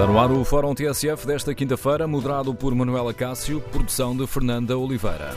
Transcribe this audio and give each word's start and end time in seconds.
Está 0.00 0.10
no 0.10 0.18
ar 0.18 0.32
o 0.32 0.42
Fórum 0.46 0.74
TSF 0.74 1.26
desta 1.26 1.54
quinta-feira, 1.54 2.08
moderado 2.08 2.54
por 2.54 2.74
Manuela 2.74 3.12
Cássio, 3.12 3.60
produção 3.60 4.16
de 4.16 4.26
Fernanda 4.26 4.78
Oliveira. 4.78 5.36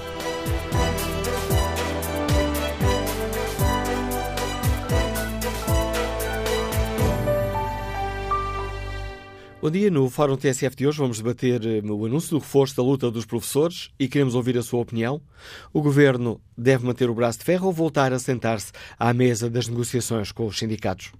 Bom 9.62 9.70
dia, 9.70 9.92
no 9.92 10.10
Fórum 10.10 10.38
TSF 10.38 10.78
de 10.78 10.88
hoje 10.88 10.98
vamos 10.98 11.18
debater 11.18 11.62
eh, 11.66 11.82
o 11.86 12.06
anúncio 12.06 12.30
do 12.30 12.40
reforço 12.40 12.78
da 12.78 12.84
luta 12.84 13.12
dos 13.12 13.26
professores 13.26 13.90
e 14.00 14.08
queremos 14.08 14.34
ouvir 14.34 14.58
a 14.58 14.64
sua 14.64 14.80
opinião. 14.80 15.22
O 15.74 15.82
Governo 15.82 16.40
deve 16.58 16.86
manter 16.86 17.10
o 17.10 17.14
braço 17.14 17.40
de 17.40 17.44
ferro 17.44 17.68
ou 17.68 17.74
voltar 17.74 18.14
a 18.14 18.20
sentar-se 18.20 18.72
à 18.98 19.14
mesa 19.14 19.50
das 19.50 19.68
negociações 19.68 20.32
com 20.32 20.48
os 20.48 20.58
sindicatos? 20.58 21.12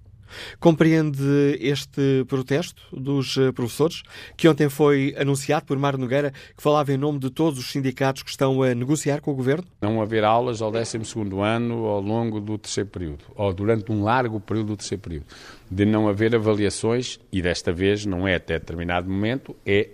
Compreende 0.58 1.58
este 1.60 2.24
protesto 2.26 2.82
dos 2.92 3.36
eh, 3.36 3.52
professores, 3.52 4.02
que 4.36 4.48
ontem 4.48 4.68
foi 4.68 5.14
anunciado 5.18 5.66
por 5.66 5.78
Mário 5.78 5.98
Nogueira, 5.98 6.32
que 6.56 6.62
falava 6.62 6.92
em 6.92 6.96
nome 6.96 7.18
de 7.18 7.30
todos 7.30 7.58
os 7.58 7.70
sindicatos 7.70 8.22
que 8.22 8.30
estão 8.30 8.62
a 8.62 8.74
negociar 8.74 9.20
com 9.20 9.30
o 9.30 9.34
Governo? 9.34 9.64
Não 9.80 10.00
haver 10.00 10.24
aulas 10.24 10.62
ao 10.62 10.70
12 10.70 10.98
ano 11.42 11.86
ao 11.86 12.00
longo 12.00 12.40
do 12.40 12.58
terceiro 12.58 12.90
período, 12.90 13.24
ou 13.34 13.52
durante 13.52 13.90
um 13.90 14.02
largo 14.02 14.40
período 14.40 14.68
do 14.68 14.76
terceiro 14.76 15.02
período. 15.02 15.26
De 15.70 15.84
não 15.84 16.08
haver 16.08 16.34
avaliações, 16.34 17.18
e 17.32 17.42
desta 17.42 17.72
vez 17.72 18.06
não 18.06 18.26
é 18.26 18.36
até 18.36 18.58
determinado 18.58 19.10
momento, 19.10 19.56
é 19.66 19.88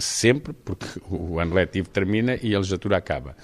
sempre, 0.00 0.52
porque 0.52 0.86
o 1.10 1.38
ano 1.38 1.54
letivo 1.54 1.88
termina 1.88 2.38
e 2.42 2.54
a 2.54 2.58
legislatura 2.58 2.96
acaba. 2.96 3.36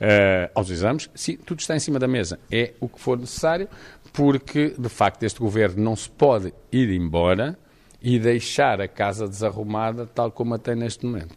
Uh, 0.00 0.48
aos 0.54 0.70
exames, 0.70 1.10
sim, 1.14 1.36
tudo 1.36 1.60
está 1.60 1.76
em 1.76 1.78
cima 1.78 1.98
da 1.98 2.08
mesa. 2.08 2.40
É 2.50 2.72
o 2.80 2.88
que 2.88 2.98
for 2.98 3.18
necessário 3.18 3.68
porque, 4.12 4.74
de 4.78 4.88
facto, 4.88 5.22
este 5.22 5.40
governo 5.40 5.82
não 5.82 5.96
se 5.96 6.10
pode 6.10 6.52
ir 6.72 6.90
embora 6.90 7.58
e 8.02 8.18
deixar 8.18 8.80
a 8.80 8.88
casa 8.88 9.28
desarrumada 9.28 10.06
tal 10.06 10.30
como 10.30 10.54
a 10.54 10.58
tem 10.58 10.74
neste 10.74 11.04
momento. 11.04 11.36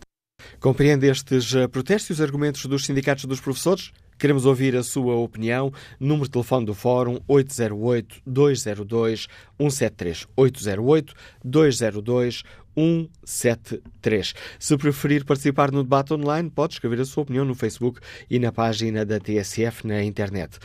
Compreende 0.59 1.07
estes 1.07 1.53
eh, 1.53 1.67
protestos 1.67 2.09
e 2.09 2.13
os 2.13 2.21
argumentos 2.21 2.65
dos 2.65 2.85
sindicatos 2.85 3.25
dos 3.25 3.39
professores? 3.39 3.91
Queremos 4.17 4.45
ouvir 4.45 4.75
a 4.75 4.83
sua 4.83 5.15
opinião. 5.15 5.71
Número 5.99 6.25
de 6.25 6.31
telefone 6.31 6.65
do 6.65 6.73
Fórum 6.73 7.19
808-202-173. 7.27 10.27
808-202-173. 11.45 14.33
Se 14.59 14.77
preferir 14.77 15.25
participar 15.25 15.71
no 15.71 15.83
debate 15.83 16.13
online, 16.13 16.49
pode 16.49 16.75
escrever 16.75 17.01
a 17.01 17.05
sua 17.05 17.23
opinião 17.23 17.43
no 17.43 17.55
Facebook 17.55 17.99
e 18.29 18.39
na 18.39 18.49
página 18.51 19.05
da 19.05 19.19
TSF 19.19 19.85
na 19.85 20.01
internet. 20.03 20.57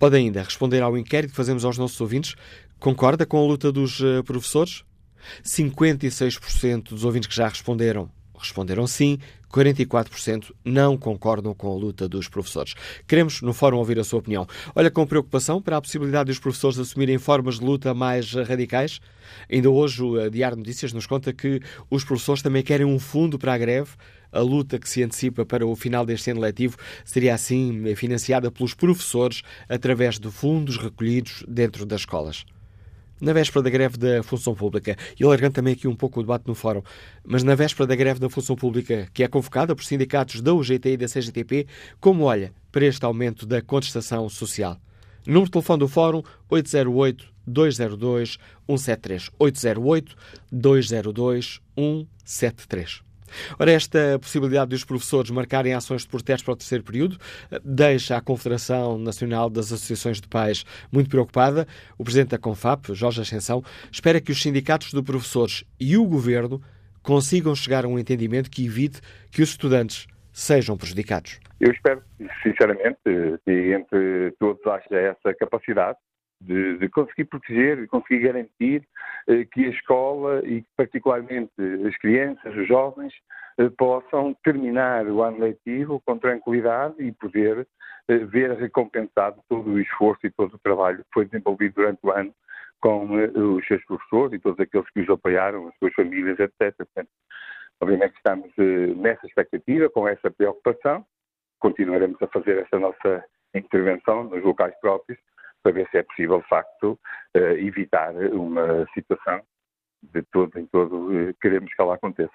Pode 0.00 0.16
ainda 0.16 0.42
responder 0.42 0.82
ao 0.82 0.96
inquérito 0.96 1.32
que 1.32 1.36
fazemos 1.36 1.62
aos 1.62 1.76
nossos 1.76 2.00
ouvintes. 2.00 2.34
Concorda 2.78 3.26
com 3.26 3.36
a 3.36 3.46
luta 3.46 3.70
dos 3.70 4.00
uh, 4.00 4.24
professores? 4.24 4.82
56% 5.44 6.88
dos 6.88 7.04
ouvintes 7.04 7.28
que 7.28 7.36
já 7.36 7.46
responderam 7.46 8.10
responderam 8.40 8.86
sim, 8.86 9.18
44% 9.52 10.52
não 10.64 10.96
concordam 10.96 11.52
com 11.52 11.70
a 11.70 11.74
luta 11.74 12.08
dos 12.08 12.28
professores. 12.28 12.74
Queremos, 13.06 13.42
no 13.42 13.52
fórum, 13.52 13.76
ouvir 13.76 13.98
a 13.98 14.04
sua 14.04 14.20
opinião. 14.20 14.46
Olha 14.74 14.90
com 14.90 15.06
preocupação 15.06 15.60
para 15.60 15.76
a 15.76 15.80
possibilidade 15.80 16.28
dos 16.28 16.38
professores 16.38 16.78
assumirem 16.78 17.18
formas 17.18 17.58
de 17.58 17.64
luta 17.64 17.92
mais 17.92 18.32
radicais? 18.32 19.00
Ainda 19.52 19.68
hoje 19.68 20.02
o 20.02 20.18
eh, 20.18 20.30
Diário 20.30 20.56
Notícias 20.56 20.92
nos 20.92 21.06
conta 21.06 21.32
que 21.32 21.60
os 21.90 22.04
professores 22.04 22.42
também 22.42 22.62
querem 22.62 22.86
um 22.86 22.98
fundo 22.98 23.38
para 23.38 23.52
a 23.52 23.58
greve 23.58 23.90
a 24.32 24.40
luta 24.40 24.78
que 24.78 24.88
se 24.88 25.02
antecipa 25.02 25.44
para 25.44 25.66
o 25.66 25.76
final 25.76 26.06
deste 26.06 26.30
ano 26.30 26.40
letivo 26.40 26.76
seria 27.04 27.34
assim 27.34 27.94
financiada 27.94 28.50
pelos 28.50 28.74
professores 28.74 29.42
através 29.68 30.18
de 30.18 30.30
fundos 30.30 30.76
recolhidos 30.76 31.44
dentro 31.46 31.86
das 31.86 32.02
escolas. 32.02 32.44
Na 33.20 33.32
véspera 33.34 33.62
da 33.62 33.68
greve 33.68 33.98
da 33.98 34.22
função 34.22 34.54
pública, 34.54 34.96
e 35.18 35.24
alargando 35.24 35.52
também 35.52 35.74
aqui 35.74 35.86
um 35.86 35.94
pouco 35.94 36.20
o 36.20 36.22
debate 36.22 36.46
no 36.46 36.54
fórum, 36.54 36.82
mas 37.22 37.42
na 37.42 37.54
véspera 37.54 37.86
da 37.86 37.94
greve 37.94 38.18
da 38.18 38.30
função 38.30 38.56
pública, 38.56 39.08
que 39.12 39.22
é 39.22 39.28
convocada 39.28 39.76
por 39.76 39.84
sindicatos 39.84 40.40
da 40.40 40.54
UGT 40.54 40.92
e 40.92 40.96
da 40.96 41.06
CGTP, 41.06 41.66
como 42.00 42.24
olha 42.24 42.54
para 42.72 42.86
este 42.86 43.04
aumento 43.04 43.44
da 43.44 43.60
contestação 43.60 44.26
social? 44.30 44.80
Número 45.26 45.44
de 45.44 45.50
telefone 45.50 45.80
do 45.80 45.88
Fórum 45.88 46.22
808-202-173. 46.50 49.28
808-202-173. 50.52 53.09
Ora, 53.58 53.72
esta 53.72 54.18
possibilidade 54.18 54.70
dos 54.70 54.84
professores 54.84 55.30
marcarem 55.30 55.74
ações 55.74 56.02
de 56.02 56.08
protesto 56.08 56.44
para 56.44 56.52
o 56.52 56.56
terceiro 56.56 56.84
período 56.84 57.16
eh, 57.50 57.60
deixa 57.64 58.16
a 58.16 58.20
Confederação 58.20 58.98
Nacional 58.98 59.50
das 59.50 59.72
Associações 59.72 60.20
de 60.20 60.28
Pais 60.28 60.64
muito 60.92 61.10
preocupada. 61.10 61.66
O 61.98 62.04
presidente 62.04 62.30
da 62.30 62.38
CONFAP, 62.38 62.94
Jorge 62.94 63.20
Ascensão, 63.20 63.62
espera 63.90 64.20
que 64.20 64.32
os 64.32 64.40
sindicatos 64.40 64.92
de 64.92 65.02
professores 65.02 65.64
e 65.78 65.96
o 65.96 66.04
governo 66.04 66.60
consigam 67.02 67.54
chegar 67.54 67.84
a 67.84 67.88
um 67.88 67.98
entendimento 67.98 68.50
que 68.50 68.66
evite 68.66 69.00
que 69.30 69.42
os 69.42 69.50
estudantes 69.50 70.06
sejam 70.32 70.76
prejudicados. 70.76 71.40
Eu 71.60 71.72
espero, 71.72 72.02
sinceramente, 72.42 72.98
que 73.44 73.74
entre 73.74 74.32
todos 74.38 74.64
haja 74.66 74.96
essa 74.96 75.34
capacidade 75.34 75.98
de, 76.40 76.78
de, 76.78 76.88
conseguir 76.88 77.26
proteger, 77.26 77.80
de 77.80 77.86
conseguir 77.86 78.20
garantir 78.20 78.88
eh, 79.28 79.44
que 79.44 79.66
a 79.66 79.68
escola 79.68 80.40
e 80.46 80.64
particularmente 80.76 81.52
as 81.86 81.96
crianças, 81.98 82.56
os 82.56 82.66
jovens, 82.66 83.12
eh, 83.58 83.68
possam 83.76 84.34
terminar 84.42 85.06
o 85.06 85.22
ano 85.22 85.38
letivo 85.38 86.00
com 86.06 86.18
tranquilidade 86.18 86.94
e 86.98 87.12
poder 87.12 87.66
eh, 88.08 88.18
ver 88.18 88.52
recompensado 88.52 89.40
todo 89.48 89.70
o 89.70 89.80
esforço 89.80 90.26
e 90.26 90.30
todo 90.30 90.54
o 90.54 90.58
trabalho 90.58 90.98
que 90.98 91.10
foi 91.12 91.26
desenvolvido 91.26 91.74
durante 91.74 92.00
o 92.02 92.10
ano 92.10 92.34
com 92.80 93.10
os 93.56 93.66
seus 93.66 93.84
professores 93.84 94.32
e 94.32 94.38
todos 94.38 94.58
aqueles 94.58 94.88
que 94.90 95.00
os 95.00 95.10
apoiaram, 95.10 95.68
as 95.68 95.76
suas 95.76 95.92
famílias, 95.92 96.40
etc. 96.40 96.74
Portanto, 96.74 97.10
obviamente 97.78 98.14
estamos 98.16 98.50
nessa 98.96 99.26
expectativa, 99.26 99.90
com 99.90 100.08
essa 100.08 100.30
preocupação, 100.30 101.04
continuaremos 101.58 102.16
a 102.22 102.26
fazer 102.28 102.56
essa 102.56 102.78
nossa 102.78 103.22
intervenção 103.54 104.24
nos 104.24 104.42
locais 104.42 104.74
próprios, 104.80 105.18
para 105.62 105.72
ver 105.72 105.88
se 105.90 105.98
é 105.98 106.02
possível, 106.02 106.40
de 106.40 106.48
facto, 106.48 106.98
eh, 107.34 107.60
evitar 107.60 108.14
uma 108.32 108.86
situação 108.94 109.42
de 110.02 110.22
todo 110.32 110.58
em 110.58 110.66
todo 110.66 111.12
eh, 111.12 111.34
queremos 111.40 111.72
que 111.72 111.82
ela 111.82 111.94
aconteça. 111.94 112.32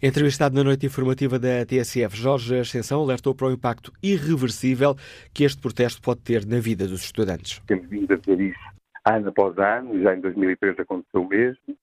Entrevistado 0.00 0.54
na 0.54 0.62
noite 0.62 0.86
informativa 0.86 1.38
da 1.38 1.66
TSF, 1.66 2.16
Jorge 2.16 2.60
Ascensão 2.60 3.02
alertou 3.02 3.34
para 3.34 3.48
o 3.48 3.52
impacto 3.52 3.92
irreversível 4.02 4.94
que 5.34 5.42
este 5.42 5.60
protesto 5.60 6.00
pode 6.00 6.20
ter 6.20 6.46
na 6.46 6.60
vida 6.60 6.86
dos 6.86 7.02
estudantes. 7.02 7.60
Temos 7.66 7.88
vindo 7.88 8.12
a 8.12 8.16
dizer 8.16 8.40
isso 8.40 8.74
ano 9.04 9.28
após 9.28 9.58
ano, 9.58 10.00
já 10.02 10.14
em 10.14 10.20
2013 10.20 10.80
aconteceu 10.80 11.22
o 11.22 11.28
mesmo, 11.28 11.76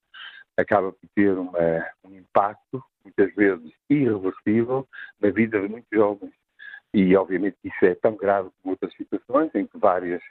acaba 0.56 0.92
por 0.92 1.08
ter 1.14 1.32
uma, 1.32 1.86
um 2.04 2.16
impacto, 2.16 2.82
muitas 3.04 3.32
vezes 3.34 3.72
irreversível, 3.88 4.88
na 5.20 5.30
vida 5.30 5.60
de 5.60 5.68
muitos 5.68 5.88
jovens. 5.92 6.32
E, 6.92 7.16
obviamente, 7.16 7.56
isso 7.64 7.84
é 7.84 7.94
tão 7.94 8.16
grave 8.16 8.50
como 8.60 8.72
outras 8.72 8.92
situações, 8.94 9.50
em 9.54 9.66
que 9.66 9.78
várias 9.78 10.22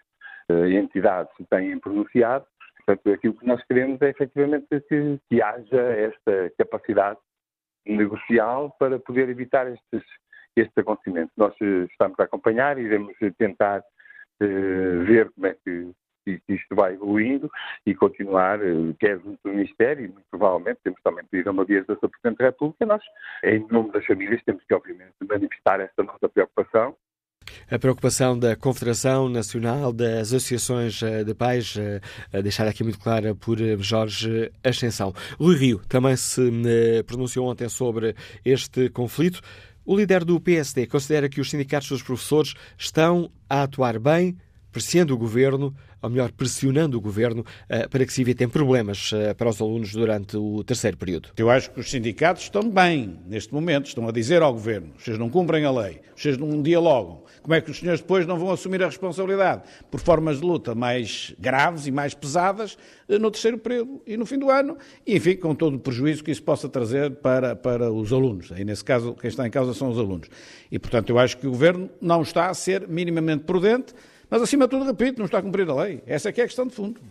entidades 0.70 1.34
se 1.36 1.46
têm 1.46 1.80
pronunciado. 1.80 2.46
Portanto, 2.86 3.14
aquilo 3.14 3.34
que 3.36 3.46
nós 3.46 3.64
queremos 3.66 4.02
é 4.02 4.10
efetivamente 4.10 4.68
que, 4.90 5.20
que 5.30 5.42
haja 5.42 5.82
esta 5.82 6.52
capacidade 6.58 7.20
negocial 7.86 8.76
para 8.80 9.00
poder 9.00 9.30
evitar 9.30 9.68
estes, 9.68 10.04
estes 10.56 10.78
acontecimentos. 10.78 11.34
Nós 11.38 11.54
uh, 11.62 11.86
estamos 11.86 12.20
a 12.20 12.24
acompanhar 12.24 12.78
e 12.78 12.84
iremos 12.84 13.16
tentar 13.38 13.80
uh, 13.80 15.04
ver 15.06 15.30
como 15.32 15.48
é 15.48 15.56
que, 15.64 15.92
isto 16.48 16.76
vai 16.76 16.94
evoluindo 16.94 17.50
e 17.84 17.96
continuar, 17.96 18.60
quer 19.00 19.20
junto 19.20 19.40
do 19.44 19.50
Ministério, 19.50 20.06
e 20.06 20.08
muito 20.08 20.26
provavelmente 20.30 20.80
temos 20.84 21.02
também 21.02 21.26
pedido 21.26 21.50
a 21.50 21.52
uma 21.52 21.66
via 21.66 21.84
do 21.84 21.96
Sr. 21.96 22.10
Presidente 22.10 22.38
da 22.38 22.46
República, 22.46 22.86
nós, 22.86 23.04
em 23.44 23.66
nome 23.72 23.92
das 23.92 24.06
famílias, 24.06 24.40
temos 24.44 24.64
que, 24.64 24.74
obviamente, 24.74 25.16
manifestar 25.28 25.80
esta 25.80 26.04
nossa 26.04 26.30
preocupação 26.30 26.96
a 27.72 27.80
preocupação 27.80 28.38
da 28.38 28.54
Confederação 28.54 29.30
Nacional 29.30 29.94
das 29.94 30.34
Associações 30.34 31.02
eh, 31.02 31.24
de 31.24 31.34
Pais, 31.34 31.74
eh, 31.78 32.02
a 32.34 32.42
deixar 32.42 32.68
aqui 32.68 32.84
muito 32.84 33.00
clara 33.00 33.34
por 33.34 33.62
eh, 33.62 33.78
Jorge 33.80 34.52
Ascensão. 34.62 35.14
Rui 35.40 35.56
Rio 35.56 35.82
também 35.88 36.18
se 36.18 36.42
pronunciou 37.08 37.48
ontem 37.48 37.70
sobre 37.70 38.14
este 38.44 38.90
conflito. 38.90 39.40
O 39.86 39.96
líder 39.96 40.26
do 40.26 40.38
PSD 40.42 40.86
considera 40.86 41.30
que 41.30 41.40
os 41.40 41.50
sindicatos 41.50 41.88
dos 41.88 42.04
professores 42.04 42.56
estão 42.78 43.32
a 43.50 43.64
atuar 43.64 43.98
bem, 44.00 44.38
pressionando 44.70 45.14
o 45.14 45.18
governo, 45.18 45.74
ou 46.02 46.10
melhor, 46.10 46.32
pressionando 46.32 46.98
o 46.98 47.02
governo 47.02 47.46
para 47.90 48.06
que 48.06 48.14
se 48.14 48.22
evitem 48.22 48.48
problemas 48.48 49.12
para 49.38 49.50
os 49.50 49.62
alunos 49.62 49.92
durante 49.92 50.38
o 50.38 50.64
terceiro 50.64 50.98
período. 50.98 51.30
Eu 51.38 51.50
acho 51.50 51.72
que 51.72 51.80
os 51.80 51.90
sindicatos 51.90 52.44
estão 52.44 52.70
bem 52.70 53.20
neste 53.28 53.54
momento, 53.54 53.88
estão 53.88 54.08
a 54.08 54.12
dizer 54.12 54.42
ao 54.42 54.54
governo: 54.54 54.94
vocês 54.98 55.18
não 55.18 55.30
cumprem 55.30 55.66
a 55.66 55.72
lei, 55.72 56.02
vocês 56.16 56.38
não 56.38 56.62
dialogam, 56.62 57.24
como 57.42 57.54
é 57.54 57.62
que 57.62 57.72
os 57.72 57.80
senhores 57.80 58.02
depois 58.02 58.26
não 58.26 58.38
vão 58.38 58.52
assumir 58.52 58.84
a 58.84 58.86
responsabilidade 58.86 59.64
por 59.90 60.00
formas 60.00 60.40
de 60.40 60.46
luta 60.46 60.76
mais 60.76 61.34
graves 61.40 61.88
e 61.88 61.92
mais 61.92 62.14
pesadas 62.14 62.78
eh, 63.08 63.18
no 63.18 63.32
terceiro 63.32 63.58
período 63.58 64.02
e 64.06 64.16
no 64.16 64.26
fim 64.26 64.38
do 64.38 64.50
ano, 64.50 64.78
e 65.06 65.16
enfim, 65.16 65.36
com 65.36 65.56
todo 65.56 65.76
o 65.76 65.80
prejuízo 65.80 66.24
que 66.24 66.32
isso 66.32 66.44
possa 66.44 66.70
trazer 66.70 67.12
para, 67.16 67.56
para 67.56 67.92
os 67.92 68.14
alunos. 68.14 68.52
Aí, 68.52 68.64
nesse 68.64 68.84
caso, 68.84 69.14
quem 69.14 69.28
está 69.28 69.46
em 69.48 69.52
causa 69.52 69.74
são 69.74 69.90
os 69.90 69.98
alunos. 69.98 70.28
E, 70.72 70.80
portanto, 70.80 71.10
eu 71.10 71.20
acho 71.20 71.38
que 71.38 71.48
o 71.48 71.52
Governo 71.52 71.90
não 72.00 72.22
está 72.22 72.50
a 72.50 72.54
ser 72.54 72.88
minimamente 72.88 73.44
prudente, 73.44 73.94
mas, 74.32 74.42
acima 74.42 74.66
de 74.66 74.72
tudo, 74.72 74.86
repito, 74.86 75.20
não 75.20 75.26
está 75.26 75.40
a 75.40 75.42
cumprir 75.42 75.70
a 75.70 75.76
lei. 75.76 76.02
Essa 76.08 76.30
é 76.30 76.32
que 76.32 76.40
é 76.40 76.46
a 76.46 76.48
questão 76.48 76.66
de 76.66 76.74
fundo. 76.74 77.02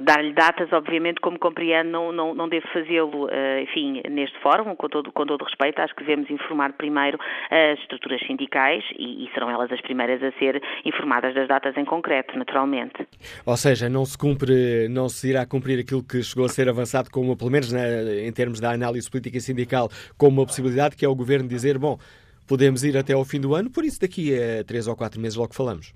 Dar-lhe 0.00 0.32
datas, 0.32 0.72
obviamente, 0.72 1.20
como 1.20 1.38
compreendo, 1.38 1.88
não, 1.90 2.12
não, 2.12 2.34
não 2.34 2.48
devo 2.48 2.66
fazê-lo, 2.72 3.26
uh, 3.26 3.60
enfim, 3.62 4.02
neste 4.10 4.36
fórum, 4.40 4.74
com 4.74 4.88
todo, 4.88 5.12
com 5.12 5.24
todo 5.24 5.44
respeito. 5.44 5.80
Acho 5.80 5.94
que 5.94 6.04
devemos 6.04 6.28
informar 6.30 6.72
primeiro 6.72 7.18
as 7.50 7.78
estruturas 7.80 8.20
sindicais 8.26 8.84
e, 8.98 9.24
e, 9.24 9.30
serão 9.32 9.50
elas 9.50 9.70
as 9.70 9.80
primeiras 9.80 10.22
a 10.22 10.32
ser 10.38 10.60
informadas 10.84 11.34
das 11.34 11.48
datas 11.48 11.76
em 11.76 11.84
concreto, 11.84 12.36
naturalmente. 12.36 13.06
Ou 13.44 13.56
seja, 13.56 13.88
não 13.88 14.04
se 14.04 14.18
cumpre, 14.18 14.88
não 14.88 15.08
se 15.08 15.30
irá 15.30 15.46
cumprir 15.46 15.80
aquilo 15.80 16.02
que 16.02 16.22
chegou 16.22 16.44
a 16.44 16.48
ser 16.48 16.68
avançado 16.68 17.10
como, 17.10 17.36
pelo 17.36 17.50
menos 17.50 17.72
né, 17.72 18.26
em 18.26 18.32
termos 18.32 18.60
da 18.60 18.72
análise 18.72 19.08
política 19.08 19.38
e 19.38 19.40
sindical, 19.40 19.88
como 20.18 20.40
uma 20.40 20.46
possibilidade, 20.46 20.96
que 20.96 21.04
é 21.04 21.08
o 21.08 21.14
Governo 21.14 21.48
dizer, 21.48 21.78
bom, 21.78 21.98
podemos 22.46 22.84
ir 22.84 22.96
até 22.96 23.12
ao 23.12 23.24
fim 23.24 23.40
do 23.40 23.54
ano, 23.54 23.70
por 23.70 23.84
isso 23.84 24.00
daqui 24.00 24.32
a 24.34 24.64
três 24.64 24.86
ou 24.86 24.96
quatro 24.96 25.20
meses 25.20 25.36
logo 25.36 25.54
falamos. 25.54 25.92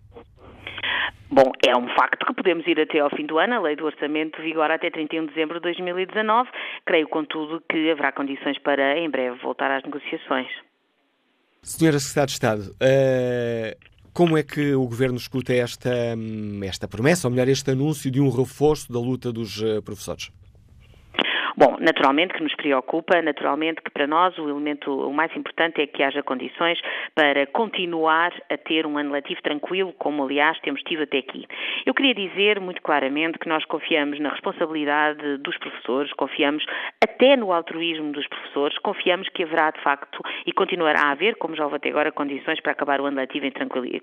Bom, 1.32 1.52
é 1.64 1.76
um 1.76 1.86
facto 1.94 2.26
que 2.26 2.34
podemos 2.34 2.66
ir 2.66 2.80
até 2.80 2.98
ao 2.98 3.08
fim 3.10 3.24
do 3.24 3.38
ano, 3.38 3.54
a 3.54 3.60
lei 3.60 3.76
do 3.76 3.84
orçamento 3.84 4.42
vigora 4.42 4.74
até 4.74 4.90
31 4.90 5.26
de 5.26 5.34
dezembro 5.34 5.60
de 5.60 5.62
2019. 5.62 6.50
Creio, 6.84 7.08
contudo, 7.08 7.62
que 7.70 7.88
haverá 7.88 8.10
condições 8.10 8.58
para, 8.58 8.98
em 8.98 9.08
breve, 9.08 9.38
voltar 9.38 9.70
às 9.70 9.84
negociações. 9.84 10.48
Senhora 11.62 12.00
Secretária 12.00 12.26
de 12.26 12.32
Estado, 12.32 12.62
uh, 12.62 13.90
como 14.12 14.36
é 14.36 14.42
que 14.42 14.74
o 14.74 14.84
Governo 14.86 15.16
escuta 15.16 15.54
esta, 15.54 15.90
hum, 16.18 16.60
esta 16.64 16.88
promessa, 16.88 17.28
ou 17.28 17.30
melhor, 17.30 17.48
este 17.48 17.70
anúncio 17.70 18.10
de 18.10 18.20
um 18.20 18.28
reforço 18.28 18.92
da 18.92 18.98
luta 18.98 19.32
dos 19.32 19.60
uh, 19.62 19.80
professores? 19.82 20.32
Bom, 21.56 21.76
naturalmente 21.80 22.34
que 22.34 22.42
nos 22.42 22.54
preocupa, 22.54 23.20
naturalmente 23.22 23.82
que 23.82 23.90
para 23.90 24.06
nós 24.06 24.36
o 24.38 24.48
elemento 24.48 24.90
o 24.90 25.12
mais 25.12 25.34
importante 25.36 25.80
é 25.80 25.86
que 25.86 26.02
haja 26.02 26.22
condições 26.22 26.80
para 27.14 27.46
continuar 27.46 28.32
a 28.50 28.56
ter 28.56 28.86
um 28.86 28.96
ano 28.98 29.12
letivo 29.12 29.42
tranquilo, 29.42 29.92
como 29.98 30.24
aliás 30.24 30.58
temos 30.60 30.82
tido 30.82 31.02
até 31.02 31.18
aqui. 31.18 31.46
Eu 31.84 31.94
queria 31.94 32.14
dizer 32.14 32.60
muito 32.60 32.80
claramente 32.82 33.38
que 33.38 33.48
nós 33.48 33.64
confiamos 33.64 34.18
na 34.20 34.30
responsabilidade 34.30 35.38
dos 35.38 35.56
professores, 35.58 36.12
confiamos 36.12 36.64
até 37.02 37.36
no 37.36 37.52
altruísmo 37.52 38.12
dos 38.12 38.26
professores, 38.28 38.78
confiamos 38.78 39.28
que 39.30 39.42
haverá 39.42 39.70
de 39.70 39.80
facto 39.80 40.20
e 40.46 40.52
continuará 40.52 41.02
a 41.02 41.10
haver, 41.12 41.36
como 41.36 41.56
já 41.56 41.64
houve 41.64 41.76
até 41.76 41.90
agora, 41.90 42.12
condições 42.12 42.60
para 42.60 42.72
acabar 42.72 43.00
o 43.00 43.06
ano 43.06 43.16
letivo 43.16 43.40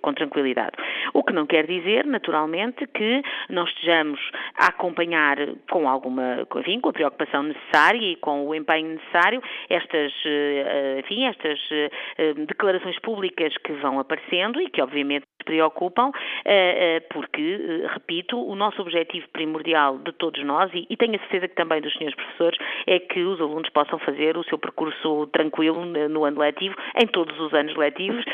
com 0.02 0.14
tranquilidade. 0.14 0.74
O 1.14 1.24
que 1.24 1.34
não 1.34 1.46
quer 1.46 1.66
dizer, 1.68 2.06
naturalmente, 2.06 2.86
que 2.88 3.22
não 3.50 3.66
estejamos 3.66 4.20
a 4.58 4.68
acompanhar 4.68 5.38
com 5.70 5.88
alguma, 5.88 6.48
enfim, 6.56 6.80
com 6.80 6.90
a 6.90 6.94
preocupação 6.94 7.37
necessária 7.44 8.12
e 8.12 8.16
com 8.16 8.48
o 8.48 8.56
empenho 8.56 8.90
necessário 8.90 9.42
estas, 9.70 10.14
eh, 10.26 11.00
enfim, 11.00 11.26
estas 11.26 11.60
eh, 11.72 12.34
declarações 12.34 12.98
públicas 13.00 13.56
que 13.58 13.74
vão 13.74 14.00
aparecendo 14.00 14.62
e 14.62 14.70
que 14.70 14.82
obviamente 14.82 15.26
preocupam, 15.46 16.12
eh, 16.46 17.02
porque, 17.12 17.84
repito, 17.94 18.38
o 18.38 18.56
nosso 18.56 18.82
objetivo 18.82 19.28
primordial 19.30 19.98
de 19.98 20.12
todos 20.14 20.44
nós, 20.44 20.70
e 20.74 20.98
tenho 20.98 21.16
a 21.16 21.20
certeza 21.20 21.48
que 21.48 21.56
também 21.56 21.82
dos 21.82 21.94
senhores 21.94 22.16
professores, 22.16 22.58
é 22.86 23.00
que 23.00 23.22
os 23.22 23.40
alunos 23.40 23.70
possam 23.70 23.98
fazer 24.00 24.38
o 24.38 24.44
seu 24.44 24.58
percurso 24.58 25.28
tranquilo 25.28 25.86
no 25.86 26.26
ano 26.26 26.40
letivo, 26.40 26.76
em 27.02 27.08
todos 27.08 27.40
os 27.40 27.54
anos 27.54 27.76
letivos, 27.78 28.26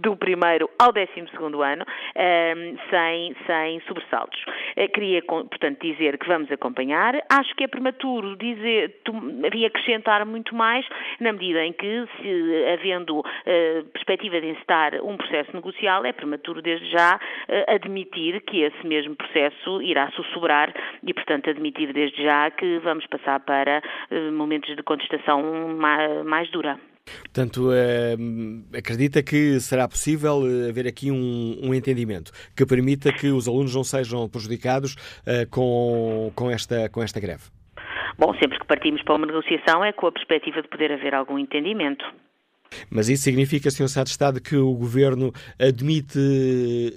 do 0.00 0.16
primeiro 0.16 0.68
ao 0.78 0.92
décimo 0.92 1.28
segundo 1.28 1.62
ano, 1.62 1.84
sem, 2.90 3.36
sem 3.46 3.80
sobressaltos. 3.86 4.42
Queria, 4.94 5.22
portanto, 5.22 5.80
dizer 5.80 6.18
que 6.18 6.26
vamos 6.26 6.50
acompanhar. 6.50 7.14
Acho 7.30 7.54
que 7.54 7.64
é 7.64 7.68
prematuro 7.68 8.36
dizer, 8.38 9.00
havia 9.46 9.66
acrescentar 9.66 10.24
muito 10.24 10.54
mais, 10.54 10.86
na 11.20 11.32
medida 11.32 11.64
em 11.64 11.72
que, 11.72 12.06
se, 12.20 12.64
havendo 12.72 13.20
uh, 13.20 13.84
perspectiva 13.92 14.40
de 14.40 14.48
encetar 14.48 14.94
um 15.04 15.16
processo 15.16 15.54
negocial, 15.54 16.04
é 16.04 16.12
prematuro 16.12 16.62
desde 16.62 16.90
já 16.90 17.16
uh, 17.16 17.74
admitir 17.74 18.40
que 18.42 18.62
esse 18.62 18.86
mesmo 18.86 19.16
processo 19.16 19.82
irá 19.82 20.10
sussurrar 20.12 20.72
e, 21.02 21.12
portanto, 21.12 21.50
admitir 21.50 21.92
desde 21.92 22.22
já 22.22 22.50
que 22.50 22.78
vamos 22.78 23.06
passar 23.06 23.40
para 23.40 23.82
uh, 24.10 24.32
momentos 24.32 24.74
de 24.74 24.82
contestação 24.82 25.42
mais, 25.76 26.24
mais 26.24 26.50
dura. 26.50 26.78
Portanto, 27.22 27.70
acredita 28.76 29.22
que 29.22 29.58
será 29.60 29.88
possível 29.88 30.42
haver 30.68 30.86
aqui 30.86 31.10
um, 31.10 31.58
um, 31.62 31.72
entendimento 31.72 32.30
que 32.54 32.66
permita 32.66 33.10
que 33.10 33.28
os 33.28 33.48
alunos 33.48 33.74
não 33.74 33.82
sejam 33.82 34.28
prejudicados 34.28 34.94
com, 35.50 36.30
com, 36.34 36.50
esta, 36.50 36.86
com 36.90 37.02
esta 37.02 37.18
greve? 37.18 37.44
Bom, 38.16 38.32
sempre 38.34 38.58
que 38.58 38.66
partimos 38.66 39.02
para 39.02 39.16
uma 39.16 39.26
negociação 39.26 39.84
é 39.84 39.92
com 39.92 40.06
a 40.06 40.12
perspectiva 40.12 40.62
de 40.62 40.68
poder 40.68 40.92
haver 40.92 41.14
algum 41.14 41.38
entendimento. 41.38 42.04
Mas 42.90 43.08
isso 43.08 43.22
significa, 43.24 43.70
Sr. 43.70 43.88
Secretário 43.88 44.04
de 44.04 44.10
Estado, 44.10 44.40
que 44.40 44.56
o 44.56 44.74
Governo 44.74 45.32
admite 45.58 46.18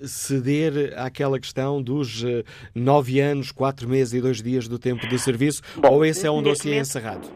ceder 0.05 0.93
àquela 0.97 1.39
questão 1.39 1.81
dos 1.81 2.23
eh, 2.23 2.43
nove 2.75 3.19
anos, 3.19 3.51
quatro 3.51 3.87
meses 3.87 4.13
e 4.13 4.21
dois 4.21 4.41
dias 4.41 4.67
do 4.67 4.77
tempo 4.77 5.07
de 5.07 5.17
serviço, 5.17 5.61
Bom, 5.77 5.89
ou 5.89 6.05
esse 6.05 6.27
é 6.27 6.31
um 6.31 6.41
dossiê 6.41 6.71
momento, 6.71 6.87
encerrado? 6.87 7.27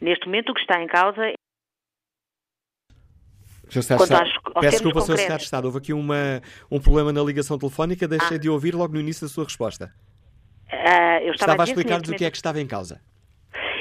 Neste 0.00 0.26
momento 0.26 0.50
o 0.50 0.54
que 0.54 0.60
está 0.60 0.80
em 0.80 0.86
causa 0.86 1.22
é 1.24 1.34
Sr. 3.68 3.80
Estado, 3.80 4.00
peço 4.60 4.76
desculpa, 4.76 5.00
Sr. 5.00 5.06
Secretário 5.06 5.38
de 5.38 5.44
Estado, 5.44 5.64
houve 5.64 5.78
aqui 5.78 5.92
uma, 5.92 6.40
um 6.70 6.80
problema 6.80 7.12
na 7.12 7.22
ligação 7.22 7.58
telefónica, 7.58 8.06
deixei 8.06 8.36
ah. 8.36 8.40
de 8.40 8.48
ouvir 8.48 8.74
logo 8.74 8.94
no 8.94 9.00
início 9.00 9.26
da 9.26 9.32
sua 9.32 9.44
resposta. 9.44 9.92
Uh, 10.76 11.26
eu 11.26 11.32
estava, 11.32 11.52
estava 11.52 11.62
a 11.62 11.64
explicar-nos 11.64 12.08
o 12.08 12.14
que 12.14 12.24
é 12.24 12.30
que 12.30 12.36
estava 12.36 12.60
em 12.60 12.66
causa. 12.66 13.00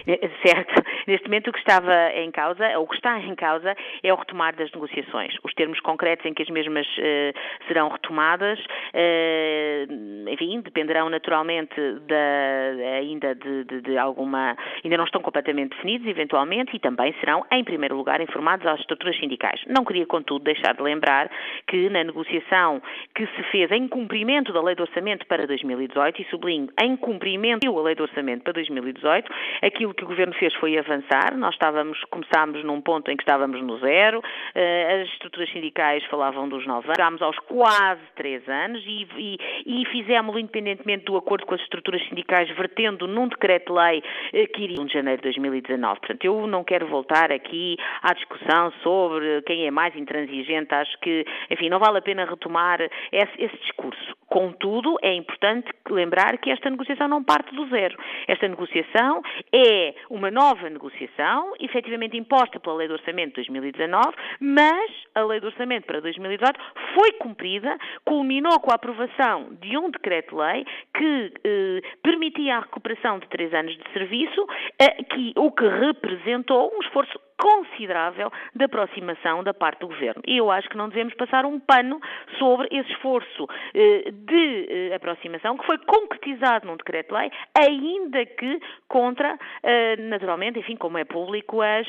Certo. 0.45 0.83
Neste 1.07 1.27
momento 1.27 1.49
o 1.49 1.53
que 1.53 1.59
estava 1.59 2.11
em 2.15 2.31
causa, 2.31 2.77
ou 2.77 2.85
o 2.85 2.87
que 2.87 2.95
está 2.95 3.19
em 3.19 3.35
causa, 3.35 3.75
é 4.01 4.11
o 4.11 4.15
retomar 4.15 4.55
das 4.55 4.71
negociações. 4.71 5.35
Os 5.43 5.53
termos 5.53 5.79
concretos 5.79 6.25
em 6.25 6.33
que 6.33 6.41
as 6.41 6.49
mesmas 6.49 6.87
uh, 6.97 7.67
serão 7.67 7.89
retomadas, 7.89 8.59
uh, 8.59 10.29
enfim, 10.29 10.61
dependerão 10.61 11.09
naturalmente 11.09 11.75
da, 12.07 12.97
ainda 12.97 13.35
de, 13.35 13.63
de, 13.65 13.81
de, 13.81 13.97
alguma, 13.97 14.55
ainda 14.83 14.97
não 14.97 15.05
estão 15.05 15.21
completamente 15.21 15.75
definidos, 15.75 16.07
eventualmente, 16.07 16.75
e 16.75 16.79
também 16.79 17.13
serão, 17.19 17.45
em 17.51 17.63
primeiro 17.63 17.95
lugar, 17.95 18.19
informados 18.19 18.65
às 18.65 18.79
estruturas 18.79 19.15
sindicais. 19.17 19.61
Não 19.67 19.85
queria, 19.85 20.05
contudo, 20.07 20.43
deixar 20.43 20.73
de 20.73 20.81
lembrar 20.81 21.29
que 21.67 21.89
na 21.89 22.03
negociação 22.03 22.81
que 23.13 23.27
se 23.27 23.43
fez 23.51 23.71
em 23.71 23.87
cumprimento 23.87 24.51
da 24.51 24.61
Lei 24.61 24.75
do 24.75 24.81
Orçamento 24.81 25.25
para 25.27 25.45
2018, 25.45 26.21
e 26.21 26.25
sublinho, 26.25 26.69
em 26.81 26.97
cumprimento 26.97 27.71
da 27.71 27.81
Lei 27.81 27.95
do 27.95 28.03
Orçamento 28.03 28.43
para 28.43 28.53
2018, 28.53 29.31
aquilo 29.61 29.93
que 29.93 30.03
o 30.03 30.07
Governo 30.07 30.33
fez 30.33 30.53
foi 30.55 30.77
avançar 30.77 30.94
avançar. 30.95 31.37
Nós 31.37 31.53
estávamos, 31.53 32.01
começámos 32.05 32.63
num 32.63 32.81
ponto 32.81 33.09
em 33.11 33.17
que 33.17 33.23
estávamos 33.23 33.61
no 33.61 33.77
zero, 33.79 34.19
uh, 34.19 35.01
as 35.01 35.09
estruturas 35.09 35.49
sindicais 35.51 36.03
falavam 36.05 36.47
dos 36.47 36.65
nove 36.65 36.87
anos, 36.87 36.95
chegámos 36.95 37.21
aos 37.21 37.37
quase 37.39 38.01
três 38.15 38.47
anos 38.47 38.83
e, 38.85 39.07
e, 39.17 39.37
e 39.65 39.85
fizemos-lo 39.87 40.39
independentemente 40.39 41.05
do 41.05 41.17
acordo 41.17 41.45
com 41.45 41.55
as 41.55 41.61
estruturas 41.61 42.01
sindicais, 42.07 42.49
vertendo 42.55 43.07
num 43.07 43.27
decreto-lei 43.27 43.99
uh, 43.99 44.53
que 44.53 44.63
iria 44.63 44.81
em 44.81 44.89
janeiro 44.89 45.21
de 45.21 45.29
2019. 45.29 45.99
Portanto, 45.99 46.25
eu 46.25 46.47
não 46.47 46.63
quero 46.63 46.87
voltar 46.87 47.31
aqui 47.31 47.77
à 48.01 48.13
discussão 48.13 48.71
sobre 48.83 49.41
quem 49.43 49.67
é 49.67 49.71
mais 49.71 49.95
intransigente. 49.95 50.73
Acho 50.73 50.97
que, 50.99 51.25
enfim, 51.49 51.69
não 51.69 51.79
vale 51.79 51.97
a 51.97 52.01
pena 52.01 52.25
retomar 52.25 52.81
esse, 53.11 53.31
esse 53.37 53.57
discurso. 53.57 54.15
Contudo, 54.27 54.97
é 55.01 55.13
importante 55.13 55.69
lembrar 55.89 56.37
que 56.37 56.49
esta 56.49 56.69
negociação 56.69 57.07
não 57.07 57.23
parte 57.23 57.53
do 57.55 57.67
zero. 57.67 57.97
Esta 58.27 58.47
negociação 58.47 59.21
é 59.53 59.93
uma 60.09 60.31
nova 60.31 60.69
negociação, 60.69 60.84
efetivamente 61.59 62.17
imposta 62.17 62.59
pela 62.59 62.75
Lei 62.75 62.87
do 62.87 62.93
Orçamento 62.93 63.29
de 63.29 63.49
2019, 63.49 64.15
mas 64.39 64.91
a 65.13 65.21
Lei 65.21 65.39
do 65.39 65.47
Orçamento 65.47 65.85
para 65.85 66.01
2018 66.01 66.59
foi 66.93 67.11
cumprida, 67.13 67.77
culminou 68.03 68.59
com 68.59 68.71
a 68.71 68.75
aprovação 68.75 69.49
de 69.61 69.77
um 69.77 69.89
decreto-lei 69.89 70.65
que 70.95 71.33
eh, 71.43 71.81
permitia 72.03 72.57
a 72.57 72.59
recuperação 72.61 73.19
de 73.19 73.27
três 73.29 73.53
anos 73.53 73.77
de 73.77 73.93
serviço, 73.93 74.47
eh, 74.79 75.03
que, 75.03 75.33
o 75.35 75.51
que 75.51 75.67
representou 75.67 76.71
um 76.75 76.81
esforço 76.81 77.19
considerável 77.37 78.31
de 78.53 78.65
aproximação 78.65 79.43
da 79.43 79.53
parte 79.53 79.79
do 79.79 79.87
Governo. 79.87 80.21
E 80.25 80.37
eu 80.37 80.49
acho 80.51 80.69
que 80.69 80.77
não 80.77 80.89
devemos 80.89 81.13
passar 81.15 81.45
um 81.45 81.59
pano 81.59 81.99
sobre 82.37 82.67
esse 82.71 82.91
esforço 82.91 83.47
eh, 83.73 84.11
de 84.11 84.67
eh, 84.69 84.95
aproximação 84.95 85.57
que 85.57 85.65
foi 85.65 85.77
concretizado 85.79 86.67
num 86.67 86.77
decreto-lei, 86.77 87.31
ainda 87.57 88.25
que 88.25 88.59
contra, 88.87 89.37
eh, 89.63 89.95
naturalmente, 89.97 90.59
enfim, 90.59 90.75
como 90.75 90.97
é 90.97 91.03
público, 91.03 91.61
as 91.61 91.87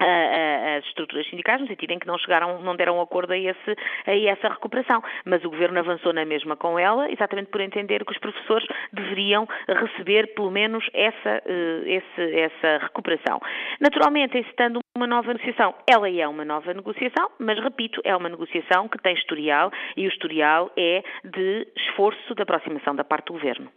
as 0.00 0.84
estruturas 0.84 1.28
sindicais, 1.28 1.60
no 1.60 1.66
sentido 1.66 1.92
em 1.92 1.98
que 1.98 2.06
não 2.06 2.18
chegaram, 2.18 2.60
não 2.62 2.76
deram 2.76 3.00
acordo 3.00 3.32
a, 3.32 3.38
esse, 3.38 3.76
a 4.06 4.16
essa 4.16 4.48
recuperação. 4.48 5.02
Mas 5.24 5.44
o 5.44 5.50
Governo 5.50 5.78
avançou 5.78 6.12
na 6.12 6.24
mesma 6.24 6.56
com 6.56 6.78
ela, 6.78 7.10
exatamente 7.10 7.50
por 7.50 7.60
entender 7.60 8.04
que 8.04 8.12
os 8.12 8.18
professores 8.18 8.66
deveriam 8.92 9.46
receber 9.68 10.34
pelo 10.34 10.50
menos 10.50 10.84
essa, 10.92 11.42
eh, 11.44 11.82
esse, 11.86 12.38
essa 12.38 12.78
recuperação. 12.84 13.40
Naturalmente, 13.80 14.38
estando 14.38 14.80
uma 14.96 15.06
nova 15.06 15.32
negociação, 15.32 15.74
ela 15.88 16.10
é 16.10 16.26
uma 16.26 16.44
nova 16.44 16.72
negociação, 16.74 17.30
mas 17.38 17.58
repito, 17.58 18.00
é 18.04 18.16
uma 18.16 18.28
negociação 18.28 18.88
que 18.88 18.98
tem 18.98 19.14
historial 19.14 19.70
e 19.96 20.06
o 20.06 20.08
historial 20.08 20.70
é 20.76 21.02
de 21.24 21.66
esforço 21.76 22.34
de 22.34 22.42
aproximação 22.42 22.94
da 22.94 23.04
parte 23.04 23.26
do 23.26 23.34
Governo. 23.34 23.70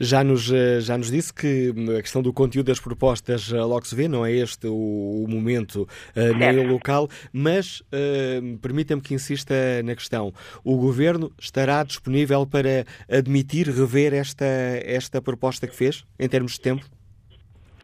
Já 0.00 0.22
nos, 0.22 0.52
eh, 0.52 0.80
já 0.80 0.96
nos 0.96 1.10
disse 1.10 1.32
que 1.32 1.72
hum, 1.76 1.96
a 1.96 2.02
questão 2.02 2.22
do 2.22 2.32
conteúdo 2.32 2.66
das 2.66 2.80
propostas 2.80 3.52
eh, 3.52 3.60
logo 3.60 3.86
se 3.86 3.94
vê, 3.94 4.08
não 4.08 4.24
é 4.24 4.32
este 4.32 4.66
o, 4.66 5.24
o 5.24 5.26
momento 5.28 5.82
uh, 5.82 6.38
nem 6.38 6.58
o 6.58 6.68
local, 6.68 7.08
mas 7.32 7.80
uh, 7.80 8.58
permita-me 8.58 9.00
que 9.00 9.14
insista 9.14 9.54
na 9.84 9.94
questão. 9.94 10.32
O 10.64 10.76
Governo 10.76 11.32
estará 11.38 11.82
disponível 11.82 12.46
para 12.46 12.84
admitir, 13.10 13.68
rever 13.68 14.14
esta, 14.14 14.44
esta 14.44 15.20
proposta 15.20 15.66
que 15.66 15.74
fez, 15.74 16.04
em 16.18 16.28
termos 16.28 16.52
de 16.52 16.60
tempo? 16.60 16.84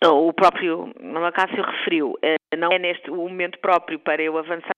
O 0.04 0.32
próprio 0.32 0.92
Macácio 1.00 1.62
referiu, 1.62 2.14
não 2.56 2.70
é 2.72 2.78
neste 2.78 3.10
o 3.10 3.16
momento 3.16 3.58
próprio 3.58 3.98
para 3.98 4.22
eu 4.22 4.36
avançar 4.38 4.72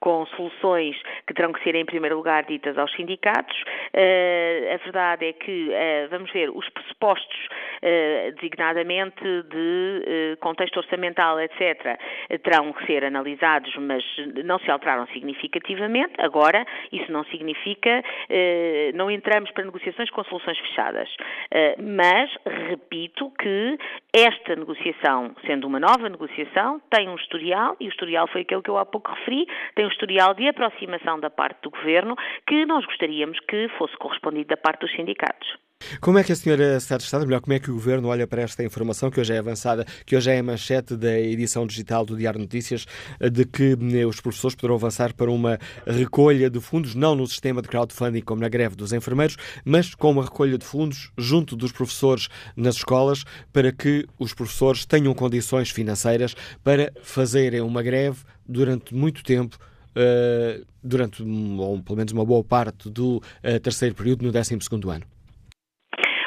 com 0.00 0.26
soluções 0.26 0.96
que 1.26 1.34
terão 1.34 1.52
que 1.52 1.62
ser, 1.62 1.74
em 1.74 1.84
primeiro 1.84 2.16
lugar, 2.16 2.44
ditas 2.44 2.76
aos 2.78 2.92
sindicatos. 2.94 3.56
Uh, 3.94 4.74
a 4.74 4.76
verdade 4.78 5.26
é 5.26 5.32
que, 5.32 5.68
uh, 5.68 6.08
vamos 6.10 6.30
ver, 6.32 6.50
os 6.50 6.68
pressupostos, 6.70 7.36
uh, 7.82 8.32
designadamente 8.36 9.22
de 9.22 10.36
contexto 10.40 10.78
orçamental, 10.78 11.40
etc., 11.40 11.98
terão 12.42 12.72
que 12.72 12.86
ser 12.86 13.04
analisados, 13.04 13.74
mas 13.76 14.04
não 14.44 14.58
se 14.58 14.70
alteraram 14.70 15.06
significativamente. 15.08 16.14
Agora, 16.18 16.66
isso 16.92 17.10
não 17.10 17.24
significa, 17.24 18.02
não 18.94 19.10
entramos 19.10 19.50
para 19.50 19.64
negociações 19.64 20.10
com 20.10 20.22
soluções 20.24 20.58
fechadas. 20.58 21.08
mas, 21.78 22.30
repito 22.68 23.30
que 23.38 23.78
esta 24.14 24.56
negociação, 24.56 25.34
sendo 25.46 25.66
uma 25.66 25.80
nova 25.80 26.08
negociação, 26.08 26.80
tem 26.90 27.07
um 27.08 27.16
historial, 27.16 27.76
e 27.80 27.86
o 27.86 27.90
historial 27.90 28.26
foi 28.28 28.42
aquele 28.42 28.62
que 28.62 28.70
eu 28.70 28.78
há 28.78 28.86
pouco 28.86 29.10
referi, 29.12 29.46
tem 29.74 29.84
um 29.84 29.90
historial 29.90 30.34
de 30.34 30.48
aproximação 30.48 31.18
da 31.20 31.30
parte 31.30 31.62
do 31.62 31.70
Governo 31.70 32.16
que 32.46 32.64
nós 32.66 32.84
gostaríamos 32.84 33.38
que 33.40 33.68
fosse 33.78 33.96
correspondido 33.96 34.48
da 34.48 34.56
parte 34.56 34.80
dos 34.80 34.92
sindicatos. 34.92 35.67
Como 36.00 36.18
é 36.18 36.22
que 36.22 36.30
a 36.30 36.36
senhora 36.36 36.76
está 36.76 36.96
de 36.96 37.02
Estado, 37.02 37.26
melhor, 37.26 37.40
como 37.40 37.54
é 37.54 37.58
que 37.58 37.70
o 37.70 37.74
Governo 37.74 38.08
olha 38.08 38.26
para 38.26 38.42
esta 38.42 38.62
informação 38.62 39.10
que 39.10 39.20
hoje 39.20 39.32
é 39.32 39.38
avançada, 39.38 39.84
que 40.06 40.14
hoje 40.14 40.30
é 40.30 40.38
a 40.38 40.42
manchete 40.42 40.96
da 40.96 41.18
edição 41.18 41.66
digital 41.66 42.04
do 42.04 42.16
Diário 42.16 42.38
Notícias, 42.38 42.86
de 43.32 43.44
que 43.44 43.76
eh, 43.94 44.06
os 44.06 44.20
professores 44.20 44.54
poderão 44.54 44.76
avançar 44.76 45.12
para 45.14 45.30
uma 45.30 45.58
recolha 45.86 46.48
de 46.48 46.60
fundos, 46.60 46.94
não 46.94 47.16
no 47.16 47.26
sistema 47.26 47.60
de 47.60 47.68
crowdfunding 47.68 48.20
como 48.20 48.40
na 48.40 48.48
greve 48.48 48.76
dos 48.76 48.92
enfermeiros, 48.92 49.36
mas 49.64 49.94
com 49.94 50.12
uma 50.12 50.22
recolha 50.22 50.56
de 50.56 50.64
fundos 50.64 51.10
junto 51.18 51.56
dos 51.56 51.72
professores 51.72 52.28
nas 52.56 52.76
escolas, 52.76 53.24
para 53.52 53.72
que 53.72 54.06
os 54.18 54.32
professores 54.32 54.86
tenham 54.86 55.12
condições 55.14 55.70
financeiras 55.70 56.36
para 56.62 56.92
fazerem 57.02 57.60
uma 57.60 57.82
greve 57.82 58.18
durante 58.46 58.94
muito 58.94 59.22
tempo 59.22 59.58
Uh, 59.96 60.64
durante, 60.80 61.24
ou 61.24 61.82
pelo 61.82 61.96
menos 61.96 62.12
uma 62.12 62.24
boa 62.24 62.44
parte 62.44 62.88
do 62.88 63.16
uh, 63.16 63.58
terceiro 63.60 63.96
período 63.96 64.22
no 64.22 64.30
12 64.30 64.54
ano. 64.94 65.17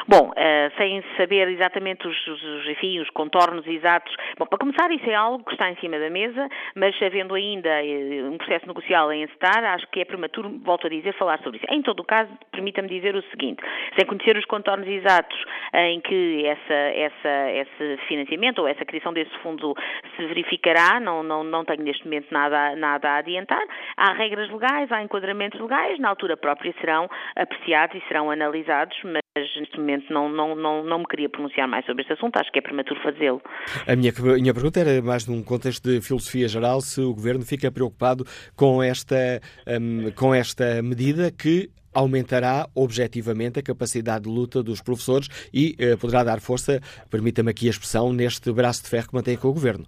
Bom, 0.08 0.29
uh, 0.29 0.77
sem 0.77 1.03
saber 1.17 1.48
exatamente 1.50 2.08
os, 2.08 2.27
os, 2.27 2.67
enfim, 2.67 3.00
os 3.00 3.10
contornos 3.12 3.65
exatos. 3.67 4.13
Bom, 4.38 4.46
para 4.46 4.58
começar, 4.58 4.91
isso 4.91 5.10
é 5.10 5.13
algo 5.13 5.43
que 5.43 5.53
está 5.53 5.70
em 5.70 5.75
cima 5.75 6.00
da 6.00 6.10
mesa, 6.10 6.50
mas 6.75 6.96
havendo 7.01 7.36
ainda 7.36 7.70
uh, 7.70 8.31
um 8.31 8.38
processo 8.38 8.67
negocial 8.67 9.10
a 9.10 9.15
encetar, 9.15 9.63
acho 9.63 9.88
que 9.91 10.01
é 10.01 10.05
prematuro, 10.05 10.50
volto 10.63 10.88
a 10.88 10.89
dizer, 10.89 11.13
falar 11.13 11.39
sobre 11.43 11.58
isso. 11.58 11.67
Em 11.70 11.81
todo 11.81 12.00
o 12.00 12.03
caso, 12.03 12.31
permita-me 12.51 12.88
dizer 12.88 13.15
o 13.15 13.22
seguinte: 13.24 13.62
sem 13.98 14.05
conhecer 14.08 14.36
os 14.38 14.46
contornos 14.46 14.88
exatos 14.88 15.38
em 15.74 16.01
que 16.01 16.46
essa, 16.46 16.74
essa, 16.74 17.51
esse 17.51 17.98
financiamento 18.08 18.60
ou 18.60 18.67
essa 18.67 18.84
criação 18.84 19.13
desse 19.13 19.36
fundo 19.39 19.75
se 20.15 20.25
verificará, 20.25 21.00
não, 21.00 21.24
não, 21.24 21.43
não 21.43 21.63
tenho 21.63 21.84
neste 21.84 22.03
momento 22.05 22.27
nada, 22.31 22.75
nada 22.75 23.10
a 23.10 23.17
adiantar. 23.17 23.63
Há 23.96 24.13
regras 24.13 24.50
legais, 24.50 24.91
há 24.91 25.01
enquadramentos 25.01 25.60
legais, 25.60 26.00
na 26.00 26.10
altura 26.10 26.36
própria 26.36 26.74
serão 26.79 27.10
apreciados 27.36 27.96
e 27.96 28.08
serão 28.08 28.31
analisados, 28.31 28.98
mas 29.03 29.22
neste 29.36 29.79
momento 29.79 29.91
não, 30.10 30.30
não, 30.30 30.56
não, 30.56 30.84
não 30.84 31.00
me 31.00 31.06
queria 31.06 31.30
pronunciar 31.30 31.68
mais 31.68 31.86
sobre 31.86 32.02
este 32.04 32.14
assunto, 32.14 32.38
acho 32.38 32.52
que 32.52 32.60
é 32.60 32.62
prematuro 32.62 33.00
fazê-lo. 33.02 33.42
A 33.88 33.96
minha, 33.96 34.12
a 34.12 34.38
minha 34.38 34.54
pergunta 34.54 34.80
era 34.80 35.02
mais 35.02 35.28
num 35.28 35.44
contexto 35.44 35.90
de 35.90 36.02
filosofia 36.02 36.48
geral, 36.48 36.82
se 36.82 37.02
o 37.02 37.14
Governo 37.14 37.46
fica 37.46 37.72
preocupado 37.72 38.26
com 38.56 38.82
esta, 38.82 39.42
um, 39.68 40.12
com 40.12 40.34
esta 40.34 40.82
medida 40.82 41.32
que 41.32 41.70
aumentará 41.94 42.68
objetivamente 42.74 43.60
a 43.60 43.64
capacidade 43.64 44.24
de 44.24 44.30
luta 44.30 44.64
dos 44.64 44.82
professores 44.82 45.28
e 45.54 45.76
uh, 45.80 45.98
poderá 45.98 46.24
dar 46.24 46.40
força, 46.40 46.80
permita-me 47.10 47.52
aqui 47.52 47.68
a 47.68 47.72
expressão, 47.72 48.14
neste 48.14 48.52
braço 48.52 48.84
de 48.84 48.90
ferro 48.90 49.10
que 49.10 49.16
mantém 49.16 49.38
com 49.38 49.50
o 49.50 49.54
Governo. 49.54 49.86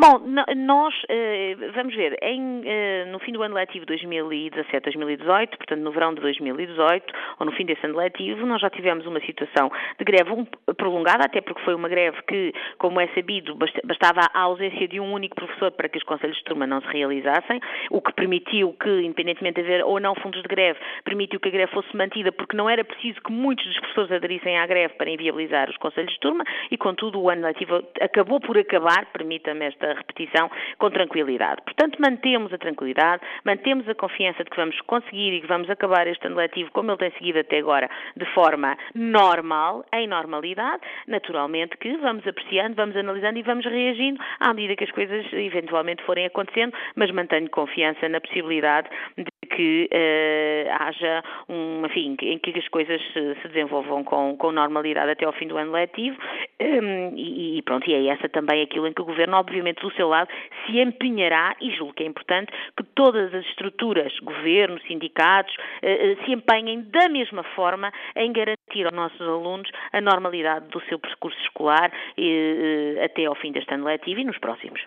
Bom, 0.00 0.18
nós, 0.56 0.94
eh, 1.08 1.54
vamos 1.74 1.94
ver, 1.94 2.16
em, 2.22 2.62
eh, 2.64 3.04
no 3.12 3.20
fim 3.20 3.30
do 3.30 3.42
ano 3.42 3.54
letivo 3.54 3.84
2017-2018, 3.86 5.56
portanto 5.56 5.80
no 5.80 5.92
verão 5.92 6.14
de 6.14 6.20
2018, 6.20 7.14
ou 7.38 7.46
no 7.46 7.52
fim 7.52 7.66
desse 7.66 7.86
ano 7.86 7.98
letivo, 7.98 8.44
nós 8.46 8.60
já 8.60 8.70
tivemos 8.70 9.06
uma 9.06 9.20
situação 9.20 9.70
de 9.98 10.04
greve 10.04 10.30
prolongada, 10.76 11.26
até 11.26 11.40
porque 11.42 11.60
foi 11.62 11.74
uma 11.74 11.88
greve 11.88 12.16
que, 12.26 12.52
como 12.78 13.00
é 13.00 13.06
sabido, 13.08 13.54
bastava 13.84 14.22
a 14.32 14.40
ausência 14.40 14.88
de 14.88 14.98
um 14.98 15.12
único 15.12 15.36
professor 15.36 15.70
para 15.70 15.88
que 15.88 15.98
os 15.98 16.04
conselhos 16.04 16.38
de 16.38 16.44
turma 16.44 16.66
não 16.66 16.80
se 16.80 16.88
realizassem, 16.88 17.60
o 17.90 18.00
que 18.00 18.12
permitiu 18.14 18.72
que, 18.72 19.02
independentemente 19.02 19.60
de 19.60 19.68
haver 19.68 19.84
ou 19.84 20.00
não 20.00 20.14
fundos 20.16 20.42
de 20.42 20.48
greve, 20.48 20.80
permitiu 21.04 21.38
que 21.38 21.48
a 21.48 21.52
greve 21.52 21.70
fosse 21.70 21.94
mantida, 21.94 22.32
porque 22.32 22.56
não 22.56 22.68
era 22.68 22.82
preciso 22.82 23.20
que 23.20 23.30
muitos 23.30 23.64
dos 23.66 23.78
professores 23.78 24.10
aderissem 24.10 24.58
à 24.58 24.66
greve 24.66 24.94
para 24.94 25.10
inviabilizar 25.10 25.68
os 25.68 25.76
conselhos 25.76 26.12
de 26.12 26.18
turma, 26.18 26.42
e 26.70 26.78
contudo 26.78 27.20
o 27.20 27.28
ano 27.28 27.42
letivo 27.42 27.84
acabou 28.00 28.40
por 28.40 28.56
acabar, 28.56 29.06
permita-me 29.12 29.66
esta 29.66 29.81
repetição 29.88 30.50
com 30.78 30.90
tranquilidade. 30.90 31.62
Portanto, 31.62 31.98
mantemos 32.00 32.52
a 32.52 32.58
tranquilidade, 32.58 33.22
mantemos 33.44 33.88
a 33.88 33.94
confiança 33.94 34.44
de 34.44 34.50
que 34.50 34.56
vamos 34.56 34.80
conseguir 34.82 35.32
e 35.34 35.40
que 35.40 35.46
vamos 35.46 35.68
acabar 35.70 36.06
este 36.06 36.26
ano 36.26 36.36
letivo 36.36 36.70
como 36.72 36.90
ele 36.90 36.98
tem 36.98 37.10
seguido 37.12 37.38
até 37.38 37.58
agora, 37.58 37.88
de 38.16 38.24
forma 38.34 38.76
normal, 38.94 39.84
em 39.92 40.06
normalidade, 40.06 40.82
naturalmente 41.06 41.76
que 41.76 41.96
vamos 41.98 42.26
apreciando, 42.26 42.74
vamos 42.74 42.96
analisando 42.96 43.38
e 43.38 43.42
vamos 43.42 43.64
reagindo 43.64 44.20
à 44.40 44.52
medida 44.52 44.76
que 44.76 44.84
as 44.84 44.90
coisas 44.90 45.26
eventualmente 45.32 46.02
forem 46.04 46.26
acontecendo, 46.26 46.72
mas 46.96 47.10
mantenho 47.10 47.48
confiança 47.50 48.08
na 48.08 48.20
possibilidade 48.20 48.88
de 49.16 49.32
que 49.54 49.88
uh, 49.92 50.82
haja 50.82 51.22
um, 51.48 51.84
enfim, 51.86 52.16
em 52.22 52.38
que 52.38 52.58
as 52.58 52.68
coisas 52.68 53.00
se, 53.12 53.34
se 53.40 53.48
desenvolvam 53.48 54.02
com, 54.04 54.36
com, 54.36 54.52
normalidade 54.52 55.10
até 55.10 55.24
ao 55.24 55.32
fim 55.32 55.46
do 55.46 55.56
ano 55.56 55.72
letivo 55.72 56.16
um, 56.60 57.12
e, 57.14 57.58
e, 57.58 57.62
pronto, 57.62 57.88
e 57.88 57.94
é 57.94 58.06
essa 58.12 58.28
também 58.28 58.62
aquilo 58.62 58.86
em 58.86 58.92
que 58.92 59.02
o 59.02 59.04
Governo, 59.04 59.36
obviamente, 59.36 59.71
do 59.80 59.92
seu 59.92 60.08
lado, 60.08 60.30
se 60.66 60.80
empenhará, 60.80 61.56
e 61.60 61.70
julgo 61.76 61.94
que 61.94 62.02
é 62.02 62.06
importante, 62.06 62.52
que 62.76 62.84
todas 62.94 63.32
as 63.34 63.44
estruturas, 63.46 64.12
Governo, 64.20 64.80
sindicatos, 64.82 65.54
uh, 65.54 66.24
se 66.24 66.32
empenhem 66.32 66.82
da 66.90 67.08
mesma 67.08 67.42
forma 67.54 67.92
em 68.16 68.32
garantir 68.32 68.84
aos 68.84 68.94
nossos 68.94 69.20
alunos 69.20 69.70
a 69.92 70.00
normalidade 70.00 70.68
do 70.68 70.80
seu 70.82 70.98
percurso 70.98 71.38
escolar 71.42 71.90
uh, 71.90 73.04
até 73.04 73.24
ao 73.24 73.34
fim 73.34 73.52
deste 73.52 73.72
ano 73.74 73.84
letivo 73.84 74.20
e 74.20 74.24
nos 74.24 74.38
próximos. 74.38 74.80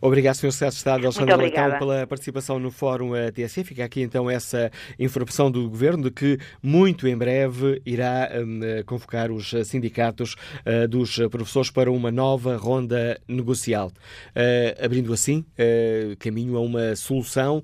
Obrigado, 0.00 0.34
Sr. 0.34 0.52
Secretário 0.52 0.70
de 0.72 0.78
Estado 0.78 1.04
Alexandre 1.04 1.36
Leitão, 1.36 1.78
pela 1.78 2.06
participação 2.06 2.58
no 2.58 2.70
Fórum 2.70 3.12
TSE. 3.32 3.64
Fica 3.64 3.84
aqui 3.84 4.02
então 4.02 4.30
essa 4.30 4.70
informação 4.98 5.50
do 5.50 5.68
Governo 5.68 6.04
de 6.04 6.10
que 6.10 6.38
muito 6.62 7.06
em 7.06 7.16
breve 7.16 7.80
irá 7.84 8.30
um, 8.34 8.60
convocar 8.84 9.30
os 9.30 9.52
sindicatos 9.64 10.34
uh, 10.66 10.88
dos 10.88 11.16
professores 11.30 11.70
para 11.70 11.90
uma 11.90 12.10
nova 12.10 12.56
ronda 12.56 13.20
negocial, 13.28 13.88
uh, 13.88 14.84
abrindo 14.84 15.12
assim 15.12 15.44
uh, 15.58 16.16
caminho 16.18 16.56
a 16.56 16.60
uma 16.60 16.96
solução 16.96 17.62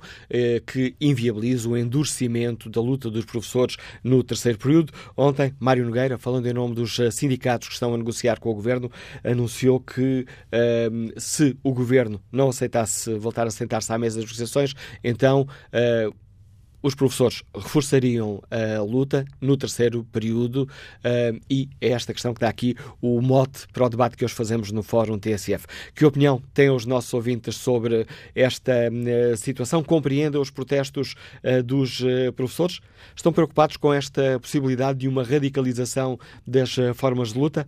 que 0.66 0.94
inviabilize 1.00 1.66
o 1.66 1.76
endurecimento 1.76 2.68
da 2.68 2.80
luta 2.80 3.10
dos 3.10 3.24
professores 3.24 3.76
no 4.02 4.22
terceiro 4.22 4.58
período. 4.58 4.92
Ontem, 5.16 5.52
Mário 5.58 5.84
Nogueira, 5.84 6.18
falando 6.18 6.46
em 6.46 6.52
nome 6.52 6.74
dos 6.74 6.98
sindicatos 7.12 7.68
que 7.68 7.74
estão 7.74 7.94
a 7.94 7.98
negociar 7.98 8.38
com 8.38 8.50
o 8.50 8.54
Governo, 8.54 8.90
anunciou 9.24 9.80
que 9.80 10.26
se 11.16 11.56
o 11.62 11.72
Governo 11.72 12.05
governo 12.06 12.20
não 12.30 12.48
aceitasse 12.48 13.14
voltar 13.14 13.46
a 13.46 13.50
sentar-se 13.50 13.92
à 13.92 13.98
mesa 13.98 14.16
das 14.16 14.24
negociações, 14.24 14.74
então 15.02 15.42
uh, 15.42 16.14
os 16.82 16.94
professores 16.94 17.42
reforçariam 17.52 18.40
a 18.48 18.80
luta 18.80 19.24
no 19.40 19.56
terceiro 19.56 20.04
período 20.12 20.62
uh, 20.62 21.40
e 21.50 21.68
é 21.80 21.88
esta 21.88 22.12
questão 22.12 22.32
que 22.32 22.40
dá 22.40 22.48
aqui 22.48 22.76
o 23.00 23.20
mote 23.20 23.66
para 23.72 23.86
o 23.86 23.88
debate 23.88 24.16
que 24.16 24.24
hoje 24.24 24.34
fazemos 24.34 24.70
no 24.70 24.84
Fórum 24.84 25.18
TSF. 25.18 25.66
Que 25.94 26.04
opinião 26.04 26.40
têm 26.54 26.70
os 26.70 26.86
nossos 26.86 27.12
ouvintes 27.12 27.56
sobre 27.56 28.06
esta 28.36 28.72
uh, 28.72 29.36
situação? 29.36 29.82
Compreendem 29.82 30.40
os 30.40 30.50
protestos 30.50 31.16
uh, 31.42 31.60
dos 31.60 32.04
professores? 32.36 32.78
Estão 33.16 33.32
preocupados 33.32 33.76
com 33.76 33.92
esta 33.92 34.38
possibilidade 34.38 35.00
de 35.00 35.08
uma 35.08 35.24
radicalização 35.24 36.18
das 36.46 36.76
formas 36.94 37.32
de 37.32 37.38
luta? 37.38 37.66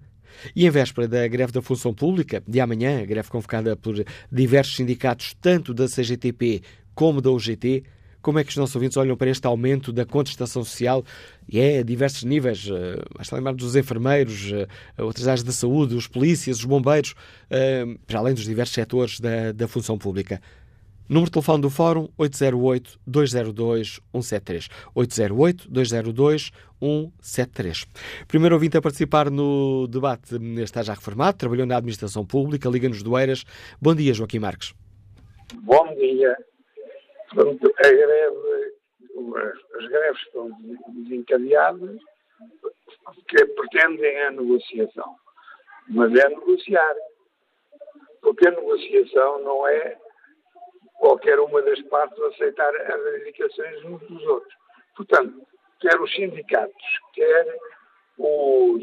E 0.55 0.67
em 0.67 0.71
véspera 0.71 1.09
da 1.09 1.27
greve 1.29 1.53
da 1.53 1.63
função 1.63 1.93
pública, 1.93 2.43
de 2.47 2.61
amanhã, 2.61 3.05
greve 3.05 3.29
convocada 3.29 3.77
por 3.77 4.05
diversos 4.31 4.77
sindicatos, 4.77 5.35
tanto 5.41 5.75
da 5.75 5.87
CGTP 5.87 6.63
como 6.95 7.21
da 7.21 7.31
UGT, 7.31 7.85
como 8.21 8.39
é 8.39 8.45
que 8.45 8.51
os 8.51 8.57
nossos 8.57 8.75
ouvintes 8.75 8.97
olham 8.97 9.17
para 9.17 9.31
este 9.31 9.47
aumento 9.47 9.93
da 9.93 10.05
contestação 10.05 10.65
social? 10.65 11.05
E 11.49 11.61
é 11.61 11.79
a 11.79 11.83
diversos 11.83 12.25
níveis, 12.25 12.67
uh, 12.67 13.03
basta 13.17 13.37
lembrar 13.37 13.55
dos 13.55 13.77
enfermeiros, 13.77 14.51
uh, 14.51 15.05
outras 15.05 15.27
áreas 15.29 15.43
da 15.43 15.53
saúde, 15.53 15.95
os 15.95 16.07
polícias, 16.07 16.59
os 16.59 16.65
bombeiros, 16.65 17.13
uh, 17.13 17.99
para 18.07 18.19
além 18.19 18.35
dos 18.35 18.45
diversos 18.45 18.75
setores 18.75 19.21
da, 19.21 19.53
da 19.53 19.69
função 19.69 19.97
pública. 19.97 20.41
Número 21.09 21.27
de 21.27 21.33
telefone 21.33 21.63
do 21.63 21.71
Fórum 21.71 22.09
808-202-173. 22.19 24.69
808-202-173. 24.95 27.87
Primeiro 28.27 28.55
ouvinte 28.55 28.77
a 28.77 28.83
participar 28.83 29.31
no 29.31 29.87
debate 29.89 30.37
está 30.63 30.83
já 30.83 30.93
reformado, 30.93 31.39
trabalhou 31.39 31.67
na 31.67 31.77
Administração 31.77 32.27
Pública, 32.27 32.69
Liga-nos 32.69 33.03
do 33.03 33.19
Eiras. 33.19 33.45
Bom 33.81 33.95
dia, 33.95 34.13
Joaquim 34.13 34.39
Marques. 34.39 34.75
Bom 35.55 35.95
dia. 35.95 36.37
Portanto, 37.33 37.73
a 37.79 37.89
greve, 37.89 38.75
as 39.79 39.89
greves 39.89 40.21
estão 40.27 40.51
desencadeadas 40.89 41.99
que 43.29 43.47
pretendem 43.47 44.21
a 44.23 44.31
negociação. 44.33 45.17
Mas 45.89 46.13
é 46.19 46.29
negociar. 46.29 46.95
Porque 48.21 48.47
a 48.47 48.51
negociação 48.51 49.43
não 49.43 49.67
é 49.67 49.97
qualquer 50.99 51.39
uma 51.41 51.63
das 51.63 51.81
partes 51.83 52.21
aceitar 52.21 52.75
as 52.77 53.05
reivindicações 53.05 53.85
uns 53.85 54.01
dos 54.03 54.23
outros. 54.25 54.55
Portanto, 54.97 55.47
quer 55.81 56.01
os 56.01 56.13
sindicatos, 56.15 56.85
quer 57.15 57.57
os, 58.19 58.83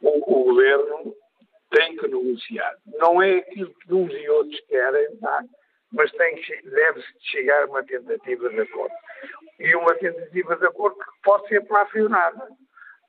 o, 0.00 0.08
o 0.10 0.44
governo, 0.44 1.14
tem 1.70 1.96
que 1.96 2.06
negociar. 2.06 2.76
Não 2.98 3.22
é 3.22 3.38
aquilo 3.38 3.74
que 3.74 3.94
uns 3.94 4.12
e 4.12 4.28
outros 4.28 4.60
querem, 4.68 5.16
tá? 5.16 5.44
mas 5.92 6.10
deve-se 6.12 7.06
chegar 7.30 7.62
a 7.62 7.66
uma 7.66 7.84
tentativa 7.84 8.48
de 8.48 8.60
acordo. 8.60 8.94
E 9.58 9.74
uma 9.76 9.94
tentativa 9.94 10.56
de 10.56 10.66
acordo 10.66 10.96
que 10.96 11.22
pode 11.22 11.48
ser 11.48 11.60
plafonada. 11.66 12.48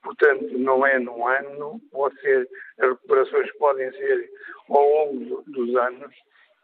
Portanto, 0.03 0.57
não 0.57 0.85
é 0.85 0.99
num 0.99 1.25
ano, 1.25 1.79
pode 1.91 2.19
ser, 2.19 2.47
as 2.79 2.89
recuperações 2.89 3.51
podem 3.53 3.89
ser 3.93 4.29
ao 4.69 4.81
longo 4.81 5.43
dos 5.47 5.75
anos, 5.77 6.13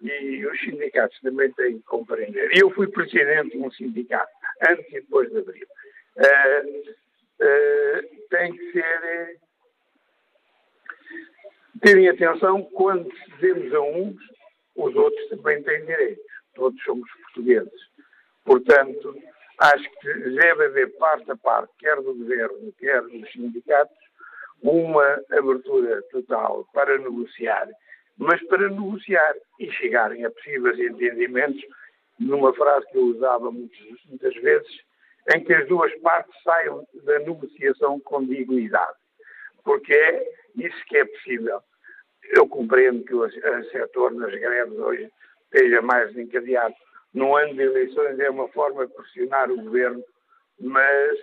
e 0.02 0.46
os 0.46 0.60
sindicatos 0.62 1.20
também 1.22 1.52
têm 1.54 1.78
que 1.80 1.86
compreender. 1.86 2.50
Eu 2.58 2.70
fui 2.72 2.88
presidente 2.88 3.58
de 3.58 3.64
um 3.64 3.72
sindicato, 3.72 4.32
antes 4.70 4.88
e 4.90 5.02
depois 5.02 5.30
de 5.30 5.38
abril. 5.40 5.68
Uh, 6.18 6.90
uh, 7.42 8.28
tem 8.30 8.54
que 8.54 8.72
ser. 8.72 9.40
terem 11.82 12.10
atenção 12.10 12.64
quando 12.64 13.10
cedemos 13.40 13.74
a 13.74 13.82
uns, 13.82 14.18
os 14.76 14.96
outros 14.96 15.30
também 15.30 15.62
têm 15.64 15.86
direito. 15.86 16.22
Todos 16.56 16.82
somos 16.84 17.10
portugueses. 17.24 17.90
Portanto, 18.46 19.16
acho 19.60 19.90
que 20.00 20.14
deve 20.14 20.66
haver 20.66 20.98
parte 20.98 21.30
a 21.32 21.38
parte, 21.38 21.74
quer 21.78 21.96
do 21.98 22.14
governo, 22.16 22.74
quer 22.80 23.02
dos 23.02 23.32
sindicatos, 23.32 23.98
uma 24.62 25.22
abertura 25.32 26.02
total 26.12 26.68
para 26.74 26.98
negociar 26.98 27.70
mas 28.20 28.46
para 28.48 28.70
negociar 28.70 29.34
e 29.60 29.72
chegarem 29.72 30.26
a 30.26 30.30
possíveis 30.30 30.78
entendimentos, 30.78 31.62
numa 32.20 32.54
frase 32.54 32.86
que 32.92 32.98
eu 32.98 33.04
usava 33.04 33.50
muitas, 33.50 33.80
muitas 34.08 34.36
vezes, 34.36 34.82
em 35.34 35.44
que 35.44 35.54
as 35.54 35.66
duas 35.70 35.94
partes 36.02 36.34
saiam 36.44 36.86
da 37.06 37.20
negociação 37.20 37.98
com 38.02 38.26
dignidade. 38.26 38.98
Porque 39.64 39.94
é 39.94 40.30
isso 40.58 40.86
que 40.88 40.98
é 40.98 41.06
possível. 41.06 41.62
Eu 42.36 42.48
compreendo 42.48 43.06
que 43.06 43.16
o, 43.16 43.30
setor 43.72 44.12
nas 44.14 44.32
greves 44.32 44.78
hoje 44.78 45.10
esteja 45.46 45.82
mais 45.82 46.16
encadeado. 46.18 46.76
No 47.14 47.38
ano 47.38 47.56
de 47.56 47.62
eleições 47.62 48.20
é 48.20 48.30
uma 48.30 48.50
forma 48.50 48.86
de 48.86 48.94
pressionar 48.94 49.50
o 49.50 49.62
governo, 49.62 50.04
mas 50.60 51.18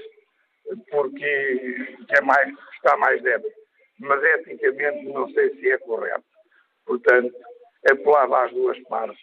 porque 0.90 1.94
é 2.08 2.20
mais, 2.22 2.52
está 2.74 2.96
mais 2.96 3.22
débil. 3.22 3.52
Mas 4.00 4.22
eticamente 4.22 5.04
não 5.06 5.28
sei 5.30 5.50
se 5.56 5.70
é 5.70 5.78
correto. 5.78 6.35
Portanto, 6.86 7.34
apelava 7.90 8.44
às 8.44 8.52
duas 8.52 8.78
partes, 8.84 9.20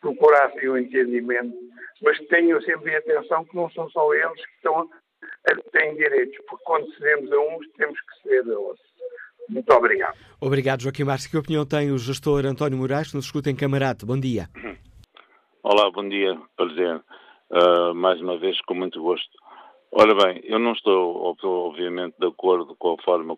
procurassem 0.00 0.68
o 0.68 0.78
entendimento, 0.78 1.56
mas 2.02 2.18
tenham 2.28 2.60
sempre 2.62 2.94
atenção 2.94 3.44
que 3.44 3.56
não 3.56 3.70
são 3.70 3.88
só 3.90 4.12
eles 4.14 4.44
que 4.46 4.54
estão 4.56 4.78
a, 4.80 5.54
que 5.54 5.70
têm 5.70 5.96
direitos, 5.96 6.38
porque 6.48 6.64
quando 6.64 6.92
cedemos 6.94 7.32
a 7.32 7.38
uns, 7.38 7.68
temos 7.76 7.98
que 8.00 8.28
ceder 8.28 8.54
a 8.54 8.58
outros. 8.58 8.90
Muito 9.48 9.72
obrigado. 9.72 10.16
Obrigado, 10.40 10.82
Joaquim 10.82 11.04
Marques. 11.04 11.26
Que 11.26 11.36
opinião 11.36 11.66
tem 11.66 11.90
o 11.90 11.98
gestor 11.98 12.46
António 12.46 12.78
Moraes, 12.78 13.10
que 13.10 13.16
nos 13.16 13.26
escuta 13.26 13.50
em 13.50 13.56
Camarate? 13.56 14.06
Bom 14.06 14.18
dia. 14.18 14.48
Olá, 15.62 15.90
bom 15.90 16.08
dia, 16.08 16.40
Presidente. 16.56 17.04
Uh, 17.50 17.92
mais 17.94 18.20
uma 18.20 18.38
vez, 18.38 18.60
com 18.62 18.74
muito 18.74 19.02
gosto. 19.02 19.28
Ora 19.90 20.14
bem, 20.14 20.40
eu 20.44 20.60
não 20.60 20.72
estou, 20.72 21.16
obviamente, 21.24 22.14
de 22.16 22.26
acordo 22.28 22.76
com 22.76 22.94
a 22.94 23.02
forma 23.02 23.36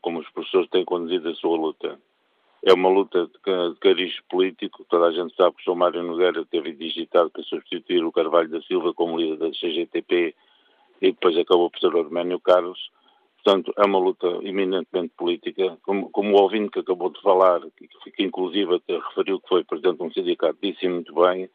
como 0.00 0.20
os 0.20 0.30
professores 0.30 0.70
têm 0.70 0.84
conduzido 0.84 1.28
a 1.28 1.34
sua 1.34 1.56
luta 1.56 1.98
é 2.62 2.72
uma 2.74 2.88
luta 2.88 3.26
de 3.26 3.78
cariz 3.80 4.20
político. 4.28 4.84
Toda 4.88 5.06
a 5.06 5.12
gente 5.12 5.34
sabe 5.34 5.56
que 5.56 5.62
o 5.62 5.64
João 5.64 5.78
Mário 5.78 6.02
Nogueira 6.02 6.44
teve 6.44 6.72
digitado 6.72 7.30
para 7.30 7.42
substituir 7.42 8.04
o 8.04 8.12
Carvalho 8.12 8.50
da 8.50 8.60
Silva 8.62 8.92
como 8.92 9.18
líder 9.18 9.38
da 9.38 9.50
CGTP 9.50 10.34
e 11.00 11.12
depois 11.12 11.36
acabou 11.38 11.70
por 11.70 11.80
ser 11.80 11.94
o 11.94 12.00
Arménio 12.00 12.38
Carlos. 12.40 12.90
Portanto, 13.42 13.72
é 13.78 13.86
uma 13.86 13.98
luta 13.98 14.26
eminentemente 14.42 15.14
política. 15.16 15.78
Como, 15.82 16.10
como 16.10 16.36
o 16.36 16.42
ouvinte 16.42 16.70
que 16.70 16.80
acabou 16.80 17.08
de 17.08 17.20
falar, 17.22 17.60
que, 17.76 17.88
que 18.10 18.22
inclusive 18.22 18.74
até 18.74 18.98
referiu 18.98 19.40
que 19.40 19.48
foi 19.48 19.64
presidente 19.64 19.96
de 19.96 20.02
um 20.02 20.12
sindicato, 20.12 20.58
disse 20.62 20.86
muito 20.86 21.14
bem, 21.14 21.48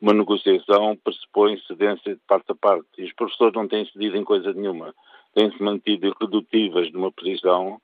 uma 0.00 0.12
negociação 0.12 0.96
pressupõe 0.96 1.60
cedência 1.68 2.14
de 2.14 2.20
parte 2.26 2.50
a 2.50 2.56
parte. 2.56 2.88
E 2.98 3.04
os 3.04 3.12
professores 3.12 3.54
não 3.54 3.68
têm 3.68 3.86
cedido 3.86 4.16
em 4.16 4.24
coisa 4.24 4.52
nenhuma. 4.52 4.92
Têm-se 5.34 5.62
mantido 5.62 6.08
irredutíveis 6.08 6.90
de 6.90 6.96
uma 6.96 7.12
posição 7.12 7.80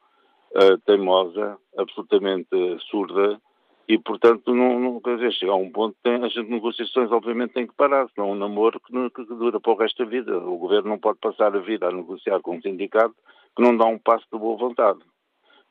teimosa, 0.85 1.59
absolutamente 1.77 2.49
surda, 2.91 3.41
e, 3.87 3.99
portanto, 3.99 4.55
não, 4.55 4.81
não, 4.81 5.01
quer 5.01 5.17
dizer, 5.17 5.33
chega 5.33 5.53
a 5.53 5.57
um 5.57 5.71
ponto 5.71 5.95
que 6.03 6.09
as 6.09 6.35
negociações, 6.49 7.13
obviamente, 7.13 7.53
têm 7.53 7.67
que 7.67 7.75
parar, 7.75 8.09
senão 8.15 8.31
um 8.31 8.35
namoro 8.35 8.81
que, 8.81 9.11
que, 9.11 9.25
dura 9.35 9.61
para 9.61 9.73
o 9.73 9.77
resto 9.77 10.05
da 10.05 10.11
vida. 10.11 10.39
O 10.39 10.57
governo 10.57 10.89
não 10.89 10.99
pode 10.99 11.19
passar 11.19 11.55
a 11.55 11.61
vida 11.61 11.87
a 11.87 11.93
negociar 11.93 12.41
com 12.41 12.57
um 12.57 12.63
sindicato 12.63 13.15
que 13.55 13.63
não 13.63 13.77
dá 13.77 13.85
um 13.85 13.99
passo 13.99 14.25
de 14.33 14.39
boa 14.39 14.57
vontade. 14.57 15.01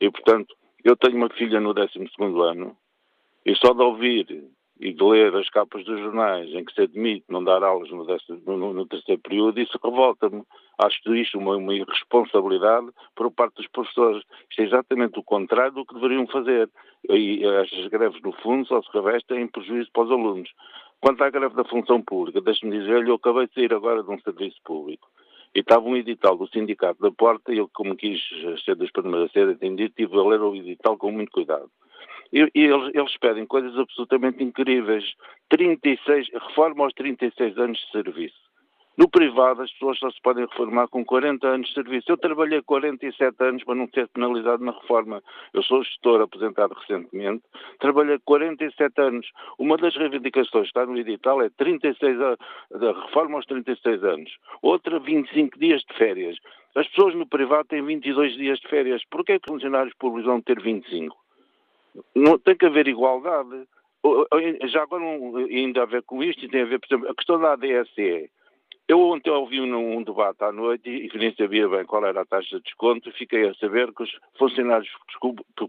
E, 0.00 0.08
portanto, 0.10 0.54
eu 0.84 0.96
tenho 0.96 1.16
uma 1.16 1.28
filha 1.30 1.60
no 1.60 1.74
12 1.74 1.90
ano 2.48 2.76
e 3.44 3.54
só 3.56 3.74
de 3.74 3.82
ouvir 3.82 4.44
e 4.80 4.92
de 4.92 5.04
ler 5.04 5.34
as 5.36 5.48
capas 5.50 5.84
dos 5.84 6.00
jornais 6.00 6.52
em 6.52 6.64
que 6.64 6.74
se 6.74 6.82
admite 6.82 7.24
não 7.28 7.44
dar 7.44 7.62
aulas 7.62 7.90
no, 7.90 8.04
no, 8.56 8.72
no 8.72 8.86
terceiro 8.86 9.20
período, 9.22 9.60
isso 9.60 9.78
revolta-me. 9.82 10.42
Acho 10.78 11.14
isto 11.14 11.38
uma, 11.38 11.56
uma 11.56 11.74
irresponsabilidade 11.74 12.88
por 13.14 13.30
parte 13.30 13.54
dos 13.56 13.68
professores. 13.68 14.22
Isto 14.50 14.62
é 14.62 14.64
exatamente 14.64 15.18
o 15.18 15.22
contrário 15.22 15.72
do 15.72 15.86
que 15.86 15.94
deveriam 15.94 16.26
fazer. 16.26 16.68
E 17.08 17.44
estas 17.44 17.86
greves, 17.86 18.20
no 18.22 18.32
fundo, 18.32 18.66
só 18.66 18.82
se 18.82 18.88
revestem 18.92 19.42
em 19.42 19.46
prejuízo 19.46 19.90
para 19.92 20.04
os 20.04 20.10
alunos. 20.10 20.50
Quanto 21.00 21.22
à 21.22 21.30
greve 21.30 21.54
da 21.54 21.64
função 21.64 22.02
pública, 22.02 22.40
deixe-me 22.40 22.78
dizer-lhe, 22.78 23.10
eu 23.10 23.16
acabei 23.16 23.46
de 23.46 23.54
sair 23.54 23.72
agora 23.72 24.02
de 24.02 24.10
um 24.10 24.18
serviço 24.20 24.56
público. 24.64 25.06
E 25.54 25.60
estava 25.60 25.86
um 25.86 25.96
edital 25.96 26.36
do 26.36 26.48
Sindicato 26.48 27.00
da 27.00 27.12
Porta, 27.12 27.52
e 27.52 27.58
eu, 27.58 27.70
como 27.72 27.94
quis 27.94 28.20
ser 28.64 28.74
dos 28.74 28.90
primeiros 28.90 29.30
a 29.30 29.32
ser 29.32 29.48
atendido, 29.48 29.94
tive 29.94 30.18
a 30.18 30.24
ler 30.24 30.40
o 30.40 30.56
edital 30.56 30.96
com 30.96 31.12
muito 31.12 31.30
cuidado. 31.30 31.70
E, 32.34 32.50
e 32.52 32.64
eles, 32.64 32.92
eles, 32.92 33.16
pedem 33.18 33.46
coisas 33.46 33.78
absolutamente 33.78 34.42
incríveis. 34.42 35.04
36, 35.50 36.28
reforma 36.32 36.84
aos 36.84 36.92
36 36.94 37.56
anos 37.56 37.78
de 37.78 37.90
serviço. 37.92 38.44
No 38.96 39.08
privado, 39.08 39.62
as 39.62 39.72
pessoas 39.72 39.98
só 39.98 40.10
se 40.10 40.20
podem 40.20 40.46
reformar 40.46 40.88
com 40.88 41.04
40 41.04 41.46
anos 41.46 41.68
de 41.68 41.74
serviço. 41.74 42.10
Eu 42.10 42.16
trabalhei 42.16 42.60
47 42.62 43.36
anos 43.40 43.64
para 43.64 43.74
não 43.76 43.88
ser 43.92 44.08
penalizado 44.08 44.64
na 44.64 44.72
reforma. 44.72 45.22
Eu 45.52 45.62
sou 45.62 45.82
gestor 45.82 46.20
aposentado 46.20 46.74
recentemente. 46.74 47.44
Trabalhei 47.78 48.18
47 48.24 49.00
anos. 49.00 49.26
Uma 49.58 49.76
das 49.76 49.96
reivindicações 49.96 50.70
que 50.70 50.78
está 50.78 50.86
no 50.86 50.98
edital 50.98 51.40
é 51.40 51.50
36 51.50 52.20
a, 52.20 52.36
reforma 53.04 53.36
aos 53.36 53.46
36 53.46 54.02
anos. 54.02 54.30
Outra, 54.60 54.98
25 54.98 55.58
dias 55.58 55.82
de 55.82 55.96
férias. 55.96 56.36
As 56.76 56.86
pessoas 56.88 57.14
no 57.14 57.26
privado 57.28 57.68
têm 57.68 57.84
22 57.84 58.34
dias 58.34 58.58
de 58.58 58.68
férias. 58.68 59.02
Por 59.10 59.24
que 59.24 59.32
é 59.32 59.38
que 59.38 59.50
funcionários 59.50 59.94
públicos 59.94 60.26
vão 60.26 60.40
ter 60.40 60.60
25? 60.60 61.23
Não, 62.14 62.38
tem 62.38 62.56
que 62.56 62.66
haver 62.66 62.88
igualdade. 62.88 63.66
Já 64.70 64.82
agora, 64.82 65.04
ainda 65.04 65.82
a 65.82 65.86
ver 65.86 66.02
com 66.02 66.22
isto, 66.22 66.48
tem 66.48 66.62
a 66.62 66.66
ver, 66.66 66.78
por 66.78 66.86
exemplo, 66.86 67.10
a 67.10 67.14
questão 67.14 67.40
da 67.40 67.52
ADSE. 67.52 68.30
Eu 68.86 69.00
ontem 69.00 69.30
ouvi 69.30 69.60
um, 69.60 69.96
um 69.96 70.02
debate 70.02 70.44
à 70.44 70.52
noite 70.52 70.90
e, 70.90 71.06
e 71.06 71.18
nem 71.18 71.34
sabia 71.34 71.66
bem 71.66 71.86
qual 71.86 72.04
era 72.04 72.20
a 72.20 72.26
taxa 72.26 72.58
de 72.58 72.64
desconto 72.64 73.08
e 73.08 73.12
fiquei 73.12 73.48
a 73.48 73.54
saber 73.54 73.90
que 73.94 74.02
os 74.02 74.10
funcionários 74.38 74.90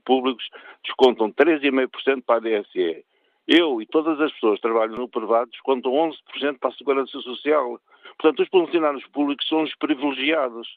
públicos 0.04 0.44
descontam 0.84 1.32
13,5% 1.32 2.24
para 2.26 2.36
a 2.36 2.60
ADSE. 2.60 3.06
Eu 3.48 3.82
e 3.82 3.86
todas 3.86 4.20
as 4.20 4.34
pessoas 4.34 4.56
que 4.56 4.64
trabalham 4.64 4.98
no 4.98 5.08
privado 5.08 5.52
descontam 5.52 5.92
11% 5.92 6.58
para 6.60 6.70
a 6.72 6.74
Segurança 6.74 7.20
Social. 7.22 7.80
Portanto, 8.20 8.44
os 8.44 8.50
funcionários 8.50 9.06
públicos 9.08 9.48
são 9.48 9.64
os 9.64 9.74
privilegiados. 9.76 10.68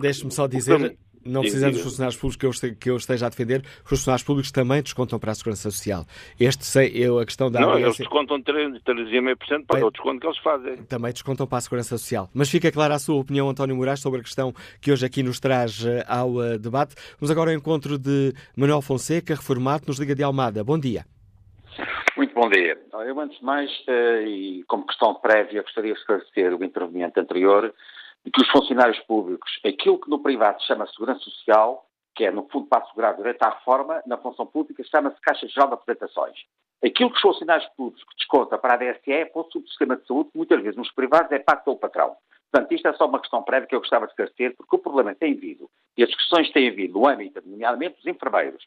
Deixe-me 0.00 0.32
só 0.32 0.46
dizer, 0.46 0.98
não 1.24 1.42
precisando 1.42 1.72
dos 1.72 1.82
funcionários 1.82 2.16
públicos 2.16 2.36
que 2.36 2.46
eu, 2.46 2.50
esteja, 2.50 2.74
que 2.74 2.90
eu 2.90 2.96
esteja 2.96 3.26
a 3.26 3.28
defender, 3.28 3.62
os 3.84 3.88
funcionários 3.88 4.24
públicos 4.24 4.52
também 4.52 4.82
descontam 4.82 5.18
para 5.18 5.32
a 5.32 5.34
Segurança 5.34 5.70
Social. 5.70 6.04
Este 6.38 6.64
sei, 6.64 6.92
eu, 6.94 7.18
a 7.18 7.24
questão 7.24 7.50
da 7.50 7.60
Não, 7.60 7.70
ABS... 7.70 7.82
eles 7.82 7.96
descontam 7.98 8.40
3,5% 8.42 9.66
para 9.66 9.86
o 9.86 9.90
desconto 9.90 10.20
que 10.20 10.26
eles 10.26 10.38
fazem. 10.38 10.76
Também 10.84 11.12
descontam 11.12 11.46
para 11.46 11.58
a 11.58 11.60
Segurança 11.60 11.96
Social. 11.96 12.28
Mas 12.34 12.50
fica 12.50 12.70
clara 12.70 12.94
a 12.94 12.98
sua 12.98 13.16
opinião, 13.16 13.48
António 13.48 13.76
Moraes, 13.76 14.00
sobre 14.00 14.20
a 14.20 14.22
questão 14.22 14.52
que 14.80 14.92
hoje 14.92 15.04
aqui 15.04 15.22
nos 15.22 15.40
traz 15.40 15.82
uh, 15.84 16.04
ao 16.06 16.30
uh, 16.30 16.58
debate. 16.58 16.94
Vamos 17.18 17.30
agora 17.30 17.50
ao 17.50 17.56
encontro 17.56 17.98
de 17.98 18.32
Manuel 18.56 18.82
Fonseca, 18.82 19.34
reformado, 19.34 19.84
nos 19.86 19.98
Liga 19.98 20.14
de 20.14 20.22
Almada. 20.22 20.64
Bom 20.64 20.78
dia. 20.78 21.04
Muito 22.16 22.34
bom 22.34 22.48
dia. 22.48 22.78
Eu, 23.06 23.18
antes 23.18 23.38
de 23.38 23.44
mais, 23.44 23.70
uh, 23.88 24.26
e 24.26 24.64
como 24.68 24.86
questão 24.86 25.14
prévia, 25.14 25.62
gostaria 25.62 25.92
de 25.92 25.98
esclarecer 25.98 26.54
o 26.54 26.64
interveniente 26.64 27.18
anterior, 27.18 27.72
que 28.30 28.42
os 28.42 28.48
funcionários 28.50 28.98
públicos, 29.00 29.50
aquilo 29.64 29.98
que 29.98 30.10
no 30.10 30.22
privado 30.22 30.60
se 30.60 30.66
chama 30.68 30.86
segurança 30.86 31.20
social, 31.20 31.86
que 32.14 32.24
é 32.24 32.30
no 32.30 32.48
fundo 32.48 32.66
para 32.66 32.82
assegurar 32.84 33.16
direito 33.16 33.42
à 33.42 33.50
reforma, 33.50 34.02
na 34.06 34.18
função 34.18 34.46
pública 34.46 34.84
chama-se 34.84 35.20
Caixa 35.20 35.48
Geral 35.48 35.68
de 35.68 35.74
Apresentações. 35.74 36.38
Aquilo 36.84 37.10
que 37.10 37.16
os 37.16 37.22
funcionários 37.22 37.68
públicos 37.76 38.14
desconta 38.16 38.58
para 38.58 38.74
a 38.74 38.76
DSE 38.76 39.12
é 39.12 39.24
para 39.24 39.40
o 39.42 39.50
sistema 39.66 39.96
de 39.96 40.06
saúde, 40.06 40.30
que 40.30 40.36
muitas 40.36 40.60
vezes 40.60 40.76
nos 40.76 40.92
privados 40.92 41.30
é 41.32 41.38
pago 41.38 41.64
pelo 41.64 41.78
patrão. 41.78 42.16
Portanto, 42.50 42.72
isto 42.72 42.88
é 42.88 42.92
só 42.94 43.06
uma 43.06 43.20
questão 43.20 43.42
prévia 43.42 43.66
que 43.66 43.74
eu 43.74 43.80
gostava 43.80 44.06
de 44.06 44.12
esclarecer, 44.12 44.54
porque 44.56 44.76
o 44.76 44.78
problema 44.78 45.14
tem 45.14 45.34
vindo, 45.34 45.70
e 45.96 46.02
as 46.02 46.08
discussões 46.10 46.50
têm 46.52 46.70
vindo 46.70 46.98
no 46.98 47.08
âmbito, 47.08 47.40
nomeadamente 47.46 47.96
dos 47.96 48.06
enfermeiros, 48.06 48.62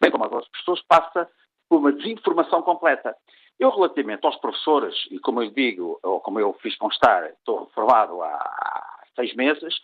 bem 0.00 0.10
como 0.10 0.24
as 0.24 0.32
outras 0.32 0.50
pessoas, 0.50 0.82
passa 0.82 1.30
por 1.68 1.78
uma 1.78 1.92
desinformação 1.92 2.62
completa. 2.62 3.14
Eu, 3.58 3.70
relativamente 3.70 4.26
aos 4.26 4.36
professores, 4.36 4.96
e 5.10 5.20
como 5.20 5.42
eu 5.42 5.50
digo, 5.50 6.00
ou 6.02 6.18
como 6.20 6.40
eu 6.40 6.52
fiz 6.54 6.76
constar, 6.76 7.26
estou 7.26 7.64
reformado 7.64 8.20
há 8.22 8.89
seis 9.20 9.34
meses, 9.34 9.80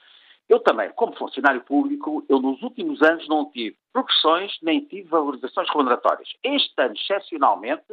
eu 0.49 0.61
também, 0.61 0.91
como 0.91 1.17
funcionário 1.17 1.63
público, 1.63 2.25
eu 2.29 2.41
nos 2.41 2.63
últimos 2.63 3.03
anos 3.03 3.27
não 3.29 3.51
tive 3.51 3.77
progressões 3.93 4.57
nem 4.63 4.81
tive 4.81 5.09
valorizações 5.09 5.69
remuneratórias. 5.71 6.29
Este 6.43 6.73
ano, 6.81 6.95
excepcionalmente, 6.95 7.85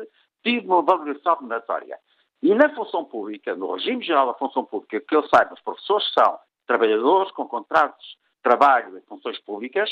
tive 0.43 0.67
uma 0.67 0.81
valorização 0.81 1.35
remuneratória. 1.35 1.97
E 2.41 2.53
na 2.53 2.69
função 2.75 3.05
pública, 3.05 3.55
no 3.55 3.73
regime 3.73 4.03
geral 4.03 4.27
da 4.27 4.33
função 4.33 4.65
pública, 4.65 4.99
que 4.99 5.15
eu 5.15 5.27
saiba, 5.29 5.53
os 5.53 5.61
professores 5.61 6.11
são 6.13 6.37
trabalhadores 6.67 7.31
com 7.31 7.47
contratos 7.47 8.05
de 8.05 8.43
trabalho 8.43 8.97
em 8.97 9.01
funções 9.01 9.39
públicas, 9.39 9.89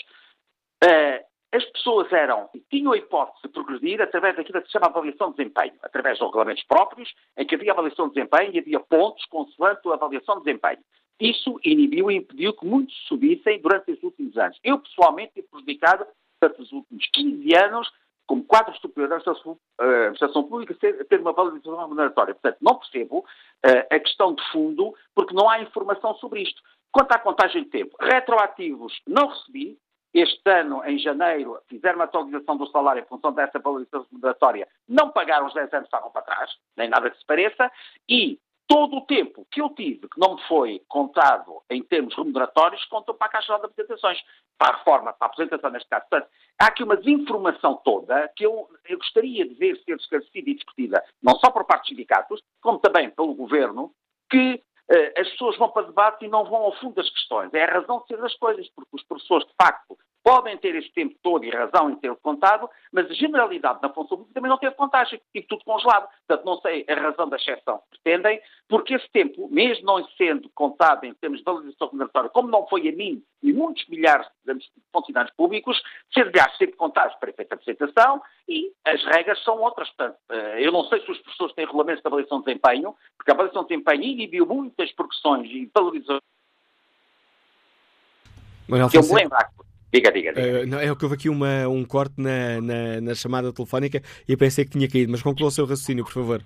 eh, 0.84 1.26
as 1.54 1.66
pessoas 1.66 2.12
eram 2.14 2.50
e 2.54 2.60
tinham 2.60 2.94
a 2.94 2.98
hipótese 2.98 3.42
de 3.44 3.50
progredir 3.50 4.02
através 4.02 4.36
daquilo 4.36 4.62
que 4.62 4.68
se 4.68 4.74
chama 4.74 4.88
avaliação 4.88 5.32
de 5.32 5.38
desempenho, 5.38 5.74
através 5.82 6.18
de 6.18 6.24
regulamentos 6.24 6.64
próprios, 6.64 7.14
em 7.38 7.46
que 7.46 7.56
havia 7.56 7.72
avaliação 7.74 8.08
de 8.08 8.16
desempenho 8.16 8.54
e 8.54 8.60
havia 8.60 8.80
pontos 8.80 9.26
consoante 9.26 9.88
a 9.90 9.94
avaliação 9.94 10.38
de 10.40 10.46
desempenho. 10.46 10.80
Isso 11.22 11.60
inibiu 11.64 12.10
e 12.10 12.16
impediu 12.16 12.52
que 12.52 12.66
muitos 12.66 12.96
subissem 13.08 13.62
durante 13.62 13.92
os 13.92 14.02
últimos 14.02 14.36
anos. 14.38 14.60
Eu, 14.64 14.80
pessoalmente, 14.80 15.34
fui 15.34 15.44
prejudicado 15.44 16.08
durante 16.42 16.62
os 16.64 16.72
últimos 16.72 17.08
15 17.14 17.56
anos, 17.56 17.92
como 18.26 18.44
quadro 18.44 18.76
superior 18.80 19.08
da 19.08 19.18
administração, 19.18 20.44
pública, 20.44 20.74
ter 20.74 21.20
uma 21.20 21.32
valorização 21.32 21.78
remuneratória. 21.78 22.34
Portanto, 22.34 22.58
não 22.60 22.76
percebo 22.76 23.20
uh, 23.20 23.96
a 23.96 24.00
questão 24.00 24.34
de 24.34 24.42
fundo, 24.52 24.96
porque 25.14 25.36
não 25.36 25.48
há 25.48 25.62
informação 25.62 26.16
sobre 26.16 26.42
isto. 26.42 26.60
Quanto 26.92 27.12
à 27.12 27.20
contagem 27.20 27.66
de 27.66 27.70
tempo, 27.70 27.96
retroativos 28.00 29.00
não 29.06 29.28
recebi, 29.28 29.78
este 30.14 30.50
ano, 30.50 30.84
em 30.86 30.98
janeiro, 30.98 31.58
fizeram 31.68 32.00
uma 32.00 32.06
atualização 32.06 32.58
do 32.58 32.68
salário 32.68 33.02
em 33.02 33.06
função 33.06 33.32
dessa 33.32 33.60
valorização 33.60 34.06
remuneratória, 34.10 34.68
não 34.88 35.10
pagaram 35.12 35.46
os 35.46 35.54
10 35.54 35.72
anos 35.72 35.88
que 35.88 35.96
estavam 35.96 36.12
para 36.12 36.24
trás, 36.24 36.52
nem 36.76 36.90
nada 36.90 37.10
que 37.10 37.18
se 37.18 37.26
pareça, 37.26 37.72
e 38.10 38.40
todo 38.72 38.96
o 39.00 39.02
tempo 39.02 39.46
que 39.52 39.62
eu 39.62 39.70
tive, 39.72 40.08
que 40.08 40.18
não 40.18 40.36
me 40.36 40.42
foi 40.48 40.82
contado 40.88 41.62
em 41.70 41.84
termos 41.84 42.16
remuneratórios, 42.16 42.86
contou 42.86 43.14
para 43.14 43.28
a 43.28 43.30
Caixa 43.30 43.60
de 43.60 43.66
Apresentações, 43.66 44.18
para 44.58 44.74
a 44.74 44.78
reforma, 44.78 45.12
para 45.12 45.28
a 45.28 45.30
apresentação 45.30 45.70
neste 45.72 45.90
caso. 45.90 46.06
Portanto, 46.10 46.32
há 46.58 46.68
aqui 46.68 46.82
uma 46.82 46.96
desinformação 46.96 47.76
toda 47.84 48.32
que 48.34 48.46
eu, 48.46 48.70
eu 48.86 48.98
gostaria 48.98 49.46
de 49.46 49.56
ver 49.56 49.76
ser 49.84 49.98
esclarecida 49.98 50.50
e 50.50 50.54
discutida, 50.54 51.04
não 51.22 51.38
só 51.40 51.52
por 51.52 51.66
parte 51.66 51.82
dos 51.82 51.90
sindicatos, 51.90 52.42
como 52.62 52.80
também 52.80 53.10
pelo 53.10 53.34
Governo, 53.34 53.92
que 54.30 54.64
eh, 54.90 55.20
as 55.20 55.30
pessoas 55.32 55.58
vão 55.58 55.68
para 55.70 55.88
debate 55.88 56.24
e 56.24 56.30
não 56.30 56.46
vão 56.46 56.62
ao 56.62 56.76
fundo 56.78 56.96
das 56.96 57.10
questões. 57.10 57.54
É 57.54 57.66
a 57.66 57.74
razão 57.74 58.00
de 58.00 58.08
ser 58.08 58.22
das 58.22 58.36
coisas, 58.36 58.70
porque 58.70 58.96
os 58.96 59.04
professores, 59.04 59.46
de 59.48 59.54
facto, 59.62 59.98
podem 60.24 60.58
ter 60.58 60.76
este 60.76 60.92
tempo 60.94 61.16
todo 61.22 61.44
e 61.44 61.50
razão 61.50 61.90
em 61.90 61.96
ter 61.96 62.16
contado, 62.18 62.70
mas 62.92 63.10
a 63.10 63.14
generalidade 63.14 63.80
na 63.82 63.90
função 63.90 64.18
pública 64.18 64.34
também 64.34 64.50
não 64.50 64.58
teve 64.58 64.76
contagem, 64.76 65.20
tive 65.34 65.48
tudo 65.48 65.64
congelado. 65.64 66.08
Portanto, 66.28 66.46
não 66.46 66.60
sei 66.62 66.86
a 66.88 66.94
razão 66.94 67.28
da 67.28 67.38
exceção 67.38 67.82
que 67.92 68.00
pretendem, 68.00 68.42
porque 68.68 68.94
esse 68.94 69.10
tempo, 69.10 69.48
mesmo 69.50 69.86
não 69.86 70.08
sendo 70.18 70.50
contado 70.50 71.06
em 71.06 71.14
termos 71.16 71.40
de 71.40 71.46
valorização 71.46 71.88
remuneratória, 71.88 72.30
como 72.30 72.50
não 72.50 72.68
foi 72.68 72.88
a 72.88 72.92
mim 72.92 73.24
e 73.42 73.52
muitos 73.52 73.88
milhares 73.88 74.28
de 74.46 74.54
funcionários 74.94 75.34
públicos, 75.36 75.82
ser, 76.14 76.28
aliás, 76.28 76.56
sempre 76.58 76.76
contados 76.76 77.16
para 77.16 77.30
efeito 77.30 77.50
de 77.50 77.54
apresentação 77.56 78.22
e 78.48 78.72
as 78.86 79.04
regras 79.06 79.44
são 79.44 79.60
outras. 79.60 79.90
Portanto, 79.90 80.18
eh, 80.30 80.66
eu 80.66 80.72
não 80.72 80.84
sei 80.86 81.02
se 81.02 81.12
os 81.12 81.18
professores 81.20 81.56
têm 81.56 81.66
regulamentos 81.66 82.02
de 82.02 82.08
avaliação 82.08 82.40
de 82.40 82.46
desempenho, 82.46 82.96
porque 83.18 83.32
a 83.32 83.34
avaliação 83.34 83.64
de 83.64 83.70
desempenho 83.70 84.04
inibiu 84.04 84.46
muitas 84.46 84.92
progressões 84.92 85.50
e 85.50 85.70
valorizações. 85.74 86.22
que 88.90 88.98
eu 88.98 89.04
me 89.04 89.14
lembro, 89.14 89.38
Diga, 89.94 90.12
diga, 90.12 90.34
diga. 90.34 90.64
Uh, 90.64 90.68
não, 90.68 90.80
é 90.80 90.96
que 90.96 91.04
houve 91.04 91.16
aqui 91.16 91.30
uma, 91.30 91.68
um 91.68 91.84
corte 91.84 92.16
na, 92.18 92.62
na, 92.62 93.02
na, 93.02 93.16
chamada 93.16 93.52
telefónica 93.52 94.02
e 94.28 94.38
pensei 94.38 94.64
que 94.64 94.72
tinha 94.72 94.90
caído, 94.90 95.12
mas 95.12 95.22
conclua 95.22 95.50
o 95.50 95.52
seu 95.52 95.66
raciocínio, 95.66 96.06
por 96.06 96.14
favor. 96.14 96.42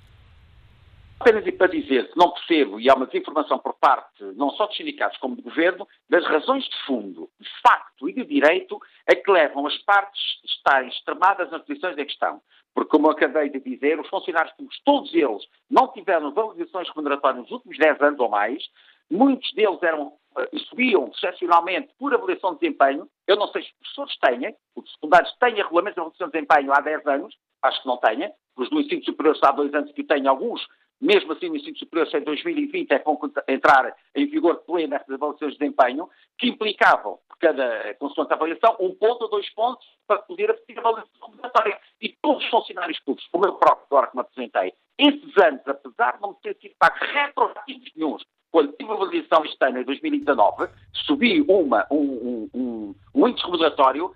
Apenas 1.19 1.49
para 1.55 1.67
dizer 1.67 2.11
que 2.11 2.17
não 2.17 2.31
percebo, 2.31 2.79
e 2.79 2.89
há 2.89 2.93
uma 2.93 3.05
desinformação 3.05 3.57
por 3.59 3.73
parte 3.75 4.23
não 4.35 4.49
só 4.51 4.65
dos 4.65 4.75
sindicatos 4.75 5.17
como 5.19 5.35
do 5.35 5.43
governo, 5.43 5.87
das 6.09 6.25
razões 6.25 6.63
de 6.65 6.75
fundo, 6.85 7.29
de 7.39 7.49
facto 7.61 8.09
e 8.09 8.13
de 8.13 8.25
direito, 8.25 8.79
a 9.07 9.15
que 9.15 9.31
levam 9.31 9.65
as 9.65 9.77
partes 9.83 10.21
a 10.43 10.47
estarem 10.47 10.89
extremadas 10.89 11.49
nas 11.51 11.61
posições 11.63 11.95
da 11.95 12.05
questão. 12.05 12.41
Porque, 12.73 12.89
como 12.89 13.09
acabei 13.09 13.49
de 13.49 13.59
dizer, 13.59 13.99
os 13.99 14.09
funcionários 14.09 14.53
públicos, 14.55 14.81
todos 14.83 15.13
eles, 15.13 15.43
não 15.69 15.87
tiveram 15.93 16.33
valorizações 16.33 16.89
remuneratórias 16.89 17.43
nos 17.43 17.51
últimos 17.51 17.77
10 17.77 18.01
anos 18.01 18.19
ou 18.19 18.29
mais, 18.29 18.61
muitos 19.09 19.53
deles 19.53 19.81
eram 19.81 20.13
uh, 20.37 20.59
subiam 20.69 21.11
excepcionalmente 21.13 21.93
por 21.97 22.13
avaliação 22.13 22.53
de 22.53 22.61
desempenho. 22.61 23.07
Eu 23.27 23.35
não 23.35 23.47
sei 23.49 23.63
se 23.63 23.69
os 23.69 23.75
professores 23.93 24.17
têm, 24.19 24.55
os 24.75 24.91
secundários 24.93 25.35
têm 25.39 25.55
regulamentos 25.55 25.95
de 25.95 26.01
avaliação 26.01 26.27
de 26.27 26.33
desempenho 26.33 26.73
há 26.73 26.81
10 26.81 27.07
anos, 27.07 27.35
acho 27.61 27.81
que 27.81 27.87
não 27.87 27.97
têm. 27.97 28.31
Os 28.57 28.69
do 28.69 28.79
ensino 28.79 29.03
superior 29.03 29.37
há 29.41 29.51
dois 29.51 29.73
anos 29.73 29.91
que 29.91 30.03
têm 30.03 30.27
alguns 30.27 30.65
mesmo 31.01 31.33
assim 31.33 31.49
no 31.49 31.55
ensino 31.55 31.77
superior, 31.77 32.07
em 32.13 32.23
2020 32.23 32.91
é 32.91 32.99
para 32.99 33.13
entrar 33.47 33.95
em 34.15 34.25
vigor 34.27 34.57
pleno 34.65 34.95
estas 34.95 35.15
avaliações 35.15 35.53
de 35.53 35.59
desempenho, 35.59 36.09
que 36.37 36.47
implicavam, 36.47 37.19
por 37.27 37.37
cada 37.37 37.93
consoante 37.95 38.33
avaliação, 38.33 38.75
um 38.79 38.95
ponto 38.95 39.23
ou 39.23 39.29
dois 39.29 39.49
pontos 39.53 39.85
para 40.07 40.19
poder 40.19 40.51
a 40.51 40.79
avaliação 40.79 41.11
obrigatória. 41.21 41.79
E 42.01 42.09
todos 42.21 42.43
os 42.43 42.49
funcionários 42.49 42.99
públicos, 42.99 43.29
como 43.31 43.45
eu 43.45 43.53
próprio 43.53 43.85
agora 43.87 44.07
que 44.07 44.15
me 44.15 44.21
apresentei, 44.21 44.73
esses 44.97 45.37
anos, 45.37 45.61
apesar 45.65 46.13
de 46.13 46.21
não 46.21 46.33
ter 46.35 46.55
sido 46.61 46.73
pagos 46.79 46.99
retroativos 46.99 47.91
nenhum, 47.95 48.17
quando 48.51 48.71
tive 48.73 48.89
a 48.89 48.93
avaliação 48.93 49.43
este 49.43 49.65
ano, 49.65 49.79
em 49.79 49.83
2019, 49.83 50.69
subi 50.93 51.41
uma, 51.41 51.85
um, 51.91 51.97
um, 51.97 52.49
um, 52.53 52.95
um 53.13 53.27
índice 53.27 53.45
regulatório, 53.45 54.13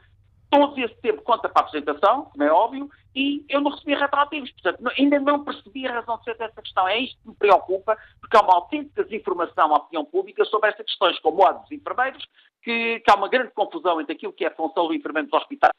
todo 0.49 0.79
esse 0.79 0.95
tempo 1.01 1.21
conta 1.21 1.49
para 1.49 1.61
a 1.61 1.65
apresentação, 1.65 2.25
como 2.25 2.43
é 2.43 2.51
óbvio, 2.51 2.89
e 3.13 3.45
eu 3.49 3.59
não 3.59 3.71
recebi 3.71 3.95
retroativos. 3.95 4.51
Portanto, 4.51 4.91
ainda 4.97 5.19
não 5.19 5.43
percebi 5.43 5.85
a 5.87 5.93
razão 5.93 6.17
de 6.19 6.23
ser 6.23 6.37
dessa 6.37 6.61
questão. 6.61 6.87
É 6.87 6.99
isto 6.99 7.21
que 7.21 7.29
me 7.29 7.35
preocupa, 7.35 7.97
porque 8.21 8.37
há 8.37 8.41
uma 8.41 8.55
autêntica 8.55 9.03
desinformação 9.03 9.73
à 9.73 9.77
opinião 9.77 10.05
pública 10.05 10.45
sobre 10.45 10.69
estas 10.69 10.85
questões, 10.85 11.19
como 11.19 11.45
a 11.45 11.51
dos 11.51 11.71
enfermeiros, 11.71 12.25
que, 12.63 12.99
que 13.01 13.11
há 13.11 13.15
uma 13.15 13.27
grande 13.27 13.51
confusão 13.51 13.99
entre 13.99 14.13
aquilo 14.13 14.33
que 14.33 14.45
é 14.45 14.47
a 14.47 14.55
função 14.55 14.87
do 14.87 14.93
enfermeiro 14.93 15.27
dos 15.29 15.39
hospitais 15.39 15.73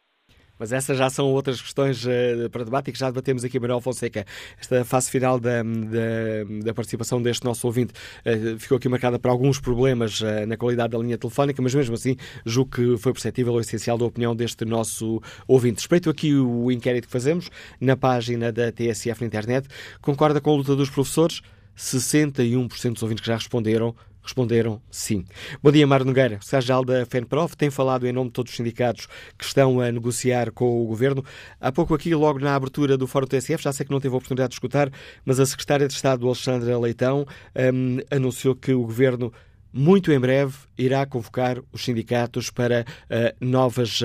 mas 0.61 0.73
essas 0.73 0.99
já 0.99 1.09
são 1.09 1.27
outras 1.27 1.61
questões 1.61 2.05
uh, 2.05 2.51
para 2.51 2.65
debate 2.65 2.91
e 2.91 2.93
que 2.93 2.99
já 2.99 3.07
debatemos 3.07 3.43
aqui, 3.43 3.59
Manuel 3.59 3.81
Fonseca. 3.81 4.27
Esta 4.61 4.85
fase 4.85 5.11
final 5.11 5.41
da, 5.41 5.63
da, 5.63 6.65
da 6.65 6.75
participação 6.75 7.23
deste 7.23 7.47
nosso 7.47 7.67
ouvinte 7.67 7.95
uh, 8.27 8.59
ficou 8.59 8.77
aqui 8.77 8.87
marcada 8.87 9.19
por 9.19 9.31
alguns 9.31 9.59
problemas 9.59 10.21
uh, 10.21 10.47
na 10.47 10.59
qualidade 10.59 10.93
da 10.93 10.99
linha 10.99 11.17
telefónica, 11.17 11.63
mas 11.63 11.75
mesmo 11.75 11.95
assim 11.95 12.15
julgo 12.45 12.71
que 12.71 12.99
foi 12.99 13.13
perceptível 13.15 13.55
o 13.55 13.61
essencial 13.61 13.97
da 13.97 14.05
opinião 14.05 14.37
deste 14.37 14.67
nosso 14.67 15.23
ouvinte. 15.49 15.79
Respeito 15.79 16.11
aqui 16.11 16.35
o 16.35 16.71
inquérito 16.71 17.07
que 17.07 17.13
fazemos 17.13 17.49
na 17.81 17.97
página 17.97 18.53
da 18.53 18.71
TSF 18.71 19.23
na 19.23 19.27
internet. 19.27 19.67
Concorda 20.03 20.43
com 20.43 20.53
a 20.53 20.57
luta 20.57 20.77
dos 20.77 20.91
professores? 20.91 21.41
61% 21.75 22.93
dos 22.93 23.03
ouvintes 23.03 23.23
que 23.23 23.29
já 23.29 23.37
responderam 23.37 23.95
Responderam 24.23 24.81
sim. 24.91 25.25
Bom 25.63 25.73
dia, 25.73 25.87
Mário 25.87 26.05
Nogueira, 26.05 26.39
secretário 26.43 26.85
da 26.85 27.07
FENPROF, 27.07 27.57
tem 27.57 27.71
falado 27.71 28.07
em 28.07 28.13
nome 28.13 28.29
de 28.29 28.35
todos 28.35 28.53
os 28.53 28.57
sindicatos 28.57 29.09
que 29.37 29.45
estão 29.45 29.81
a 29.81 29.91
negociar 29.91 30.51
com 30.53 30.83
o 30.83 30.87
Governo. 30.87 31.25
Há 31.61 31.73
pouco 31.73 31.95
aqui, 31.95 32.15
logo 32.15 32.39
na 32.39 32.55
abertura 32.55 32.97
do 32.97 33.07
Fórum 33.07 33.27
TSF, 33.27 33.63
já 33.63 33.73
sei 33.73 33.87
que 33.87 33.93
não 33.93 34.01
teve 34.01 34.15
a 34.15 34.19
oportunidade 34.19 34.51
de 34.51 34.55
escutar, 34.57 34.91
mas 35.25 35.41
a 35.41 35.47
Secretária 35.47 35.89
de 35.89 35.95
Estado, 35.95 36.27
Alexandra 36.27 36.79
Leitão, 36.79 37.27
um, 37.57 37.99
anunciou 38.11 38.55
que 38.55 38.73
o 38.73 38.83
Governo 38.83 39.33
muito 39.73 40.13
em 40.13 40.19
breve 40.19 40.55
irá 40.77 41.05
convocar 41.07 41.59
os 41.73 41.85
sindicatos 41.85 42.51
para 42.51 42.83
uh, 42.83 43.45
novas 43.45 44.01
uh, 44.01 44.05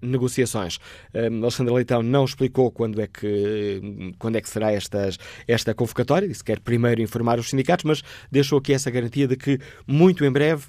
negociações. 0.00 0.76
Uh, 1.14 1.42
Alexandre 1.42 1.74
Leitão 1.74 2.02
não 2.02 2.24
explicou 2.24 2.70
quando 2.70 3.00
é 3.00 3.06
que, 3.06 4.12
quando 4.18 4.36
é 4.36 4.40
que 4.40 4.48
será 4.48 4.72
estas, 4.72 5.18
esta 5.46 5.74
convocatória, 5.74 6.28
disse 6.28 6.42
que 6.44 6.52
quer 6.52 6.60
primeiro 6.60 7.00
informar 7.02 7.38
os 7.38 7.50
sindicatos, 7.50 7.84
mas 7.84 8.02
deixou 8.30 8.58
aqui 8.58 8.72
essa 8.72 8.90
garantia 8.90 9.26
de 9.26 9.36
que 9.36 9.58
muito 9.86 10.24
em 10.24 10.30
breve 10.30 10.64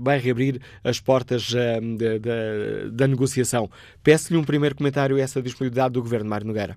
vai 0.00 0.18
reabrir 0.18 0.60
as 0.84 1.00
portas 1.00 1.52
da, 1.52 2.88
da 2.90 3.08
negociação. 3.08 3.68
Peço-lhe 4.02 4.38
um 4.38 4.44
primeiro 4.44 4.76
comentário 4.76 5.16
a 5.16 5.20
essa 5.20 5.42
disponibilidade 5.42 5.94
do 5.94 6.02
Governo, 6.02 6.30
Mário 6.30 6.46
Nogueira. 6.46 6.76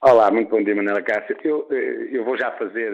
Olá, 0.00 0.30
muito 0.30 0.50
bom 0.50 0.62
dia, 0.62 0.74
Manela 0.74 1.02
Cássio. 1.02 1.36
Eu, 1.42 1.68
eu 1.70 2.24
vou 2.24 2.36
já 2.38 2.50
fazer 2.52 2.92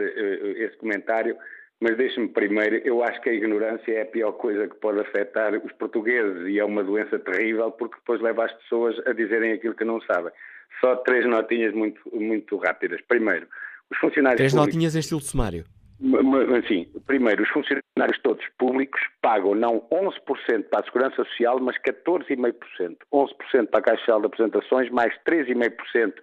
esse 0.58 0.76
comentário 0.76 1.36
mas 1.80 1.96
deixe-me 1.96 2.28
primeiro, 2.28 2.76
eu 2.84 3.02
acho 3.02 3.20
que 3.22 3.30
a 3.30 3.32
ignorância 3.32 3.92
é 3.92 4.02
a 4.02 4.06
pior 4.06 4.32
coisa 4.32 4.68
que 4.68 4.76
pode 4.76 5.00
afetar 5.00 5.54
os 5.54 5.72
portugueses 5.72 6.46
e 6.46 6.58
é 6.58 6.64
uma 6.64 6.84
doença 6.84 7.18
terrível 7.18 7.70
porque 7.72 7.96
depois 7.96 8.20
leva 8.20 8.44
as 8.44 8.52
pessoas 8.52 8.96
a 9.06 9.12
dizerem 9.12 9.52
aquilo 9.52 9.74
que 9.74 9.84
não 9.84 10.00
sabem. 10.02 10.32
Só 10.80 10.96
três 10.96 11.26
notinhas 11.26 11.74
muito, 11.74 12.00
muito 12.12 12.56
rápidas. 12.58 13.00
Primeiro, 13.08 13.46
os 13.90 13.98
funcionários 13.98 14.38
Três 14.38 14.52
públicos... 14.52 14.74
notinhas 14.74 14.94
em 14.94 14.98
estilo 14.98 15.20
sumário. 15.20 15.64
Sim, 16.66 16.88
primeiro, 17.06 17.42
os 17.42 17.48
funcionários 17.50 18.18
todos 18.22 18.44
públicos 18.58 19.00
pagam 19.20 19.54
não 19.54 19.86
11% 19.92 20.64
para 20.70 20.80
a 20.80 20.84
Segurança 20.84 21.16
Social, 21.16 21.60
mas 21.60 21.76
14,5%. 21.78 22.96
11% 23.12 23.66
para 23.66 23.80
a 23.80 23.82
Caixa 23.82 24.00
Social 24.00 24.20
de 24.20 24.26
Apresentações, 24.26 24.90
mais 24.90 25.12
3,5% 25.28 26.14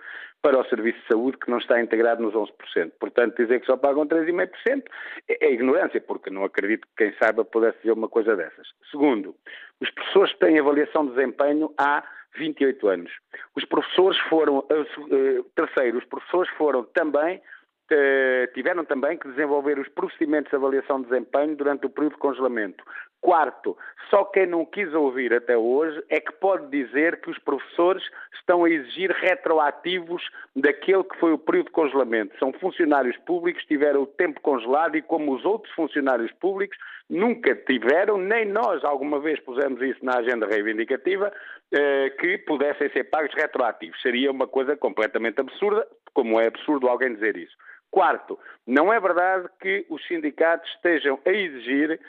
para 0.42 0.60
o 0.60 0.66
Serviço 0.66 1.00
de 1.00 1.08
Saúde, 1.08 1.38
que 1.38 1.50
não 1.50 1.58
está 1.58 1.82
integrado 1.82 2.22
nos 2.22 2.34
11%. 2.34 2.92
Portanto, 3.00 3.38
dizer 3.38 3.60
que 3.60 3.66
só 3.66 3.76
pagam 3.76 4.08
3,5% 4.08 4.84
é, 5.28 5.52
ignorância, 5.52 6.00
porque 6.02 6.30
não 6.30 6.44
acredito 6.44 6.88
que 6.88 7.06
quem 7.06 7.14
saiba 7.22 7.44
pudesse 7.44 7.78
dizer 7.80 7.92
uma 7.92 8.08
coisa 8.08 8.36
dessas. 8.36 8.68
Segundo, 8.92 9.36
os 9.82 9.90
professores 9.92 10.34
têm 10.38 10.60
avaliação 10.60 11.06
de 11.06 11.16
desempenho 11.16 11.74
há 11.78 12.04
28 12.38 12.88
anos. 12.88 13.12
Os 13.56 13.66
professores 13.66 14.18
foram, 14.30 14.60
uh, 14.60 15.44
terceiro, 15.56 15.98
os 15.98 16.06
professores 16.06 16.50
foram 16.52 16.84
também 16.84 17.42
eh, 17.90 18.48
tiveram 18.54 18.84
também 18.84 19.18
que 19.18 19.30
desenvolver 19.30 19.80
os 19.80 19.88
procedimentos 19.88 20.50
de 20.50 20.58
avaliação 20.58 21.02
de 21.02 21.08
desempenho 21.08 21.56
durante 21.56 21.86
o 21.86 21.90
período 21.90 22.14
de 22.14 22.20
congelamento. 22.20 22.84
Quarto, 23.22 23.76
só 24.10 24.24
quem 24.26 24.46
não 24.46 24.66
quis 24.66 24.94
ouvir 24.94 25.34
até 25.34 25.58
hoje 25.58 26.02
é 26.10 26.20
que 26.20 26.32
pode 26.34 26.68
dizer 26.70 27.20
que 27.20 27.30
os 27.30 27.38
professores 27.40 28.04
estão 28.34 28.64
a 28.64 28.70
exigir 28.70 29.12
retroativos 29.12 30.24
daquele 30.56 31.04
que 31.04 31.18
foi 31.20 31.34
o 31.34 31.38
período 31.38 31.66
de 31.66 31.72
congelamento. 31.72 32.38
São 32.40 32.54
funcionários 32.54 33.18
públicos, 33.26 33.66
tiveram 33.66 34.04
o 34.04 34.08
tempo 34.08 34.40
congelado 34.42 34.96
e, 34.96 35.02
como 35.02 35.34
os 35.34 35.44
outros 35.44 35.74
funcionários 35.74 36.32
públicos, 36.34 36.78
nunca 37.10 37.56
tiveram, 37.56 38.18
nem 38.18 38.46
nós 38.46 38.84
alguma 38.84 39.20
vez 39.20 39.40
pusemos 39.42 39.82
isso 39.82 40.04
na 40.06 40.20
agenda 40.20 40.46
reivindicativa, 40.46 41.32
eh, 41.72 42.10
que 42.20 42.38
pudessem 42.40 42.90
ser 42.92 43.06
pagos 43.06 43.34
retroativos. 43.34 44.02
Seria 44.02 44.32
uma 44.32 44.48
coisa 44.48 44.78
completamente 44.78 45.42
absurda, 45.42 45.86
como 46.14 46.40
é 46.40 46.48
absurdo 46.48 46.88
alguém 46.88 47.14
dizer 47.14 47.36
isso. 47.36 47.56
Quarto, 47.90 48.38
não 48.66 48.92
é 48.92 49.00
verdade 49.00 49.48
que 49.60 49.86
os 49.90 50.06
sindicatos 50.08 50.70
estejam 50.76 51.20
a 51.26 51.32
exigir 51.32 52.00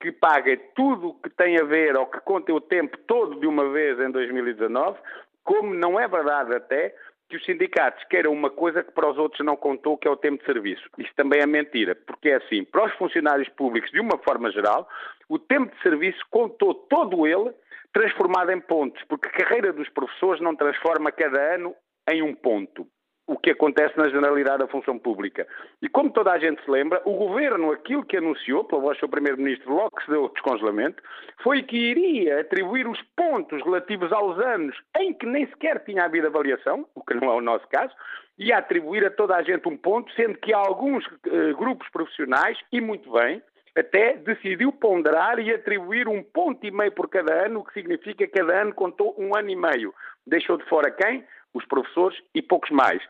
que 0.00 0.12
pague 0.12 0.56
tudo 0.74 1.08
o 1.08 1.14
que 1.14 1.30
tem 1.30 1.58
a 1.58 1.64
ver 1.64 1.96
ou 1.96 2.06
que 2.06 2.20
conte 2.20 2.52
o 2.52 2.60
tempo 2.60 2.96
todo 3.06 3.38
de 3.40 3.46
uma 3.46 3.68
vez 3.70 3.98
em 3.98 4.10
2019, 4.10 4.98
como 5.44 5.74
não 5.74 5.98
é 5.98 6.06
verdade 6.06 6.54
até 6.54 6.94
que 7.28 7.36
os 7.36 7.44
sindicatos 7.44 8.02
queiram 8.04 8.32
uma 8.32 8.48
coisa 8.48 8.82
que 8.82 8.92
para 8.92 9.10
os 9.10 9.18
outros 9.18 9.44
não 9.44 9.56
contou, 9.56 9.98
que 9.98 10.08
é 10.08 10.10
o 10.10 10.16
tempo 10.16 10.38
de 10.38 10.46
serviço. 10.46 10.88
Isso 10.96 11.12
também 11.14 11.40
é 11.40 11.46
mentira, 11.46 11.94
porque 11.94 12.30
é 12.30 12.36
assim, 12.36 12.64
para 12.64 12.86
os 12.86 12.92
funcionários 12.94 13.48
públicos, 13.50 13.90
de 13.90 14.00
uma 14.00 14.16
forma 14.18 14.50
geral, 14.50 14.88
o 15.28 15.38
tempo 15.38 15.74
de 15.74 15.82
serviço 15.82 16.20
contou 16.30 16.74
todo 16.74 17.26
ele 17.26 17.52
transformado 17.92 18.50
em 18.50 18.60
pontos, 18.60 19.02
porque 19.08 19.28
a 19.28 19.32
carreira 19.32 19.72
dos 19.72 19.88
professores 19.90 20.40
não 20.40 20.56
transforma 20.56 21.12
cada 21.12 21.54
ano 21.54 21.74
em 22.10 22.22
um 22.22 22.34
ponto 22.34 22.86
o 23.28 23.36
que 23.36 23.50
acontece 23.50 23.96
na 23.98 24.08
generalidade 24.08 24.60
da 24.60 24.66
função 24.66 24.98
pública. 24.98 25.46
E 25.82 25.88
como 25.88 26.10
toda 26.10 26.32
a 26.32 26.38
gente 26.38 26.64
se 26.64 26.70
lembra, 26.70 27.02
o 27.04 27.12
governo, 27.12 27.70
aquilo 27.70 28.04
que 28.04 28.16
anunciou, 28.16 28.64
pela 28.64 28.80
voz 28.80 28.96
do 28.96 29.00
seu 29.00 29.08
primeiro-ministro, 29.08 29.70
logo 29.70 29.90
que 29.96 30.04
se 30.06 30.10
deu 30.10 30.24
o 30.24 30.28
descongelamento, 30.30 31.02
foi 31.42 31.62
que 31.62 31.76
iria 31.76 32.40
atribuir 32.40 32.88
os 32.88 33.00
pontos 33.14 33.62
relativos 33.62 34.10
aos 34.12 34.38
anos 34.38 34.74
em 34.98 35.12
que 35.12 35.26
nem 35.26 35.46
sequer 35.48 35.84
tinha 35.84 36.04
havido 36.04 36.26
avaliação, 36.26 36.86
o 36.94 37.04
que 37.04 37.14
não 37.14 37.30
é 37.30 37.34
o 37.34 37.42
nosso 37.42 37.68
caso, 37.68 37.94
e 38.38 38.50
atribuir 38.50 39.04
a 39.04 39.10
toda 39.10 39.36
a 39.36 39.42
gente 39.42 39.68
um 39.68 39.76
ponto, 39.76 40.10
sendo 40.14 40.38
que 40.38 40.54
alguns 40.54 41.04
uh, 41.06 41.54
grupos 41.56 41.86
profissionais, 41.90 42.58
e 42.72 42.80
muito 42.80 43.12
bem, 43.12 43.42
até 43.76 44.16
decidiu 44.16 44.72
ponderar 44.72 45.38
e 45.38 45.52
atribuir 45.52 46.08
um 46.08 46.22
ponto 46.22 46.66
e 46.66 46.70
meio 46.70 46.92
por 46.92 47.08
cada 47.10 47.46
ano, 47.46 47.60
o 47.60 47.64
que 47.64 47.74
significa 47.74 48.26
que 48.26 48.38
cada 48.38 48.62
ano 48.62 48.72
contou 48.72 49.14
um 49.18 49.36
ano 49.36 49.50
e 49.50 49.56
meio. 49.56 49.94
Deixou 50.26 50.56
de 50.56 50.64
fora 50.64 50.90
quem? 50.90 51.24
Os 51.58 51.66
professores 51.66 52.18
e 52.34 52.40
poucos 52.40 52.70
mais. 52.70 53.02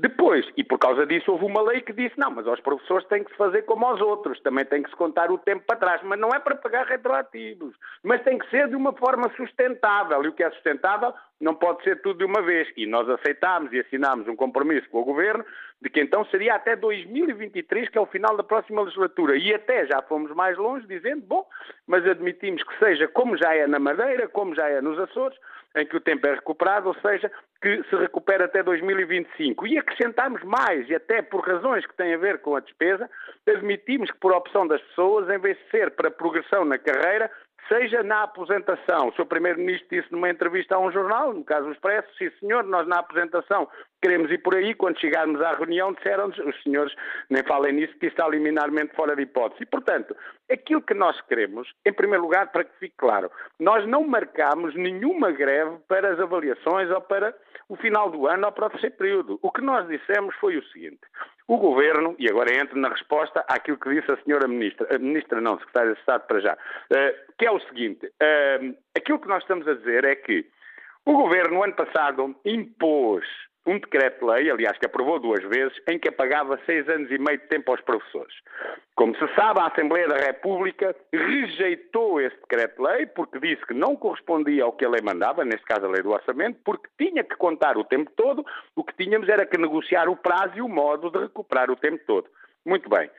Depois, 0.00 0.46
e 0.56 0.62
por 0.62 0.78
causa 0.78 1.04
disso, 1.04 1.32
houve 1.32 1.44
uma 1.44 1.60
lei 1.60 1.80
que 1.80 1.92
disse: 1.92 2.16
não, 2.16 2.30
mas 2.30 2.46
aos 2.46 2.60
professores 2.60 3.04
tem 3.08 3.24
que 3.24 3.32
se 3.32 3.36
fazer 3.36 3.62
como 3.62 3.84
aos 3.84 4.00
outros, 4.00 4.40
também 4.42 4.64
tem 4.64 4.80
que 4.80 4.90
se 4.90 4.94
contar 4.94 5.28
o 5.28 5.38
tempo 5.38 5.64
para 5.66 5.74
trás. 5.74 6.00
Mas 6.04 6.20
não 6.20 6.28
é 6.28 6.38
para 6.38 6.54
pagar 6.54 6.86
retroativos, 6.86 7.74
mas 8.04 8.22
tem 8.22 8.38
que 8.38 8.48
ser 8.48 8.68
de 8.68 8.76
uma 8.76 8.92
forma 8.92 9.28
sustentável. 9.36 10.22
E 10.22 10.28
o 10.28 10.32
que 10.32 10.44
é 10.44 10.50
sustentável 10.52 11.12
não 11.40 11.52
pode 11.52 11.82
ser 11.82 12.00
tudo 12.00 12.18
de 12.18 12.24
uma 12.24 12.40
vez. 12.42 12.68
E 12.76 12.86
nós 12.86 13.08
aceitámos 13.08 13.72
e 13.72 13.80
assinámos 13.80 14.28
um 14.28 14.36
compromisso 14.36 14.88
com 14.88 15.00
o 15.00 15.04
Governo 15.04 15.44
de 15.82 15.90
que 15.90 16.00
então 16.00 16.24
seria 16.26 16.54
até 16.54 16.76
2023, 16.76 17.88
que 17.88 17.98
é 17.98 18.00
o 18.00 18.06
final 18.06 18.36
da 18.36 18.44
próxima 18.44 18.82
legislatura. 18.82 19.36
E 19.36 19.52
até 19.52 19.84
já 19.84 20.00
fomos 20.02 20.30
mais 20.32 20.56
longe, 20.56 20.86
dizendo: 20.86 21.22
bom, 21.26 21.44
mas 21.88 22.06
admitimos 22.06 22.62
que 22.62 22.78
seja 22.78 23.08
como 23.08 23.36
já 23.36 23.52
é 23.52 23.66
na 23.66 23.80
Madeira, 23.80 24.28
como 24.28 24.54
já 24.54 24.68
é 24.68 24.80
nos 24.80 24.96
Açores 24.96 25.36
em 25.80 25.86
que 25.86 25.96
o 25.96 26.00
tempo 26.00 26.26
é 26.26 26.34
recuperado, 26.34 26.88
ou 26.88 26.94
seja, 26.94 27.30
que 27.60 27.82
se 27.84 27.96
recupera 27.96 28.44
até 28.44 28.62
2025. 28.62 29.66
E 29.66 29.78
acrescentamos 29.78 30.42
mais, 30.42 30.88
e 30.88 30.94
até 30.94 31.22
por 31.22 31.46
razões 31.46 31.86
que 31.86 31.96
têm 31.96 32.14
a 32.14 32.18
ver 32.18 32.38
com 32.38 32.56
a 32.56 32.60
despesa, 32.60 33.08
admitimos 33.46 34.10
que 34.10 34.18
por 34.18 34.32
opção 34.32 34.66
das 34.66 34.80
pessoas, 34.82 35.28
em 35.28 35.38
vez 35.38 35.56
de 35.56 35.70
ser 35.70 35.90
para 35.92 36.10
progressão 36.10 36.64
na 36.64 36.78
carreira, 36.78 37.30
seja 37.68 38.02
na 38.02 38.22
aposentação. 38.22 39.08
O 39.08 39.12
Sr. 39.12 39.26
Primeiro-Ministro 39.26 39.88
disse 39.90 40.10
numa 40.10 40.30
entrevista 40.30 40.74
a 40.74 40.78
um 40.78 40.90
jornal, 40.90 41.32
no 41.32 41.44
caso 41.44 41.68
o 41.68 41.72
Expresso, 41.72 42.08
sim 42.16 42.30
senhor, 42.40 42.64
nós 42.64 42.86
na 42.88 42.98
apresentação 42.98 43.68
queremos 44.02 44.30
ir 44.30 44.38
por 44.38 44.54
aí, 44.54 44.74
quando 44.74 44.98
chegarmos 45.00 45.40
à 45.42 45.54
reunião 45.54 45.92
disseram-nos, 45.92 46.38
os 46.38 46.62
senhores 46.62 46.94
nem 47.28 47.42
falem 47.42 47.72
nisso, 47.72 47.96
que 47.98 48.06
está 48.06 48.28
liminarmente 48.28 48.94
fora 48.94 49.14
de 49.14 49.22
hipótese. 49.22 49.62
E, 49.62 49.66
portanto, 49.66 50.16
aquilo 50.50 50.82
que 50.82 50.94
nós 50.94 51.20
queremos, 51.22 51.68
em 51.84 51.92
primeiro 51.92 52.22
lugar, 52.22 52.50
para 52.50 52.64
que 52.64 52.78
fique 52.78 52.94
claro, 52.96 53.30
nós 53.58 53.86
não 53.86 54.06
marcamos 54.06 54.74
nenhuma 54.74 55.30
greve 55.32 55.78
para 55.88 56.12
as 56.12 56.20
avaliações 56.20 56.90
ou 56.90 57.00
para 57.00 57.34
o 57.68 57.76
final 57.76 58.10
do 58.10 58.26
ano 58.26 58.46
ou 58.46 58.52
para 58.52 58.66
o 58.66 58.70
terceiro 58.70 58.96
período. 58.96 59.38
O 59.42 59.50
que 59.50 59.60
nós 59.60 59.86
dissemos 59.88 60.34
foi 60.36 60.56
o 60.56 60.64
seguinte, 60.68 61.00
O 61.48 61.56
Governo, 61.56 62.14
e 62.18 62.28
agora 62.28 62.54
entro 62.54 62.78
na 62.78 62.90
resposta 62.90 63.42
àquilo 63.48 63.78
que 63.78 63.88
disse 63.88 64.12
a 64.12 64.22
senhora 64.22 64.46
Ministra, 64.46 64.94
a 64.94 64.98
Ministra 64.98 65.40
não, 65.40 65.58
Secretária 65.58 65.94
de 65.94 65.98
Estado 65.98 66.26
para 66.26 66.40
já, 66.40 66.52
uh, 66.52 67.34
que 67.38 67.46
é 67.46 67.50
o 67.50 67.58
seguinte, 67.60 68.06
uh, 68.06 68.76
aquilo 68.94 69.18
que 69.18 69.28
nós 69.28 69.42
estamos 69.42 69.66
a 69.66 69.72
dizer 69.72 70.04
é 70.04 70.14
que 70.14 70.46
o 71.06 71.14
Governo, 71.14 71.54
no 71.54 71.64
ano 71.64 71.72
passado, 71.72 72.36
impôs 72.44 73.24
um 73.68 73.78
decreto-lei, 73.78 74.50
aliás, 74.50 74.78
que 74.78 74.86
aprovou 74.86 75.20
duas 75.20 75.44
vezes, 75.44 75.78
em 75.88 75.98
que 75.98 76.08
apagava 76.08 76.58
seis 76.64 76.88
anos 76.88 77.10
e 77.10 77.18
meio 77.18 77.38
de 77.38 77.46
tempo 77.48 77.70
aos 77.70 77.80
professores. 77.82 78.34
Como 78.96 79.14
se 79.14 79.34
sabe, 79.34 79.60
a 79.60 79.66
Assembleia 79.66 80.08
da 80.08 80.16
República 80.16 80.96
rejeitou 81.12 82.20
esse 82.20 82.36
decreto-lei 82.40 83.06
porque 83.06 83.38
disse 83.38 83.64
que 83.66 83.74
não 83.74 83.94
correspondia 83.94 84.64
ao 84.64 84.72
que 84.72 84.86
a 84.86 84.88
lei 84.88 85.02
mandava, 85.02 85.44
neste 85.44 85.64
caso 85.66 85.84
a 85.84 85.90
lei 85.90 86.02
do 86.02 86.10
orçamento, 86.10 86.58
porque 86.64 86.88
tinha 86.98 87.22
que 87.22 87.36
contar 87.36 87.76
o 87.76 87.84
tempo 87.84 88.10
todo, 88.16 88.44
o 88.74 88.82
que 88.82 88.96
tínhamos 88.96 89.28
era 89.28 89.44
que 89.44 89.58
negociar 89.58 90.08
o 90.08 90.16
prazo 90.16 90.56
e 90.56 90.62
o 90.62 90.68
modo 90.68 91.10
de 91.10 91.18
recuperar 91.18 91.70
o 91.70 91.76
tempo 91.76 92.02
todo. 92.06 92.26
Muito 92.64 92.88
bem. 92.88 93.10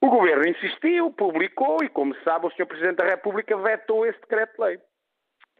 O 0.00 0.08
Governo 0.08 0.46
insistiu, 0.46 1.10
publicou 1.10 1.78
e, 1.82 1.88
como 1.88 2.14
se 2.14 2.22
sabe, 2.22 2.46
o 2.46 2.50
Sr. 2.50 2.66
Presidente 2.66 2.96
da 2.96 3.04
República 3.04 3.56
vetou 3.56 4.06
esse 4.06 4.20
decreto-lei. 4.20 4.78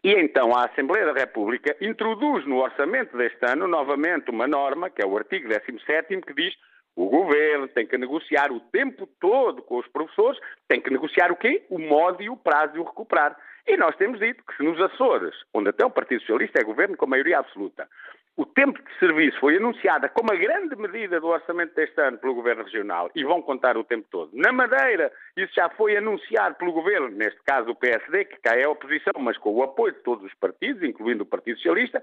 E 0.06 0.12
então 0.20 0.54
a 0.54 0.66
Assembleia 0.66 1.04
da 1.04 1.18
República 1.18 1.76
introduz 1.80 2.46
no 2.46 2.58
orçamento 2.58 3.16
deste 3.16 3.44
ano 3.44 3.66
novamente 3.66 4.30
uma 4.30 4.46
norma, 4.46 4.88
que 4.88 5.02
é 5.02 5.04
o 5.04 5.16
artigo 5.18 5.48
17, 5.48 6.20
que 6.20 6.32
diz 6.32 6.54
o 6.94 7.08
governo 7.08 7.66
tem 7.66 7.84
que 7.84 7.98
negociar 7.98 8.52
o 8.52 8.60
tempo 8.60 9.08
todo 9.20 9.62
com 9.62 9.78
os 9.78 9.88
professores, 9.88 10.38
tem 10.68 10.80
que 10.80 10.90
negociar 10.92 11.32
o 11.32 11.36
quê? 11.36 11.66
O 11.68 11.80
modo 11.80 12.22
e 12.22 12.30
o 12.30 12.36
prazo 12.36 12.74
de 12.74 12.78
o 12.78 12.84
recuperar. 12.84 13.36
E 13.66 13.76
nós 13.76 13.96
temos 13.96 14.20
dito 14.20 14.44
que 14.46 14.56
se 14.56 14.62
nos 14.62 14.80
Açores, 14.80 15.34
onde 15.52 15.70
até 15.70 15.84
o 15.84 15.90
Partido 15.90 16.20
Socialista 16.20 16.60
é 16.60 16.64
governo 16.64 16.96
com 16.96 17.08
maioria 17.08 17.40
absoluta, 17.40 17.88
o 18.36 18.44
tempo 18.44 18.78
de 18.82 18.98
serviço 18.98 19.40
foi 19.40 19.56
anunciada 19.56 20.08
como 20.10 20.30
a 20.30 20.36
grande 20.36 20.76
medida 20.76 21.18
do 21.18 21.28
orçamento 21.28 21.74
deste 21.74 21.98
ano 22.00 22.18
pelo 22.18 22.34
Governo 22.34 22.64
Regional 22.64 23.10
e 23.14 23.24
vão 23.24 23.40
contar 23.40 23.78
o 23.78 23.84
tempo 23.84 24.06
todo. 24.10 24.30
Na 24.34 24.52
Madeira, 24.52 25.10
isso 25.36 25.52
já 25.54 25.70
foi 25.70 25.96
anunciado 25.96 26.54
pelo 26.56 26.72
Governo, 26.72 27.08
neste 27.08 27.40
caso 27.44 27.70
o 27.70 27.74
PSD, 27.74 28.26
que 28.26 28.36
cá 28.40 28.54
é 28.54 28.64
a 28.64 28.70
oposição, 28.70 29.14
mas 29.20 29.38
com 29.38 29.54
o 29.54 29.62
apoio 29.62 29.94
de 29.94 30.00
todos 30.00 30.24
os 30.24 30.34
partidos, 30.34 30.82
incluindo 30.82 31.22
o 31.22 31.26
Partido 31.26 31.56
Socialista, 31.56 32.02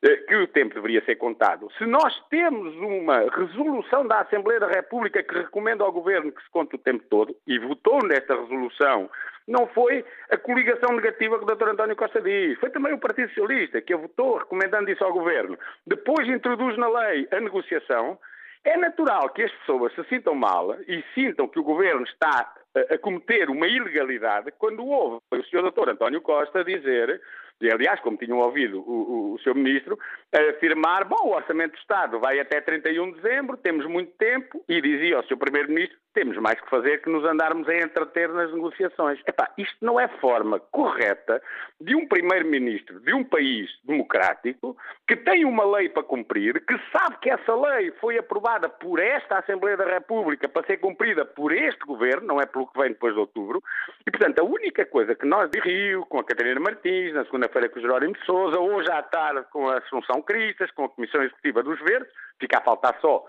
que 0.00 0.36
o 0.36 0.46
tempo 0.48 0.74
deveria 0.74 1.02
ser 1.04 1.16
contado. 1.16 1.70
Se 1.78 1.86
nós 1.86 2.14
temos 2.28 2.74
uma 2.76 3.20
resolução 3.30 4.06
da 4.06 4.20
Assembleia 4.20 4.60
da 4.60 4.68
República 4.68 5.22
que 5.22 5.34
recomenda 5.34 5.82
ao 5.82 5.92
Governo 5.92 6.30
que 6.30 6.42
se 6.42 6.50
conte 6.50 6.74
o 6.74 6.78
tempo 6.78 7.04
todo, 7.08 7.34
e 7.46 7.58
votou 7.58 8.00
nesta 8.04 8.34
resolução 8.34 9.08
não 9.46 9.66
foi 9.68 10.04
a 10.30 10.36
coligação 10.36 10.94
negativa 10.94 11.38
que 11.38 11.44
o 11.44 11.54
Dr. 11.54 11.68
António 11.68 11.96
Costa 11.96 12.20
diz, 12.20 12.58
foi 12.58 12.70
também 12.70 12.92
o 12.92 12.98
Partido 12.98 13.28
Socialista 13.28 13.80
que 13.80 13.92
a 13.92 13.96
votou 13.96 14.38
recomendando 14.38 14.90
isso 14.90 15.04
ao 15.04 15.12
Governo. 15.12 15.58
Depois 15.86 16.26
introduz 16.28 16.76
na 16.78 16.88
lei 16.88 17.28
a 17.30 17.40
negociação. 17.40 18.18
É 18.64 18.78
natural 18.78 19.28
que 19.30 19.42
as 19.42 19.52
pessoas 19.52 19.94
se 19.94 20.02
sintam 20.04 20.34
mal 20.34 20.74
e 20.88 21.04
sintam 21.14 21.46
que 21.46 21.58
o 21.58 21.64
Governo 21.64 22.02
está 22.04 22.54
a 22.90 22.98
cometer 22.98 23.50
uma 23.50 23.68
ilegalidade 23.68 24.52
quando 24.58 24.84
ouve 24.84 25.18
o 25.30 25.42
Sr. 25.44 25.70
Dr. 25.70 25.90
António 25.90 26.22
Costa 26.22 26.64
dizer 26.64 27.20
aliás, 27.62 28.00
como 28.00 28.16
tinham 28.16 28.38
ouvido 28.38 28.80
o, 28.80 28.92
o, 28.92 29.34
o 29.34 29.38
seu 29.40 29.54
ministro, 29.54 29.98
afirmar, 30.32 31.04
bom, 31.04 31.28
o 31.28 31.34
Orçamento 31.34 31.72
do 31.72 31.78
Estado 31.78 32.18
vai 32.18 32.38
até 32.40 32.60
31 32.60 33.12
de 33.12 33.20
dezembro, 33.20 33.56
temos 33.56 33.86
muito 33.86 34.12
tempo, 34.12 34.62
e 34.68 34.80
dizia 34.80 35.16
ao 35.16 35.24
seu 35.24 35.36
primeiro-ministro, 35.36 35.96
temos 36.14 36.36
mais 36.38 36.58
que 36.60 36.70
fazer 36.70 37.02
que 37.02 37.10
nos 37.10 37.24
andarmos 37.24 37.68
a 37.68 37.76
entreter 37.76 38.28
nas 38.28 38.52
negociações. 38.52 39.20
Epá, 39.26 39.50
isto 39.58 39.76
não 39.84 39.98
é 39.98 40.08
forma 40.08 40.60
correta 40.60 41.42
de 41.80 41.94
um 41.94 42.06
primeiro-ministro 42.06 43.00
de 43.00 43.12
um 43.12 43.24
país 43.24 43.68
democrático 43.84 44.76
que 45.06 45.16
tem 45.16 45.44
uma 45.44 45.64
lei 45.76 45.88
para 45.88 46.04
cumprir, 46.04 46.64
que 46.64 46.78
sabe 46.96 47.18
que 47.20 47.30
essa 47.30 47.54
lei 47.54 47.90
foi 48.00 48.16
aprovada 48.16 48.68
por 48.68 49.00
esta 49.00 49.38
Assembleia 49.38 49.76
da 49.76 49.84
República 49.84 50.48
para 50.48 50.66
ser 50.66 50.78
cumprida 50.78 51.24
por 51.24 51.52
este 51.52 51.84
governo, 51.84 52.26
não 52.26 52.40
é 52.40 52.46
pelo 52.46 52.66
que 52.68 52.78
vem 52.78 52.90
depois 52.90 53.12
de 53.12 53.20
outubro, 53.20 53.62
e 54.06 54.10
portanto 54.10 54.38
a 54.38 54.44
única 54.44 54.86
coisa 54.86 55.14
que 55.14 55.26
nós 55.26 55.50
de 55.50 55.58
Rio, 55.58 56.06
com 56.06 56.20
a 56.20 56.24
Catarina 56.24 56.60
Martins, 56.60 57.12
na 57.12 57.24
segunda-feira 57.24 57.68
com 57.68 57.78
o 57.78 57.82
Jerónimo 57.82 58.14
de 58.14 58.24
Souza, 58.24 58.58
hoje 58.58 58.90
à 58.90 59.02
tarde 59.02 59.44
com 59.50 59.68
a 59.68 59.78
Assunção 59.78 60.22
Cristas, 60.22 60.70
com 60.70 60.84
a 60.84 60.88
Comissão 60.88 61.22
Executiva 61.22 61.62
dos 61.62 61.78
Verdes, 61.80 62.12
fica 62.38 62.58
a 62.58 62.62
faltar 62.62 62.96
só 63.00 63.24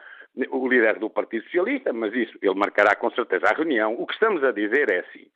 o 0.52 0.68
líder 0.68 1.00
do 1.00 1.10
Partido 1.10 1.44
Socialista, 1.46 1.94
mas 1.94 2.14
isso 2.14 2.38
ele 2.42 2.56
marcará 2.56 2.96
com 2.96 3.10
certeza 3.12 3.48
a 3.48 3.54
reunião. 3.54 3.96
O 3.98 4.06
que 4.06 4.14
estamos 4.14 4.44
a 4.44 4.52
dizer 4.52 4.90
é 4.90 5.00
assim: 5.00 5.28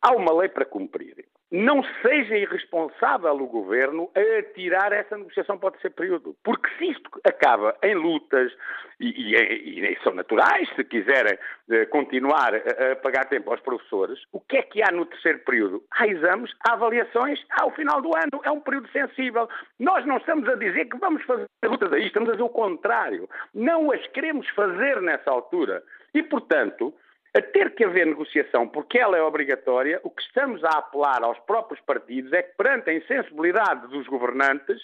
há 0.00 0.12
uma 0.12 0.32
lei 0.32 0.48
para 0.48 0.64
cumprir. 0.64 1.24
Não 1.50 1.82
seja 2.02 2.36
irresponsável 2.36 3.32
o 3.32 3.46
governo 3.46 4.10
a 4.14 4.42
tirar 4.52 4.92
essa 4.92 5.16
negociação 5.16 5.58
para 5.58 5.68
o 5.68 5.72
terceiro 5.72 5.96
período. 5.96 6.36
Porque 6.44 6.68
se 6.76 6.90
isto 6.90 7.10
acaba 7.24 7.74
em 7.82 7.94
lutas, 7.94 8.52
e, 9.00 9.34
e, 9.34 9.92
e 9.92 9.98
são 10.02 10.12
naturais, 10.12 10.68
se 10.76 10.84
quiserem 10.84 11.38
eh, 11.70 11.86
continuar 11.86 12.54
a, 12.54 12.92
a, 12.92 12.96
pagar 12.96 13.24
tempo 13.26 13.50
aos 13.50 13.60
professores, 13.60 14.18
o 14.32 14.40
que 14.40 14.58
é 14.58 14.62
que 14.62 14.82
há 14.82 14.90
no 14.92 15.06
terceiro 15.06 15.38
período? 15.38 15.82
Há 15.90 16.06
exames, 16.06 16.52
há 16.66 16.72
avaliações, 16.74 17.42
há 17.50 17.64
o 17.64 17.70
final 17.70 18.02
do 18.02 18.14
ano. 18.14 18.42
É 18.44 18.50
um 18.50 18.60
período 18.60 18.88
sensível. 18.88 19.48
Nós 19.78 20.04
não 20.04 20.18
estamos 20.18 20.46
a 20.48 20.54
dizer 20.54 20.86
que 20.86 20.98
vamos 20.98 21.22
fazer 21.24 21.46
lutas 21.64 21.92
aí, 21.92 22.06
estamos 22.06 22.28
a 22.28 22.32
dizer 22.32 22.44
o 22.44 22.48
contrário. 22.48 23.28
Não 23.54 23.90
as 23.90 24.06
queremos 24.08 24.46
fazer 24.50 25.00
nessa 25.00 25.30
altura. 25.30 25.82
E, 26.12 26.22
portanto, 26.22 26.92
a 27.38 27.42
ter 27.42 27.74
que 27.74 27.84
haver 27.84 28.06
negociação, 28.06 28.68
porque 28.68 28.98
ela 28.98 29.16
é 29.16 29.22
obrigatória, 29.22 30.00
o 30.02 30.10
que 30.10 30.22
estamos 30.22 30.62
a 30.64 30.78
apelar 30.78 31.22
aos 31.22 31.38
próprios 31.40 31.80
partidos 31.80 32.32
é 32.32 32.42
que, 32.42 32.56
perante 32.56 32.90
a 32.90 32.94
insensibilidade 32.94 33.86
dos 33.88 34.06
governantes, 34.06 34.80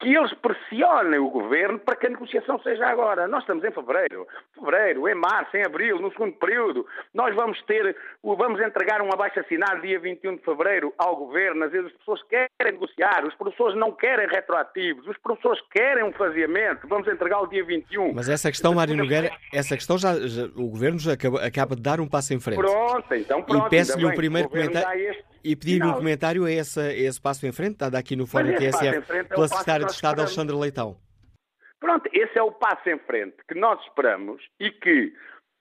que 0.00 0.16
eles 0.16 0.32
pressionem 0.34 1.20
o 1.20 1.28
governo 1.28 1.78
para 1.78 1.94
que 1.94 2.06
a 2.06 2.10
negociação 2.10 2.58
seja 2.60 2.86
agora. 2.86 3.28
Nós 3.28 3.42
estamos 3.42 3.62
em 3.62 3.70
fevereiro, 3.70 4.26
fevereiro, 4.54 5.06
em 5.06 5.14
março, 5.14 5.54
em 5.54 5.62
abril, 5.62 6.00
no 6.00 6.10
segundo 6.10 6.32
período. 6.32 6.86
Nós 7.12 7.34
vamos 7.34 7.60
ter, 7.64 7.94
vamos 8.24 8.58
entregar 8.60 9.02
um 9.02 9.12
abaixo 9.12 9.38
assinado 9.38 9.82
dia 9.82 10.00
21 10.00 10.36
de 10.36 10.42
fevereiro 10.42 10.92
ao 10.96 11.16
governo. 11.16 11.64
Às 11.64 11.70
vezes 11.70 11.88
as 11.88 11.98
pessoas 11.98 12.22
querem 12.22 12.48
negociar, 12.72 13.26
os 13.26 13.34
professores 13.34 13.76
não 13.76 13.92
querem 13.92 14.26
retroativos, 14.26 15.06
os 15.06 15.18
professores 15.18 15.60
querem 15.70 16.02
um 16.02 16.12
faziamento. 16.12 16.88
Vamos 16.88 17.06
entregar 17.06 17.42
o 17.42 17.46
dia 17.46 17.64
21. 17.64 18.14
Mas 18.14 18.28
essa 18.28 18.50
questão, 18.50 18.74
Mário 18.74 18.96
Nogueira, 18.96 19.30
essa 19.52 19.76
questão 19.76 19.98
já, 19.98 20.14
já 20.26 20.44
o 20.56 20.68
governo 20.68 20.98
já 20.98 21.12
acaba, 21.12 21.44
acaba, 21.44 21.76
de 21.76 21.82
dar 21.82 22.00
um 22.00 22.08
passo 22.08 22.32
em 22.32 22.40
frente. 22.40 22.58
Pronto, 22.58 23.14
então 23.14 23.42
pronto. 23.42 23.66
E 23.66 23.70
peço-lhe 23.70 24.06
um 24.06 24.14
primeiro 24.14 24.48
comentário. 24.48 25.30
E 25.42 25.56
pedir 25.56 25.82
um 25.82 25.94
comentário 25.94 26.44
a 26.44 26.52
esse, 26.52 26.78
a 26.78 26.92
esse 26.92 27.18
passo 27.18 27.46
em 27.46 27.52
frente, 27.52 27.78
dado 27.78 27.94
aqui 27.94 28.14
no 28.14 28.26
Fórum 28.26 28.54
TSF, 28.54 29.00
pela 29.26 29.48
Secretária 29.48 29.89
de 29.90 29.96
Estado, 29.96 30.20
Alexandre 30.20 30.56
Leitão. 30.56 30.96
Pronto, 31.78 32.08
esse 32.12 32.38
é 32.38 32.42
o 32.42 32.52
passo 32.52 32.88
em 32.88 32.98
frente 33.00 33.36
que 33.48 33.54
nós 33.54 33.80
esperamos 33.82 34.42
e 34.58 34.70
que 34.70 35.12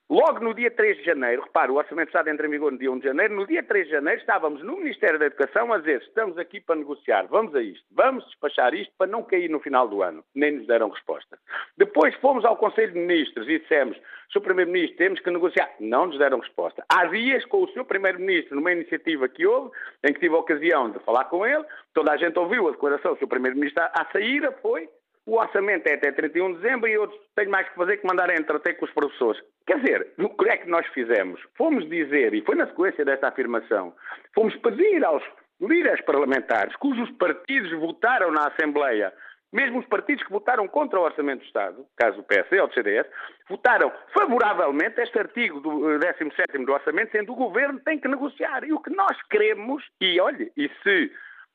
Logo 0.10 0.39
no 0.39 0.56
dia 0.56 0.72
3 0.72 0.98
de 0.98 1.04
janeiro, 1.04 1.43
repare, 1.43 1.72
o 1.72 1.76
Orçamento 1.76 2.08
de 2.08 2.10
Estado 2.10 2.32
entra 2.32 2.48
em 2.48 2.50
vigor 2.50 2.72
no 2.72 2.80
dia 2.80 2.91
1 2.91 2.98
de 2.98 3.06
janeiro, 3.06 3.36
no 3.36 3.45
dia 3.45 3.62
3 3.62 3.86
de 3.86 3.91
janeiro 3.91 4.19
estávamos 4.19 4.63
no 4.63 4.78
Ministério 4.78 5.19
da 5.19 5.28
Educação 5.28 5.72
a 5.72 5.78
dizer 5.78 6.02
estamos 6.02 6.36
aqui 6.39 6.60
para 6.60 6.78
negociar, 6.78 7.28
vamos 7.28 7.54
a 7.54 7.62
isto, 7.62 7.86
vamos 7.91 8.26
despachar 8.26 8.74
isto 8.74 8.91
para 8.98 9.06
não 9.06 9.22
cair 9.22 9.52
no 9.52 9.60
final 9.60 9.88
do 9.88 10.02
ano. 10.02 10.24
Nem 10.34 10.54
nos 10.54 10.65
deram 10.65 10.89
resposta. 10.89 11.38
Depois 11.78 12.15
fomos 12.15 12.43
ao 12.43 12.58
Conselho 12.58 12.91
de 12.91 12.98
Ministros 12.98 13.48
e 13.48 13.60
dissemos, 13.60 13.95
Sr. 14.34 14.41
Primeiro-Ministro, 14.41 14.98
temos 14.98 15.19
que 15.19 15.30
negociar. 15.30 15.69
Não 15.80 16.08
nos 16.08 16.17
deram 16.17 16.39
resposta. 16.39 16.84
Há 16.89 17.06
dias, 17.06 17.45
com 17.45 17.62
o 17.62 17.67
Sr. 17.67 17.86
Primeiro-Ministro, 17.86 18.56
numa 18.56 18.72
iniciativa 18.72 19.30
que 19.30 19.45
houve, 19.45 19.69
em 20.04 20.12
que 20.12 20.19
tive 20.19 20.34
a 20.34 20.39
ocasião 20.39 20.89
de 20.89 20.98
falar 21.02 21.26
com 21.26 21.45
ele, 21.45 21.63
toda 21.93 22.12
a 22.12 22.17
gente 22.17 22.38
ouviu 22.39 22.67
a 22.67 22.72
declaração 22.72 23.13
do 23.13 23.19
Sr. 23.19 23.28
Primeiro-Ministro 23.28 23.84
à 23.84 24.08
saída, 24.12 24.52
foi 24.54 24.89
o 25.25 25.38
orçamento 25.38 25.88
é 25.88 25.93
até 25.93 26.12
31 26.12 26.53
de 26.53 26.62
dezembro 26.62 26.88
e 26.89 26.97
outros 26.97 27.19
têm 27.36 27.47
mais 27.47 27.67
que 27.69 27.75
fazer 27.75 27.97
que 27.97 28.08
mandar 28.08 28.29
entreter 28.34 28.77
com 28.77 28.86
os 28.86 28.91
professores. 28.91 29.41
Quer 29.67 29.79
dizer, 29.79 30.13
o 30.17 30.29
que 30.29 30.49
é 30.49 30.58
que 30.58 30.69
nós 30.69 30.86
fizemos? 30.88 31.39
Fomos 31.55 31.88
dizer, 31.88 32.34
e 32.34 32.41
foi 32.43 32.55
na 32.55 32.67
sequência 32.67 33.05
desta 33.05 33.27
afirmação, 33.27 33.93
fomos 34.34 34.55
pedir 34.55 35.03
aos 35.03 35.23
líderes 35.62 36.01
parlamentares 36.01 36.75
cujos 36.77 37.12
partidos 37.12 37.71
votaram 37.79 38.32
na 38.32 38.47
Assembleia, 38.47 39.13
mesmo 39.51 39.79
os 39.79 39.86
partidos 39.88 40.23
que 40.23 40.32
votaram 40.32 40.67
contra 40.67 40.99
o 40.99 41.03
Orçamento 41.03 41.39
do 41.39 41.45
Estado, 41.45 41.86
caso 41.97 42.19
o 42.19 42.23
PSD 42.23 42.60
ou 42.60 42.67
o 42.67 42.73
CDS, 42.73 43.08
votaram 43.49 43.91
favoravelmente 44.13 45.01
este 45.01 45.17
artigo 45.17 45.60
do 45.60 45.97
17 45.97 46.36
eh, 46.53 46.65
do 46.65 46.71
Orçamento, 46.71 47.12
sendo 47.12 47.34
o 47.34 47.36
Governo 47.36 47.79
tem 47.79 47.99
que 47.99 48.08
negociar. 48.08 48.63
E 48.63 48.71
o 48.71 48.79
que 48.79 48.91
nós 48.91 49.19
queremos, 49.29 49.84
e 49.99 50.19
olhe, 50.19 50.51
e 50.55 50.69
se 50.84 51.12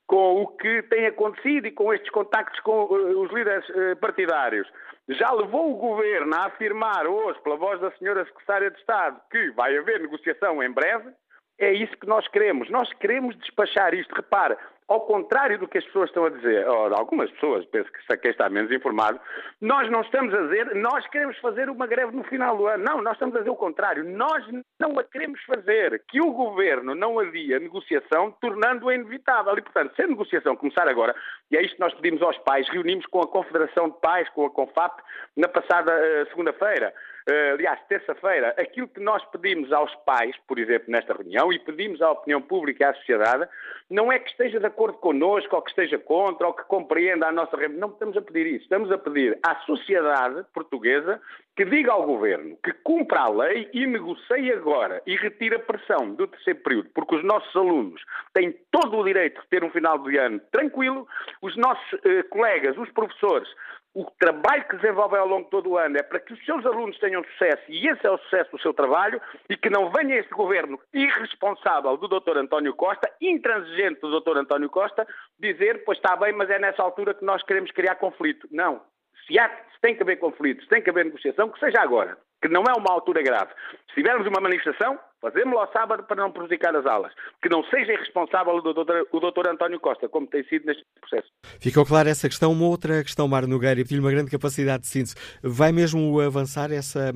com 0.06 0.42
o 0.42 0.46
que 0.48 0.82
tem 0.84 1.06
acontecido 1.06 1.66
e 1.66 1.72
com 1.72 1.92
estes 1.92 2.10
contactos 2.10 2.60
com 2.60 2.84
uh, 2.84 3.20
os 3.20 3.32
líderes 3.32 3.68
uh, 3.70 3.96
partidários. 3.96 4.68
Já 5.08 5.30
levou 5.32 5.72
o 5.72 5.76
governo 5.76 6.34
a 6.34 6.46
afirmar 6.46 7.06
hoje, 7.06 7.38
pela 7.42 7.56
voz 7.56 7.80
da 7.80 7.90
senhora 7.92 8.24
Secretária 8.24 8.70
de 8.70 8.78
Estado, 8.78 9.20
que 9.30 9.50
vai 9.52 9.76
haver 9.76 10.00
negociação 10.00 10.62
em 10.62 10.70
breve. 10.70 11.10
É 11.58 11.72
isso 11.72 11.96
que 11.98 12.06
nós 12.06 12.26
queremos. 12.28 12.70
Nós 12.70 12.92
queremos 12.94 13.36
despachar 13.38 13.94
isto. 13.94 14.14
Repara, 14.14 14.58
ao 14.86 15.00
contrário 15.02 15.58
do 15.58 15.66
que 15.66 15.78
as 15.78 15.84
pessoas 15.84 16.10
estão 16.10 16.26
a 16.26 16.30
dizer, 16.30 16.68
ou 16.68 16.94
algumas 16.94 17.30
pessoas, 17.32 17.64
penso 17.66 17.90
que 17.90 18.16
quem 18.18 18.30
está 18.30 18.48
menos 18.50 18.70
informado, 18.70 19.18
nós 19.60 19.90
não 19.90 20.02
estamos 20.02 20.34
a 20.34 20.42
dizer, 20.42 20.74
nós 20.74 21.06
queremos 21.08 21.38
fazer 21.38 21.70
uma 21.70 21.86
greve 21.86 22.14
no 22.14 22.22
final 22.24 22.56
do 22.56 22.66
ano. 22.66 22.84
Não, 22.84 23.02
nós 23.02 23.14
estamos 23.14 23.34
a 23.34 23.38
dizer 23.38 23.50
o 23.50 23.56
contrário. 23.56 24.04
Nós 24.04 24.44
não 24.78 24.98
a 24.98 25.04
queremos 25.04 25.42
fazer. 25.44 26.02
Que 26.08 26.20
o 26.20 26.32
governo 26.32 26.94
não 26.94 27.18
adia 27.18 27.56
a 27.56 27.60
negociação, 27.60 28.30
tornando-a 28.40 28.94
inevitável. 28.94 29.56
E, 29.56 29.62
portanto, 29.62 29.94
se 29.96 30.02
a 30.02 30.06
negociação 30.06 30.56
começar 30.56 30.88
agora, 30.88 31.14
e 31.50 31.56
é 31.56 31.62
isto 31.62 31.76
que 31.76 31.80
nós 31.80 31.94
pedimos 31.94 32.22
aos 32.22 32.36
pais, 32.38 32.68
reunimos 32.68 33.06
com 33.06 33.20
a 33.20 33.28
Confederação 33.28 33.88
de 33.88 33.98
Pais, 34.00 34.28
com 34.30 34.44
a 34.44 34.50
CONFAP, 34.50 35.02
na 35.36 35.48
passada 35.48 35.92
uh, 35.92 36.28
segunda-feira. 36.28 36.92
Eh, 37.26 37.50
aliás, 37.52 37.80
terça-feira, 37.88 38.54
aquilo 38.58 38.88
que 38.88 39.00
nós 39.00 39.24
pedimos 39.26 39.72
aos 39.72 39.94
pais, 40.06 40.36
por 40.46 40.58
exemplo, 40.58 40.90
nesta 40.90 41.14
reunião, 41.14 41.52
e 41.52 41.58
pedimos 41.58 42.02
à 42.02 42.10
opinião 42.10 42.42
pública 42.42 42.84
e 42.84 42.86
à 42.86 42.94
sociedade, 42.94 43.48
não 43.88 44.12
é 44.12 44.18
que 44.18 44.30
esteja 44.30 44.60
de 44.60 44.66
acordo 44.66 44.98
connosco, 44.98 45.56
ou 45.56 45.62
que 45.62 45.70
esteja 45.70 45.98
contra, 45.98 46.46
ou 46.46 46.52
que 46.52 46.64
compreenda 46.64 47.26
a 47.26 47.32
nossa... 47.32 47.56
Não 47.68 47.88
estamos 47.88 48.16
a 48.16 48.22
pedir 48.22 48.46
isso. 48.46 48.64
Estamos 48.64 48.90
a 48.92 48.98
pedir 48.98 49.38
à 49.42 49.56
sociedade 49.60 50.44
portuguesa 50.52 51.20
que 51.56 51.64
diga 51.64 51.92
ao 51.92 52.04
Governo 52.04 52.58
que 52.62 52.72
cumpra 52.72 53.20
a 53.20 53.28
lei 53.28 53.70
e 53.72 53.86
negocie 53.86 54.52
agora 54.52 55.00
e 55.06 55.16
retire 55.16 55.54
a 55.54 55.60
pressão 55.60 56.14
do 56.14 56.26
terceiro 56.26 56.60
período, 56.60 56.90
porque 56.94 57.14
os 57.14 57.24
nossos 57.24 57.54
alunos 57.54 58.02
têm 58.32 58.52
todo 58.70 58.98
o 58.98 59.04
direito 59.04 59.40
de 59.40 59.48
ter 59.48 59.62
um 59.62 59.70
final 59.70 59.98
de 59.98 60.16
ano 60.18 60.40
tranquilo, 60.50 61.06
os 61.40 61.56
nossos 61.56 62.00
eh, 62.04 62.22
colegas, 62.24 62.76
os 62.76 62.90
professores, 62.90 63.48
o 63.94 64.04
trabalho 64.18 64.66
que 64.68 64.76
desenvolvem 64.76 65.20
ao 65.20 65.28
longo 65.28 65.44
de 65.44 65.50
todo 65.50 65.70
o 65.70 65.78
ano 65.78 65.96
é 65.96 66.02
para 66.02 66.18
que 66.18 66.32
os 66.32 66.44
seus 66.44 66.66
alunos 66.66 66.98
tenham 66.98 67.22
sucesso 67.24 67.62
e 67.68 67.86
esse 67.86 68.04
é 68.04 68.10
o 68.10 68.18
sucesso 68.18 68.50
do 68.50 68.60
seu 68.60 68.74
trabalho 68.74 69.20
e 69.48 69.56
que 69.56 69.70
não 69.70 69.90
venha 69.90 70.16
este 70.16 70.34
governo 70.34 70.80
irresponsável 70.92 71.96
do 71.96 72.08
Dr. 72.08 72.38
António 72.38 72.74
Costa, 72.74 73.08
intransigente 73.20 74.00
do 74.00 74.20
Dr. 74.20 74.38
António 74.38 74.68
Costa, 74.68 75.06
dizer, 75.38 75.84
pois 75.84 75.98
está 75.98 76.16
bem, 76.16 76.32
mas 76.32 76.50
é 76.50 76.58
nessa 76.58 76.82
altura 76.82 77.14
que 77.14 77.24
nós 77.24 77.42
queremos 77.44 77.70
criar 77.70 77.94
conflito. 77.94 78.48
Não. 78.50 78.82
Se, 79.26 79.38
há, 79.38 79.48
se 79.48 79.80
tem 79.80 79.94
que 79.94 80.02
haver 80.02 80.16
conflito, 80.16 80.62
se 80.62 80.68
tem 80.68 80.82
que 80.82 80.90
haver 80.90 81.04
negociação, 81.04 81.48
que 81.48 81.60
seja 81.60 81.80
agora, 81.80 82.18
que 82.44 82.48
não 82.52 82.62
é 82.64 82.74
uma 82.78 82.92
altura 82.92 83.22
grave. 83.22 83.50
Se 83.88 83.94
tivermos 83.94 84.26
uma 84.26 84.38
manifestação, 84.38 84.98
Fazemos-lo 85.24 85.58
ao 85.58 85.72
sábado 85.72 86.02
para 86.02 86.22
não 86.22 86.30
prejudicar 86.30 86.76
as 86.76 86.84
aulas. 86.84 87.10
Que 87.42 87.48
não 87.48 87.64
seja 87.70 87.94
irresponsável 87.94 88.56
o 88.56 88.60
doutor, 88.60 89.08
o 89.10 89.20
doutor 89.20 89.48
António 89.48 89.80
Costa, 89.80 90.06
como 90.06 90.26
tem 90.26 90.44
sido 90.44 90.66
neste 90.66 90.84
processo. 91.00 91.32
Ficou 91.58 91.86
clara 91.86 92.10
essa 92.10 92.28
questão. 92.28 92.52
Uma 92.52 92.66
outra 92.66 93.02
questão, 93.02 93.26
Mário 93.26 93.48
Nogueira, 93.48 93.80
e 93.80 93.84
pedir 93.84 94.00
uma 94.00 94.10
grande 94.10 94.30
capacidade 94.30 94.82
de 94.82 94.88
síntese. 94.88 95.14
Vai 95.42 95.72
mesmo 95.72 96.20
avançar 96.20 96.70
essa 96.70 97.10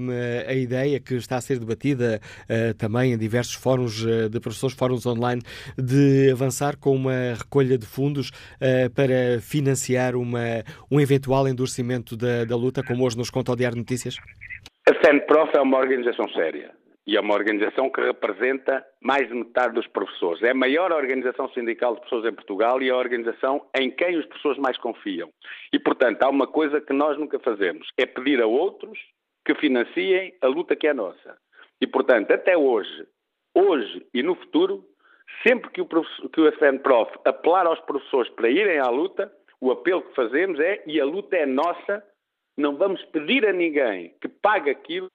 a 0.48 0.54
ideia 0.54 0.98
que 0.98 1.16
está 1.16 1.36
a 1.36 1.40
ser 1.42 1.58
debatida 1.58 2.18
uh, 2.44 2.72
também 2.78 3.12
em 3.12 3.18
diversos 3.18 3.56
fóruns 3.56 4.02
uh, 4.02 4.30
de 4.30 4.40
professores, 4.40 4.74
fóruns 4.74 5.04
online, 5.04 5.42
de 5.76 6.30
avançar 6.32 6.78
com 6.78 6.96
uma 6.96 7.34
recolha 7.36 7.76
de 7.76 7.84
fundos 7.84 8.30
uh, 8.30 8.88
para 8.94 9.38
financiar 9.42 10.16
uma, 10.16 10.64
um 10.90 10.98
eventual 10.98 11.46
endurecimento 11.46 12.16
da, 12.16 12.46
da 12.46 12.56
luta, 12.56 12.82
como 12.82 13.04
hoje 13.04 13.18
nos 13.18 13.28
conta 13.28 13.52
o 13.52 13.56
Diário 13.56 13.74
de 13.74 13.82
Notícias? 13.82 14.16
A 14.88 14.94
FENPROF 15.04 15.54
é 15.54 15.60
uma 15.60 15.76
organização 15.76 16.26
séria 16.30 16.74
e 17.06 17.14
é 17.14 17.20
uma 17.20 17.34
organização 17.34 17.90
que 17.90 18.00
representa 18.00 18.82
mais 19.02 19.28
de 19.28 19.34
metade 19.34 19.74
dos 19.74 19.86
professores. 19.88 20.42
É 20.42 20.52
a 20.52 20.54
maior 20.54 20.90
organização 20.92 21.46
sindical 21.50 21.92
de 21.92 22.00
professores 22.00 22.32
em 22.32 22.34
Portugal 22.34 22.80
e 22.80 22.88
é 22.88 22.90
a 22.90 22.96
organização 22.96 23.66
em 23.78 23.90
quem 23.90 24.16
os 24.16 24.24
professores 24.24 24.56
mais 24.56 24.78
confiam. 24.78 25.28
E, 25.74 25.78
portanto, 25.78 26.22
há 26.22 26.30
uma 26.30 26.46
coisa 26.46 26.80
que 26.80 26.94
nós 26.94 27.18
nunca 27.18 27.38
fazemos: 27.38 27.86
é 27.98 28.06
pedir 28.06 28.40
a 28.40 28.46
outros 28.46 28.98
que 29.44 29.54
financiem 29.56 30.32
a 30.40 30.46
luta 30.46 30.74
que 30.74 30.86
é 30.86 30.94
nossa. 30.94 31.36
E, 31.82 31.86
portanto, 31.86 32.30
até 32.30 32.56
hoje, 32.56 33.06
hoje 33.54 34.06
e 34.14 34.22
no 34.22 34.36
futuro, 34.36 34.82
sempre 35.46 35.70
que 35.70 35.82
o, 35.82 35.86
que 35.86 36.40
o 36.40 36.50
FNPROF 36.52 37.12
apelar 37.26 37.66
aos 37.66 37.80
professores 37.80 38.30
para 38.32 38.48
irem 38.48 38.78
à 38.78 38.88
luta, 38.88 39.30
o 39.60 39.70
apelo 39.70 40.00
que 40.00 40.14
fazemos 40.14 40.58
é, 40.58 40.82
e 40.86 40.98
a 40.98 41.04
luta 41.04 41.36
é 41.36 41.44
nossa, 41.44 42.02
não 42.58 42.76
vamos 42.76 43.02
pedir 43.06 43.46
a 43.46 43.52
ninguém 43.52 44.12
que 44.20 44.28
pague 44.28 44.70
aquilo 44.70 45.08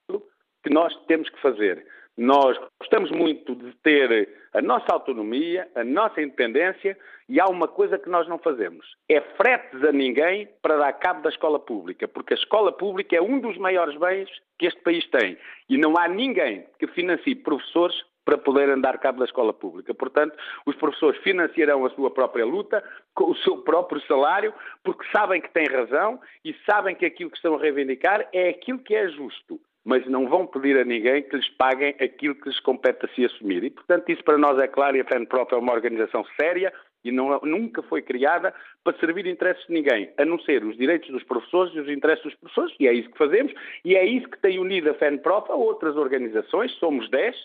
que 0.62 0.70
nós 0.70 0.96
temos 1.06 1.28
que 1.28 1.40
fazer. 1.40 1.86
Nós 2.16 2.58
gostamos 2.80 3.10
muito 3.10 3.54
de 3.54 3.72
ter 3.82 4.28
a 4.54 4.62
nossa 4.62 4.92
autonomia, 4.92 5.68
a 5.74 5.84
nossa 5.84 6.22
independência 6.22 6.96
e 7.28 7.40
há 7.40 7.46
uma 7.46 7.68
coisa 7.68 7.98
que 7.98 8.08
nós 8.08 8.26
não 8.28 8.38
fazemos: 8.38 8.86
é 9.08 9.20
fretes 9.20 9.82
a 9.84 9.92
ninguém 9.92 10.48
para 10.62 10.76
dar 10.76 10.92
cabo 10.94 11.22
da 11.22 11.28
escola 11.28 11.58
pública, 11.58 12.08
porque 12.08 12.34
a 12.34 12.36
escola 12.36 12.72
pública 12.72 13.16
é 13.16 13.20
um 13.20 13.40
dos 13.40 13.58
maiores 13.58 13.96
bens 13.98 14.30
que 14.58 14.66
este 14.66 14.80
país 14.82 15.06
tem 15.08 15.36
e 15.68 15.76
não 15.76 15.98
há 15.98 16.08
ninguém 16.08 16.64
que 16.78 16.86
financie 16.86 17.34
professores 17.34 17.96
para 18.24 18.38
poder 18.38 18.70
andar 18.70 18.98
cabo 18.98 19.18
da 19.18 19.24
escola 19.24 19.52
pública. 19.52 19.94
Portanto, 19.94 20.36
os 20.66 20.74
professores 20.76 21.20
financiarão 21.22 21.84
a 21.84 21.90
sua 21.90 22.10
própria 22.10 22.44
luta 22.44 22.82
com 23.14 23.30
o 23.30 23.36
seu 23.36 23.58
próprio 23.58 24.00
salário, 24.06 24.52
porque 24.82 25.04
sabem 25.12 25.40
que 25.40 25.52
têm 25.52 25.66
razão 25.66 26.20
e 26.44 26.54
sabem 26.68 26.94
que 26.94 27.04
aquilo 27.04 27.30
que 27.30 27.36
estão 27.36 27.54
a 27.54 27.60
reivindicar 27.60 28.26
é 28.32 28.48
aquilo 28.48 28.78
que 28.78 28.94
é 28.94 29.08
justo 29.08 29.60
mas 29.84 30.06
não 30.06 30.26
vão 30.28 30.46
pedir 30.46 30.78
a 30.78 30.84
ninguém 30.84 31.22
que 31.22 31.36
lhes 31.36 31.48
paguem 31.50 31.94
aquilo 32.00 32.34
que 32.34 32.48
lhes 32.48 32.58
compete 32.60 33.04
a 33.04 33.08
se 33.14 33.24
assumir. 33.26 33.62
E, 33.64 33.70
portanto, 33.70 34.08
isso 34.08 34.24
para 34.24 34.38
nós 34.38 34.58
é 34.58 34.66
claro 34.66 34.96
e 34.96 35.00
a 35.00 35.04
FENPROF 35.04 35.52
é 35.52 35.58
uma 35.58 35.74
organização 35.74 36.24
séria 36.40 36.72
e 37.04 37.12
não, 37.12 37.38
nunca 37.42 37.82
foi 37.82 38.00
criada 38.00 38.54
para 38.82 38.98
servir 38.98 39.26
interesses 39.26 39.64
de 39.66 39.74
ninguém, 39.74 40.10
a 40.16 40.24
não 40.24 40.38
ser 40.40 40.64
os 40.64 40.76
direitos 40.78 41.10
dos 41.10 41.22
professores 41.22 41.74
e 41.74 41.80
os 41.80 41.88
interesses 41.88 42.24
dos 42.24 42.34
professores, 42.36 42.74
e 42.80 42.88
é 42.88 42.94
isso 42.94 43.10
que 43.10 43.18
fazemos, 43.18 43.52
e 43.84 43.94
é 43.94 44.06
isso 44.06 44.26
que 44.28 44.40
tem 44.40 44.58
unido 44.58 44.88
a 44.88 44.94
FENPROF 44.94 45.52
a 45.52 45.54
outras 45.54 45.96
organizações, 45.96 46.72
somos 46.78 47.10
10, 47.10 47.36
de 47.36 47.42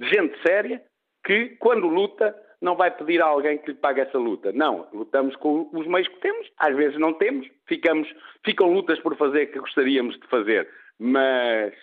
gente 0.00 0.40
séria, 0.42 0.82
que, 1.24 1.56
quando 1.58 1.86
luta, 1.86 2.34
não 2.60 2.76
vai 2.76 2.90
pedir 2.90 3.20
a 3.20 3.26
alguém 3.26 3.58
que 3.58 3.72
lhe 3.72 3.76
pague 3.76 4.00
essa 4.00 4.18
luta. 4.18 4.52
Não, 4.52 4.88
lutamos 4.92 5.36
com 5.36 5.68
os 5.72 5.86
meios 5.86 6.08
que 6.08 6.20
temos, 6.20 6.50
às 6.58 6.74
vezes 6.74 6.98
não 6.98 7.12
temos, 7.12 7.46
ficamos, 7.66 8.08
ficam 8.44 8.72
lutas 8.72 8.98
por 9.00 9.16
fazer 9.16 9.46
que 9.46 9.58
gostaríamos 9.58 10.18
de 10.18 10.26
fazer, 10.28 10.68
mas 10.98 11.74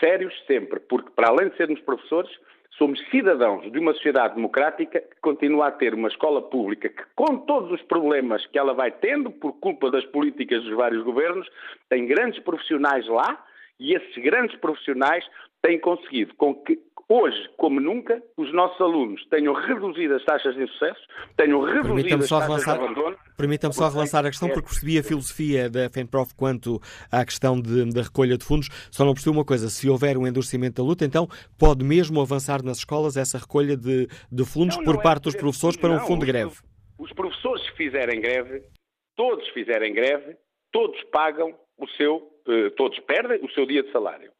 sérios 0.00 0.34
sempre, 0.46 0.80
porque 0.80 1.10
para 1.10 1.28
além 1.28 1.48
de 1.48 1.56
sermos 1.56 1.80
professores, 1.80 2.30
somos 2.76 3.00
cidadãos 3.10 3.70
de 3.72 3.78
uma 3.78 3.92
sociedade 3.94 4.36
democrática 4.36 5.00
que 5.00 5.20
continua 5.20 5.66
a 5.66 5.72
ter 5.72 5.94
uma 5.94 6.08
escola 6.08 6.40
pública 6.42 6.88
que, 6.88 7.02
com 7.16 7.38
todos 7.38 7.72
os 7.72 7.82
problemas 7.82 8.46
que 8.46 8.58
ela 8.58 8.72
vai 8.72 8.90
tendo 8.90 9.30
por 9.30 9.58
culpa 9.58 9.90
das 9.90 10.04
políticas 10.06 10.62
dos 10.62 10.76
vários 10.76 11.02
governos, 11.02 11.48
tem 11.88 12.06
grandes 12.06 12.38
profissionais 12.40 13.06
lá 13.08 13.44
e 13.80 13.94
esses 13.94 14.22
grandes 14.22 14.56
profissionais 14.58 15.24
têm 15.62 15.80
conseguido 15.80 16.34
com 16.36 16.54
que 16.54 16.78
hoje, 17.08 17.48
como 17.56 17.80
nunca, 17.80 18.22
os 18.36 18.52
nossos 18.52 18.78
alunos 18.80 19.24
tenham 19.30 19.54
reduzido 19.54 20.14
as 20.14 20.24
taxas 20.24 20.54
de 20.54 20.62
insucesso, 20.62 21.00
tenham 21.36 21.60
reduzido 21.62 22.22
as 22.22 22.28
taxas 22.28 22.46
relançar, 22.46 22.78
de 22.78 22.84
abandono. 22.84 23.16
Permita-me 23.36 23.74
só 23.74 23.88
relançar 23.88 24.26
a 24.26 24.28
questão, 24.28 24.48
porque 24.48 24.68
percebi 24.68 24.98
a 24.98 25.02
filosofia 25.02 25.70
da 25.70 25.88
FENPROF 25.88 26.34
quanto 26.34 26.80
à 27.10 27.24
questão 27.24 27.60
da 27.60 28.02
recolha 28.02 28.36
de 28.36 28.44
fundos, 28.44 28.68
só 28.90 29.04
não 29.04 29.14
percebi 29.14 29.34
uma 29.34 29.44
coisa, 29.44 29.68
se 29.70 29.88
houver 29.88 30.18
um 30.18 30.26
endurecimento 30.26 30.82
da 30.82 30.86
luta, 30.86 31.04
então 31.04 31.26
pode 31.58 31.84
mesmo 31.84 32.20
avançar 32.20 32.62
nas 32.62 32.78
escolas 32.78 33.16
essa 33.16 33.38
recolha 33.38 33.76
de, 33.76 34.06
de 34.30 34.44
fundos 34.44 34.76
não, 34.76 34.84
por 34.84 34.94
não 34.94 35.00
é 35.00 35.02
parte 35.02 35.22
é 35.22 35.24
dos 35.24 35.36
professores 35.36 35.76
para 35.76 35.90
um 35.90 36.00
fundo 36.00 36.20
de 36.20 36.32
greve? 36.32 36.52
Os 36.98 37.12
professores 37.12 37.68
que 37.70 37.76
fizerem 37.76 38.20
greve, 38.20 38.62
todos 39.16 39.48
fizerem 39.50 39.94
greve, 39.94 40.36
todos 40.70 41.02
pagam 41.04 41.54
o 41.78 41.88
seu, 41.90 42.28
eh, 42.48 42.70
todos 42.70 42.98
perdem 43.00 43.42
o 43.44 43.50
seu 43.52 43.64
dia 43.66 43.82
de 43.82 43.90
salário. 43.92 44.30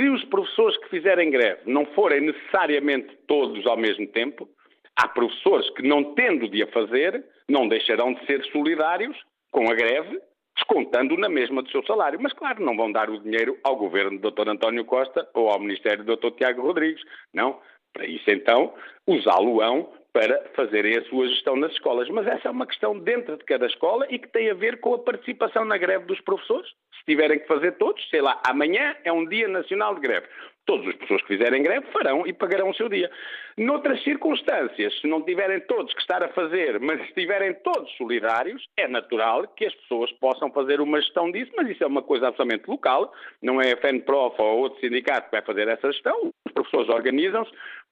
Se 0.00 0.08
os 0.08 0.24
professores 0.24 0.78
que 0.78 0.88
fizerem 0.88 1.30
greve 1.30 1.60
não 1.66 1.84
forem 1.84 2.22
necessariamente 2.22 3.14
todos 3.26 3.66
ao 3.66 3.76
mesmo 3.76 4.06
tempo, 4.06 4.48
há 4.96 5.06
professores 5.06 5.68
que, 5.74 5.86
não 5.86 6.14
tendo 6.14 6.48
de 6.48 6.62
a 6.62 6.66
fazer, 6.68 7.22
não 7.46 7.68
deixarão 7.68 8.14
de 8.14 8.24
ser 8.24 8.42
solidários 8.46 9.14
com 9.50 9.70
a 9.70 9.74
greve, 9.74 10.18
descontando 10.56 11.18
na 11.18 11.28
mesma 11.28 11.62
do 11.62 11.70
seu 11.70 11.84
salário. 11.84 12.18
Mas, 12.18 12.32
claro, 12.32 12.64
não 12.64 12.74
vão 12.78 12.90
dar 12.90 13.10
o 13.10 13.20
dinheiro 13.20 13.58
ao 13.62 13.76
governo 13.76 14.18
do 14.18 14.30
Dr. 14.30 14.48
António 14.48 14.86
Costa 14.86 15.28
ou 15.34 15.50
ao 15.50 15.60
Ministério 15.60 16.02
do 16.02 16.16
Dr. 16.16 16.30
Tiago 16.30 16.62
Rodrigues. 16.62 17.02
Não. 17.34 17.60
Para 17.92 18.06
isso, 18.06 18.30
então, 18.30 18.72
usá-lo-ão 19.06 19.92
para 20.12 20.42
fazerem 20.54 20.96
a 20.96 21.04
sua 21.04 21.28
gestão 21.28 21.56
nas 21.56 21.72
escolas. 21.72 22.08
Mas 22.08 22.26
essa 22.26 22.48
é 22.48 22.50
uma 22.50 22.66
questão 22.66 22.98
dentro 22.98 23.36
de 23.36 23.44
cada 23.44 23.66
escola 23.66 24.06
e 24.10 24.18
que 24.18 24.28
tem 24.28 24.50
a 24.50 24.54
ver 24.54 24.80
com 24.80 24.94
a 24.94 24.98
participação 24.98 25.64
na 25.64 25.78
greve 25.78 26.06
dos 26.06 26.20
professores. 26.20 26.68
Se 26.98 27.04
tiverem 27.06 27.38
que 27.38 27.46
fazer 27.46 27.72
todos, 27.72 28.06
sei 28.10 28.20
lá, 28.20 28.40
amanhã 28.46 28.94
é 29.04 29.12
um 29.12 29.26
dia 29.26 29.48
nacional 29.48 29.94
de 29.94 30.00
greve. 30.00 30.26
Todas 30.66 30.88
as 30.88 30.94
pessoas 30.96 31.22
que 31.22 31.36
fizerem 31.36 31.62
greve 31.62 31.86
farão 31.92 32.26
e 32.26 32.32
pagarão 32.32 32.70
o 32.70 32.74
seu 32.74 32.88
dia. 32.88 33.10
Noutras 33.56 34.02
circunstâncias, 34.04 35.00
se 35.00 35.06
não 35.06 35.22
tiverem 35.22 35.60
todos 35.60 35.92
que 35.92 36.00
estar 36.00 36.22
a 36.22 36.28
fazer, 36.28 36.78
mas 36.78 37.00
estiverem 37.02 37.54
todos 37.54 37.90
solidários, 37.96 38.62
é 38.76 38.86
natural 38.86 39.48
que 39.48 39.66
as 39.66 39.74
pessoas 39.74 40.12
possam 40.12 40.52
fazer 40.52 40.80
uma 40.80 41.00
gestão 41.00 41.30
disso, 41.32 41.50
mas 41.56 41.68
isso 41.68 41.82
é 41.82 41.86
uma 41.86 42.02
coisa 42.02 42.28
absolutamente 42.28 42.68
local, 42.68 43.12
não 43.42 43.60
é 43.60 43.72
a 43.72 43.76
FENPROF 43.78 44.40
ou 44.40 44.58
outro 44.58 44.80
sindicato 44.80 45.26
que 45.26 45.32
vai 45.32 45.42
fazer 45.42 45.66
essa 45.66 45.90
gestão, 45.90 46.30
os 46.46 46.52
professores 46.52 46.88
organizam-se, 46.88 47.50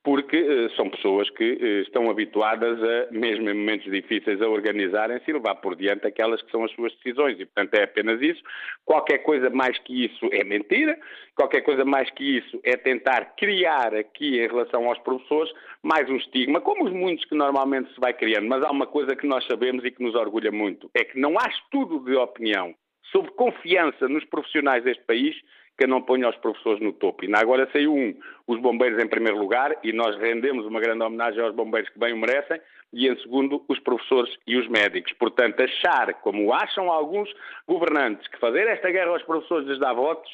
porque 0.09 0.41
uh, 0.41 0.71
são 0.71 0.89
pessoas 0.89 1.29
que 1.29 1.53
uh, 1.53 1.83
estão 1.83 2.09
habituadas 2.09 2.83
a, 2.83 3.13
mesmo 3.13 3.51
em 3.51 3.53
momentos 3.53 3.93
difíceis, 3.93 4.41
a 4.41 4.49
organizarem-se 4.49 5.31
e 5.31 5.35
levar 5.35 5.57
por 5.57 5.77
diante 5.77 6.07
aquelas 6.07 6.41
que 6.41 6.51
são 6.51 6.65
as 6.65 6.73
suas 6.73 6.95
decisões. 6.95 7.39
E, 7.39 7.45
portanto, 7.45 7.75
é 7.75 7.85
apenas 7.85 8.19
isso. 8.23 8.43
Qualquer 8.87 9.19
coisa 9.19 9.51
mais 9.51 9.79
que 9.81 10.07
isso 10.07 10.27
é 10.33 10.43
mentira, 10.45 10.99
qualquer 11.35 11.61
coisa 11.61 11.85
mais 11.85 12.11
que 12.13 12.39
isso 12.39 12.59
é 12.65 12.75
tentar 12.75 13.37
criar 13.37 13.95
aqui, 13.95 14.41
em 14.41 14.49
relação 14.49 14.89
aos 14.89 14.99
professores, 15.01 15.53
mais 15.83 16.09
um 16.09 16.17
estigma, 16.17 16.63
como 16.63 16.87
os 16.87 16.93
muitos 16.93 17.27
que 17.27 17.35
normalmente 17.35 17.93
se 17.93 18.01
vai 18.01 18.15
criando. 18.15 18.49
Mas 18.49 18.63
há 18.63 18.71
uma 18.71 18.87
coisa 18.87 19.15
que 19.15 19.27
nós 19.27 19.45
sabemos 19.47 19.85
e 19.85 19.91
que 19.91 20.03
nos 20.03 20.15
orgulha 20.15 20.51
muito: 20.51 20.91
é 20.95 21.05
que 21.05 21.21
não 21.21 21.39
há 21.39 21.47
estudo 21.51 22.03
de 22.03 22.17
opinião 22.17 22.75
sobre 23.13 23.31
confiança 23.33 24.09
nos 24.09 24.25
profissionais 24.25 24.83
deste 24.85 25.05
país 25.05 25.37
que 25.79 25.87
não 25.87 26.03
ponha 26.03 26.29
os 26.29 26.37
professores 26.37 26.81
no 26.81 26.93
topo. 26.93 27.25
E 27.25 27.33
agora 27.35 27.69
saiu 27.73 27.95
um, 27.95 28.13
os 28.49 28.61
bombeiros 28.61 29.01
em 29.03 29.07
primeiro 29.07 29.39
lugar, 29.39 29.77
e 29.85 29.93
nós 29.93 30.19
rendemos 30.19 30.67
uma 30.67 30.81
grande 30.81 31.05
homenagem 31.05 31.41
aos 31.41 31.55
bombeiros 31.55 31.89
que 31.91 31.99
bem 31.99 32.13
o 32.13 32.17
merecem, 32.17 32.61
e 32.93 33.07
em 33.07 33.17
segundo, 33.21 33.65
os 33.69 33.79
professores 33.79 34.35
e 34.45 34.57
os 34.57 34.67
médicos. 34.69 35.13
Portanto, 35.13 35.63
achar, 35.63 36.15
como 36.15 36.53
acham 36.53 36.91
alguns 36.91 37.33
governantes, 37.67 38.27
que 38.27 38.41
fazer 38.41 38.67
esta 38.67 38.91
guerra 38.91 39.11
aos 39.11 39.23
professores 39.23 39.69
lhes 39.69 39.79
dá 39.79 39.93
votos, 39.93 40.31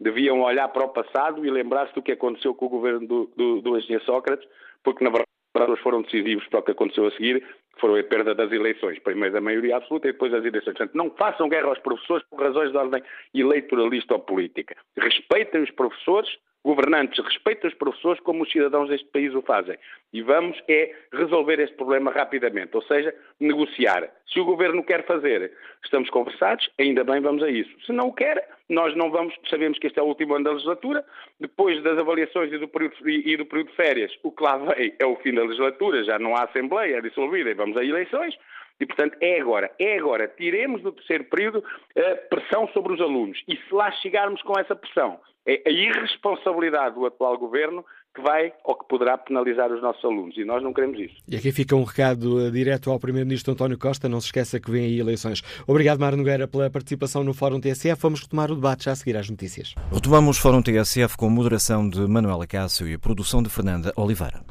deviam 0.00 0.40
olhar 0.40 0.68
para 0.68 0.84
o 0.84 0.88
passado 0.88 1.44
e 1.44 1.50
lembrar-se 1.50 1.94
do 1.94 2.02
que 2.02 2.12
aconteceu 2.12 2.54
com 2.54 2.66
o 2.66 2.70
governo 2.70 3.06
do, 3.06 3.30
do, 3.36 3.60
do 3.60 3.76
engenheiro 3.76 4.04
Sócrates, 4.04 4.48
porque 4.82 5.04
na 5.04 5.10
verdade 5.10 5.82
foram 5.82 6.02
decisivos 6.02 6.46
para 6.46 6.60
o 6.60 6.62
que 6.62 6.70
aconteceu 6.70 7.06
a 7.06 7.10
seguir, 7.10 7.44
foram 7.80 7.96
a 7.96 8.02
perda 8.02 8.34
das 8.34 8.50
eleições, 8.52 8.98
primeiro 8.98 9.34
da 9.34 9.40
maioria 9.40 9.76
absoluta 9.76 10.08
e 10.08 10.12
depois 10.12 10.32
das 10.32 10.44
eleições. 10.44 10.76
Portanto, 10.76 10.94
não 10.94 11.10
façam 11.10 11.48
guerra 11.48 11.68
aos 11.68 11.78
professores 11.78 12.24
por 12.28 12.40
razões 12.40 12.70
de 12.70 12.76
ordem 12.76 13.02
eleitoralista 13.34 14.14
ou 14.14 14.20
política. 14.20 14.76
Respeitem 14.96 15.62
os 15.62 15.70
professores, 15.70 16.30
governantes 16.64 17.24
respeitem 17.24 17.70
os 17.70 17.76
professores 17.76 18.20
como 18.20 18.42
os 18.42 18.50
cidadãos 18.50 18.88
deste 18.88 19.06
país 19.08 19.34
o 19.34 19.42
fazem. 19.42 19.78
E 20.12 20.22
vamos 20.22 20.60
é 20.68 20.94
resolver 21.12 21.60
este 21.60 21.76
problema 21.76 22.10
rapidamente, 22.10 22.74
ou 22.74 22.82
seja, 22.82 23.14
negociar. 23.40 24.08
Se 24.32 24.40
o 24.40 24.44
governo 24.44 24.82
quer 24.82 25.04
fazer, 25.06 25.52
estamos 25.82 26.10
conversados, 26.10 26.68
ainda 26.78 27.04
bem 27.04 27.20
vamos 27.20 27.42
a 27.42 27.48
isso. 27.48 27.70
Se 27.86 27.92
não 27.92 28.08
o 28.08 28.12
quer, 28.12 28.48
nós 28.68 28.94
não 28.96 29.10
vamos, 29.10 29.34
sabemos 29.48 29.78
que 29.78 29.86
este 29.86 29.98
é 29.98 30.02
o 30.02 30.06
último 30.06 30.34
ano 30.34 30.44
da 30.44 30.52
legislatura, 30.52 31.04
depois 31.40 31.82
das 31.82 31.98
avaliações 31.98 32.52
e 32.52 32.58
do 32.58 32.68
período, 32.68 33.08
e 33.08 33.36
do 33.36 33.46
período 33.46 33.70
de 33.70 33.76
férias, 33.76 34.12
o 34.22 34.32
que 34.32 34.42
lá 34.42 34.56
vem 34.58 34.94
é 34.98 35.06
o 35.06 35.16
fim 35.16 35.32
da 35.32 35.42
legislatura, 35.42 36.04
já 36.04 36.18
não 36.18 36.36
há 36.36 36.44
Assembleia, 36.44 36.96
é 36.96 37.00
dissolvida 37.00 37.50
e 37.50 37.54
vamos 37.54 37.76
a 37.76 37.84
eleições. 37.84 38.36
E, 38.80 38.86
portanto, 38.86 39.16
é 39.20 39.40
agora, 39.40 39.70
é 39.78 39.98
agora. 39.98 40.28
Tiremos 40.28 40.82
do 40.82 40.92
terceiro 40.92 41.24
período 41.24 41.64
a 41.96 42.16
pressão 42.28 42.68
sobre 42.68 42.92
os 42.92 43.00
alunos. 43.00 43.42
E 43.48 43.56
se 43.56 43.74
lá 43.74 43.90
chegarmos 43.90 44.40
com 44.42 44.58
essa 44.58 44.76
pressão, 44.76 45.18
é 45.48 45.62
a 45.66 45.70
irresponsabilidade 45.70 46.94
do 46.94 47.06
atual 47.06 47.38
governo 47.38 47.82
que 48.14 48.20
vai 48.20 48.52
ou 48.64 48.76
que 48.76 48.86
poderá 48.86 49.16
penalizar 49.16 49.72
os 49.72 49.80
nossos 49.80 50.04
alunos. 50.04 50.36
E 50.36 50.44
nós 50.44 50.62
não 50.62 50.74
queremos 50.74 50.98
isso. 50.98 51.16
E 51.26 51.36
aqui 51.36 51.50
fica 51.50 51.74
um 51.74 51.84
recado 51.84 52.36
uh, 52.36 52.50
direto 52.50 52.90
ao 52.90 52.98
Primeiro-Ministro 52.98 53.52
António 53.52 53.78
Costa. 53.78 54.08
Não 54.08 54.20
se 54.20 54.26
esqueça 54.26 54.60
que 54.60 54.70
vem 54.70 54.84
aí 54.84 55.00
eleições. 55.00 55.42
Obrigado, 55.66 56.00
Mário 56.00 56.18
Nogueira, 56.18 56.46
pela 56.46 56.68
participação 56.68 57.24
no 57.24 57.32
Fórum 57.32 57.60
TSF. 57.60 58.00
Vamos 58.00 58.20
retomar 58.20 58.50
o 58.50 58.56
debate 58.56 58.84
já 58.84 58.92
a 58.92 58.96
seguir 58.96 59.16
às 59.16 59.30
notícias. 59.30 59.74
Retomamos 59.90 60.38
o 60.38 60.42
Fórum 60.42 60.60
TSF 60.60 61.16
com 61.16 61.30
moderação 61.30 61.88
de 61.88 62.00
Manuela 62.06 62.46
Cássio 62.46 62.86
e 62.86 62.98
produção 62.98 63.42
de 63.42 63.48
Fernanda 63.48 63.92
Oliveira. 63.96 64.42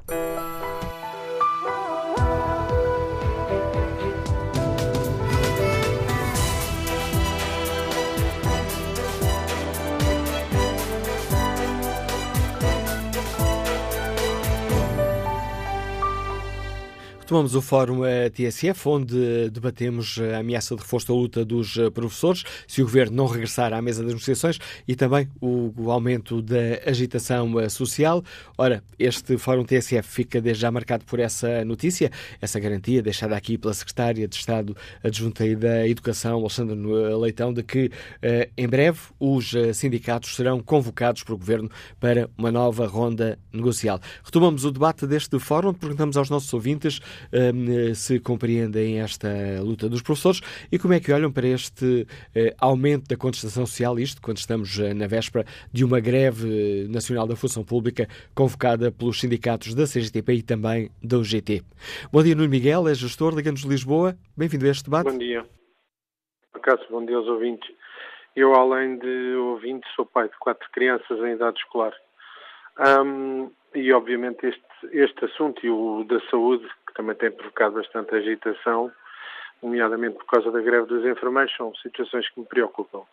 Tomamos 17.27 17.55
o 17.55 17.61
Fórum 17.61 18.03
TSF, 18.33 18.87
onde 18.87 19.49
debatemos 19.49 20.17
a 20.33 20.37
ameaça 20.37 20.73
de 20.73 20.81
reforço 20.81 21.09
da 21.09 21.13
luta 21.13 21.43
dos 21.43 21.77
eh, 21.77 21.89
professores, 21.89 22.45
se 22.65 22.81
o 22.81 22.85
Governo 22.85 23.17
não 23.17 23.27
regressar 23.27 23.73
à 23.73 23.81
mesa 23.81 24.01
das 24.01 24.13
negociações 24.13 24.57
e 24.87 24.95
também 24.95 25.27
o, 25.41 25.73
o 25.75 25.91
aumento 25.91 26.41
da 26.41 26.79
agitação 26.85 27.59
eh, 27.59 27.67
social. 27.67 28.23
Ora, 28.57 28.81
este 28.97 29.37
Fórum 29.37 29.65
TSF 29.65 30.07
fica 30.07 30.39
desde 30.39 30.61
já 30.61 30.71
marcado 30.71 31.03
por 31.03 31.19
essa 31.19 31.65
notícia, 31.65 32.09
essa 32.39 32.61
garantia 32.61 33.01
deixada 33.01 33.35
aqui 33.35 33.57
pela 33.57 33.73
Secretária 33.73 34.25
de 34.25 34.35
Estado 34.37 34.73
Adjunta 35.03 35.43
da 35.57 35.85
Educação, 35.85 36.39
Alexandre 36.39 36.77
Leitão, 37.19 37.53
de 37.53 37.61
que 37.61 37.91
eh, 38.21 38.49
em 38.55 38.69
breve 38.69 38.99
os 39.19 39.51
sindicatos 39.73 40.33
serão 40.33 40.61
convocados 40.61 41.23
pelo 41.23 41.37
Governo 41.37 41.69
para 41.99 42.29
uma 42.37 42.53
nova 42.53 42.87
ronda 42.87 43.37
negocial. 43.51 43.99
Retomamos 44.23 44.63
o 44.63 44.71
debate 44.71 45.05
deste 45.05 45.37
Fórum, 45.39 45.73
perguntamos 45.73 46.15
aos 46.15 46.29
nossos 46.29 46.53
ouvintes 46.53 47.01
se 47.95 48.19
compreendem 48.19 48.99
esta 49.01 49.27
luta 49.61 49.89
dos 49.89 50.01
professores 50.01 50.41
e 50.71 50.79
como 50.79 50.93
é 50.93 50.99
que 50.99 51.11
olham 51.11 51.31
para 51.31 51.47
este 51.47 52.07
eh, 52.35 52.55
aumento 52.59 53.07
da 53.07 53.17
contestação 53.17 53.65
social, 53.65 53.99
isto 53.99 54.21
quando 54.21 54.37
estamos 54.37 54.79
eh, 54.79 54.93
na 54.93 55.07
véspera 55.07 55.45
de 55.71 55.83
uma 55.83 55.99
greve 55.99 56.87
nacional 56.89 57.27
da 57.27 57.35
função 57.35 57.63
pública 57.63 58.07
convocada 58.35 58.91
pelos 58.91 59.19
sindicatos 59.19 59.73
da 59.73 59.85
CGTP 59.85 60.33
e 60.33 60.43
também 60.43 60.89
da 61.03 61.17
UGT. 61.17 61.61
Bom 62.11 62.23
dia, 62.23 62.35
Nuno 62.35 62.49
Miguel, 62.49 62.87
é 62.87 62.93
gestor 62.93 63.35
da 63.35 63.41
Ganos 63.41 63.61
de 63.61 63.69
Lisboa. 63.69 64.15
Bem-vindo 64.35 64.65
a 64.65 64.69
este 64.69 64.85
debate. 64.85 65.09
Bom 65.09 65.17
dia. 65.17 65.45
Acaso, 66.53 66.83
bom 66.89 67.05
dia 67.05 67.17
aos 67.17 67.27
ouvintes. 67.27 67.69
Eu, 68.35 68.53
além 68.53 68.99
de 68.99 69.35
ouvinte, 69.35 69.87
sou 69.95 70.05
pai 70.05 70.29
de 70.29 70.37
quatro 70.37 70.69
crianças 70.71 71.19
em 71.19 71.33
idade 71.33 71.57
escolar. 71.57 71.93
Um, 72.79 73.51
e, 73.73 73.91
obviamente, 73.91 74.45
este, 74.45 74.61
este 74.91 75.25
assunto 75.25 75.65
e 75.65 75.69
o 75.69 76.03
da 76.03 76.19
saúde 76.29 76.67
também 76.97 77.15
tem 77.15 77.31
provocado 77.31 77.75
bastante 77.75 78.15
agitação, 78.15 78.91
nomeadamente 79.61 80.17
por 80.17 80.25
causa 80.25 80.51
da 80.51 80.59
greve 80.59 80.87
dos 80.87 81.05
enfermeiros, 81.05 81.55
são 81.55 81.73
situações 81.75 82.27
que 82.29 82.39
me 82.39 82.45
preocupam. 82.47 83.03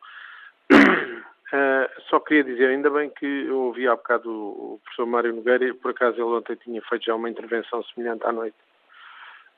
Uh, 0.72 2.01
só 2.09 2.18
queria 2.18 2.43
dizer, 2.43 2.70
ainda 2.70 2.91
bem 2.91 3.11
que 3.11 3.26
eu 3.26 3.61
ouvi 3.61 3.87
há 3.87 3.95
bocado 3.95 4.30
o, 4.30 4.74
o 4.74 4.80
professor 4.82 5.07
Mário 5.07 5.35
Nogueira, 5.35 5.74
por 5.74 5.91
acaso 5.91 6.16
ele 6.16 6.22
ontem 6.22 6.57
tinha 6.57 6.80
feito 6.82 7.05
já 7.05 7.14
uma 7.14 7.28
intervenção 7.28 7.85
semelhante 7.85 8.26
à 8.26 8.32
noite. 8.32 8.57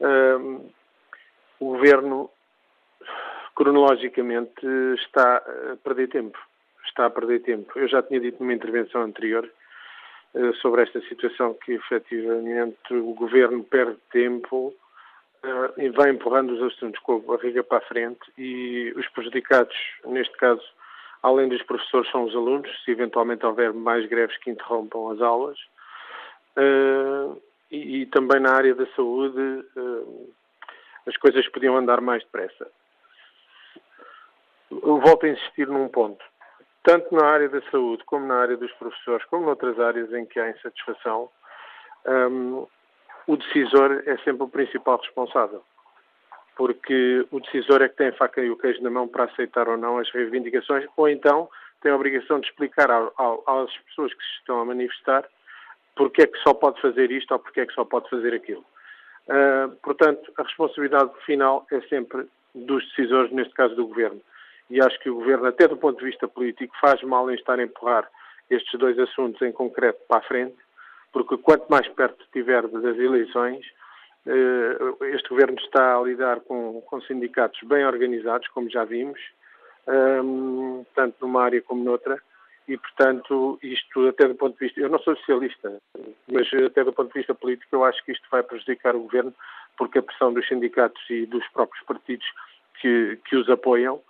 Uh, 0.00 0.68
o 1.60 1.66
governo, 1.66 2.28
cronologicamente, 3.54 4.66
está 4.98 5.36
a 5.36 5.76
perder 5.82 6.08
tempo. 6.08 6.38
Está 6.84 7.06
a 7.06 7.10
perder 7.10 7.40
tempo. 7.40 7.78
Eu 7.78 7.88
já 7.88 8.02
tinha 8.02 8.20
dito 8.20 8.42
numa 8.42 8.52
intervenção 8.52 9.02
anterior 9.02 9.48
sobre 10.60 10.82
esta 10.82 11.00
situação 11.02 11.54
que 11.54 11.72
efetivamente 11.72 12.92
o 12.92 13.14
governo 13.14 13.64
perde 13.64 13.96
tempo 14.10 14.74
uh, 15.42 15.80
e 15.80 15.88
vai 15.88 16.10
empurrando 16.10 16.50
os 16.50 16.62
assuntos 16.62 17.00
com 17.00 17.16
a 17.16 17.36
barriga 17.36 17.64
para 17.64 17.78
a 17.78 17.88
frente 17.88 18.20
e 18.36 18.92
os 18.96 19.08
prejudicados, 19.08 19.76
neste 20.04 20.36
caso, 20.36 20.62
além 21.22 21.48
dos 21.48 21.62
professores, 21.62 22.10
são 22.10 22.24
os 22.24 22.34
alunos, 22.34 22.70
se 22.84 22.90
eventualmente 22.90 23.46
houver 23.46 23.72
mais 23.72 24.06
greves 24.06 24.36
que 24.38 24.50
interrompam 24.50 25.10
as 25.10 25.20
aulas. 25.20 25.58
Uh, 26.56 27.40
e, 27.70 28.02
e, 28.02 28.06
também 28.06 28.40
na 28.40 28.52
área 28.52 28.74
da 28.74 28.86
saúde 28.94 29.64
as 31.04 31.16
coisas 31.16 31.46
podiam 31.48 31.76
andar 31.76 32.00
mais 32.00 32.22
depressa. 32.22 32.70
Eu 34.70 35.00
volto 35.00 35.26
a 35.26 35.28
insistir 35.28 35.66
num 35.66 35.88
ponto 35.88 36.24
tanto 36.86 37.12
na 37.12 37.26
área 37.26 37.48
da 37.48 37.60
saúde 37.62 38.04
como 38.06 38.26
na 38.26 38.36
área 38.36 38.56
dos 38.56 38.70
professores, 38.74 39.26
como 39.26 39.44
noutras 39.44 39.78
áreas 39.80 40.10
em 40.12 40.24
que 40.24 40.38
há 40.38 40.50
insatisfação, 40.50 41.28
um, 42.06 42.64
o 43.26 43.36
decisor 43.36 44.04
é 44.06 44.16
sempre 44.18 44.44
o 44.44 44.48
principal 44.48 44.98
responsável. 44.98 45.64
Porque 46.54 47.26
o 47.32 47.40
decisor 47.40 47.82
é 47.82 47.88
que 47.88 47.96
tem 47.96 48.08
a 48.08 48.12
faca 48.12 48.40
e 48.40 48.50
o 48.50 48.56
queijo 48.56 48.80
na 48.82 48.88
mão 48.88 49.08
para 49.08 49.24
aceitar 49.24 49.68
ou 49.68 49.76
não 49.76 49.98
as 49.98 50.08
reivindicações, 50.12 50.86
ou 50.96 51.08
então 51.08 51.50
tem 51.82 51.90
a 51.90 51.96
obrigação 51.96 52.38
de 52.38 52.46
explicar 52.46 52.88
ao, 52.88 53.12
ao, 53.16 53.64
às 53.64 53.76
pessoas 53.78 54.14
que 54.14 54.22
se 54.22 54.38
estão 54.38 54.60
a 54.60 54.64
manifestar 54.64 55.28
porque 55.96 56.22
é 56.22 56.26
que 56.26 56.38
só 56.38 56.54
pode 56.54 56.80
fazer 56.80 57.10
isto 57.10 57.32
ou 57.32 57.38
porque 57.40 57.60
é 57.60 57.66
que 57.66 57.74
só 57.74 57.84
pode 57.84 58.08
fazer 58.10 58.32
aquilo. 58.32 58.64
Uh, 59.26 59.74
portanto, 59.82 60.30
a 60.38 60.42
responsabilidade 60.42 61.10
final 61.24 61.66
é 61.72 61.80
sempre 61.88 62.26
dos 62.54 62.86
decisores, 62.90 63.32
neste 63.32 63.54
caso 63.54 63.74
do 63.74 63.88
Governo 63.88 64.20
e 64.68 64.80
acho 64.80 64.98
que 65.00 65.10
o 65.10 65.16
Governo, 65.16 65.46
até 65.46 65.68
do 65.68 65.76
ponto 65.76 65.98
de 65.98 66.04
vista 66.04 66.26
político, 66.26 66.74
faz 66.80 67.02
mal 67.02 67.30
em 67.30 67.34
estar 67.34 67.58
a 67.58 67.62
empurrar 67.62 68.08
estes 68.50 68.78
dois 68.78 68.98
assuntos 68.98 69.40
em 69.42 69.52
concreto 69.52 70.00
para 70.08 70.18
a 70.18 70.28
frente, 70.28 70.56
porque 71.12 71.36
quanto 71.36 71.66
mais 71.68 71.86
perto 71.88 72.22
estiver 72.22 72.66
das 72.68 72.98
eleições, 72.98 73.64
eh, 74.26 75.14
este 75.14 75.28
Governo 75.28 75.58
está 75.58 75.96
a 75.96 76.02
lidar 76.02 76.40
com, 76.40 76.80
com 76.82 77.00
sindicatos 77.02 77.60
bem 77.62 77.86
organizados, 77.86 78.48
como 78.48 78.68
já 78.68 78.84
vimos, 78.84 79.20
ehm, 79.86 80.84
tanto 80.94 81.16
numa 81.20 81.44
área 81.44 81.62
como 81.62 81.82
noutra, 81.82 82.20
e, 82.68 82.76
portanto, 82.76 83.58
isto 83.62 84.08
até 84.08 84.26
do 84.26 84.34
ponto 84.34 84.58
de 84.58 84.66
vista, 84.66 84.80
eu 84.80 84.88
não 84.88 84.98
sou 84.98 85.16
socialista, 85.16 85.80
mas 86.26 86.52
até 86.52 86.82
do 86.82 86.92
ponto 86.92 87.12
de 87.12 87.20
vista 87.20 87.32
político 87.34 87.76
eu 87.76 87.84
acho 87.84 88.04
que 88.04 88.10
isto 88.10 88.26
vai 88.28 88.42
prejudicar 88.42 88.96
o 88.96 89.02
Governo, 89.02 89.32
porque 89.78 90.00
a 90.00 90.02
pressão 90.02 90.32
dos 90.32 90.46
sindicatos 90.48 91.00
e 91.08 91.26
dos 91.26 91.46
próprios 91.48 91.84
partidos 91.84 92.26
que, 92.80 93.18
que 93.24 93.36
os 93.36 93.48
apoiam 93.48 94.00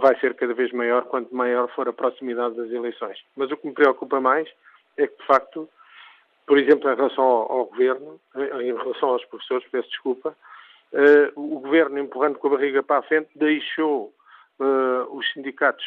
vai 0.00 0.18
ser 0.18 0.34
cada 0.34 0.54
vez 0.54 0.72
maior 0.72 1.04
quanto 1.04 1.34
maior 1.34 1.68
for 1.74 1.88
a 1.88 1.92
proximidade 1.92 2.56
das 2.56 2.70
eleições. 2.70 3.18
Mas 3.36 3.50
o 3.50 3.56
que 3.56 3.66
me 3.66 3.74
preocupa 3.74 4.20
mais 4.20 4.48
é 4.96 5.06
que, 5.06 5.16
de 5.18 5.26
facto, 5.26 5.68
por 6.46 6.58
exemplo, 6.58 6.90
em 6.90 6.96
relação 6.96 7.24
ao, 7.24 7.66
governo, 7.66 8.18
em 8.34 8.74
relação 8.74 9.10
aos 9.10 9.24
professores, 9.26 9.68
peço 9.70 9.90
desculpa, 9.90 10.34
uh, 10.92 11.40
o 11.40 11.60
governo, 11.60 11.98
empurrando 11.98 12.38
com 12.38 12.48
a 12.48 12.50
barriga 12.52 12.82
para 12.82 12.98
a 13.00 13.02
frente, 13.02 13.28
deixou 13.34 14.12
os 15.10 15.32
sindicatos 15.32 15.86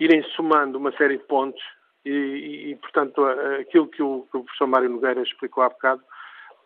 irem 0.00 0.22
somando 0.34 0.78
uma 0.78 0.90
série 0.92 1.18
de 1.18 1.24
pontos 1.24 1.62
e, 2.02 2.70
e, 2.70 2.76
portanto, 2.76 3.22
aquilo 3.60 3.86
que 3.88 4.02
o, 4.02 4.26
professor 4.30 4.66
Mário 4.66 4.88
Nogueira 4.88 5.20
explicou 5.20 5.62
há 5.62 5.68
bocado 5.68 6.02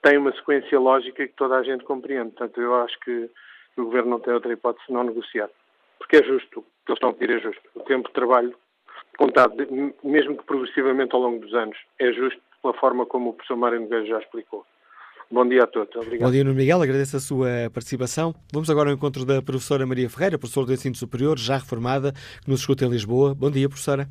tem 0.01 0.17
uma 0.17 0.33
sequência 0.33 0.79
lógica 0.79 1.27
que 1.27 1.35
toda 1.35 1.57
a 1.57 1.63
gente 1.65 1.83
compreende. 1.83 2.31
Portanto, 2.31 2.61
eu 2.61 2.73
acho 2.77 2.97
que 3.01 3.29
o 3.77 3.85
Governo 3.85 4.11
não 4.11 4.21
tem 4.21 4.33
outra 4.33 4.53
hipótese 4.53 4.87
de 4.87 4.93
não 4.93 5.03
negociar 5.03 5.51
porque 6.03 6.17
é 6.17 6.23
justo. 6.25 6.61
O 6.61 6.63
que 6.63 6.93
eles 6.93 6.97
estão 6.97 7.11
a 7.11 7.15
pedir 7.15 7.37
é 7.37 7.41
justo. 7.41 7.63
O 7.75 7.81
tempo 7.81 8.09
de 8.09 8.15
trabalho 8.15 8.55
contado, 9.17 9.55
mesmo 10.03 10.37
que 10.37 10.45
progressivamente 10.45 11.15
ao 11.15 11.21
longo 11.21 11.39
dos 11.39 11.55
anos, 11.55 11.77
é 11.99 12.13
justo 12.13 12.41
pela 12.61 12.75
forma 12.75 13.07
como 13.07 13.31
o 13.31 13.33
professor 13.33 13.57
Mário 13.57 13.81
Nogueira 13.81 14.07
já 14.07 14.19
explicou. 14.19 14.67
Bom 15.31 15.49
dia 15.49 15.63
a 15.63 15.67
todos. 15.67 15.95
Obrigado. 15.97 16.29
Bom 16.29 16.33
dia, 16.33 16.45
Nuno 16.45 16.57
Miguel. 16.57 16.83
Agradeço 16.83 17.17
a 17.17 17.21
sua 17.21 17.49
participação. 17.73 18.35
Vamos 18.53 18.69
agora 18.69 18.91
ao 18.91 18.95
encontro 18.95 19.25
da 19.25 19.41
professora 19.41 19.87
Maria 19.87 20.11
Ferreira, 20.11 20.39
professora 20.39 20.67
do 20.67 20.73
ensino 20.73 20.95
superior, 20.95 21.39
já 21.39 21.57
reformada, 21.57 22.13
que 22.43 22.51
nos 22.51 22.61
escuta 22.61 22.85
em 22.85 22.91
Lisboa. 22.91 23.35
Bom 23.35 23.51
dia, 23.51 23.69
professora. 23.69 24.07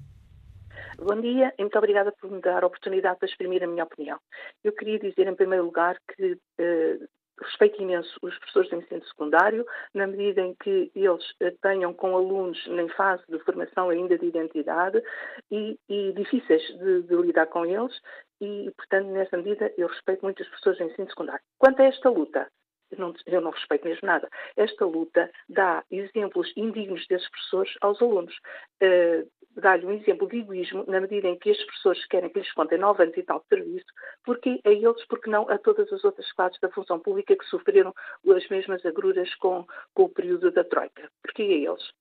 Bom 0.98 1.20
dia 1.20 1.54
e 1.58 1.62
muito 1.62 1.78
obrigada 1.78 2.12
por 2.20 2.32
me 2.32 2.40
dar 2.42 2.64
a 2.64 2.68
oportunidade 2.68 3.20
de 3.20 3.26
exprimir 3.28 3.64
a 3.64 3.68
minha 3.68 3.84
opinião. 3.84 4.18
Eu 4.64 4.72
queria 4.72 5.00
dizer, 5.00 5.28
em 5.28 5.36
primeiro 5.36 5.66
lugar, 5.66 5.98
que 6.16 6.38
eh, 6.60 6.98
respeito 7.42 7.82
imenso 7.82 8.18
os 8.22 8.38
professores 8.38 8.70
de 8.70 8.76
ensino 8.78 9.04
secundário, 9.06 9.66
na 9.94 10.08
medida 10.08 10.42
em 10.42 10.56
que 10.56 10.92
eles 10.96 11.24
eh, 11.40 11.54
tenham 11.62 11.94
com 11.94 12.16
alunos 12.16 12.58
em 12.68 12.90
fase 12.90 13.24
de 13.30 13.40
formação 13.40 13.90
ainda 13.90 14.18
de 14.18 14.26
identidade 14.26 15.02
e, 15.50 15.78
e 15.90 16.14
difíceis 16.14 16.62
de, 16.78 17.04
de, 17.04 17.16
lidar 17.16 17.48
com 17.48 17.66
eles, 17.66 18.00
e, 18.40 18.72
portanto, 18.76 19.08
nessa 19.08 19.38
medida, 19.38 19.72
eu 19.78 19.88
respeito 19.88 20.22
muito 20.24 20.42
os 20.42 20.48
professores 20.48 20.78
de 20.80 20.86
ensino 20.86 21.10
secundário. 21.10 21.44
Quanto 21.60 21.82
a 21.82 21.86
esta 21.86 22.10
luta, 22.10 22.48
eu 22.92 22.98
não, 22.98 23.14
eu 23.26 23.42
não, 23.42 23.52
respeito 23.52 23.88
mesmo 23.88 24.06
nada. 24.06 24.28
Esta 24.58 24.86
luta 24.86 25.32
dá 25.48 25.84
exemplos 25.90 26.52
indignos 26.58 27.06
desses 27.08 27.30
professores 27.30 27.74
aos 27.82 28.02
alunos. 28.02 28.36
Uh, 28.84 29.28
Dá-lhe 29.56 29.86
um 29.86 29.92
exemplo 29.92 30.28
de 30.30 30.40
egoísmo 30.40 30.86
na 30.88 31.02
medida 31.02 31.28
em 31.28 31.38
que 31.38 31.50
estes 31.50 31.66
professores 31.66 32.06
querem 32.08 32.30
que 32.30 32.40
lhes 32.40 32.54
contem 32.54 32.78
nove 32.78 33.04
anos 33.04 33.18
e 33.18 33.24
tal 33.24 33.40
de 33.40 33.48
serviço, 33.48 33.86
porque 34.24 34.62
a 34.64 34.70
eles, 34.70 35.06
porque 35.08 35.30
não 35.30 35.50
a 35.50 35.58
todas 35.58 35.92
as 35.92 36.04
outras 36.04 36.32
classes 36.32 36.60
da 36.62 36.70
função 36.70 37.00
pública 37.00 37.36
que 37.36 37.46
sofreram 37.46 37.94
as 38.36 38.48
mesmas 38.50 38.86
agruras 38.86 39.34
com, 39.36 39.66
com 39.94 40.04
o 40.04 40.10
período 40.10 40.52
da 40.52 40.64
Troika. 40.64 41.10
Porque 41.22 41.42
a 41.42 41.46
eles? 41.46 41.92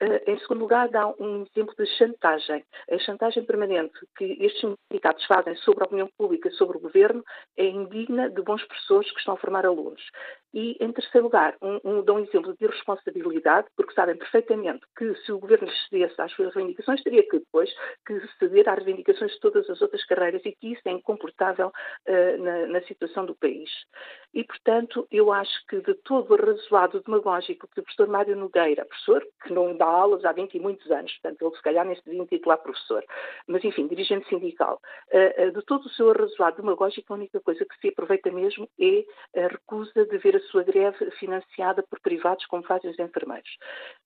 Eh, 0.00 0.32
em 0.32 0.38
segundo 0.40 0.60
lugar, 0.60 0.88
dá 0.88 1.06
um 1.18 1.46
exemplo 1.54 1.74
de 1.76 1.86
chantagem. 1.96 2.64
A 2.90 2.98
chantagem 2.98 3.44
permanente 3.44 3.98
que 4.16 4.24
estes 4.40 4.60
sindicatos 4.90 5.24
fazem 5.26 5.54
sobre 5.56 5.84
a 5.84 5.86
opinião 5.86 6.08
pública, 6.18 6.50
sobre 6.50 6.76
o 6.76 6.80
governo, 6.80 7.24
é 7.56 7.64
indigna 7.66 8.28
de 8.28 8.42
bons 8.42 8.64
professores 8.64 9.10
que 9.12 9.18
estão 9.18 9.34
a 9.34 9.38
formar 9.38 9.64
alunos. 9.64 10.02
E, 10.54 10.76
em 10.80 10.92
terceiro 10.92 11.26
lugar, 11.26 11.56
um, 11.62 11.80
um, 11.84 12.02
dão 12.02 12.16
um 12.16 12.18
exemplo 12.20 12.54
de 12.56 12.64
irresponsabilidade, 12.64 13.68
porque 13.76 13.94
sabem 13.94 14.16
perfeitamente 14.16 14.84
que 14.96 15.14
se 15.24 15.32
o 15.32 15.38
governo 15.38 15.70
cedesse 15.88 16.20
às 16.20 16.30
suas 16.32 16.54
reivindicações, 16.54 17.02
teria 17.02 17.22
que 17.22 17.38
depois 17.38 17.70
que 18.06 18.20
ceder 18.38 18.68
às 18.68 18.76
reivindicações 18.76 19.32
de 19.32 19.40
todas 19.40 19.68
as 19.70 19.80
outras 19.80 20.04
carreiras 20.04 20.42
e 20.44 20.52
que 20.52 20.72
isso 20.72 20.82
é 20.84 20.90
incomportável 20.90 21.68
uh, 21.68 22.42
na, 22.42 22.66
na, 22.66 22.82
situação 22.82 23.24
do 23.24 23.34
país. 23.34 23.70
E, 24.34 24.44
portanto, 24.44 25.06
eu 25.10 25.32
acho 25.32 25.66
que 25.68 25.80
de 25.80 25.94
todo 25.94 26.30
o 26.30 26.34
arrazoado 26.34 27.00
demagógico 27.00 27.68
que 27.68 27.80
o 27.80 27.82
professor 27.82 28.08
Mário 28.08 28.36
Nogueira, 28.36 28.84
professor 28.84 29.26
que 29.42 29.52
não 29.52 29.76
dá 29.76 29.86
aulas 29.86 30.24
há 30.24 30.32
20 30.32 30.54
e 30.54 30.60
muitos 30.60 30.90
anos, 30.90 31.12
portanto, 31.14 31.42
ele 31.42 31.56
se 31.56 31.62
calhar 31.62 31.86
nem 31.86 31.96
se 31.96 32.04
devia 32.04 32.22
intitular 32.22 32.58
professor, 32.58 33.02
mas, 33.46 33.64
enfim, 33.64 33.86
dirigente 33.86 34.28
sindical, 34.28 34.80
uh, 35.12 35.48
uh, 35.48 35.52
de 35.52 35.62
todo 35.64 35.86
o 35.86 35.90
seu 35.90 36.10
arrazoado 36.10 36.60
demagógico, 36.60 37.12
a 37.12 37.16
única 37.16 37.40
coisa 37.40 37.64
que 37.64 37.80
se 37.80 37.88
aproveita 37.88 38.30
mesmo 38.30 38.68
é 38.78 39.04
a 39.44 39.48
recusa 39.48 40.04
de 40.04 40.18
ver 40.18 40.36
a 40.36 40.41
sua 40.42 40.62
greve 40.62 41.10
financiada 41.12 41.82
por 41.82 42.00
privados, 42.00 42.46
como 42.46 42.62
fazem 42.62 42.90
os 42.90 42.98
enfermeiros. 42.98 43.50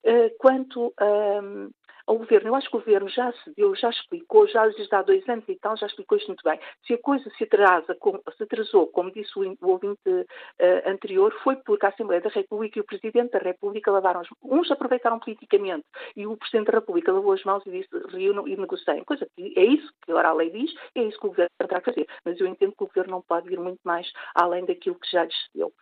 Eh, 0.04 0.30
quanto 0.38 0.92
um, 1.00 1.70
ao 2.06 2.18
governo, 2.18 2.50
eu 2.50 2.54
acho 2.54 2.70
que 2.70 2.76
o 2.76 2.78
governo 2.78 3.08
já 3.08 3.32
se 3.32 3.52
deu, 3.56 3.74
já 3.74 3.90
explicou, 3.90 4.46
já 4.46 4.66
desde 4.68 4.94
há 4.94 5.02
dois 5.02 5.28
anos 5.28 5.44
e 5.48 5.56
tal, 5.56 5.76
já 5.76 5.86
explicou 5.86 6.16
isto 6.16 6.28
muito 6.28 6.44
bem. 6.44 6.58
Se 6.86 6.94
a 6.94 6.98
coisa 6.98 7.28
se, 7.36 7.44
atrasa, 7.44 7.96
se 8.36 8.42
atrasou, 8.44 8.86
como 8.88 9.10
disse 9.10 9.36
o, 9.36 9.56
ouvinte 9.62 10.08
uh, 10.08 10.88
anterior, 10.88 11.34
foi 11.42 11.56
porque 11.56 11.84
a 11.84 11.88
Assembleia 11.88 12.22
da 12.22 12.30
República 12.30 12.78
e 12.78 12.82
o 12.82 12.84
Presidente 12.84 13.32
da 13.32 13.38
República 13.38 13.90
lavaram 13.90 14.20
as 14.20 14.28
Uns 14.40 14.70
aproveitaram 14.70 15.18
politicamente 15.18 15.84
e 16.14 16.26
o 16.26 16.36
Presidente 16.36 16.70
da 16.70 16.78
República 16.78 17.12
lavou 17.12 17.32
as 17.32 17.42
mãos 17.42 17.66
e 17.66 17.70
disse 17.70 17.88
reúnam 18.10 18.46
e 18.46 18.56
negociem. 18.56 19.02
Coisa 19.02 19.26
que 19.34 19.52
é 19.56 19.64
isso 19.64 19.92
que 20.04 20.12
agora 20.12 20.28
a 20.28 20.32
lei 20.32 20.50
diz, 20.50 20.72
é 20.94 21.02
isso 21.02 21.18
que 21.18 21.26
o 21.26 21.30
governo 21.30 21.50
terá 21.58 21.80
que 21.80 21.90
fazer. 21.90 22.06
Mas 22.24 22.40
eu 22.40 22.46
entendo 22.46 22.74
que 22.76 22.84
o 22.84 22.86
governo 22.86 23.12
não 23.12 23.22
pode 23.22 23.52
ir 23.52 23.58
muito 23.58 23.80
mais 23.82 24.12
além 24.34 24.64
daquilo 24.64 24.94
que 25.00 25.10
já 25.10 25.24
lhes 25.24 25.48
deu. 25.52 25.72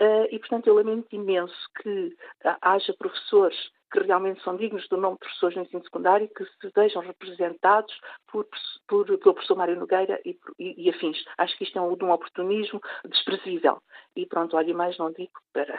Uh, 0.00 0.28
e, 0.30 0.38
portanto, 0.38 0.68
eu 0.68 0.74
lamento 0.74 1.08
imenso 1.12 1.56
que 1.82 2.16
haja 2.62 2.94
professores 2.98 3.56
que 3.90 4.00
realmente 4.00 4.42
são 4.42 4.56
dignos 4.56 4.86
do 4.88 4.96
nome 4.96 5.14
de 5.14 5.20
professores 5.20 5.56
no 5.56 5.62
ensino 5.62 5.82
secundário, 5.82 6.28
que 6.28 6.44
se 6.44 6.72
vejam 6.74 7.02
representados 7.02 7.94
por, 8.30 8.46
por, 8.86 9.06
pelo 9.06 9.34
professor 9.34 9.56
Mário 9.56 9.78
Nogueira 9.78 10.20
e, 10.24 10.38
e, 10.58 10.86
e, 10.86 10.90
afins. 10.90 11.16
Acho 11.38 11.56
que 11.56 11.64
isto 11.64 11.78
é 11.78 11.82
um, 11.82 11.96
um 12.02 12.10
oportunismo 12.10 12.80
desprezível. 13.08 13.78
E 14.14 14.26
pronto, 14.26 14.56
olha, 14.56 14.74
mais 14.74 14.96
não 14.98 15.10
digo 15.12 15.32
para. 15.52 15.74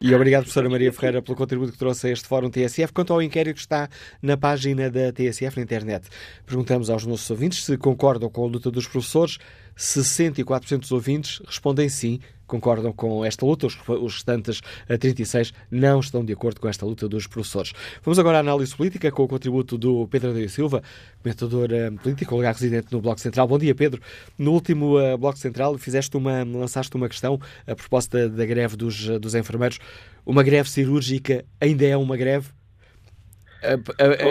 E 0.00 0.14
obrigado, 0.14 0.42
professora 0.44 0.68
Maria 0.68 0.92
Ferreira, 0.92 1.22
pelo 1.22 1.36
contributo 1.36 1.72
que 1.72 1.78
trouxe 1.78 2.08
a 2.08 2.10
este 2.10 2.28
Fórum 2.28 2.50
TSF. 2.50 2.92
Quanto 2.92 3.12
ao 3.12 3.22
inquérito 3.22 3.56
que 3.56 3.60
está 3.60 3.88
na 4.22 4.36
página 4.36 4.90
da 4.90 5.12
TSF 5.12 5.56
na 5.56 5.62
internet, 5.62 6.08
perguntamos 6.46 6.88
aos 6.88 7.04
nossos 7.04 7.28
ouvintes 7.30 7.64
se 7.64 7.76
concordam 7.76 8.30
com 8.30 8.44
a 8.44 8.48
luta 8.48 8.70
dos 8.70 8.86
professores. 8.86 9.38
64% 9.76 10.80
dos 10.80 10.92
ouvintes 10.92 11.40
respondem 11.46 11.88
sim 11.88 12.20
concordam 12.50 12.92
com 12.92 13.24
esta 13.24 13.46
luta, 13.46 13.68
os 13.68 14.14
restantes 14.14 14.60
36 14.98 15.52
não 15.70 16.00
estão 16.00 16.24
de 16.24 16.32
acordo 16.32 16.60
com 16.60 16.68
esta 16.68 16.84
luta 16.84 17.08
dos 17.08 17.28
professores. 17.28 17.72
Vamos 18.02 18.18
agora 18.18 18.38
à 18.38 18.40
análise 18.40 18.74
política 18.74 19.10
com 19.12 19.22
o 19.22 19.28
contributo 19.28 19.78
do 19.78 20.08
Pedro 20.08 20.30
Adriano 20.30 20.50
Silva, 20.50 20.82
comentador 21.22 21.68
eh, 21.72 21.90
político, 22.02 22.34
lugar 22.34 22.52
residente 22.52 22.88
no 22.90 23.00
Bloco 23.00 23.20
Central. 23.20 23.46
Bom 23.46 23.58
dia, 23.58 23.74
Pedro. 23.74 24.02
No 24.36 24.52
último 24.52 24.98
uh, 24.98 25.16
Bloco 25.16 25.38
Central 25.38 25.78
fizeste 25.78 26.16
uma, 26.16 26.42
lançaste 26.42 26.94
uma 26.96 27.08
questão 27.08 27.38
a 27.66 27.74
propósito 27.76 28.28
da, 28.28 28.44
greve 28.44 28.76
dos, 28.76 29.08
eh, 29.08 29.18
dos 29.18 29.34
enfermeiros. 29.34 29.78
Uma 30.26 30.42
greve 30.42 30.68
cirúrgica 30.68 31.44
ainda 31.60 31.86
é 31.86 31.96
uma 31.96 32.16
greve? 32.16 32.48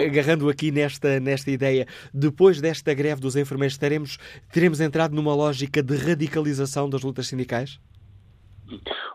agarrando 0.08 0.48
aqui 0.50 0.72
nesta, 0.72 1.20
nesta 1.20 1.52
ideia, 1.52 1.86
depois 2.12 2.60
desta 2.60 2.92
greve 2.92 3.20
dos 3.20 3.36
enfermeiros, 3.36 3.78
teremos, 3.78 4.18
teremos 4.50 4.80
entrado 4.80 5.14
numa 5.14 5.32
lógica 5.32 5.80
de 5.80 5.96
radicalização 5.96 6.90
das 6.90 7.02
lutas 7.02 7.28
sindicais? 7.28 7.78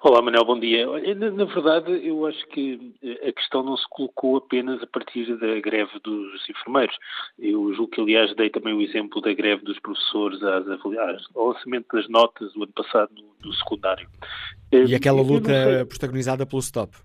Olá, 0.01 0.21
Manuel, 0.21 0.45
bom 0.45 0.59
dia. 0.59 0.85
Na, 1.15 1.31
na, 1.31 1.45
verdade, 1.45 1.91
eu 2.05 2.25
acho 2.25 2.45
que 2.47 2.93
eh, 3.01 3.29
a 3.29 3.33
questão 3.33 3.63
não 3.63 3.77
se 3.77 3.85
colocou 3.89 4.37
apenas 4.37 4.81
a 4.83 4.87
partir 4.87 5.25
da 5.37 5.59
greve 5.59 5.91
dos 6.03 6.49
enfermeiros. 6.49 6.95
Eu 7.39 7.73
julgo 7.73 7.91
que, 7.91 8.01
aliás, 8.01 8.35
dei 8.35 8.49
também 8.49 8.73
o 8.73 8.81
exemplo 8.81 9.21
da 9.21 9.33
greve 9.33 9.63
dos 9.63 9.79
professores 9.79 10.41
às, 10.43 10.67
às, 10.67 10.79
ao 11.35 11.47
lançamento 11.47 11.85
das 11.93 12.07
notas 12.09 12.53
do 12.53 12.63
ano 12.63 12.73
passado 12.73 13.11
no, 13.15 13.33
no 13.43 13.53
secundário. 13.53 14.07
E 14.71 14.93
eh, 14.93 14.95
aquela 14.95 15.21
luta 15.21 15.85
protagonizada 15.87 16.45
pelo 16.45 16.61
STOP. 16.61 16.95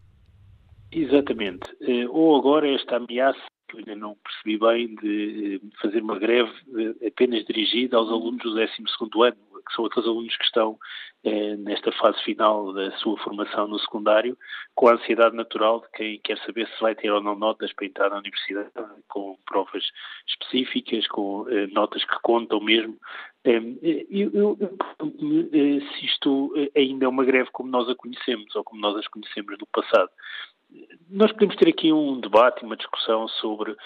Exatamente. 0.93 1.71
Eh, 1.81 2.09
ou 2.09 2.37
agora 2.37 2.69
esta 2.69 2.97
ameaça 2.97 3.41
que 3.69 3.77
eu 3.77 3.79
ainda 3.79 3.95
não 3.95 4.17
percebi 4.17 4.59
bem 4.59 4.95
de 4.97 5.61
fazer 5.81 6.03
uma 6.03 6.19
greve 6.19 6.53
apenas 7.07 7.45
dirigida 7.45 7.97
aos 7.97 8.09
alunos 8.09 8.43
do 8.43 8.51
12 8.51 8.67
ano, 9.23 9.37
que 9.71 9.77
são 9.77 9.87
aqueles 9.87 10.09
alunos 10.09 10.37
que 10.37 10.45
estão 10.45 10.77
eh, 11.25 11.57
nesta 11.57 11.93
fase 11.93 12.21
final 12.23 12.73
da 12.73 12.91
sua 12.99 13.17
formação 13.19 13.69
no 13.69 13.79
secundário, 13.79 14.37
com 14.75 14.89
a 14.89 14.95
ansiedade 14.95 15.37
natural 15.37 15.81
de 15.81 15.89
quem 15.93 16.21
quer 16.21 16.39
saber 16.39 16.67
se 16.69 16.81
vai 16.81 16.95
ter 16.95 17.11
ou 17.11 17.23
não 17.23 17.37
notas 17.37 17.73
para 17.73 17.87
entrar 17.87 18.11
na 18.11 18.19
universidade, 18.19 18.71
com 19.09 19.39
provas 19.47 19.85
específicas, 20.27 21.07
com 21.07 21.47
eh, 21.49 21.69
notas 21.69 22.05
que 22.05 22.21
contam 22.23 22.61
mesmo. 22.61 22.99
Eh, 23.45 23.61
eu, 24.11 24.31
eu, 24.35 24.59
eu, 24.61 25.81
se 25.81 26.05
isto 26.05 26.53
ainda 26.77 27.05
é 27.05 27.09
uma 27.09 27.25
greve 27.25 27.51
como 27.53 27.71
nós 27.71 27.89
a 27.89 27.95
conhecemos, 27.95 28.55
ou 28.57 28.65
como 28.65 28.81
nós 28.81 28.97
as 28.97 29.09
conhecemos 29.09 29.57
no 29.59 29.67
passado. 29.67 30.11
Nós 31.09 31.33
podemos 31.33 31.57
ter 31.57 31.69
aqui 31.69 31.93
um 31.93 32.21
debate, 32.21 32.65
uma 32.65 32.77
discussão 32.77 33.27
sobre 33.29 33.73
eh, 33.73 33.77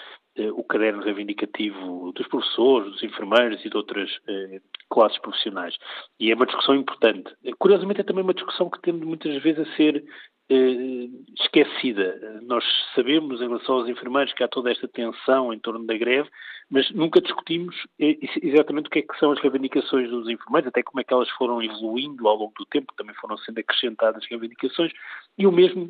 o 0.55 0.63
caderno 0.63 1.01
reivindicativo 1.01 2.11
dos 2.13 2.27
professores, 2.27 2.91
dos 2.91 3.03
enfermeiros 3.03 3.63
e 3.63 3.69
de 3.69 3.77
outras 3.77 4.09
eh, 4.27 4.61
classes 4.89 5.17
profissionais. 5.19 5.75
E 6.19 6.31
é 6.31 6.35
uma 6.35 6.45
discussão 6.45 6.75
importante. 6.75 7.33
Curiosamente, 7.57 8.01
é 8.01 8.03
também 8.03 8.23
uma 8.23 8.33
discussão 8.33 8.69
que 8.69 8.81
tende 8.81 9.05
muitas 9.05 9.41
vezes 9.41 9.67
a 9.67 9.75
ser 9.75 10.03
eh, 10.49 11.07
esquecida. 11.39 12.39
Nós 12.43 12.63
sabemos, 12.93 13.41
em 13.41 13.47
relação 13.47 13.75
aos 13.75 13.89
enfermeiros, 13.89 14.33
que 14.33 14.43
há 14.43 14.47
toda 14.47 14.71
esta 14.71 14.87
tensão 14.87 15.53
em 15.53 15.59
torno 15.59 15.85
da 15.85 15.97
greve, 15.97 16.29
mas 16.69 16.91
nunca 16.91 17.21
discutimos 17.21 17.75
eh, 17.99 18.17
exatamente 18.41 18.87
o 18.87 18.89
que 18.89 18.99
é 18.99 19.01
que 19.01 19.17
são 19.17 19.31
as 19.31 19.39
reivindicações 19.39 20.09
dos 20.09 20.27
enfermeiros, 20.29 20.67
até 20.67 20.83
como 20.83 20.99
é 20.99 21.03
que 21.03 21.13
elas 21.13 21.29
foram 21.31 21.61
evoluindo 21.63 22.27
ao 22.27 22.35
longo 22.35 22.53
do 22.57 22.65
tempo, 22.65 22.93
também 22.97 23.15
foram 23.15 23.37
sendo 23.37 23.59
acrescentadas 23.59 24.25
reivindicações, 24.29 24.91
e 25.37 25.47
o 25.47 25.51
mesmo 25.51 25.89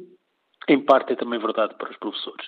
em 0.67 0.79
parte 0.79 1.13
é 1.13 1.15
também 1.15 1.39
verdade 1.39 1.75
para 1.75 1.91
os 1.91 1.97
professores. 1.97 2.47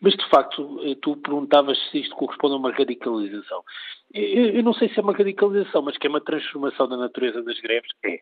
Mas, 0.00 0.14
de 0.14 0.28
facto, 0.28 0.80
eh, 0.84 0.96
tu 1.02 1.16
perguntavas 1.16 1.78
se 1.90 2.00
isto 2.00 2.16
corresponde 2.16 2.54
a 2.54 2.58
uma 2.58 2.72
radicalização. 2.72 3.62
Eu 4.14 4.62
não 4.62 4.72
sei 4.72 4.88
se 4.88 4.98
é 4.98 5.02
uma 5.02 5.12
radicalização, 5.12 5.82
mas 5.82 5.98
que 5.98 6.06
é 6.06 6.10
uma 6.10 6.20
transformação 6.20 6.88
da 6.88 6.96
natureza 6.96 7.42
das 7.42 7.60
greves, 7.60 7.90
é. 8.04 8.20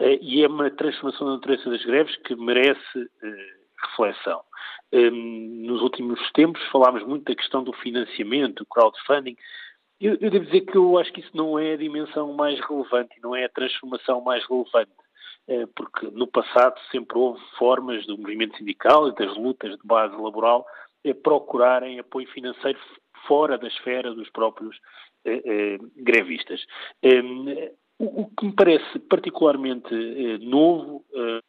Eh, 0.00 0.18
e 0.22 0.42
é 0.42 0.48
uma 0.48 0.70
transformação 0.70 1.26
da 1.26 1.34
natureza 1.34 1.68
das 1.68 1.84
greves 1.84 2.16
que 2.16 2.34
merece 2.34 3.10
eh, 3.22 3.54
reflexão. 3.90 4.42
Nos 4.90 5.82
últimos 5.82 6.18
tempos 6.32 6.62
falámos 6.72 7.04
muito 7.04 7.24
da 7.24 7.34
questão 7.34 7.62
do 7.62 7.74
financiamento, 7.74 8.64
do 8.64 8.66
crowdfunding. 8.66 9.36
Eu, 10.00 10.16
eu 10.20 10.30
devo 10.30 10.46
dizer 10.46 10.62
que 10.62 10.78
eu 10.78 10.96
acho 10.96 11.12
que 11.12 11.20
isso 11.20 11.36
não 11.36 11.58
é 11.58 11.74
a 11.74 11.76
dimensão 11.76 12.32
mais 12.32 12.58
relevante, 12.60 13.20
não 13.22 13.36
é 13.36 13.44
a 13.44 13.50
transformação 13.50 14.22
mais 14.22 14.42
relevante 14.46 14.90
porque 15.74 16.10
no 16.12 16.26
passado 16.26 16.78
sempre 16.90 17.16
houve 17.16 17.40
formas 17.58 18.04
do 18.06 18.18
movimento 18.18 18.56
sindical 18.58 19.08
e 19.08 19.14
das 19.14 19.36
lutas 19.36 19.72
de 19.72 19.86
base 19.86 20.14
laboral 20.14 20.66
a 21.08 21.14
procurarem 21.14 21.98
apoio 21.98 22.28
financeiro 22.28 22.78
fora 23.26 23.56
da 23.56 23.66
esfera 23.66 24.14
dos 24.14 24.28
próprios 24.30 24.76
eh, 25.24 25.42
eh, 25.44 25.78
grevistas. 25.96 26.64
Eh, 27.02 27.72
o, 27.98 28.26
que 28.26 28.46
me 28.46 28.52
parece 28.52 28.98
particularmente 29.00 29.92
eh, 29.92 30.38
novo, 30.38 31.04
eh, 31.12 31.40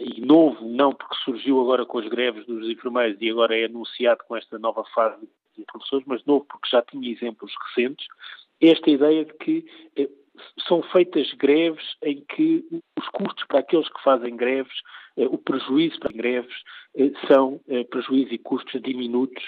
e 0.00 0.20
novo 0.20 0.68
não 0.68 0.92
porque 0.92 1.14
surgiu 1.24 1.60
agora 1.60 1.86
com 1.86 1.98
as 1.98 2.08
greves 2.08 2.44
dos 2.46 2.68
enfermeiros 2.68 3.16
e 3.20 3.30
agora 3.30 3.56
é 3.56 3.66
anunciado 3.66 4.24
com 4.26 4.36
esta 4.36 4.58
nova 4.58 4.84
fase 4.92 5.28
e 5.56 5.62
a 5.62 5.72
professores, 5.72 6.04
mas 6.06 6.24
novo 6.24 6.44
porque 6.46 6.68
já 6.68 6.82
tinha 6.82 7.08
exemplos 7.08 7.52
recentes, 7.68 8.08
esta 8.60 8.90
ideia 8.90 9.24
de 9.24 9.34
que 9.34 9.64
eh, 9.96 10.08
são 10.66 10.82
feitas 10.82 11.32
greves 11.34 11.84
em 12.02 12.20
que 12.22 12.64
os 12.98 13.08
custos 13.08 13.44
para 13.46 13.60
aqueles 13.60 13.88
que 13.88 14.02
fazem 14.02 14.36
greves, 14.36 14.74
eh, 15.16 15.26
o 15.26 15.38
prejuízo 15.38 15.98
para 16.00 16.12
greves, 16.12 16.54
eh, 16.96 17.10
são 17.28 17.60
eh, 17.68 17.84
prejuízo 17.84 18.34
e 18.34 18.38
custos 18.38 18.80
diminutos, 18.82 19.44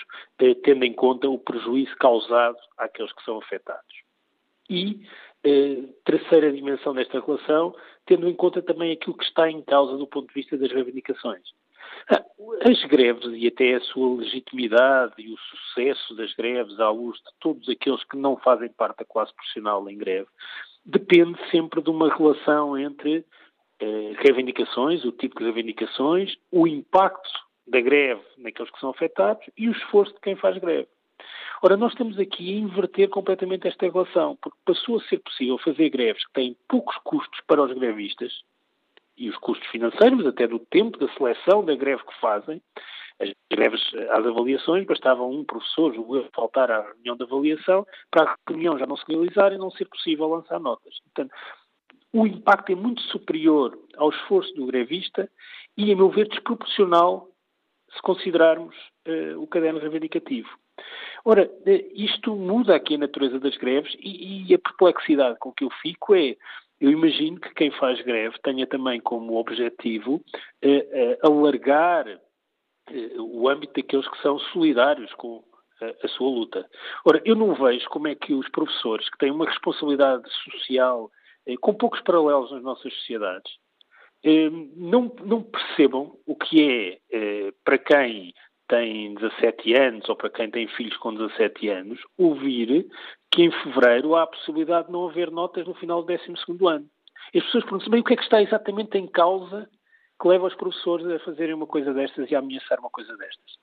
tendo 0.62 0.84
em 0.84 0.93
conta 0.93 1.28
o 1.28 1.39
prejuízo 1.39 1.95
causado 1.97 2.59
àqueles 2.76 3.12
que 3.12 3.24
são 3.24 3.39
afetados. 3.39 3.95
E 4.68 5.01
terceira 6.05 6.53
dimensão 6.53 6.93
desta 6.93 7.20
relação, 7.20 7.72
tendo 8.05 8.28
em 8.28 8.34
conta 8.34 8.61
também 8.61 8.91
aquilo 8.91 9.16
que 9.16 9.22
está 9.22 9.49
em 9.49 9.62
causa 9.62 9.97
do 9.97 10.05
ponto 10.05 10.26
de 10.26 10.34
vista 10.34 10.59
das 10.59 10.72
reivindicações. 10.72 11.45
Ah, 12.11 12.24
as 12.64 12.82
greves 12.84 13.26
e 13.32 13.47
até 13.47 13.74
a 13.74 13.80
sua 13.80 14.16
legitimidade 14.16 15.14
e 15.18 15.32
o 15.32 15.39
sucesso 15.39 16.16
das 16.16 16.34
greves 16.34 16.80
à 16.80 16.91
luz 16.91 17.16
de 17.18 17.30
todos 17.39 17.68
aqueles 17.68 18.03
que 18.05 18.16
não 18.16 18.37
fazem 18.37 18.68
parte 18.70 18.99
da 18.99 19.05
classe 19.05 19.32
profissional 19.34 19.89
em 19.89 19.97
greve 19.97 20.26
depende 20.87 21.39
sempre 21.51 21.82
de 21.82 21.91
uma 21.91 22.14
relação 22.14 22.78
entre 22.78 23.24
eh, 23.80 24.12
reivindicações, 24.18 25.05
o 25.05 25.12
tipo 25.12 25.39
de 25.39 25.45
reivindicações, 25.45 26.34
o 26.51 26.66
impacto 26.66 27.28
da 27.66 27.80
greve 27.80 28.22
naqueles 28.39 28.70
que 28.70 28.80
são 28.80 28.91
afetados 28.91 29.45
e 29.57 29.68
o 29.68 29.72
esforço 29.72 30.14
de 30.14 30.20
quem 30.20 30.37
faz 30.37 30.57
greve. 30.59 30.89
Ora, 31.62 31.76
nós 31.76 31.93
estamos 31.93 32.18
aqui 32.18 32.55
a 32.55 32.61
inverter 32.61 33.09
completamente 33.09 33.66
esta 33.66 33.87
relação, 33.91 34.37
porque 34.41 34.59
passou 34.64 34.99
a 34.99 35.03
ser 35.05 35.18
possível 35.18 35.59
fazer 35.59 35.91
greves 35.91 36.24
que 36.26 36.32
têm 36.32 36.57
poucos 36.68 36.97
custos 36.99 37.41
para 37.47 37.62
os 37.62 37.72
grevistas, 37.72 38.32
e 39.16 39.28
os 39.28 39.37
custos 39.39 39.66
financeiros, 39.68 40.26
até 40.26 40.47
do 40.47 40.59
tempo 40.59 40.99
da 40.99 41.09
seleção 41.14 41.64
da 41.64 41.74
greve 41.74 42.03
que 42.05 42.20
fazem. 42.20 42.61
As 43.20 43.30
greves 43.50 43.82
às 44.10 44.26
avaliações, 44.26 44.86
bastava 44.86 45.24
um 45.24 45.44
professor 45.44 45.94
faltar 46.34 46.70
à 46.70 46.82
reunião 46.82 47.16
de 47.16 47.22
avaliação 47.22 47.86
para 48.10 48.30
a 48.30 48.36
reunião 48.48 48.78
já 48.78 48.86
não 48.86 48.96
se 48.96 49.04
realizar 49.08 49.52
e 49.52 49.58
não 49.58 49.70
ser 49.70 49.86
possível 49.86 50.28
lançar 50.28 50.60
notas. 50.60 50.94
Portanto, 51.00 51.34
o 52.12 52.26
impacto 52.26 52.72
é 52.72 52.74
muito 52.74 53.00
superior 53.02 53.78
ao 53.96 54.10
esforço 54.10 54.52
do 54.54 54.66
grevista 54.66 55.30
e, 55.76 55.92
a 55.92 55.96
meu 55.96 56.10
ver, 56.10 56.28
desproporcional 56.28 57.28
se 57.90 58.02
considerarmos 58.02 58.74
uh, 59.08 59.40
o 59.40 59.46
caderno 59.46 59.80
reivindicativo. 59.80 60.48
Ora, 61.24 61.50
eh, 61.64 61.86
isto 61.94 62.36
muda 62.36 62.76
aqui 62.76 62.94
a 62.94 62.98
natureza 62.98 63.40
das 63.40 63.56
greves 63.56 63.94
e, 63.98 64.46
e 64.46 64.54
a 64.54 64.58
perplexidade 64.58 65.38
com 65.38 65.50
que 65.50 65.64
eu 65.64 65.70
fico 65.82 66.14
é 66.14 66.36
eu 66.80 66.90
imagino 66.90 67.40
que 67.40 67.54
quem 67.54 67.70
faz 67.70 68.00
greve 68.02 68.36
tenha 68.42 68.66
também 68.66 69.00
como 69.00 69.36
objetivo 69.36 70.22
eh, 70.60 70.86
eh, 70.90 71.18
alargar 71.22 72.06
eh, 72.06 72.20
o 73.18 73.49
âmbito 73.49 73.74
daqueles 73.74 74.09
que 74.09 74.22
são 74.22 74.39
solidários 74.39 75.12
com 75.14 75.43
a, 75.80 76.07
a 76.07 76.09
sua 76.09 76.28
luta. 76.28 76.68
Ora, 77.05 77.20
eu 77.24 77.34
não 77.34 77.55
vejo 77.55 77.89
como 77.89 78.09
é 78.09 78.14
que 78.14 78.34
os 78.34 78.49
professores, 78.49 79.09
que 79.11 79.18
têm 79.18 79.30
uma 79.30 79.47
responsabilidade 79.47 80.24
social 80.45 81.11
eh, 81.47 81.57
com 81.61 81.74
poucos 81.74 82.01
paralelos 82.01 82.51
nas 82.53 82.62
nossas 82.62 82.93
sociedades, 82.95 83.53
eh, 84.24 84.51
não, 84.76 85.12
não, 85.24 85.43
percebam 85.43 86.18
o 86.26 86.34
que 86.34 86.62
é, 86.62 86.99
eh, 87.11 87.53
para 87.64 87.78
quem 87.78 88.32
tem 88.68 89.14
17 89.14 89.74
anos 89.74 90.09
ou 90.09 90.16
para 90.16 90.30
quem 90.30 90.51
tem 90.51 90.66
filhos 90.68 90.97
com 90.97 91.14
17 91.14 91.68
anos, 91.68 92.01
ouvir 92.18 92.87
que 93.30 93.43
em 93.43 93.51
fevereiro 93.51 94.16
há 94.16 94.22
a 94.22 94.26
possibilidade 94.26 94.87
de 94.87 94.93
não 94.93 95.09
haver 95.09 95.30
notas 95.30 95.66
no 95.66 95.74
final 95.74 96.03
do 96.03 96.07
12 96.07 96.32
ano. 96.66 96.87
As 97.34 97.45
pessoas 97.45 97.64
perguntam 97.64 97.91
bem 97.91 98.01
o 98.01 98.05
que 98.05 98.14
é 98.14 98.16
que 98.16 98.22
está 98.22 98.43
exatamente 98.43 98.99
em 98.99 99.07
causa 99.07 99.68
que 100.20 100.28
leva 100.28 100.46
os 100.46 100.54
professores 100.54 101.06
a 101.06 101.18
fazerem 101.20 101.54
uma 101.54 101.66
coisa 101.66 101.92
destas 101.92 102.30
e 102.30 102.34
a 102.34 102.38
ameaçar 102.38 102.80
uma 102.80 102.90
coisa 102.90 103.14
destas. 103.16 103.56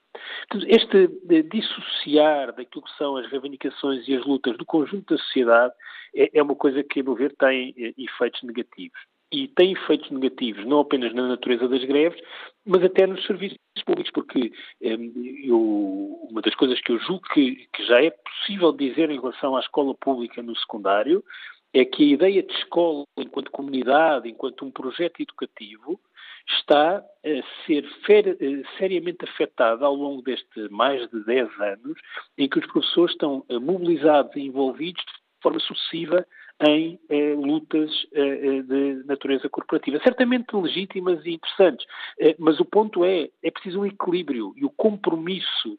Este 0.68 1.08
dissociar 1.42 2.54
daquilo 2.54 2.84
que 2.84 2.96
são 2.96 3.16
as 3.16 3.28
reivindicações 3.30 4.06
e 4.06 4.14
as 4.14 4.24
lutas 4.24 4.56
do 4.56 4.64
conjunto 4.64 5.14
da 5.14 5.22
sociedade 5.22 5.74
é, 6.14 6.30
é 6.38 6.42
uma 6.42 6.54
coisa 6.54 6.82
que, 6.84 7.00
a 7.00 7.02
meu 7.02 7.14
ver, 7.14 7.34
tem 7.36 7.74
eh, 7.76 7.94
efeitos 7.98 8.42
negativos 8.42 8.98
e 9.32 9.48
tem 9.48 9.72
efeitos 9.72 10.10
negativos 10.10 10.64
não 10.64 10.80
apenas 10.80 11.12
na 11.12 11.26
natureza 11.26 11.68
das 11.68 11.82
greves, 11.84 12.20
mas 12.64 12.84
até 12.84 13.04
nos 13.04 13.24
serviços 13.26 13.58
públicos, 13.84 14.12
porque 14.12 14.52
um, 14.80 15.12
eu, 15.44 16.28
uma 16.30 16.40
das 16.40 16.54
coisas 16.54 16.80
que 16.80 16.92
eu 16.92 16.98
julgo 17.00 17.22
que, 17.32 17.68
que 17.72 17.84
já 17.84 18.00
é 18.00 18.10
possível 18.10 18.72
dizer 18.72 19.10
em 19.10 19.20
relação 19.20 19.56
à 19.56 19.60
escola 19.60 19.94
pública 19.94 20.40
no 20.40 20.56
secundário 20.56 21.24
é 21.72 21.84
que 21.84 22.04
a 22.04 22.14
ideia 22.14 22.42
de 22.42 22.52
escola 22.54 23.04
enquanto 23.18 23.50
comunidade, 23.50 24.28
enquanto 24.28 24.64
um 24.64 24.70
projeto 24.70 25.20
educativo, 25.20 26.00
está 26.46 26.96
a 26.98 27.64
ser 27.66 27.84
fer, 28.04 28.36
eh, 28.40 28.62
seriamente 28.78 29.24
afetada 29.24 29.86
ao 29.86 29.94
longo 29.94 30.22
deste 30.22 30.68
mais 30.70 31.08
de 31.10 31.24
10 31.24 31.48
anos, 31.60 31.98
em 32.36 32.48
que 32.48 32.58
os 32.58 32.66
professores 32.66 33.12
estão 33.12 33.44
eh, 33.48 33.58
mobilizados 33.58 34.34
e 34.36 34.40
envolvidos 34.40 35.02
de 35.02 35.42
forma 35.42 35.60
sucessiva 35.60 36.26
em 36.60 36.98
eh, 37.08 37.34
lutas 37.34 37.90
eh, 38.12 38.20
eh, 38.20 38.62
de 38.62 39.04
natureza 39.06 39.48
corporativa. 39.48 40.00
Certamente 40.02 40.54
legítimas 40.54 41.24
e 41.24 41.32
interessantes, 41.32 41.84
eh, 42.20 42.36
mas 42.38 42.60
o 42.60 42.64
ponto 42.64 43.04
é, 43.04 43.28
é 43.42 43.50
preciso 43.50 43.80
um 43.80 43.86
equilíbrio 43.86 44.52
e 44.56 44.64
o 44.64 44.70
compromisso 44.70 45.78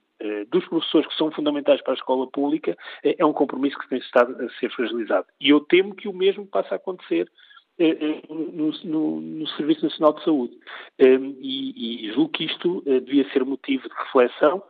dos 0.50 0.66
professores 0.68 1.08
que 1.08 1.18
são 1.18 1.30
fundamentais 1.30 1.82
para 1.82 1.92
a 1.92 1.96
escola 1.98 2.26
pública 2.26 2.76
é 3.04 3.24
um 3.26 3.34
compromisso 3.34 3.78
que 3.78 3.90
tem 3.90 4.00
estado 4.00 4.34
a 4.42 4.50
ser 4.60 4.72
fragilizado. 4.72 5.28
E 5.42 5.50
eu 5.50 5.60
temo 5.60 5.94
que 5.94 6.08
o 6.08 6.14
mesmo 6.14 6.48
passe 6.48 6.74
a 6.74 6.78
acontecer 6.78 7.30
no, 7.78 8.72
no, 8.84 9.22
no, 9.22 9.48
Serviço 9.50 9.84
Nacional 9.84 10.14
de 10.14 10.24
Saúde. 10.24 10.58
E, 11.00 12.08
e 12.08 12.14
julgo 12.14 12.30
que 12.30 12.46
isto 12.46 12.82
devia 12.86 13.30
ser 13.32 13.44
motivo 13.44 13.88
de 13.90 13.96
reflexão, 13.96 14.64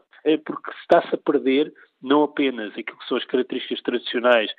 porque 0.45 0.72
está-se 0.82 1.14
a 1.14 1.18
perder 1.18 1.74
não 2.01 2.24
apenas 2.24 2.72
aquilo 2.72 2.97
que 2.97 3.08
são 3.08 3.18
as 3.18 3.26
características 3.26 3.82
tradicionais 3.82 4.51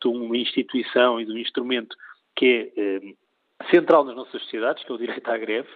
de 0.00 0.08
uma 0.08 0.36
instituição 0.36 1.20
e 1.20 1.24
de 1.24 1.32
um 1.32 1.38
instrumento 1.38 1.96
que 2.36 2.72
é 2.76 2.98
uh, 2.98 3.16
central 3.70 4.04
nas 4.04 4.16
nossas 4.16 4.42
sociedades, 4.42 4.84
que 4.84 4.90
é 4.90 4.94
o 4.94 4.98
direito 4.98 5.28
à 5.28 5.38
greve, 5.38 5.68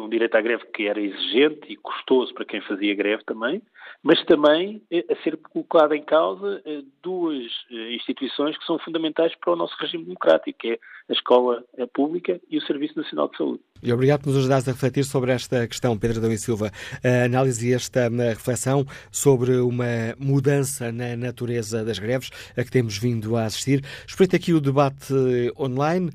um 0.00 0.08
direito 0.08 0.34
à 0.36 0.40
greve 0.40 0.64
que 0.72 0.86
era 0.86 1.00
exigente 1.00 1.60
e 1.68 1.76
custoso 1.76 2.32
para 2.34 2.44
quem 2.44 2.60
fazia 2.62 2.94
greve 2.94 3.22
também, 3.24 3.62
mas 4.02 4.22
também 4.24 4.82
a 5.10 5.22
ser 5.22 5.36
colocado 5.36 5.94
em 5.94 6.02
causa 6.02 6.62
duas 7.02 7.44
instituições 7.90 8.56
que 8.56 8.64
são 8.64 8.78
fundamentais 8.78 9.34
para 9.36 9.52
o 9.52 9.56
nosso 9.56 9.74
regime 9.78 10.04
democrático, 10.04 10.58
que 10.58 10.70
é 10.70 10.78
a 11.08 11.12
escola 11.12 11.62
pública 11.92 12.40
e 12.50 12.58
o 12.58 12.62
Serviço 12.62 12.98
Nacional 12.98 13.28
de 13.28 13.36
Saúde. 13.36 13.60
E 13.82 13.92
obrigado 13.92 14.22
por 14.22 14.30
nos 14.30 14.38
ajudares 14.38 14.66
a 14.66 14.72
refletir 14.72 15.04
sobre 15.04 15.32
esta 15.32 15.66
questão, 15.68 15.98
Pedro 15.98 16.18
Adão 16.18 16.32
e 16.32 16.38
Silva. 16.38 16.70
A 17.04 17.24
análise 17.24 17.68
e 17.68 17.74
esta 17.74 18.08
reflexão 18.08 18.86
sobre 19.12 19.56
uma 19.58 20.14
mudança 20.18 20.90
na 20.90 21.16
natureza 21.16 21.84
das 21.84 21.98
greves 21.98 22.30
a 22.56 22.64
que 22.64 22.70
temos 22.70 22.96
vindo 22.98 23.36
a 23.36 23.44
assistir. 23.44 23.84
Espreita 24.06 24.36
aqui 24.36 24.52
o 24.52 24.60
debate 24.60 25.12
online. 25.58 26.10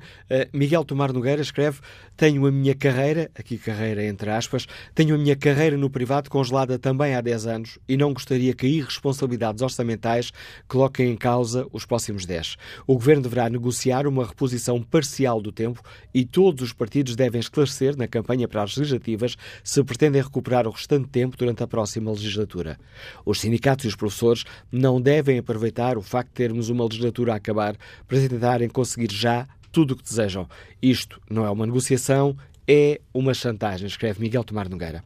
Miguel 0.52 0.84
Tomar 0.84 1.12
Nogueira 1.12 1.40
escreve: 1.40 1.80
Tenho 2.22 2.46
a 2.46 2.52
minha 2.52 2.72
carreira, 2.72 3.28
aqui 3.34 3.58
carreira 3.58 4.04
entre 4.04 4.30
aspas, 4.30 4.68
tenho 4.94 5.16
a 5.16 5.18
minha 5.18 5.34
carreira 5.34 5.76
no 5.76 5.90
privado 5.90 6.30
congelada 6.30 6.78
também 6.78 7.16
há 7.16 7.20
10 7.20 7.46
anos 7.48 7.80
e 7.88 7.96
não 7.96 8.12
gostaria 8.12 8.54
que 8.54 8.64
irresponsabilidades 8.64 9.60
orçamentais 9.60 10.32
coloquem 10.68 11.10
em 11.10 11.16
causa 11.16 11.66
os 11.72 11.84
próximos 11.84 12.24
10. 12.24 12.54
O 12.86 12.94
governo 12.94 13.24
deverá 13.24 13.50
negociar 13.50 14.06
uma 14.06 14.24
reposição 14.24 14.80
parcial 14.80 15.42
do 15.42 15.50
tempo 15.50 15.82
e 16.14 16.24
todos 16.24 16.62
os 16.62 16.72
partidos 16.72 17.16
devem 17.16 17.40
esclarecer 17.40 17.96
na 17.96 18.06
campanha 18.06 18.46
para 18.46 18.62
as 18.62 18.76
legislativas 18.76 19.36
se 19.64 19.82
pretendem 19.82 20.22
recuperar 20.22 20.68
o 20.68 20.70
restante 20.70 21.08
tempo 21.08 21.36
durante 21.36 21.64
a 21.64 21.66
próxima 21.66 22.12
legislatura. 22.12 22.78
Os 23.26 23.40
sindicatos 23.40 23.84
e 23.84 23.88
os 23.88 23.96
professores 23.96 24.44
não 24.70 25.00
devem 25.00 25.38
aproveitar 25.38 25.98
o 25.98 26.02
facto 26.02 26.28
de 26.28 26.34
termos 26.34 26.68
uma 26.68 26.84
legislatura 26.84 27.32
a 27.32 27.36
acabar 27.38 27.76
para 28.06 28.28
tentarem 28.28 28.68
conseguir 28.68 29.12
já 29.12 29.48
tudo 29.72 29.92
o 29.94 29.96
que 29.96 30.04
desejam. 30.04 30.48
Isto 30.80 31.20
não 31.28 31.44
é 31.44 31.50
uma 31.50 31.66
negociação, 31.66 32.36
é 32.68 33.00
uma 33.12 33.34
chantagem, 33.34 33.86
escreve 33.86 34.20
Miguel 34.20 34.44
Tomar 34.44 34.68
Nogueira. 34.68 35.02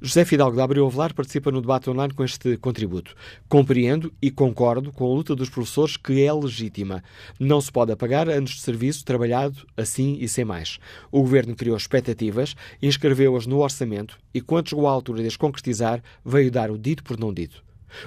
José 0.00 0.24
Fidalgo 0.24 0.56
da 0.56 0.64
Abreu 0.64 0.86
Avelar 0.86 1.14
participa 1.14 1.50
no 1.50 1.60
debate 1.60 1.88
online 1.88 2.12
com 2.12 2.24
este 2.24 2.56
contributo. 2.56 3.14
Compreendo 3.48 4.12
e 4.20 4.30
concordo 4.30 4.92
com 4.92 5.04
a 5.04 5.14
luta 5.14 5.34
dos 5.34 5.48
professores 5.48 5.96
que 5.96 6.24
é 6.24 6.32
legítima. 6.32 7.02
Não 7.38 7.60
se 7.60 7.70
pode 7.70 7.92
apagar 7.92 8.28
anos 8.28 8.50
de 8.50 8.60
serviço 8.60 9.04
trabalhado 9.04 9.66
assim 9.76 10.18
e 10.20 10.28
sem 10.28 10.44
mais. 10.44 10.78
O 11.10 11.20
Governo 11.20 11.54
criou 11.54 11.76
expectativas, 11.76 12.56
inscreveu-as 12.82 13.46
no 13.46 13.60
orçamento 13.60 14.18
e, 14.34 14.40
quando 14.40 14.70
chegou 14.70 14.88
à 14.88 14.90
altura 14.90 15.22
de 15.22 15.28
as 15.28 15.36
concretizar, 15.36 16.02
veio 16.24 16.50
dar 16.50 16.70
o 16.70 16.78
dito 16.78 17.04
por 17.04 17.18
não 17.18 17.32
dito. 17.32 17.62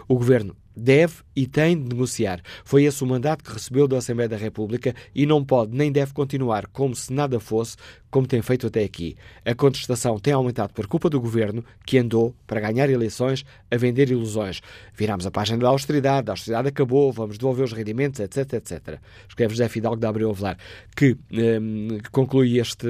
O 0.08 0.16
Governo 0.16 0.56
deve 0.76 1.16
e 1.36 1.48
tem 1.48 1.78
de 1.78 1.90
negociar. 1.90 2.42
Foi 2.64 2.84
esse 2.84 3.04
o 3.04 3.08
mandato 3.08 3.44
que 3.44 3.52
recebeu 3.52 3.88
da 3.88 3.98
Assembleia 3.98 4.30
da 4.30 4.38
República 4.38 4.94
e 5.14 5.26
não 5.26 5.44
pode 5.44 5.76
nem 5.76 5.92
deve 5.92 6.14
continuar 6.14 6.68
como 6.68 6.96
se 6.96 7.12
nada 7.12 7.40
fosse, 7.40 7.76
como 8.10 8.26
tem 8.26 8.42
feito 8.42 8.68
até 8.68 8.84
aqui. 8.84 9.16
A 9.44 9.54
contestação 9.54 10.18
tem 10.20 10.34
aumentado 10.34 10.74
por 10.74 10.88
culpa 10.88 11.10
do 11.10 11.20
governo, 11.20 11.64
que 11.86 11.98
andou, 11.98 12.34
para 12.48 12.62
ganhar 12.62 12.90
eleições, 12.90 13.46
a 13.70 13.76
vender 13.78 14.10
ilusões. 14.10 14.62
Viramos 14.96 15.26
a 15.26 15.32
página 15.32 15.58
da 15.58 15.68
austeridade, 15.68 16.30
a 16.30 16.34
austeridade 16.34 16.70
acabou, 16.70 17.12
vamos 17.12 17.38
devolver 17.38 17.66
os 17.66 17.74
rendimentos, 17.74 18.20
etc, 18.20 18.54
etc. 18.54 19.00
Escreve 19.28 19.54
José 19.54 19.68
Fidalgo 19.68 19.98
da 19.98 20.10
Abreu 20.10 20.30
Avelar, 20.30 20.58
que, 20.96 21.18
hum, 21.32 21.98
conclui 22.12 22.60
este, 22.60 22.88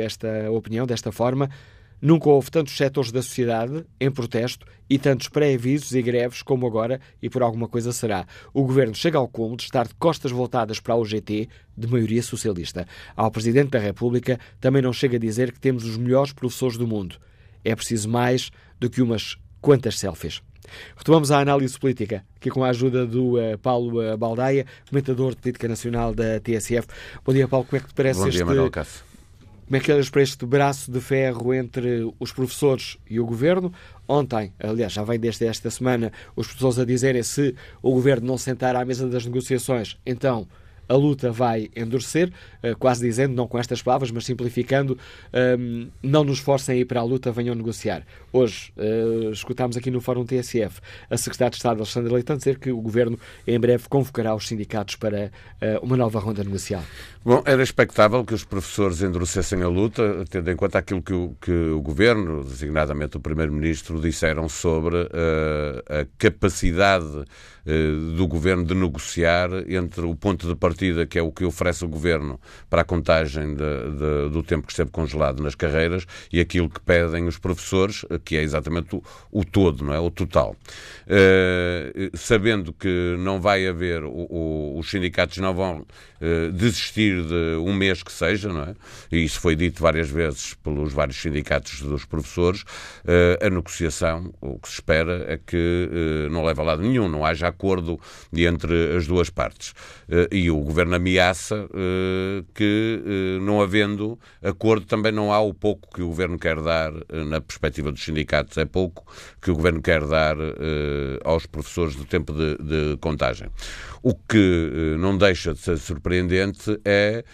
esta 0.00 0.50
opinião 0.50 0.86
desta 0.86 1.10
forma. 1.10 1.50
Nunca 2.00 2.28
houve 2.28 2.50
tantos 2.50 2.76
setores 2.76 3.10
da 3.10 3.22
sociedade 3.22 3.84
em 4.00 4.10
protesto 4.10 4.66
e 4.88 4.98
tantos 4.98 5.28
pré-avisos 5.28 5.92
e 5.92 6.00
greves 6.00 6.42
como 6.42 6.66
agora, 6.66 7.00
e 7.20 7.28
por 7.28 7.42
alguma 7.42 7.68
coisa 7.68 7.92
será. 7.92 8.26
O 8.54 8.62
governo 8.62 8.94
chega 8.94 9.18
ao 9.18 9.28
cúmulo 9.28 9.56
de 9.56 9.64
estar 9.64 9.86
de 9.86 9.94
costas 9.94 10.30
voltadas 10.30 10.80
para 10.80 10.94
a 10.94 10.96
UGT, 10.96 11.48
de 11.76 11.86
maioria 11.86 12.22
socialista. 12.22 12.86
Ao 13.16 13.30
Presidente 13.30 13.70
da 13.70 13.78
República 13.78 14.38
também 14.60 14.80
não 14.80 14.92
chega 14.92 15.16
a 15.16 15.20
dizer 15.20 15.52
que 15.52 15.60
temos 15.60 15.84
os 15.84 15.96
melhores 15.96 16.32
professores 16.32 16.76
do 16.76 16.86
mundo. 16.86 17.16
É 17.64 17.74
preciso 17.74 18.08
mais 18.08 18.50
do 18.78 18.88
que 18.88 19.02
umas 19.02 19.36
quantas 19.60 19.98
selfies. 19.98 20.40
Retomamos 20.96 21.30
a 21.30 21.40
análise 21.40 21.78
política, 21.78 22.24
aqui 22.36 22.50
com 22.50 22.62
a 22.62 22.68
ajuda 22.68 23.06
do 23.06 23.38
uh, 23.38 23.58
Paulo 23.58 24.02
uh, 24.02 24.16
Baldaia, 24.16 24.66
comentador 24.88 25.34
de 25.34 25.40
política 25.40 25.66
nacional 25.66 26.14
da 26.14 26.40
TSF. 26.40 26.86
Bom 27.24 27.32
dia, 27.32 27.48
Paulo. 27.48 27.66
Como 27.66 27.78
é 27.78 27.80
que 27.80 27.88
te 27.88 27.94
parece 27.94 28.20
Bom 28.20 28.28
este... 28.28 28.44
dia, 28.44 28.70
Cássio. 28.70 29.07
Como 29.68 29.76
é 29.76 29.80
que 29.80 29.92
olhas 29.92 30.08
para 30.08 30.22
este 30.22 30.46
braço 30.46 30.90
de 30.90 30.98
ferro 30.98 31.52
entre 31.52 32.10
os 32.18 32.32
professores 32.32 32.96
e 33.06 33.20
o 33.20 33.26
governo? 33.26 33.70
Ontem, 34.08 34.50
aliás, 34.58 34.94
já 34.94 35.04
vem 35.04 35.20
desde 35.20 35.44
esta 35.44 35.70
semana, 35.70 36.10
os 36.34 36.46
professores 36.46 36.78
a 36.78 36.86
dizerem 36.86 37.22
se 37.22 37.54
o 37.82 37.92
governo 37.92 38.26
não 38.26 38.38
sentar 38.38 38.74
à 38.74 38.82
mesa 38.82 39.06
das 39.06 39.26
negociações, 39.26 39.98
então 40.06 40.48
a 40.88 40.94
luta 40.94 41.30
vai 41.30 41.70
endurecer, 41.76 42.32
eh, 42.62 42.74
quase 42.74 43.04
dizendo, 43.04 43.34
não 43.34 43.46
com 43.46 43.58
estas 43.58 43.82
palavras, 43.82 44.10
mas 44.10 44.24
simplificando, 44.24 44.98
ehm, 45.32 45.88
não 46.02 46.24
nos 46.24 46.38
forcem 46.38 46.76
a 46.76 46.78
ir 46.78 46.84
para 46.84 47.00
a 47.00 47.04
luta, 47.04 47.30
venham 47.30 47.54
negociar. 47.54 48.04
Hoje, 48.32 48.72
eh, 48.76 49.30
escutámos 49.32 49.76
aqui 49.76 49.90
no 49.90 50.00
Fórum 50.00 50.24
TSF 50.24 50.80
a 51.10 51.16
Secretária 51.16 51.50
de 51.50 51.56
Estado, 51.56 51.78
Alexandre 51.78 52.12
Leitão, 52.12 52.36
dizer 52.36 52.58
que 52.58 52.70
o 52.70 52.80
Governo 52.80 53.18
em 53.46 53.58
breve 53.58 53.88
convocará 53.88 54.34
os 54.34 54.46
sindicatos 54.46 54.96
para 54.96 55.30
eh, 55.60 55.78
uma 55.82 55.96
nova 55.96 56.18
ronda 56.18 56.42
negocial. 56.44 56.82
Bom, 57.24 57.42
era 57.44 57.62
expectável 57.62 58.24
que 58.24 58.32
os 58.32 58.44
professores 58.44 59.02
endurecessem 59.02 59.62
a 59.62 59.68
luta, 59.68 60.24
tendo 60.30 60.50
em 60.50 60.56
conta 60.56 60.78
aquilo 60.78 61.02
que 61.02 61.12
o, 61.12 61.36
que 61.40 61.52
o 61.52 61.82
Governo, 61.82 62.42
designadamente 62.44 63.16
o 63.16 63.20
Primeiro-Ministro, 63.20 64.00
disseram 64.00 64.48
sobre 64.48 64.96
uh, 64.96 65.82
a 65.88 66.06
capacidade 66.16 67.06
uh, 67.06 68.14
do 68.16 68.26
Governo 68.26 68.64
de 68.64 68.74
negociar 68.74 69.50
entre 69.68 70.02
o 70.02 70.14
ponto 70.14 70.46
de 70.46 70.54
partida, 70.54 70.77
que 71.08 71.18
é 71.18 71.22
o 71.22 71.32
que 71.32 71.44
oferece 71.44 71.84
o 71.84 71.88
Governo 71.88 72.40
para 72.68 72.82
a 72.82 72.84
contagem 72.84 73.54
de, 73.54 73.90
de, 73.92 74.30
do 74.30 74.42
tempo 74.42 74.66
que 74.66 74.72
esteve 74.72 74.90
congelado 74.90 75.42
nas 75.42 75.54
carreiras, 75.54 76.06
e 76.32 76.40
aquilo 76.40 76.68
que 76.68 76.80
pedem 76.80 77.26
os 77.26 77.38
professores, 77.38 78.04
que 78.24 78.36
é 78.36 78.42
exatamente 78.42 78.96
o, 78.96 79.02
o 79.30 79.44
todo, 79.44 79.84
não 79.84 79.94
é? 79.94 80.00
O 80.00 80.10
total. 80.10 80.56
Uh, 81.06 82.16
sabendo 82.16 82.72
que 82.72 83.16
não 83.18 83.40
vai 83.40 83.66
haver, 83.66 84.04
o, 84.04 84.26
o, 84.30 84.78
os 84.78 84.90
sindicatos 84.90 85.38
não 85.38 85.54
vão 85.54 85.86
desistir 86.52 87.22
de 87.22 87.56
um 87.58 87.72
mês 87.72 88.02
que 88.02 88.10
seja, 88.10 88.48
não 88.48 88.62
é? 88.62 88.74
E 89.10 89.24
isso 89.24 89.40
foi 89.40 89.54
dito 89.54 89.80
várias 89.80 90.10
vezes 90.10 90.54
pelos 90.54 90.92
vários 90.92 91.16
sindicatos 91.16 91.80
dos 91.80 92.04
professores. 92.04 92.62
Uh, 93.04 93.46
a 93.46 93.50
negociação, 93.50 94.32
o 94.40 94.58
que 94.58 94.68
se 94.68 94.74
espera 94.74 95.24
é 95.28 95.38
que 95.38 95.56
uh, 95.56 96.30
não 96.30 96.44
leve 96.44 96.60
a 96.60 96.64
lado 96.64 96.82
nenhum, 96.82 97.08
não 97.08 97.24
haja 97.24 97.48
acordo 97.48 98.00
entre 98.32 98.96
as 98.96 99.06
duas 99.06 99.30
partes. 99.30 99.70
Uh, 100.08 100.26
e 100.32 100.50
o 100.50 100.64
governo 100.68 100.94
ameaça 100.94 101.68
que, 102.54 103.02
não 103.42 103.60
havendo 103.60 104.18
acordo, 104.42 104.86
também 104.86 105.10
não 105.10 105.32
há 105.32 105.40
o 105.40 105.52
pouco 105.52 105.92
que 105.92 106.02
o 106.02 106.08
governo 106.08 106.38
quer 106.38 106.60
dar, 106.60 106.92
na 107.26 107.40
perspectiva 107.40 107.90
dos 107.90 108.04
sindicatos, 108.04 108.56
é 108.58 108.64
pouco 108.64 109.04
que 109.40 109.50
o 109.50 109.54
governo 109.54 109.82
quer 109.82 110.04
dar 110.06 110.36
aos 111.24 111.46
professores 111.46 111.96
do 111.96 112.04
tempo 112.04 112.32
de, 112.32 112.56
de 112.58 112.96
contagem. 112.98 113.48
O 114.02 114.14
que 114.14 114.96
não 114.98 115.16
deixa 115.18 115.52
de 115.52 115.60
ser 115.60 115.78
surpreendente 115.78 116.80
é 116.84 117.24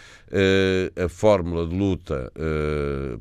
a 1.03 1.07
fórmula 1.07 1.67
de 1.67 1.75
luta 1.75 2.31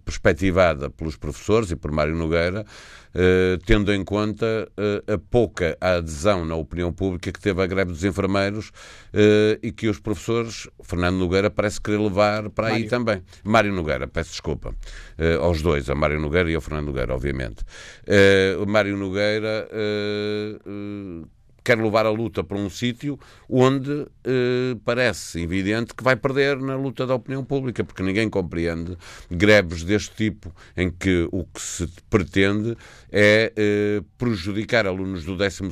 perspectivada 0.05 0.89
pelos 0.89 1.17
professores 1.17 1.71
e 1.71 1.77
por 1.77 1.91
Mário 1.93 2.15
Nogueira, 2.15 2.65
tendo 3.65 3.93
em 3.93 4.05
conta 4.05 4.69
a 5.07 5.19
pouca 5.31 5.77
adesão 5.81 6.45
na 6.45 6.57
opinião 6.57 6.93
pública 6.93 7.31
que 7.31 7.41
teve 7.41 7.63
a 7.63 7.67
greve 7.67 7.93
dos 7.93 8.05
enfermeiros 8.05 8.73
e 9.63 9.71
que 9.71 9.89
os 9.89 10.01
professores, 10.01 10.69
Fernando 10.83 11.17
Nogueira 11.17 11.49
parece 11.51 11.81
querer 11.81 11.99
levar 11.99 12.51
para 12.51 12.69
Mário. 12.71 12.85
aí 12.85 12.89
também. 12.89 13.23
Mário 13.45 13.73
Nogueira, 13.73 14.09
peço 14.09 14.31
desculpa, 14.31 14.75
aos 15.41 15.63
dois, 15.63 15.89
a 15.89 15.95
Mário 15.95 16.21
Nogueira 16.21 16.51
e 16.51 16.55
ao 16.55 16.61
Fernando 16.61 16.87
Nogueira, 16.87 17.15
obviamente. 17.15 17.65
Mário 18.67 18.97
Nogueira 18.97 19.69
quer 21.65 21.79
levar 21.79 22.05
a 22.05 22.11
luta 22.11 22.45
para 22.45 22.59
um 22.59 22.69
sítio 22.69 23.19
onde 23.49 24.07
eh, 24.23 24.77
parece 24.85 25.41
evidente 25.41 25.95
que 25.95 26.05
vai 26.05 26.15
perder 26.15 26.59
na 26.59 26.77
luta 26.77 27.07
da 27.07 27.15
opinião 27.15 27.43
pública, 27.43 27.83
porque 27.83 28.03
ninguém 28.03 28.29
compreende 28.29 28.97
greves 29.31 29.83
deste 29.83 30.15
tipo 30.15 30.55
em 30.77 30.91
que 30.91 31.27
o 31.33 31.45
que 31.45 31.61
se 31.61 31.89
pretende 32.11 32.77
é 33.11 33.53
eh, 33.57 34.03
prejudicar 34.19 34.87
alunos 34.87 35.25
do 35.25 35.37
12 35.37 35.63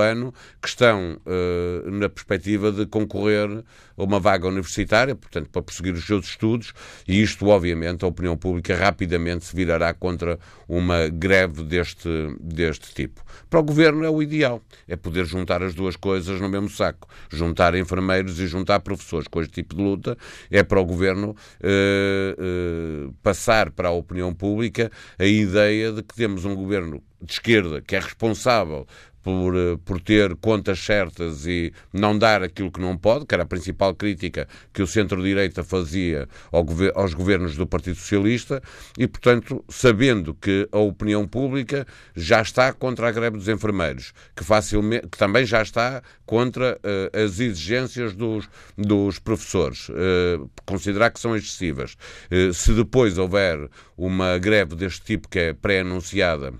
ano 0.00 0.32
que 0.60 0.68
estão 0.68 1.20
eh, 1.26 1.90
na 1.90 2.08
perspectiva 2.08 2.72
de 2.72 2.86
concorrer 2.86 3.64
a 3.96 4.02
uma 4.02 4.18
vaga 4.18 4.48
universitária, 4.48 5.14
portanto, 5.14 5.50
para 5.50 5.62
prosseguir 5.62 5.94
os 5.94 6.06
seus 6.06 6.26
estudos, 6.26 6.72
e 7.06 7.20
isto, 7.20 7.46
obviamente, 7.46 8.04
a 8.04 8.08
opinião 8.08 8.36
pública 8.36 8.74
rapidamente 8.74 9.44
se 9.44 9.54
virará 9.54 9.92
contra 9.92 10.38
uma 10.68 11.08
greve 11.08 11.62
deste, 11.62 12.08
deste 12.40 12.94
tipo. 12.94 13.21
Para 13.48 13.60
o 13.60 13.62
governo 13.62 14.04
é 14.04 14.10
o 14.10 14.22
ideal, 14.22 14.62
é 14.88 14.96
poder 14.96 15.24
juntar 15.24 15.62
as 15.62 15.74
duas 15.74 15.96
coisas 15.96 16.40
no 16.40 16.48
mesmo 16.48 16.68
saco. 16.68 17.08
Juntar 17.30 17.74
enfermeiros 17.74 18.38
e 18.38 18.46
juntar 18.46 18.80
professores 18.80 19.28
com 19.28 19.40
este 19.40 19.54
tipo 19.54 19.74
de 19.76 19.82
luta 19.82 20.16
é 20.50 20.62
para 20.62 20.80
o 20.80 20.84
governo 20.84 21.36
eh, 21.62 22.36
eh, 22.38 23.10
passar 23.22 23.70
para 23.70 23.88
a 23.88 23.92
opinião 23.92 24.32
pública 24.34 24.90
a 25.18 25.24
ideia 25.24 25.92
de 25.92 26.02
que 26.02 26.14
temos 26.14 26.44
um 26.44 26.54
governo 26.54 27.02
de 27.20 27.32
esquerda 27.32 27.80
que 27.80 27.94
é 27.94 28.00
responsável 28.00 28.86
por, 29.22 29.54
eh, 29.56 29.78
por 29.84 30.00
ter 30.00 30.34
contas 30.36 30.78
certas 30.78 31.46
e 31.46 31.72
não 31.92 32.16
dar 32.18 32.42
aquilo 32.42 32.70
que 32.70 32.80
não 32.80 32.96
pode, 32.96 33.26
que 33.26 33.34
era 33.34 33.44
a 33.44 33.46
principal 33.46 33.94
crítica 33.94 34.48
que 34.72 34.82
o 34.82 34.86
centro-direita 34.86 35.62
fazia 35.62 36.28
ao, 36.50 36.66
aos 36.94 37.14
governos 37.14 37.56
do 37.56 37.66
Partido 37.66 37.96
Socialista, 37.96 38.62
e, 38.98 39.06
portanto, 39.06 39.64
sabendo 39.68 40.34
que 40.34 40.68
a 40.72 40.78
opinião 40.78 41.26
pública 41.26 41.86
já 42.14 42.42
está 42.42 42.72
contra 42.72 43.08
a 43.08 43.12
greve 43.12 43.36
dos 43.36 43.48
enfermeiros, 43.48 44.12
que, 44.34 44.44
facilmente, 44.44 45.08
que 45.08 45.18
também 45.18 45.44
já 45.44 45.62
está 45.62 46.02
contra 46.26 46.78
uh, 46.78 47.24
as 47.24 47.38
exigências 47.38 48.14
dos, 48.14 48.48
dos 48.76 49.18
professores, 49.18 49.88
uh, 49.90 50.50
considerar 50.64 51.10
que 51.10 51.20
são 51.20 51.36
excessivas. 51.36 51.96
Uh, 52.30 52.52
se 52.52 52.72
depois 52.72 53.18
houver 53.18 53.68
uma 53.96 54.38
greve 54.38 54.74
deste 54.74 55.02
tipo 55.02 55.28
que 55.28 55.38
é 55.38 55.52
pré-anunciada 55.52 56.54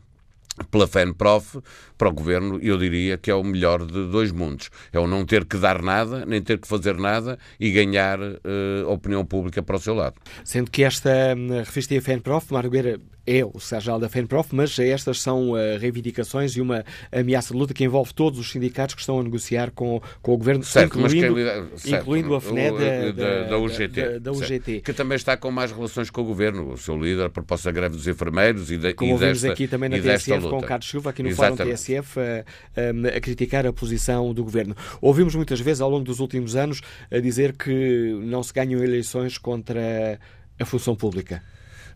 pela 0.71 0.87
FENPROF, 0.87 1.59
para 2.03 2.11
o 2.11 2.13
governo, 2.13 2.59
eu 2.61 2.77
diria 2.77 3.17
que 3.17 3.31
é 3.31 3.35
o 3.35 3.45
melhor 3.45 3.87
de 3.87 4.09
dois 4.09 4.33
mundos. 4.33 4.71
É 4.93 4.99
o 4.99 5.07
não 5.07 5.25
ter 5.25 5.45
que 5.45 5.57
dar 5.57 5.81
nada, 5.81 6.27
nem 6.27 6.43
ter 6.43 6.59
que 6.59 6.67
fazer 6.67 6.97
nada 6.97 7.39
e 7.61 7.71
ganhar 7.71 8.19
uh, 8.19 8.89
opinião 8.89 9.25
pública 9.25 9.63
para 9.63 9.77
o 9.77 9.79
seu 9.79 9.95
lado. 9.95 10.17
Sendo 10.45 10.69
que 10.69 10.83
esta 10.83 11.33
hum, 11.37 11.63
revista 11.65 12.01
FENPROF, 12.01 12.53
Margueira, 12.53 12.99
é 13.27 13.45
o 13.45 13.59
secretário 13.61 14.01
da 14.01 14.09
FENPROF, 14.09 14.55
mas 14.55 14.79
estas 14.79 15.21
são 15.21 15.53
uh, 15.53 15.79
reivindicações 15.79 16.57
e 16.57 16.61
uma 16.61 16.85
ameaça 17.11 17.53
de 17.53 17.59
luta 17.59 17.73
que 17.73 17.85
envolve 17.85 18.13
todos 18.13 18.39
os 18.39 18.51
sindicatos 18.51 18.95
que 18.95 19.01
estão 19.01 19.19
a 19.19 19.23
negociar 19.23 19.71
com, 19.71 20.01
com 20.21 20.35
o 20.35 20.37
governo, 20.37 20.65
certo, 20.65 20.99
incluindo, 20.99 21.37
certo, 21.77 22.03
incluindo 22.03 22.35
a 22.35 22.41
FNE 22.41 22.71
da, 22.73 23.13
da, 23.13 23.43
da, 23.45 23.59
UGT, 23.59 23.89
da, 23.89 24.19
da 24.19 24.33
UGT. 24.33 24.81
que 24.81 24.93
também 24.93 25.17
está 25.17 25.37
com 25.37 25.51
mais 25.51 25.71
relações 25.71 26.11
com 26.11 26.23
o 26.23 26.25
governo. 26.25 26.73
O 26.73 26.77
seu 26.77 27.01
líder 27.01 27.31
propôs 27.31 27.67
a 27.67 27.71
greve 27.71 27.97
dos 27.97 28.09
enfermeiros 28.09 28.71
e, 28.71 28.77
de, 28.77 28.93
Como 28.95 29.15
e 29.15 29.19
desta, 29.19 29.53
aqui 29.53 29.69
também 29.69 29.89
na 29.89 29.99
TSF 29.99 30.41
com 30.41 30.59
o 30.59 30.63
Carlos 30.63 30.89
Silva, 30.89 31.11
aqui 31.11 31.23
no 31.23 31.29
Exatamente. 31.29 31.59
Fórum 31.59 31.71
TSF, 31.73 31.92
a, 31.99 32.03
a, 32.03 33.17
a, 33.17 33.21
criticar 33.21 33.67
a 33.67 33.73
posição 33.73 34.33
do 34.33 34.45
governo. 34.45 34.77
Ouvimos 35.01 35.35
muitas 35.35 35.61
vezes 35.61 35.81
ao 35.81 35.91
longo 35.91 36.05
dos 36.05 36.21
últimos 36.21 36.57
anos 36.57 36.81
a 37.11 37.19
dizer 37.19 37.57
que 37.57 38.13
não 38.25 38.43
se 38.43 38.53
ganham 38.53 38.83
eleições 38.83 39.39
contra 39.39 40.19
a 40.59 40.65
função 40.65 40.95
pública. 40.95 41.43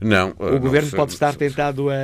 Não. 0.01 0.35
O 0.39 0.53
não, 0.53 0.59
governo 0.59 0.91
pode 0.91 1.13
estar 1.13 1.35
tentado 1.35 1.89
a, 1.91 1.95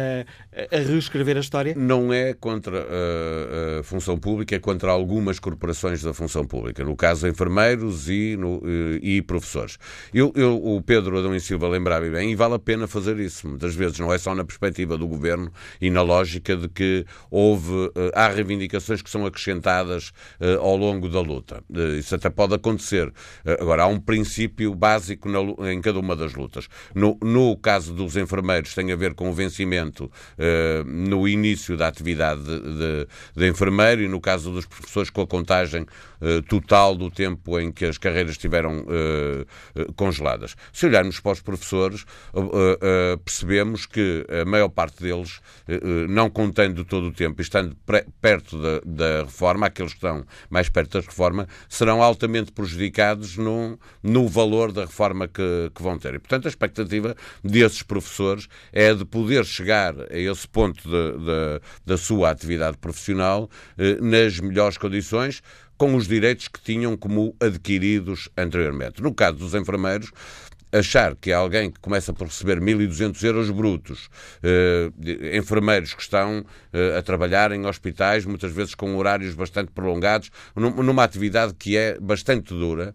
a, 0.70 0.78
reescrever 0.78 1.36
a 1.36 1.40
história? 1.40 1.74
Não 1.76 2.12
é 2.12 2.34
contra 2.34 2.78
a, 2.78 3.80
a, 3.80 3.82
função 3.82 4.18
pública, 4.18 4.54
é 4.54 4.58
contra 4.58 4.90
algumas 4.90 5.38
corporações 5.38 6.02
da 6.02 6.12
função 6.12 6.44
pública. 6.44 6.84
No 6.84 6.96
caso, 6.96 7.26
enfermeiros 7.26 8.08
e, 8.08 8.36
no, 8.36 8.62
e 9.00 9.22
professores. 9.22 9.78
Eu, 10.12 10.32
eu, 10.36 10.56
o 10.62 10.82
Pedro 10.82 11.18
Adão 11.18 11.34
e 11.34 11.40
Silva 11.40 11.68
lembrava 11.68 12.08
bem, 12.08 12.32
e 12.32 12.34
vale 12.34 12.54
a 12.54 12.58
pena 12.58 12.86
fazer 12.86 13.18
isso. 13.18 13.48
Muitas 13.48 13.74
vezes 13.74 13.98
não 13.98 14.12
é 14.12 14.18
só 14.18 14.34
na 14.34 14.44
perspectiva 14.44 14.96
do 14.96 15.06
governo 15.06 15.50
e 15.80 15.90
na 15.90 16.02
lógica 16.02 16.56
de 16.56 16.68
que 16.68 17.04
houve, 17.30 17.90
eh, 17.94 18.10
há 18.14 18.28
reivindicações 18.28 19.02
que 19.02 19.10
são 19.10 19.24
acrescentadas 19.26 20.12
eh, 20.40 20.54
ao 20.54 20.76
longo 20.76 21.08
da 21.08 21.20
luta. 21.20 21.62
Eh, 21.74 21.98
isso 21.98 22.14
até 22.14 22.30
pode 22.30 22.54
acontecer. 22.54 23.12
Agora, 23.60 23.84
há 23.84 23.86
um 23.86 23.98
princípio 23.98 24.74
básico 24.74 25.28
na, 25.28 25.72
em 25.72 25.80
cada 25.80 25.98
uma 25.98 26.14
das 26.14 26.34
lutas. 26.34 26.68
No, 26.94 27.18
no 27.22 27.56
caso 27.56 27.81
caso 27.82 27.92
dos 27.92 28.16
enfermeiros 28.16 28.74
tem 28.74 28.92
a 28.92 28.96
ver 28.96 29.14
com 29.14 29.28
o 29.28 29.32
vencimento 29.32 30.04
uh, 30.04 30.84
no 30.86 31.26
início 31.26 31.76
da 31.76 31.88
atividade 31.88 32.42
de, 32.42 32.60
de, 32.60 33.08
de, 33.36 33.48
enfermeiro 33.48 34.02
e 34.02 34.08
no 34.08 34.20
caso 34.20 34.52
dos 34.52 34.66
professores 34.66 35.10
com 35.10 35.22
a 35.22 35.26
contagem 35.26 35.82
uh, 35.82 36.42
total 36.42 36.94
do 36.94 37.10
tempo 37.10 37.58
em 37.58 37.72
que 37.72 37.84
as 37.84 37.98
carreiras 37.98 38.32
estiveram 38.32 38.80
uh, 38.80 39.92
congeladas. 39.94 40.54
Se 40.72 40.86
olharmos 40.86 41.18
para 41.18 41.32
os 41.32 41.40
professores, 41.40 42.04
percebemos 43.24 43.86
que 43.86 44.24
a 44.28 44.44
maior 44.44 44.68
parte 44.68 45.02
deles, 45.02 45.40
não 46.08 46.28
contando 46.30 46.84
todo 46.84 47.08
o 47.08 47.12
tempo 47.12 47.40
estando 47.40 47.76
perto 48.20 48.60
da, 48.60 48.80
da, 48.84 49.24
reforma, 49.24 49.66
aqueles 49.66 49.92
que 49.92 49.98
estão 49.98 50.24
mais 50.50 50.68
perto 50.68 51.00
da 51.00 51.00
reforma, 51.00 51.48
serão 51.68 52.02
altamente 52.02 52.52
prejudicados 52.52 53.36
no, 53.36 53.78
no 54.02 54.28
valor 54.28 54.72
da 54.72 54.82
reforma 54.82 55.26
que, 55.28 55.70
que 55.74 55.82
vão 55.82 55.98
ter. 55.98 56.14
E, 56.14 56.18
portanto, 56.18 56.46
a 56.46 56.48
expectativa 56.48 57.16
desses 57.72 57.82
professores 57.82 58.46
é 58.72 58.94
de 58.94 59.04
poder 59.04 59.44
chegar 59.44 59.94
a 59.98 60.16
esse 60.16 60.46
ponto 60.46 60.82
de, 60.82 61.12
de, 61.18 61.60
da 61.86 61.96
sua 61.96 62.30
atividade 62.30 62.76
profissional 62.76 63.50
eh, 63.78 63.96
nas 64.00 64.38
melhores 64.38 64.76
condições, 64.76 65.42
com 65.78 65.96
os 65.96 66.06
direitos 66.06 66.46
que 66.48 66.60
tinham 66.60 66.96
como 66.96 67.34
adquiridos 67.40 68.28
anteriormente. 68.36 69.02
No 69.02 69.12
caso 69.12 69.38
dos 69.38 69.54
enfermeiros, 69.54 70.12
achar 70.72 71.14
que 71.14 71.30
alguém 71.30 71.70
que 71.70 71.78
começa 71.78 72.12
por 72.12 72.26
receber 72.26 72.60
1.200 72.60 73.22
euros 73.24 73.50
brutos, 73.50 74.08
eh, 74.42 74.90
enfermeiros 75.36 75.92
que 75.92 76.02
estão 76.02 76.44
eh, 76.72 76.96
a 76.96 77.02
trabalhar 77.02 77.52
em 77.52 77.66
hospitais, 77.66 78.24
muitas 78.24 78.52
vezes 78.52 78.74
com 78.74 78.96
horários 78.96 79.34
bastante 79.34 79.70
prolongados, 79.70 80.30
numa 80.56 81.04
atividade 81.04 81.54
que 81.54 81.76
é 81.76 81.98
bastante 82.00 82.54
dura, 82.54 82.94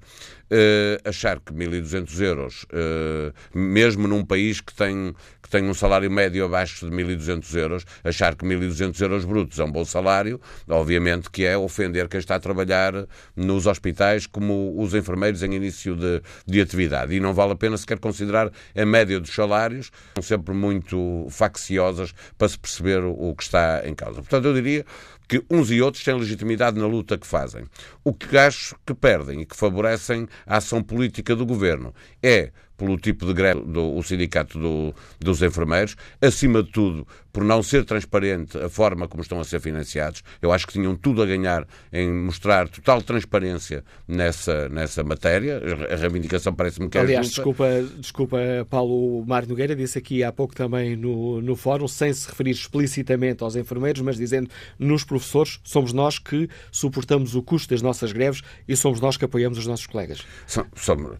eh, 0.49 0.99
achar 1.03 1.39
que 1.39 1.51
1.200 1.53 2.21
euros, 2.21 2.65
eh, 2.71 3.33
mesmo 3.53 4.07
num 4.07 4.23
país 4.23 4.61
que 4.61 4.73
tem, 4.73 5.13
que 5.47 5.51
tem 5.51 5.63
um 5.63 5.73
salário 5.73 6.11
médio 6.11 6.43
abaixo 6.43 6.89
de 6.89 6.93
1.200 6.93 7.55
euros, 7.55 7.85
achar 8.03 8.35
que 8.35 8.45
1.200 8.45 9.01
euros 9.01 9.23
brutos 9.23 9.57
é 9.57 9.63
um 9.63 9.71
bom 9.71 9.85
salário, 9.85 10.41
obviamente 10.67 11.31
que 11.31 11.45
é 11.45 11.57
ofender 11.57 12.09
quem 12.09 12.19
está 12.19 12.35
a 12.35 12.39
trabalhar 12.39 12.93
nos 13.33 13.65
hospitais 13.65 14.27
como 14.27 14.75
os 14.77 14.93
enfermeiros 14.93 15.41
em 15.43 15.53
início 15.53 15.95
de, 15.95 16.21
de 16.45 16.59
atividade. 16.59 17.15
E 17.15 17.19
não 17.21 17.33
vale 17.33 17.53
a 17.53 17.55
pena 17.55 17.77
sequer 17.77 17.97
considerar 17.97 18.51
a 18.75 18.85
média 18.85 19.19
dos 19.21 19.33
salários, 19.33 19.89
são 20.15 20.23
sempre 20.23 20.53
muito 20.53 21.27
facciosas 21.29 22.13
para 22.37 22.49
se 22.49 22.59
perceber 22.59 23.03
o 23.05 23.33
que 23.33 23.43
está 23.43 23.83
em 23.85 23.95
causa. 23.95 24.15
Portanto, 24.15 24.45
eu 24.45 24.53
diria 24.53 24.85
que 25.29 25.43
uns 25.49 25.71
e 25.71 25.81
outros 25.81 26.03
têm 26.03 26.17
legitimidade 26.17 26.79
na 26.79 26.87
luta 26.87 27.17
que 27.17 27.27
fazem. 27.27 27.65
O 28.03 28.13
que 28.13 28.37
acho 28.37 28.75
que 28.85 28.93
perdem 28.93 29.41
e 29.41 29.45
que 29.45 29.55
favorecem 29.55 30.27
a 30.45 30.57
ação 30.57 30.81
política 30.81 31.35
do 31.35 31.45
governo 31.45 31.93
é 32.21 32.51
pelo 32.77 32.97
tipo 32.97 33.25
de 33.25 33.33
greve 33.33 33.61
do 33.61 34.01
sindicato 34.03 34.59
do, 34.59 34.93
dos 35.19 35.41
enfermeiros, 35.41 35.95
acima 36.21 36.61
de 36.63 36.71
tudo 36.71 37.07
por 37.37 37.43
não 37.43 37.61
ser 37.61 37.85
transparente 37.85 38.57
a 38.57 38.67
forma 38.67 39.07
como 39.07 39.21
estão 39.21 39.39
a 39.39 39.43
ser 39.43 39.59
financiados. 39.59 40.23
Eu 40.41 40.51
acho 40.51 40.65
que 40.65 40.73
tinham 40.73 40.95
tudo 40.95 41.21
a 41.21 41.25
ganhar 41.25 41.67
em 41.93 42.11
mostrar 42.11 42.67
total 42.67 42.99
transparência 43.01 43.83
nessa, 44.07 44.67
nessa 44.69 45.03
matéria. 45.03 45.61
A 45.91 45.95
reivindicação 45.95 46.53
parece-me 46.53 46.89
que 46.89 46.97
é 46.97 47.01
Aliás, 47.01 47.27
justa. 47.27 47.41
desculpa, 47.41 47.67
desculpa, 47.99 48.37
Paulo 48.69 49.23
Mário 49.25 49.47
Nogueira 49.47 49.75
disse 49.75 49.99
aqui 49.99 50.23
há 50.23 50.31
pouco 50.31 50.55
também 50.55 50.95
no, 50.95 51.39
no 51.39 51.55
fórum, 51.55 51.87
sem 51.87 52.11
se 52.11 52.27
referir 52.27 52.51
explicitamente 52.51 53.43
aos 53.43 53.55
enfermeiros, 53.55 54.01
mas 54.01 54.17
dizendo 54.17 54.49
nos 54.79 55.03
professores, 55.03 55.59
somos 55.63 55.93
nós 55.93 56.17
que 56.17 56.49
suportamos 56.71 57.35
o 57.35 57.43
custo 57.43 57.69
das 57.69 57.83
nossas 57.83 58.11
greves 58.11 58.41
e 58.67 58.75
somos 58.75 58.99
nós 58.99 59.15
que 59.15 59.25
apoiamos 59.25 59.59
os 59.59 59.67
nossos 59.67 59.85
colegas. 59.85 60.25
São, 60.47 60.65
são, 60.75 61.17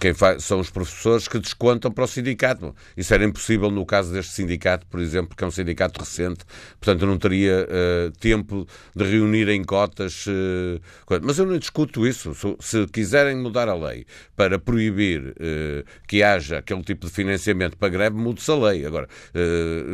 quem 0.00 0.14
faz, 0.14 0.42
são 0.42 0.58
os 0.58 0.70
professores 0.70 0.89
que 1.30 1.38
descontam 1.38 1.90
para 1.90 2.04
o 2.04 2.06
sindicato. 2.06 2.74
Isso 2.96 3.12
era 3.14 3.24
impossível 3.24 3.70
no 3.70 3.84
caso 3.84 4.12
deste 4.12 4.32
sindicato, 4.32 4.86
por 4.86 5.00
exemplo, 5.00 5.36
que 5.36 5.44
é 5.44 5.46
um 5.46 5.50
sindicato 5.50 6.00
recente, 6.00 6.44
portanto 6.80 7.06
não 7.06 7.18
teria 7.18 7.66
uh, 7.66 8.10
tempo 8.18 8.66
de 8.94 9.04
reunir 9.04 9.48
em 9.48 9.62
cotas. 9.64 10.26
Uh, 10.26 10.80
mas 11.22 11.38
eu 11.38 11.46
não 11.46 11.58
discuto 11.58 12.06
isso. 12.06 12.34
Se 12.60 12.86
quiserem 12.88 13.36
mudar 13.36 13.68
a 13.68 13.74
lei 13.74 14.06
para 14.36 14.58
proibir 14.58 15.20
uh, 15.20 15.84
que 16.06 16.22
haja 16.22 16.58
aquele 16.58 16.82
tipo 16.82 17.06
de 17.06 17.12
financiamento 17.12 17.76
para 17.76 17.88
greve, 17.88 18.16
mude-se 18.16 18.50
a 18.50 18.56
lei. 18.56 18.86
Agora, 18.86 19.08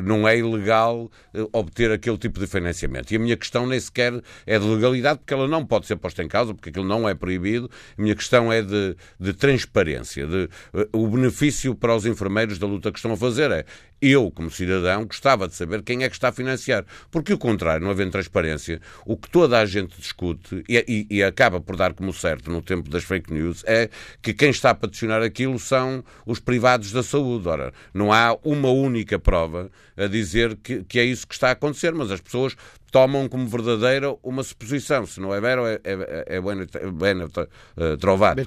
não 0.04 0.26
é 0.26 0.38
ilegal 0.38 1.10
obter 1.52 1.90
aquele 1.90 2.18
tipo 2.18 2.40
de 2.40 2.46
financiamento. 2.46 3.10
E 3.10 3.16
a 3.16 3.18
minha 3.18 3.36
questão 3.36 3.66
nem 3.66 3.78
sequer 3.78 4.20
é 4.46 4.58
de 4.58 4.64
legalidade, 4.64 5.18
porque 5.18 5.34
ela 5.34 5.48
não 5.48 5.64
pode 5.64 5.86
ser 5.86 5.96
posta 5.96 6.22
em 6.22 6.28
causa, 6.28 6.54
porque 6.54 6.70
aquilo 6.70 6.86
não 6.86 7.08
é 7.08 7.14
proibido. 7.14 7.70
A 7.96 8.02
minha 8.02 8.14
questão 8.14 8.52
é 8.52 8.62
de, 8.62 8.96
de 9.18 9.32
transparência. 9.32 10.26
De, 10.26 10.48
o 10.92 11.06
benefício 11.08 11.74
para 11.74 11.94
os 11.94 12.06
enfermeiros 12.06 12.58
da 12.58 12.66
luta 12.66 12.90
que 12.90 12.98
estão 12.98 13.12
a 13.12 13.16
fazer 13.16 13.50
é 13.50 13.64
eu, 14.00 14.30
como 14.30 14.50
cidadão, 14.50 15.06
gostava 15.06 15.48
de 15.48 15.54
saber 15.54 15.82
quem 15.82 16.04
é 16.04 16.08
que 16.08 16.16
está 16.16 16.28
a 16.28 16.32
financiar. 16.32 16.84
Porque 17.10 17.32
o 17.32 17.38
contrário, 17.38 17.84
não 17.84 17.90
havendo 17.90 18.12
transparência, 18.12 18.80
o 19.04 19.16
que 19.16 19.28
toda 19.30 19.58
a 19.58 19.66
gente 19.66 19.98
discute 19.98 20.62
e, 20.68 21.06
e, 21.10 21.16
e, 21.18 21.22
acaba 21.22 21.60
por 21.60 21.76
dar 21.76 21.94
como 21.94 22.12
certo 22.12 22.50
no 22.50 22.62
tempo 22.62 22.90
das 22.90 23.04
fake 23.04 23.32
news 23.32 23.64
é 23.66 23.88
que 24.22 24.34
quem 24.34 24.50
está 24.50 24.70
a 24.70 24.74
patrocinar 24.74 25.22
aquilo 25.22 25.58
são 25.58 26.04
os 26.24 26.38
privados 26.38 26.92
da 26.92 27.02
saúde. 27.02 27.48
Ora, 27.48 27.72
não 27.92 28.12
há 28.12 28.36
uma 28.44 28.70
única 28.70 29.18
prova 29.18 29.70
a 29.96 30.06
dizer 30.06 30.56
que, 30.56 30.84
que 30.84 30.98
é 30.98 31.04
isso 31.04 31.26
que 31.26 31.34
está 31.34 31.48
a 31.48 31.52
acontecer, 31.52 31.94
mas 31.94 32.10
as 32.10 32.20
pessoas 32.20 32.56
tomam 32.96 33.28
como 33.28 33.46
verdadeira 33.46 34.16
uma 34.22 34.42
suposição. 34.42 35.06
Se 35.06 35.20
não 35.20 35.34
é 35.34 35.40
vero, 35.40 35.66
é, 35.66 35.78
é, 35.84 36.36
é 36.36 36.40
bueno, 36.40 36.64
uh, 36.64 37.96
trovato. 37.98 38.40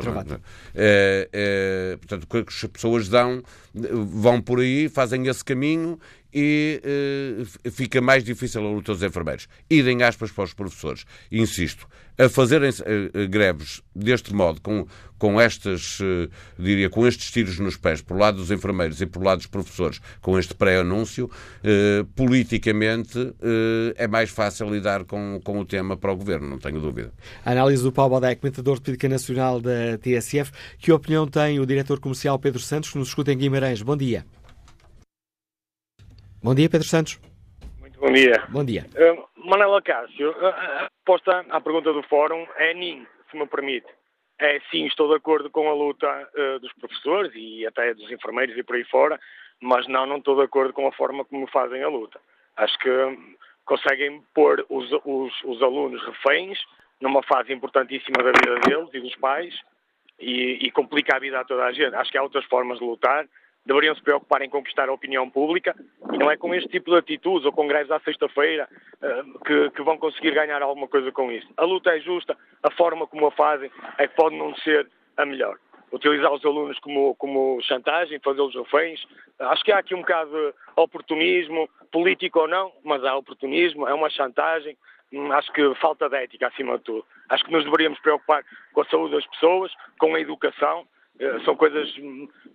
É, 0.74 1.30
é, 1.32 1.98
portanto, 1.98 2.28
que 2.28 2.38
as 2.48 2.72
pessoas 2.72 3.10
dão, 3.10 3.44
vão 3.74 4.42
por 4.42 4.60
aí, 4.60 4.90
fazem 4.90 5.28
esse 5.28 5.39
caminho 5.44 6.00
e 6.34 6.82
uh, 7.66 7.72
fica 7.72 8.02
mais 8.02 8.24
difícil 8.24 8.66
a 8.66 8.70
luta 8.70 8.94
dos 8.94 9.04
enfermeiros. 9.04 9.48
Idem 9.70 10.04
aspas 10.04 10.32
para 10.32 10.44
os 10.44 10.54
professores. 10.54 11.06
Insisto, 11.32 11.88
a 12.18 12.30
fazerem 12.30 12.70
uh, 12.70 13.28
greves 13.28 13.82
deste 13.96 14.34
modo, 14.34 14.62
com, 14.62 14.86
com 15.18 15.42
estas, 15.42 15.98
diria, 16.58 16.90
com 16.90 17.06
estes 17.06 17.32
tiros 17.32 17.60
nos 17.60 17.76
pés, 17.76 18.02
por 18.02 18.18
lado 18.18 18.38
dos 18.38 18.52
enfermeiros 18.52 19.02
e 19.02 19.06
por 19.06 19.24
lado 19.24 19.40
dos 19.40 19.48
professores, 19.48 20.00
com 20.22 20.40
este 20.40 20.54
pré-anúncio, 20.54 21.30
politicamente 22.16 23.34
é 23.98 24.08
mais 24.08 24.30
fácil 24.30 24.70
lidar 24.70 25.04
com, 25.04 25.42
com 25.44 25.60
o 25.60 25.66
tema 25.66 25.98
para 25.98 26.14
o 26.14 26.16
governo, 26.16 26.50
não 26.50 26.58
tenho 26.58 26.80
dúvida. 26.80 27.12
A 27.44 27.52
análise 27.52 27.84
do 27.84 27.92
Paulo 27.92 28.18
Badé, 28.18 28.36
comentador 28.36 28.76
de 28.76 28.82
política 28.82 29.10
nacional 29.10 29.60
da 29.60 29.98
TSF. 29.98 30.52
Que 30.78 30.94
opinião 30.94 31.28
tem 31.28 31.60
o 31.60 31.66
diretor 31.66 32.00
comercial 32.00 32.40
Pedro 32.40 32.62
Santos, 32.62 32.90
que 32.92 32.98
nos 32.98 33.10
escuta 33.10 33.34
em 33.34 33.38
Guimarães? 33.38 33.82
Bom 33.82 33.98
dia. 33.98 34.26
Bom 36.42 36.56
dia, 36.56 36.70
Pedro 36.70 36.88
Santos. 36.88 37.20
Muito 37.82 38.00
bom 38.00 38.12
dia. 38.14 38.44
Bom 38.48 38.64
dia. 38.64 38.86
Uh, 38.96 39.50
Manela 39.50 39.82
Cássio, 39.82 40.34
a 40.42 40.84
resposta 40.84 41.46
à 41.50 41.60
pergunta 41.60 41.92
do 41.92 42.02
Fórum 42.04 42.48
é 42.56 42.74
NIM, 42.74 43.06
se 43.30 43.38
me 43.38 43.46
permite. 43.46 43.88
É 44.40 44.62
sim, 44.72 44.86
estou 44.86 45.10
de 45.10 45.16
acordo 45.16 45.50
com 45.50 45.70
a 45.70 45.74
luta 45.74 46.08
uh, 46.08 46.60
dos 46.60 46.72
professores 46.74 47.34
e 47.36 47.68
até 47.68 47.94
dos 47.94 48.10
enfermeiros 48.10 48.58
e 48.58 48.64
por 48.64 48.78
aí 48.78 48.86
fora, 48.86 49.20
mas 49.62 49.86
não, 49.88 50.06
não 50.06 50.18
estou 50.18 50.38
de 50.38 50.44
acordo 50.44 50.72
com 50.72 50.88
a 50.88 50.94
forma 50.94 51.26
como 51.26 51.46
fazem 51.48 51.84
a 51.84 51.90
luta. 51.90 52.22
Acho 52.56 52.80
que 52.80 52.90
conseguem 53.66 54.24
pôr 54.34 54.66
os, 54.70 54.90
os, 55.04 55.34
os 55.44 55.62
alunos 55.62 56.02
reféns 56.06 56.58
numa 57.02 57.22
fase 57.24 57.52
importantíssima 57.52 58.24
da 58.24 58.32
vida 58.32 58.60
deles 58.62 58.90
e 58.94 59.02
dos 59.02 59.16
pais 59.18 59.54
e, 60.18 60.58
e 60.62 60.72
complica 60.72 61.18
a 61.18 61.20
vida 61.20 61.38
a 61.38 61.44
toda 61.44 61.66
a 61.66 61.74
gente. 61.74 61.96
Acho 61.96 62.10
que 62.10 62.18
há 62.18 62.24
outras 62.24 62.46
formas 62.46 62.80
de 62.80 62.86
lutar 62.86 63.28
deveriam 63.70 63.96
se 63.96 64.02
preocupar 64.02 64.42
em 64.42 64.50
conquistar 64.50 64.90
a 64.90 64.94
opinião 64.94 65.30
pública 65.30 65.76
e 66.12 66.18
não 66.18 66.32
é 66.32 66.36
com 66.36 66.54
este 66.56 66.68
tipo 66.70 66.90
de 66.90 66.98
atitudes 66.98 67.46
ou 67.46 67.52
com 67.52 67.68
greves 67.68 67.92
à 67.92 68.00
sexta-feira 68.00 68.68
uh, 69.02 69.40
que, 69.46 69.70
que, 69.70 69.84
vão 69.84 69.96
conseguir 69.96 70.32
ganhar 70.32 70.62
alguma 70.64 70.88
coisa 70.88 71.12
com 71.12 71.32
isso. 71.32 71.48
A 71.56 71.66
luta 71.66 71.96
é 71.96 72.00
justa, 72.00 72.36
a 72.64 72.72
forma 72.72 73.06
como 73.06 73.28
a 73.28 73.32
fazem 73.32 73.70
é 74.00 74.08
que 74.08 74.16
pode 74.16 74.36
não 74.36 74.56
ser 74.56 74.90
a 75.18 75.26
melhor. 75.26 75.58
Utilizar 75.92 76.34
os 76.34 76.44
alunos 76.44 76.80
como, 76.80 77.16
como 77.16 77.62
chantagem, 77.62 78.20
fazê-los 78.20 78.56
reféns. 78.56 79.06
Acho 79.40 79.64
que 79.64 79.72
há 79.72 79.78
aqui 79.78 79.94
um 79.94 80.02
bocado 80.02 80.32
de 80.32 80.54
oportunismo, 80.76 81.70
político 81.92 82.40
ou 82.40 82.48
não, 82.48 82.72
mas 82.84 83.04
há 83.04 83.16
oportunismo, 83.16 83.88
é 83.88 83.94
uma 83.94 84.10
chantagem. 84.10 84.76
Hum, 85.14 85.32
acho 85.32 85.52
que 85.54 85.76
falta 85.76 86.10
de 86.10 86.16
ética 86.16 86.48
acima 86.48 86.78
de 86.78 86.84
tudo. 86.84 87.06
Acho 87.30 87.44
que 87.44 87.52
nos 87.52 87.64
deveríamos 87.64 88.00
preocupar 88.00 88.44
com 88.74 88.82
a 88.82 88.86
saúde 88.86 89.16
das 89.16 89.26
pessoas, 89.28 89.72
com 90.00 90.16
a 90.16 90.20
educação 90.20 90.86
eh, 90.86 90.99
são 91.44 91.56
coisas 91.56 91.94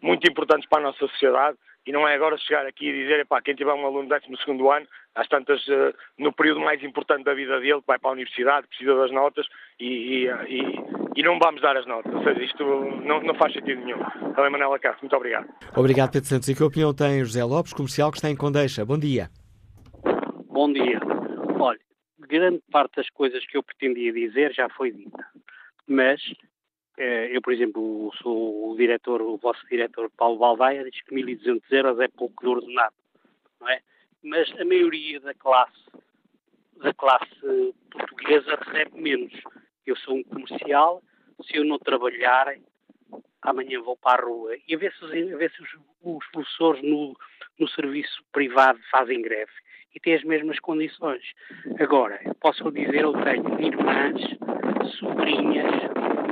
muito 0.00 0.28
importantes 0.30 0.68
para 0.68 0.78
a 0.78 0.82
nossa 0.84 0.98
sociedade 0.98 1.58
e 1.86 1.92
não 1.92 2.08
é 2.08 2.14
agora 2.14 2.38
chegar 2.38 2.66
aqui 2.66 2.88
e 2.88 3.02
dizer, 3.02 3.26
pá, 3.26 3.42
quem 3.42 3.54
tiver 3.54 3.72
um 3.74 3.84
aluno 3.84 4.08
do 4.08 4.14
12 4.14 4.26
ano, 4.74 4.86
às 5.14 5.28
tantas, 5.28 5.62
eh, 5.68 5.92
no 6.18 6.32
período 6.32 6.60
mais 6.60 6.82
importante 6.82 7.24
da 7.24 7.34
vida 7.34 7.60
dele, 7.60 7.80
que 7.80 7.86
vai 7.86 7.98
para 7.98 8.10
a 8.10 8.14
universidade, 8.14 8.66
precisa 8.66 8.94
das 8.94 9.12
notas 9.12 9.46
e, 9.78 10.26
e, 10.48 10.60
e 11.14 11.22
não 11.22 11.38
vamos 11.38 11.60
dar 11.60 11.76
as 11.76 11.86
notas. 11.86 12.12
Ou 12.12 12.24
seja, 12.24 12.42
isto 12.42 12.64
não, 12.64 13.22
não 13.22 13.34
faz 13.34 13.52
sentido 13.52 13.84
nenhum. 13.84 13.98
Também 14.34 14.50
Manela 14.50 14.78
Castro, 14.78 15.02
muito 15.02 15.16
obrigado. 15.16 15.46
Obrigado, 15.76 16.12
Pedro 16.12 16.28
Santos. 16.28 16.48
E 16.48 16.54
que 16.54 16.62
opinião 16.62 16.94
tem 16.94 17.22
José 17.22 17.44
Lopes, 17.44 17.74
comercial, 17.74 18.10
que 18.10 18.16
está 18.16 18.30
em 18.30 18.36
Condeixa? 18.36 18.84
Bom 18.84 18.98
dia. 18.98 19.28
Bom 20.46 20.72
dia. 20.72 21.00
Olha, 21.60 21.80
grande 22.18 22.62
parte 22.72 22.96
das 22.96 23.10
coisas 23.10 23.44
que 23.46 23.58
eu 23.58 23.62
pretendia 23.62 24.10
dizer 24.10 24.54
já 24.54 24.70
foi 24.70 24.90
dita. 24.90 25.24
Mas 25.86 26.20
eu, 26.96 27.42
por 27.42 27.52
exemplo, 27.52 28.12
sou 28.22 28.70
o 28.70 28.76
diretor, 28.76 29.20
o 29.20 29.36
vosso 29.36 29.66
diretor 29.68 30.10
Paulo 30.16 30.38
Baldaia, 30.38 30.84
diz 30.84 31.00
que 31.02 31.14
1.200 31.14 31.62
euros 31.70 32.00
é 32.00 32.08
pouco 32.08 32.42
de 32.42 32.48
ordenado, 32.48 32.94
não 33.60 33.68
é? 33.68 33.80
Mas 34.22 34.50
a 34.58 34.64
maioria 34.64 35.20
da 35.20 35.34
classe, 35.34 35.84
da 36.76 36.94
classe 36.94 37.74
portuguesa 37.90 38.56
recebe 38.56 39.00
menos. 39.00 39.32
Eu 39.86 39.96
sou 39.96 40.16
um 40.16 40.24
comercial, 40.24 41.02
se 41.42 41.56
eu 41.56 41.64
não 41.64 41.78
trabalhar, 41.78 42.54
amanhã 43.42 43.80
vou 43.82 43.96
para 43.96 44.22
a 44.22 44.26
rua. 44.26 44.56
E 44.66 44.74
a 44.74 44.78
ver 44.78 44.92
se, 44.94 45.04
a 45.04 45.36
ver 45.36 45.50
se 45.50 45.62
os, 45.62 45.68
os 46.02 46.26
professores 46.30 46.82
no, 46.82 47.16
no 47.58 47.68
serviço 47.68 48.22
privado 48.32 48.78
fazem 48.90 49.20
greve 49.20 49.52
e 49.94 50.00
têm 50.00 50.14
as 50.14 50.24
mesmas 50.24 50.58
condições. 50.58 51.22
Agora, 51.78 52.20
posso 52.40 52.70
dizer, 52.72 53.02
eu 53.02 53.12
tenho 53.12 53.60
irmãs, 53.60 54.20
sobrinhas, 54.98 55.74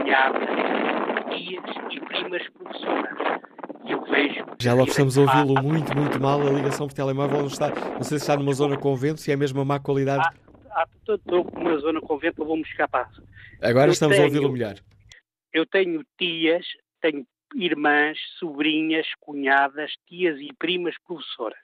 cunhadas, 0.03 0.49
tias 1.31 1.65
e 1.91 2.01
primas 2.01 2.49
professoras. 2.51 3.43
Vejo. 4.11 4.45
Já 4.61 4.75
lá 4.75 4.85
estamos 4.85 5.17
a 5.17 5.23
ouvi-lo 5.23 5.63
muito, 5.63 5.97
muito 5.97 6.21
mal. 6.21 6.41
A 6.41 6.51
ligação 6.51 6.87
por 6.87 6.95
telemóvel 6.95 7.41
não 7.41 7.47
está. 7.47 7.69
Não 7.71 8.03
sei 8.03 8.19
se 8.19 8.25
está 8.25 8.37
numa 8.37 8.53
zona 8.53 8.77
convento, 8.77 9.21
se 9.21 9.33
é 9.33 9.37
mesmo 9.37 9.61
a 9.61 9.65
má 9.65 9.79
qualidade. 9.79 10.23
Ah, 10.71 10.83
ah, 10.83 10.89
estou 11.09 11.45
numa 11.55 11.79
zona 11.79 12.01
convento, 12.01 12.43
eu 12.43 12.47
vou-me 12.47 12.63
escapar. 12.63 13.09
Agora 13.61 13.89
eu 13.89 13.93
estamos 13.93 14.17
tenho, 14.17 14.27
a 14.27 14.29
ouvi-lo 14.29 14.53
melhor. 14.53 14.75
Eu 15.53 15.65
tenho 15.67 16.05
tias, 16.19 16.67
tenho 17.01 17.27
irmãs, 17.55 18.19
sobrinhas, 18.39 19.07
cunhadas, 19.21 19.93
tias 20.07 20.39
e 20.41 20.51
primas 20.59 20.95
professoras. 21.07 21.59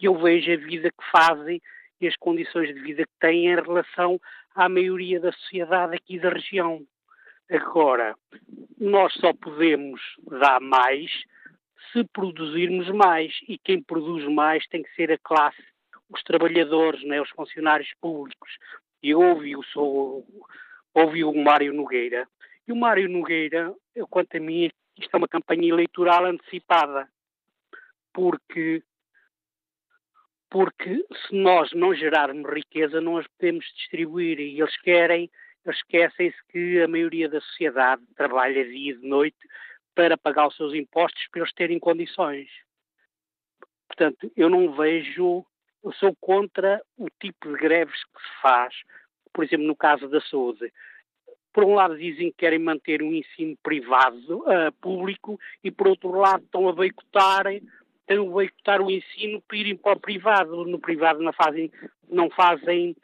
E 0.00 0.06
eu 0.06 0.16
vejo 0.16 0.52
a 0.52 0.56
vida 0.56 0.90
que 0.90 1.10
fazem 1.10 1.60
e 2.00 2.06
as 2.06 2.16
condições 2.16 2.68
de 2.74 2.80
vida 2.80 3.04
que 3.04 3.18
têm 3.20 3.46
em 3.46 3.56
relação 3.56 4.20
à 4.54 4.68
maioria 4.68 5.20
da 5.20 5.32
sociedade 5.32 5.96
aqui 5.96 6.18
da 6.18 6.30
região. 6.30 6.82
Agora, 7.50 8.14
nós 8.78 9.12
só 9.14 9.32
podemos 9.32 10.00
dar 10.40 10.60
mais 10.60 11.10
se 11.92 12.04
produzirmos 12.04 12.88
mais 12.90 13.32
e 13.48 13.56
quem 13.58 13.82
produz 13.82 14.24
mais 14.32 14.66
tem 14.68 14.82
que 14.82 14.94
ser 14.94 15.10
a 15.12 15.18
classe, 15.18 15.62
os 16.10 16.22
trabalhadores, 16.22 17.02
né, 17.04 17.20
os 17.20 17.30
funcionários 17.30 17.90
públicos. 18.00 18.50
E 19.02 19.14
ouvi, 19.14 19.54
sou, 19.72 20.26
ouvi 20.92 21.24
o 21.24 21.32
Mário 21.32 21.72
Nogueira. 21.72 22.28
E 22.66 22.72
o 22.72 22.76
Mário 22.76 23.08
Nogueira, 23.08 23.74
eu, 23.94 24.06
quanto 24.06 24.36
a 24.36 24.40
mim, 24.40 24.70
isto 24.98 25.14
é 25.14 25.16
uma 25.16 25.28
campanha 25.28 25.68
eleitoral 25.68 26.26
antecipada, 26.26 27.08
porque 28.12 28.82
porque 30.50 31.04
se 31.26 31.34
nós 31.34 31.70
não 31.72 31.94
gerarmos 31.94 32.50
riqueza, 32.50 33.00
não 33.00 33.18
as 33.18 33.26
podemos 33.26 33.66
distribuir. 33.76 34.40
E 34.40 34.60
eles 34.60 34.76
querem, 34.80 35.30
esquecem-se 35.72 36.36
que 36.50 36.80
a 36.82 36.88
maioria 36.88 37.28
da 37.28 37.40
sociedade 37.40 38.02
trabalha 38.16 38.64
dia 38.64 38.92
e 38.92 38.96
de 38.96 39.06
noite 39.06 39.38
para 39.94 40.16
pagar 40.16 40.48
os 40.48 40.56
seus 40.56 40.74
impostos 40.74 41.26
para 41.30 41.40
eles 41.40 41.52
terem 41.52 41.78
condições. 41.78 42.48
Portanto, 43.88 44.30
eu 44.36 44.48
não 44.48 44.72
vejo, 44.72 45.44
eu 45.82 45.92
sou 45.94 46.14
contra 46.20 46.80
o 46.96 47.08
tipo 47.20 47.48
de 47.48 47.58
greves 47.58 48.04
que 48.04 48.20
se 48.20 48.40
faz, 48.42 48.74
por 49.32 49.44
exemplo, 49.44 49.66
no 49.66 49.76
caso 49.76 50.08
da 50.08 50.20
saúde. 50.20 50.72
Por 51.52 51.64
um 51.64 51.74
lado 51.74 51.98
dizem 51.98 52.30
que 52.30 52.36
querem 52.38 52.58
manter 52.58 53.02
um 53.02 53.12
ensino 53.12 53.56
privado, 53.62 54.38
uh, 54.40 54.72
público, 54.80 55.40
e 55.64 55.70
por 55.70 55.88
outro 55.88 56.10
lado 56.12 56.44
estão 56.44 56.68
a 56.68 56.72
boicotar 56.72 57.46
tentam 58.08 58.30
boicotar 58.30 58.80
o 58.80 58.90
ensino 58.90 59.40
para 59.42 59.56
irem 59.58 59.76
para 59.76 59.96
o 59.96 60.00
privado. 60.00 60.64
No 60.64 60.80
privado 60.80 61.22
não 61.22 61.32
fazem, 61.32 61.70
não 62.08 62.30
fazem, 62.30 62.96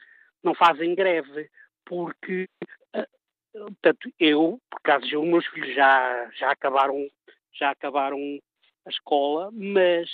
não 0.42 0.54
fazem 0.54 0.94
greve, 0.94 1.48
porque 1.84 2.48
eh, 2.92 3.06
portanto, 3.52 4.12
eu, 4.18 4.60
por 4.70 4.80
causa 4.82 5.06
os 5.06 5.26
meus 5.26 5.46
filhos 5.46 5.74
já, 5.74 6.30
já 6.36 6.50
acabaram, 6.50 7.08
já 7.52 7.70
acabaram 7.70 8.18
a 8.86 8.90
escola, 8.90 9.50
mas 9.52 10.08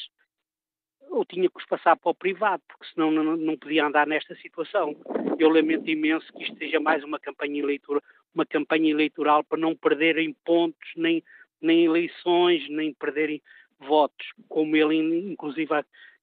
eu 1.11 1.25
tinha 1.25 1.49
que 1.49 1.57
os 1.57 1.67
passar 1.67 1.97
para 1.97 2.11
o 2.11 2.15
privado, 2.15 2.63
porque 2.69 2.87
senão 2.95 3.11
não, 3.11 3.37
não 3.37 3.57
podia 3.57 3.85
andar 3.85 4.07
nesta 4.07 4.35
situação. 4.37 4.95
Eu 5.39 5.49
lamento 5.49 5.89
imenso 5.89 6.33
que 6.33 6.45
isto 6.45 6.57
seja 6.59 6.79
mais 6.79 7.03
uma 7.03 7.19
campanha 7.19 7.61
eleitoral, 7.61 8.03
uma 8.35 8.47
campanha 8.47 8.91
eleitoral 8.91 9.43
para 9.43 9.59
não 9.59 9.75
perderem 9.75 10.33
pontos, 10.45 10.91
nem, 10.97 11.23
nem 11.61 11.85
eleições, 11.85 12.69
nem 12.69 12.95
perderem 12.95 13.43
votos, 13.79 14.33
como 14.49 14.77
ele 14.77 14.97
inclusive 14.97 15.73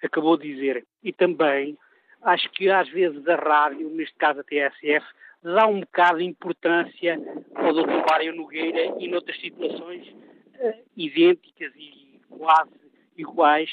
acabou 0.01 0.37
de 0.37 0.53
dizer. 0.53 0.85
E 1.03 1.11
também 1.11 1.77
acho 2.21 2.49
que 2.51 2.69
às 2.69 2.87
vezes 2.89 3.27
a 3.27 3.35
rádio, 3.35 3.89
neste 3.89 4.15
caso 4.15 4.39
a 4.39 4.43
TSF, 4.43 5.05
dá 5.53 5.67
um 5.67 5.79
bocado 5.79 6.19
de 6.19 6.25
importância 6.25 7.19
ao 7.55 7.73
Dr. 7.73 8.05
Mário 8.09 8.35
Nogueira 8.35 8.95
e 8.99 9.07
noutras 9.07 9.39
situações 9.39 10.07
uh, 10.07 10.83
idênticas 10.95 11.73
e 11.75 12.19
quase 12.29 12.71
iguais 13.17 13.69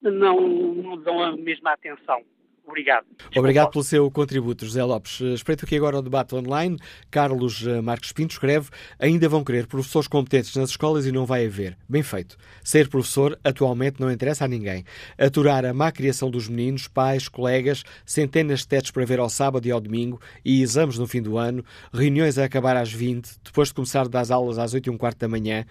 não, 0.00 0.40
não 0.40 0.96
dão 0.96 1.22
a 1.22 1.36
mesma 1.36 1.72
atenção. 1.72 2.22
Obrigado. 2.66 3.06
Obrigado 3.36 3.70
pelo 3.70 3.84
seu 3.84 4.10
contributo, 4.10 4.66
José 4.66 4.82
Lopes. 4.82 5.20
Espreito 5.20 5.64
aqui 5.64 5.76
agora 5.76 5.98
o 5.98 6.02
debate 6.02 6.34
online. 6.34 6.76
Carlos 7.10 7.64
eh, 7.64 7.80
Marques 7.80 8.12
Pinto 8.12 8.32
escreve: 8.32 8.70
ainda 8.98 9.28
vão 9.28 9.44
querer 9.44 9.68
professores 9.68 10.08
competentes 10.08 10.54
nas 10.56 10.70
escolas 10.70 11.06
e 11.06 11.12
não 11.12 11.24
vai 11.24 11.46
haver. 11.46 11.78
Bem 11.88 12.02
feito. 12.02 12.36
Ser 12.64 12.88
professor 12.88 13.38
atualmente 13.44 14.00
não 14.00 14.10
interessa 14.10 14.46
a 14.46 14.48
ninguém. 14.48 14.84
Aturar 15.16 15.64
a 15.64 15.72
má 15.72 15.92
criação 15.92 16.28
dos 16.28 16.48
meninos, 16.48 16.88
pais, 16.88 17.28
colegas, 17.28 17.84
centenas 18.04 18.60
de 18.60 18.68
tetos 18.68 18.90
para 18.90 19.04
ver 19.04 19.20
ao 19.20 19.30
sábado 19.30 19.66
e 19.66 19.70
ao 19.70 19.80
domingo 19.80 20.20
e 20.44 20.60
exames 20.60 20.98
no 20.98 21.06
fim 21.06 21.22
do 21.22 21.38
ano, 21.38 21.64
reuniões 21.92 22.36
a 22.36 22.44
acabar 22.44 22.76
às 22.76 22.92
20, 22.92 23.30
depois 23.44 23.68
de 23.68 23.74
começar 23.74 24.08
das 24.08 24.32
aulas 24.32 24.58
às 24.58 24.74
8 24.74 24.88
e 24.88 24.90
um 24.90 24.98
quarto 24.98 25.18
da 25.18 25.28
manhã, 25.28 25.64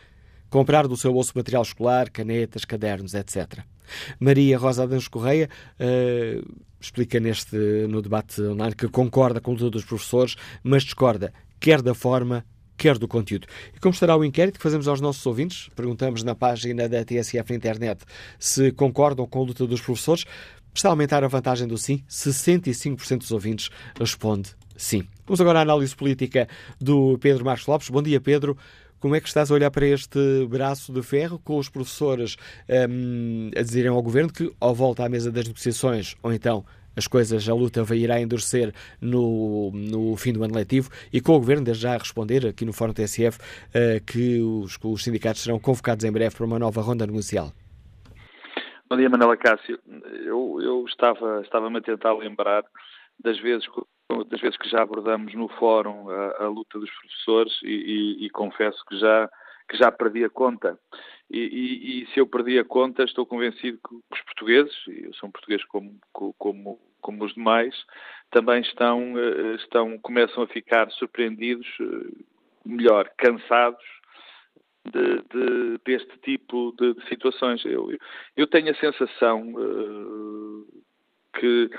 comprar 0.55 0.87
do 0.87 0.95
seu 0.95 1.11
bolso 1.11 1.33
material 1.35 1.63
escolar, 1.63 2.09
canetas, 2.09 2.63
cadernos, 2.63 3.13
etc. 3.13 3.59
Maria 4.17 4.57
Rosa 4.57 4.83
Adãos 4.83 5.09
Correia 5.09 5.49
uh, 5.77 6.63
explica 6.79 7.19
neste, 7.19 7.57
no 7.89 8.01
debate 8.01 8.41
online 8.41 8.73
que 8.73 8.87
concorda 8.87 9.41
com 9.41 9.53
todos 9.53 9.81
os 9.81 9.85
professores, 9.85 10.37
mas 10.63 10.83
discorda 10.83 11.33
quer 11.59 11.81
da 11.81 11.93
forma, 11.93 12.45
quer 12.77 12.97
do 12.97 13.05
conteúdo. 13.05 13.47
E 13.75 13.79
como 13.81 13.93
estará 13.93 14.15
o 14.15 14.23
inquérito 14.23 14.57
que 14.57 14.63
fazemos 14.63 14.87
aos 14.87 15.01
nossos 15.01 15.25
ouvintes? 15.25 15.69
Perguntamos 15.75 16.23
na 16.23 16.33
página 16.33 16.87
da 16.87 17.03
TSF 17.03 17.49
na 17.49 17.57
internet 17.57 18.05
se 18.39 18.71
concordam 18.71 19.27
com 19.27 19.41
a 19.41 19.43
luta 19.43 19.67
dos 19.67 19.81
professores. 19.81 20.23
Está 20.73 20.87
a 20.87 20.91
aumentar 20.93 21.21
a 21.21 21.27
vantagem 21.27 21.67
do 21.67 21.77
sim. 21.77 22.01
65% 22.09 23.17
dos 23.17 23.31
ouvintes 23.31 23.69
responde 23.99 24.51
sim. 24.77 25.05
Vamos 25.25 25.41
agora 25.41 25.59
à 25.59 25.61
análise 25.63 25.93
política 25.93 26.47
do 26.79 27.17
Pedro 27.17 27.43
Marcos 27.43 27.67
Lopes. 27.67 27.89
Bom 27.89 28.01
dia, 28.01 28.21
Pedro. 28.21 28.57
Como 28.99 29.15
é 29.15 29.21
que 29.21 29.27
estás 29.27 29.51
a 29.51 29.53
olhar 29.53 29.69
para 29.71 29.85
este 29.85 30.45
braço 30.47 30.91
de 30.91 31.01
ferro 31.03 31.39
com 31.39 31.57
os 31.57 31.69
professores 31.69 32.37
um, 32.89 33.51
a 33.55 33.61
dizerem 33.61 33.91
ao 33.91 34.01
governo 34.01 34.31
que, 34.31 34.51
ou 34.59 34.73
volta 34.73 35.05
à 35.05 35.09
mesa 35.09 35.31
das 35.31 35.47
negociações, 35.47 36.15
ou 36.23 36.33
então 36.33 36.65
as 36.95 37.07
coisas, 37.07 37.47
a 37.49 37.53
luta 37.53 37.83
vai 37.83 37.97
irá 37.97 38.19
endurecer 38.21 38.73
no, 39.01 39.71
no 39.73 40.15
fim 40.15 40.31
do 40.31 40.43
ano 40.43 40.55
letivo 40.55 40.89
e 41.11 41.19
com 41.19 41.33
o 41.33 41.39
Governo 41.39 41.65
desde 41.65 41.83
já 41.83 41.93
a 41.93 41.97
responder 41.97 42.47
aqui 42.47 42.63
no 42.65 42.71
Fórum 42.71 42.93
TSF 42.93 43.37
uh, 43.39 44.03
que 44.05 44.39
os, 44.39 44.77
os 44.81 45.03
sindicatos 45.03 45.43
serão 45.43 45.59
convocados 45.59 46.05
em 46.05 46.11
breve 46.11 46.35
para 46.35 46.45
uma 46.45 46.57
nova 46.57 46.81
ronda 46.81 47.05
negocial. 47.05 47.51
Bom 48.89 48.97
dia, 48.97 49.09
Manela 49.09 49.35
Cássio. 49.35 49.79
Eu, 50.23 50.59
eu 50.61 50.85
estava, 50.85 51.41
estava-me 51.41 51.79
a 51.79 51.81
tentar 51.81 52.13
lembrar 52.13 52.63
das 53.19 53.39
vezes 53.39 53.67
das 54.27 54.39
vezes 54.39 54.57
que 54.57 54.69
já 54.69 54.81
abordamos 54.81 55.33
no 55.33 55.47
fórum 55.47 56.09
a, 56.09 56.43
a 56.43 56.47
luta 56.47 56.79
dos 56.79 56.91
professores 56.91 57.53
e, 57.63 57.67
e, 57.67 58.25
e, 58.25 58.29
confesso 58.29 58.83
que 58.85 58.97
já, 58.97 59.29
que 59.67 59.77
já 59.77 59.91
perdi 59.91 60.23
a 60.23 60.29
conta. 60.29 60.77
E, 61.29 62.03
e, 62.03 62.07
se 62.13 62.19
eu 62.19 62.27
perdi 62.27 62.59
a 62.59 62.63
conta, 62.63 63.03
estou 63.03 63.25
convencido 63.25 63.79
que 63.79 63.95
os 63.95 64.21
portugueses, 64.21 64.75
e 64.87 65.05
eu 65.05 65.13
sou 65.15 65.29
um 65.29 65.31
português 65.31 65.63
como, 65.65 65.99
como, 66.13 66.79
como 67.01 67.25
os 67.25 67.33
demais, 67.33 67.75
também 68.29 68.61
estão, 68.61 69.17
eh, 69.17 69.55
estão, 69.55 69.97
começam 69.99 70.43
a 70.43 70.47
ficar 70.47 70.89
surpreendidos, 70.91 71.67
eh, 71.81 72.23
melhor, 72.63 73.09
cansados 73.17 73.83
de, 74.85 75.21
de, 75.33 75.77
deste 75.83 76.17
tipo 76.19 76.73
de, 76.77 76.93
de 76.93 77.07
situações. 77.07 77.63
Eu, 77.65 77.89
eu, 78.37 78.47
tenho 78.47 78.71
a 78.71 78.75
sensação 78.75 79.53
uh, 79.53 80.67
que 81.39 81.69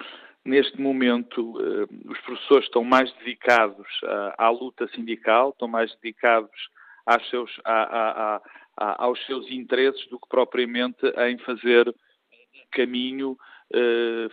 Neste 0.47 0.81
momento, 0.81 1.61
eh, 1.61 1.87
os 2.09 2.21
professores 2.21 2.67
estão 2.67 2.85
mais 2.85 3.13
dedicados 3.15 3.85
à, 4.05 4.47
à 4.47 4.51
luta 4.51 4.87
sindical, 4.95 5.51
estão 5.51 5.67
mais 5.67 5.93
dedicados 5.97 6.71
aos 7.05 7.29
seus, 7.29 7.61
a, 7.65 7.83
a, 7.83 8.43
a, 8.77 9.05
aos 9.05 9.27
seus 9.27 9.51
interesses 9.51 10.07
do 10.09 10.21
que 10.21 10.29
propriamente 10.29 11.05
em 11.05 11.37
fazer 11.39 11.89
um 11.89 12.67
caminho 12.71 13.37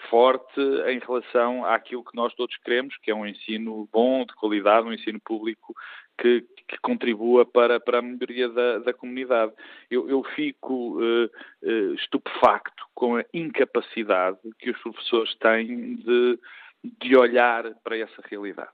forte 0.09 0.61
em 0.87 0.99
relação 0.99 1.65
àquilo 1.65 2.03
que 2.03 2.15
nós 2.15 2.33
todos 2.35 2.55
queremos, 2.57 2.95
que 2.97 3.11
é 3.11 3.15
um 3.15 3.25
ensino 3.25 3.87
bom, 3.91 4.25
de 4.25 4.33
qualidade, 4.35 4.87
um 4.87 4.93
ensino 4.93 5.19
público 5.19 5.73
que, 6.17 6.41
que 6.67 6.77
contribua 6.81 7.45
para, 7.45 7.79
para 7.79 7.99
a 7.99 8.01
melhoria 8.01 8.49
da, 8.49 8.79
da 8.79 8.93
comunidade. 8.93 9.51
Eu, 9.89 10.09
eu 10.09 10.23
fico 10.35 10.99
uh, 11.01 11.93
estupefacto 11.95 12.85
com 12.93 13.17
a 13.17 13.25
incapacidade 13.33 14.37
que 14.59 14.69
os 14.69 14.81
professores 14.81 15.35
têm 15.35 15.95
de, 15.95 16.39
de 16.83 17.15
olhar 17.17 17.73
para 17.83 17.97
essa 17.97 18.21
realidade. 18.29 18.71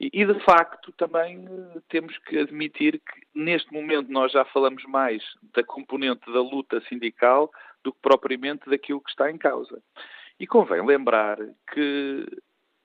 E, 0.00 0.10
e, 0.12 0.24
de 0.24 0.40
facto, 0.40 0.90
também 0.92 1.46
temos 1.88 2.16
que 2.18 2.38
admitir 2.38 2.98
que 2.98 3.20
neste 3.34 3.72
momento 3.72 4.10
nós 4.10 4.32
já 4.32 4.44
falamos 4.46 4.82
mais 4.84 5.22
da 5.54 5.62
componente 5.62 6.24
da 6.32 6.40
luta 6.40 6.80
sindical 6.88 7.50
do 7.84 7.92
que 7.92 7.98
propriamente 8.00 8.68
daquilo 8.68 9.00
que 9.00 9.10
está 9.10 9.30
em 9.30 9.38
causa. 9.38 9.82
E 10.38 10.46
convém 10.46 10.84
lembrar 10.84 11.38
que 11.72 12.26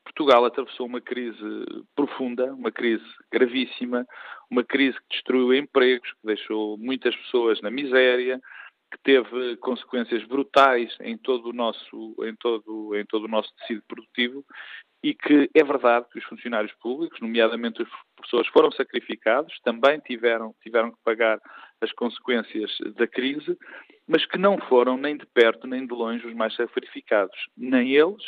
Portugal 0.03 0.45
atravessou 0.45 0.85
uma 0.85 1.01
crise 1.01 1.65
profunda, 1.95 2.53
uma 2.53 2.71
crise 2.71 3.03
gravíssima, 3.31 4.05
uma 4.49 4.63
crise 4.63 4.97
que 4.99 5.15
destruiu 5.15 5.53
empregos, 5.53 6.09
que 6.13 6.27
deixou 6.27 6.77
muitas 6.77 7.15
pessoas 7.15 7.59
na 7.61 7.71
miséria, 7.71 8.39
que 8.91 8.99
teve 9.03 9.57
consequências 9.57 10.23
brutais 10.25 10.95
em 11.01 11.17
todo 11.17 11.49
o 11.49 11.53
nosso, 11.53 12.15
em 12.23 12.35
todo, 12.35 12.95
em 12.95 13.05
todo 13.05 13.25
o 13.25 13.27
nosso 13.27 13.53
tecido 13.55 13.81
produtivo 13.87 14.45
e 15.03 15.13
que 15.13 15.49
é 15.53 15.63
verdade 15.63 16.07
que 16.11 16.17
os 16.17 16.25
funcionários 16.25 16.73
públicos, 16.81 17.19
nomeadamente 17.19 17.81
os 17.81 17.89
professores, 18.15 18.47
foram 18.47 18.71
sacrificados, 18.71 19.59
também 19.63 19.99
tiveram, 19.99 20.55
tiveram 20.63 20.91
que 20.91 20.97
pagar 21.03 21.39
as 21.79 21.91
consequências 21.91 22.75
da 22.95 23.05
crise, 23.05 23.55
mas 24.07 24.25
que 24.25 24.37
não 24.37 24.57
foram 24.57 24.97
nem 24.97 25.17
de 25.17 25.25
perto 25.25 25.67
nem 25.67 25.85
de 25.85 25.93
longe 25.93 26.25
os 26.25 26.33
mais 26.33 26.55
sacrificados, 26.55 27.37
nem 27.57 27.91
eles, 27.93 28.23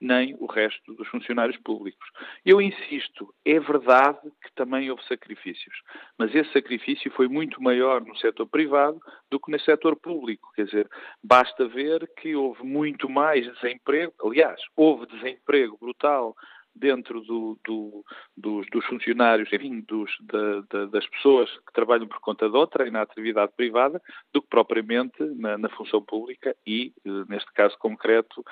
nem 0.00 0.34
o 0.40 0.46
resto 0.46 0.94
dos 0.94 1.06
funcionários 1.08 1.58
públicos. 1.58 2.08
Eu 2.44 2.60
insisto, 2.60 3.34
é 3.44 3.60
verdade 3.60 4.18
que 4.42 4.52
também 4.54 4.90
houve 4.90 5.04
sacrifícios, 5.04 5.76
mas 6.18 6.34
esse 6.34 6.50
sacrifício 6.52 7.10
foi 7.10 7.28
muito 7.28 7.62
maior 7.62 8.00
no 8.00 8.16
setor 8.16 8.46
privado 8.46 8.98
do 9.30 9.38
que 9.38 9.50
no 9.52 9.60
setor 9.60 9.96
público. 9.96 10.50
Quer 10.54 10.64
dizer, 10.64 10.88
basta 11.22 11.68
ver 11.68 12.10
que 12.16 12.34
houve 12.34 12.64
muito 12.64 13.08
mais 13.08 13.46
desemprego, 13.54 14.14
aliás, 14.24 14.60
houve 14.74 15.06
desemprego 15.06 15.76
brutal 15.78 16.34
dentro 16.74 17.20
do, 17.22 17.58
do, 17.64 18.04
dos, 18.36 18.66
dos, 18.70 18.84
funcionários, 18.86 19.52
enfim, 19.52 19.80
dos, 19.80 20.10
da, 20.20 20.60
da, 20.70 20.86
das 20.86 21.06
pessoas 21.08 21.50
que 21.66 21.72
trabalham 21.72 22.06
por 22.06 22.20
conta 22.20 22.48
de 22.48 22.56
outra 22.56 22.86
e 22.86 22.90
na 22.90 23.02
atividade 23.02 23.52
privada, 23.56 24.00
do 24.32 24.40
que 24.40 24.48
propriamente 24.48 25.22
na, 25.36 25.58
na 25.58 25.68
função 25.70 26.02
pública 26.02 26.56
e, 26.66 26.92
eh, 27.04 27.24
neste 27.28 27.52
caso 27.52 27.76
concreto, 27.78 28.44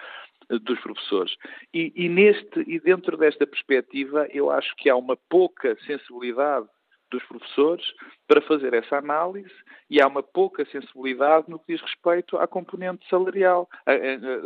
dos 0.48 0.80
professores. 0.80 1.36
E, 1.74 1.92
e, 1.94 2.08
neste, 2.08 2.60
e 2.66 2.80
dentro 2.80 3.16
desta 3.16 3.46
perspectiva, 3.46 4.26
eu 4.30 4.50
acho 4.50 4.74
que 4.76 4.88
há 4.88 4.96
uma 4.96 5.16
pouca 5.28 5.76
sensibilidade 5.84 6.66
dos 7.10 7.22
professores 7.24 7.84
para 8.26 8.40
fazer 8.42 8.74
essa 8.74 8.96
análise 8.96 9.54
e 9.88 10.00
há 10.00 10.06
uma 10.06 10.22
pouca 10.22 10.64
sensibilidade 10.66 11.48
no 11.48 11.58
que 11.58 11.72
diz 11.72 11.82
respeito 11.82 12.36
à 12.36 12.46
componente 12.46 13.08
salarial, 13.08 13.68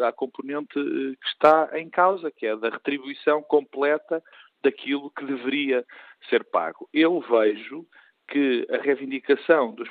à, 0.07 0.13
componente 0.13 0.79
eh, 0.79 1.17
que 1.21 1.29
está 1.29 1.71
em 1.75 1.89
causa, 1.91 2.31
que 2.31 2.47
é 2.47 2.57
da 2.57 2.71
retribuição 2.71 3.43
completa 3.43 4.23
daquilo 4.63 5.11
que 5.11 5.25
deveria 5.25 5.85
ser 6.29 6.45
pago. 6.45 6.89
Eu 6.93 7.21
vejo 7.21 7.87
que 8.29 8.67
a 8.71 8.79
reivindicação 8.79 9.75
dos 9.75 9.89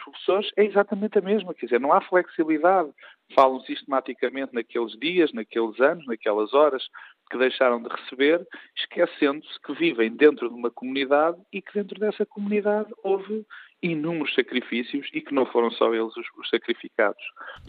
professores 0.00 0.50
é 0.56 0.64
exatamente 0.64 1.18
a 1.18 1.22
mesma, 1.22 1.52
quer 1.54 1.66
dizer, 1.66 1.80
não 1.80 1.92
há 1.92 2.00
flexibilidade. 2.00 2.90
Falam 3.34 3.60
sistematicamente 3.62 4.54
naqueles 4.54 4.92
dias, 4.98 5.32
naqueles 5.32 5.80
anos, 5.80 6.06
naquelas 6.06 6.54
horas 6.54 6.82
que 7.30 7.38
deixaram 7.38 7.82
de 7.82 7.88
receber, 7.88 8.46
esquecendo-se 8.76 9.60
que 9.64 9.72
vivem 9.74 10.10
dentro 10.10 10.48
de 10.48 10.54
uma 10.54 10.70
comunidade 10.70 11.38
e 11.52 11.62
que 11.62 11.72
dentro 11.72 11.98
dessa 11.98 12.26
comunidade 12.26 12.90
houve 13.02 13.46
inúmeros 13.82 14.34
sacrifícios 14.34 15.08
e 15.14 15.20
que 15.20 15.32
não 15.32 15.46
foram 15.46 15.70
só 15.70 15.94
eles 15.94 16.14
os, 16.16 16.26
os 16.38 16.48
sacrificados. 16.50 17.22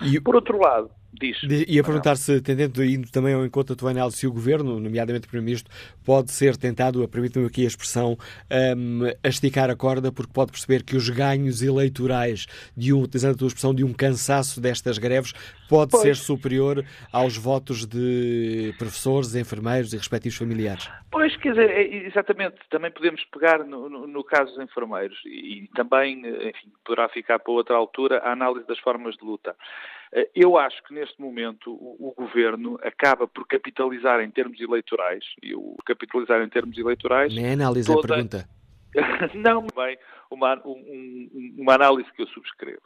E, 0.03 0.19
Por 0.19 0.35
outro 0.35 0.57
lado, 0.59 0.89
diz. 1.13 1.37
E 1.67 1.79
a 1.79 1.83
perguntar 1.83 2.15
se, 2.15 2.41
tendendo 2.41 2.83
indo 2.83 3.11
também 3.11 3.33
ao 3.33 3.45
encontro 3.45 3.75
da 3.75 3.79
tua 3.79 3.91
análise, 3.91 4.17
se 4.17 4.27
o 4.27 4.31
governo, 4.31 4.79
nomeadamente 4.79 5.25
o 5.25 5.29
Primeiro-Ministro, 5.29 5.73
pode 6.05 6.31
ser 6.31 6.57
tentado, 6.57 7.07
permitam-me 7.07 7.47
aqui 7.47 7.63
a 7.63 7.67
expressão, 7.67 8.17
um, 8.77 9.01
a 9.23 9.27
esticar 9.27 9.69
a 9.69 9.75
corda, 9.75 10.11
porque 10.11 10.31
pode 10.33 10.51
perceber 10.51 10.83
que 10.83 10.95
os 10.95 11.09
ganhos 11.09 11.61
eleitorais, 11.61 12.45
de 12.75 12.93
um, 12.93 13.01
utilizando 13.01 13.35
a 13.35 13.37
tua 13.37 13.47
expressão, 13.47 13.73
de 13.73 13.83
um 13.83 13.93
cansaço 13.93 14.61
destas 14.61 14.97
greves, 14.97 15.33
pode 15.69 15.91
pois. 15.91 16.03
ser 16.03 16.15
superior 16.15 16.83
aos 17.11 17.37
votos 17.37 17.85
de 17.85 18.73
professores, 18.77 19.35
enfermeiros 19.35 19.93
e 19.93 19.97
respectivos 19.97 20.37
familiares. 20.37 20.89
Pois, 21.11 21.35
quer 21.37 21.51
dizer, 21.51 21.69
é, 21.69 22.07
exatamente, 22.07 22.55
também 22.69 22.91
podemos 22.91 23.23
pegar 23.25 23.59
no, 23.65 23.89
no, 23.89 24.07
no 24.07 24.23
caso 24.23 24.53
dos 24.53 24.63
enfermeiros 24.63 25.17
e 25.25 25.69
também, 25.75 26.19
enfim, 26.47 26.71
poderá 26.85 27.09
ficar 27.09 27.39
para 27.39 27.51
outra 27.51 27.75
altura 27.75 28.19
a 28.19 28.31
análise 28.31 28.65
das 28.67 28.79
formas 28.79 29.15
de 29.15 29.25
luta. 29.25 29.55
Eh, 30.13 30.29
eu 30.35 30.57
acho 30.57 30.83
que 30.83 30.93
neste 30.93 31.19
momento 31.21 31.71
o, 31.71 32.13
governo 32.15 32.77
acaba 32.83 33.27
por 33.27 33.47
capitalizar 33.47 34.19
em 34.21 34.29
termos 34.29 34.59
eleitorais, 34.59 35.23
e 35.41 35.55
o 35.55 35.75
capitalizar 35.85 36.41
em 36.41 36.49
termos 36.49 36.77
eleitorais. 36.77 37.33
Nem 37.33 37.53
análise 37.53 37.87
toda... 37.87 37.99
a 37.99 38.07
pergunta. 38.07 38.49
Não, 39.33 39.65
bem, 39.73 39.97
uma, 40.29 40.61
um, 40.65 41.55
uma 41.57 41.75
análise 41.75 42.11
que 42.11 42.21
eu 42.21 42.27
subscrevo. 42.27 42.81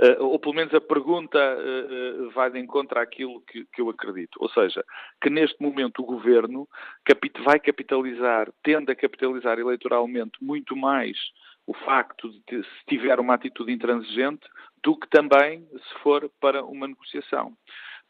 Uh, 0.00 0.24
ou 0.24 0.38
pelo 0.38 0.54
menos 0.54 0.72
a 0.72 0.80
pergunta 0.80 1.38
uh, 1.38 2.30
vai 2.30 2.50
de 2.50 2.60
encontro 2.60 2.98
àquilo 2.98 3.40
que, 3.42 3.64
que, 3.72 3.80
eu 3.80 3.90
acredito. 3.90 4.36
Ou 4.40 4.48
seja, 4.50 4.84
que 5.20 5.28
neste 5.28 5.60
momento 5.60 6.00
o 6.00 6.06
governo 6.06 6.68
capit 7.04 7.40
vai 7.42 7.58
capitalizar, 7.58 8.50
tende 8.62 8.92
a 8.92 8.96
capitalizar 8.96 9.58
eleitoralmente 9.58 10.38
muito 10.40 10.76
mais 10.76 11.18
o 11.66 11.74
facto 11.74 12.30
de 12.48 12.62
se 12.62 12.84
tiver 12.88 13.18
uma 13.20 13.34
atitude 13.34 13.72
intransigente 13.72 14.46
do 14.82 14.98
que 14.98 15.08
também 15.08 15.66
se 15.66 15.98
for 16.02 16.30
para 16.40 16.64
uma 16.64 16.88
negociação. 16.88 17.56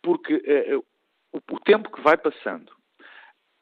Porque 0.02 0.42
eh, 0.44 0.76
o, 0.76 0.84
o 1.50 1.60
tempo 1.60 1.90
que 1.90 2.00
vai 2.00 2.16
passando, 2.16 2.72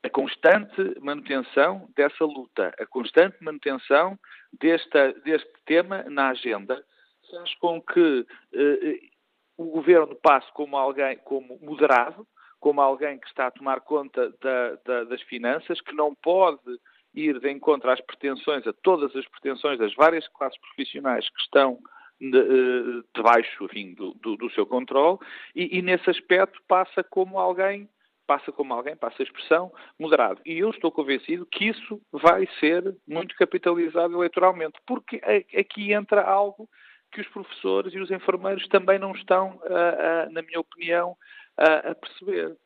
a 0.03 0.09
constante 0.09 0.99
manutenção 1.01 1.89
dessa 1.95 2.25
luta, 2.25 2.75
a 2.79 2.87
constante 2.87 3.37
manutenção 3.43 4.19
desta, 4.53 5.13
deste 5.25 5.53
tema 5.67 6.05
na 6.05 6.31
agenda, 6.31 6.83
faz 7.31 7.55
com 7.57 7.83
que 7.83 8.27
eh, 8.55 9.01
o 9.57 9.67
governo 9.67 10.15
passe 10.17 10.51
como 10.53 10.77
alguém 10.77 11.19
como 11.19 11.59
moderado, 11.61 12.27
como 12.59 12.81
alguém 12.81 13.19
que 13.19 13.27
está 13.27 13.47
a 13.47 13.51
tomar 13.51 13.81
conta 13.81 14.33
da, 14.41 14.77
da, 14.85 15.05
das 15.05 15.23
finanças, 15.23 15.81
que 15.81 15.95
não 15.95 16.15
pode 16.15 16.79
ir 17.15 17.39
de 17.41 17.51
encontro 17.51 17.91
às 17.91 18.01
pretensões, 18.01 18.67
a 18.67 18.73
todas 18.73 19.15
as 19.17 19.27
pretensões 19.29 19.79
das 19.79 19.95
várias 19.95 20.27
classes 20.29 20.59
profissionais 20.61 21.29
que 21.29 21.41
estão 21.41 21.79
de, 22.21 22.39
eh, 22.39 23.03
debaixo 23.15 23.67
do, 23.97 24.15
do, 24.15 24.37
do, 24.37 24.51
seu 24.51 24.67
controle 24.67 25.19
e, 25.55 25.79
e, 25.79 25.83
nesse 25.83 26.11
aspecto 26.11 26.61
passa 26.69 27.03
como 27.03 27.39
alguém 27.39 27.89
passa 28.27 28.53
como 28.53 28.73
alguém, 28.73 28.95
passa 28.95 29.17
a 29.21 29.25
expressão, 29.25 29.73
moderado. 29.99 30.41
E 30.47 30.57
eu 30.57 30.71
estou 30.71 30.93
convencido 30.93 31.45
que 31.45 31.65
isso 31.65 32.01
vai 32.13 32.49
ser 32.61 32.97
muito 33.05 33.35
capitalizado 33.35 34.15
eleitoralmente, 34.15 34.79
porque 34.87 35.21
aqui 35.59 35.93
entra 35.93 36.23
algo 36.23 36.69
que 37.11 37.21
os 37.21 37.27
professores 37.27 37.93
e 37.93 37.99
os 37.99 38.09
enfermeiros 38.09 38.69
também 38.69 39.01
não 39.01 39.11
estão, 39.11 39.61
na 40.31 40.43
minha 40.43 40.61
opinião, 40.61 41.17
a 41.57 41.93
perceber, 41.93 42.57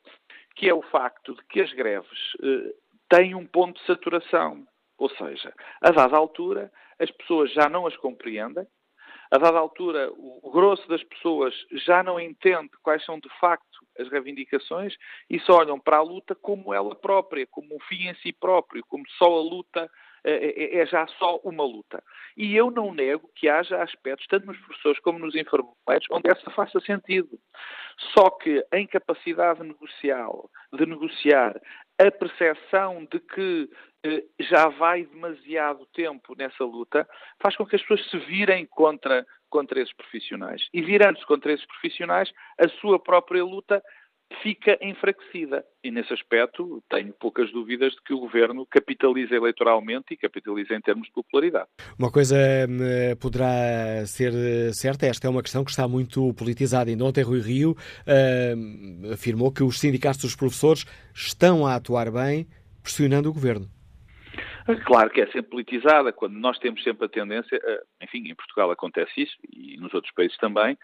que 0.55 0.69
é 0.69 0.75
o 0.75 0.83
facto 0.83 1.35
de 1.35 1.43
que 1.47 1.63
as 1.63 1.73
greves 1.73 2.37
têm 3.15 3.35
um 3.35 3.47
ponto 3.47 3.81
de 3.81 3.87
saturação. 3.87 4.67
Ou 4.99 5.09
seja, 5.11 5.53
a 5.81 5.91
dada 5.91 6.17
altura, 6.17 6.73
as 6.99 7.11
pessoas 7.11 7.53
já 7.53 7.69
não 7.69 7.87
as 7.87 7.97
compreendem, 7.97 8.67
a 9.31 9.39
dada 9.39 9.59
altura, 9.59 10.11
o 10.17 10.51
grosso 10.53 10.87
das 10.89 11.03
pessoas 11.03 11.55
já 11.73 12.03
não 12.03 12.21
entende 12.21 12.71
quais 12.83 13.05
são 13.05 13.19
de 13.19 13.29
facto 13.41 13.85
as 13.99 14.09
reivindicações 14.09 14.95
e 15.29 15.41
só 15.41 15.59
olham 15.59 15.81
para 15.81 15.97
a 15.97 16.03
luta 16.03 16.35
como 16.35 16.73
ela 16.73 16.95
própria, 16.95 17.47
como 17.51 17.75
um 17.75 17.81
fim 17.81 18.09
em 18.09 18.15
si 18.17 18.33
próprio, 18.33 18.85
como 18.87 19.05
só 19.19 19.25
a 19.25 19.43
luta 19.43 19.91
é, 20.25 20.79
é 20.79 20.87
já 20.87 21.07
só 21.19 21.37
uma 21.45 21.65
luta. 21.65 22.03
E 22.37 22.57
eu 22.57 22.71
não 22.71 22.93
nego 22.93 23.31
que 23.35 23.49
haja 23.49 23.83
aspectos, 23.83 24.27
tanto 24.27 24.47
nos 24.47 24.59
professores 24.59 24.99
como 25.01 25.19
nos 25.19 25.35
enfermeiros, 25.35 26.07
onde 26.11 26.31
essa 26.31 26.51
faça 26.51 26.81
sentido. 26.81 27.39
Só 28.17 28.31
que 28.31 28.65
a 28.73 28.79
incapacidade 28.79 29.63
negocial, 29.63 30.51
de 30.73 30.87
negociar, 30.87 31.61
a 31.99 32.11
percepção 32.11 33.07
de 33.11 33.21
que 33.21 33.69
eh, 34.05 34.25
já 34.41 34.69
vai 34.69 35.05
demasiado 35.05 35.87
tempo 35.95 36.35
nessa 36.37 36.65
luta, 36.65 37.09
faz 37.41 37.57
com 37.57 37.65
que 37.65 37.77
as 37.77 37.83
pessoas 37.83 38.11
se 38.11 38.19
virem 38.19 38.67
contra, 38.67 39.25
contra 39.49 39.81
esses 39.81 39.95
profissionais. 39.95 40.67
E 40.73 40.83
virando-se 40.83 41.25
contra 41.27 41.53
esses 41.53 41.67
profissionais, 41.67 42.33
a 42.59 42.69
sua 42.81 42.99
própria 42.99 43.45
luta 43.45 43.83
fica 44.43 44.79
enfraquecida. 44.83 45.65
E 45.83 45.91
nesse 45.91 46.13
aspecto 46.13 46.83
tenho 46.89 47.13
poucas 47.13 47.51
dúvidas 47.53 47.93
de 47.93 48.03
que 48.03 48.15
o 48.15 48.21
governo 48.21 48.67
capitaliza 48.67 49.35
eleitoralmente 49.35 50.13
e 50.13 50.17
capitaliza 50.17 50.75
em 50.75 50.81
termos 50.81 51.07
de 51.07 51.13
popularidade. 51.13 51.69
Uma 51.99 52.11
coisa 52.11 52.37
eh, 52.37 53.15
poderá 53.21 54.05
ser 54.07 54.33
certa, 54.73 55.07
esta 55.07 55.27
é 55.27 55.31
uma 55.31 55.43
questão 55.43 55.65
que 55.65 55.71
está 55.71 55.87
muito 55.87 56.33
politizada. 56.35 56.91
Ainda 56.91 57.05
ontem 57.05 57.23
Rui 57.23 57.41
Rio 57.41 57.73
uh, 57.73 59.13
afirmou 59.13 59.53
que 59.53 59.63
os 59.63 59.79
sindicatos 59.79 60.23
dos 60.23 60.37
professores 60.37 60.85
estão 61.15 61.67
a 61.67 61.75
atuar 61.75 62.11
bem, 62.11 62.47
pressionando 62.83 63.31
o 63.31 63.33
governo. 63.33 63.67
Claro 64.87 65.11
que 65.11 65.21
é 65.21 65.27
sempre 65.27 65.51
politizada, 65.51 66.11
quando 66.11 66.35
nós 66.39 66.59
temos 66.59 66.83
sempre 66.83 67.05
a 67.05 67.09
tendência, 67.09 67.61
enfim, 68.03 68.31
em 68.31 68.35
Portugal 68.35 68.71
acontece 68.71 69.13
isso 69.21 69.37
e 69.53 69.77
nos 69.77 69.93
outros 69.93 70.13
países 70.15 70.39
também, 70.39 70.79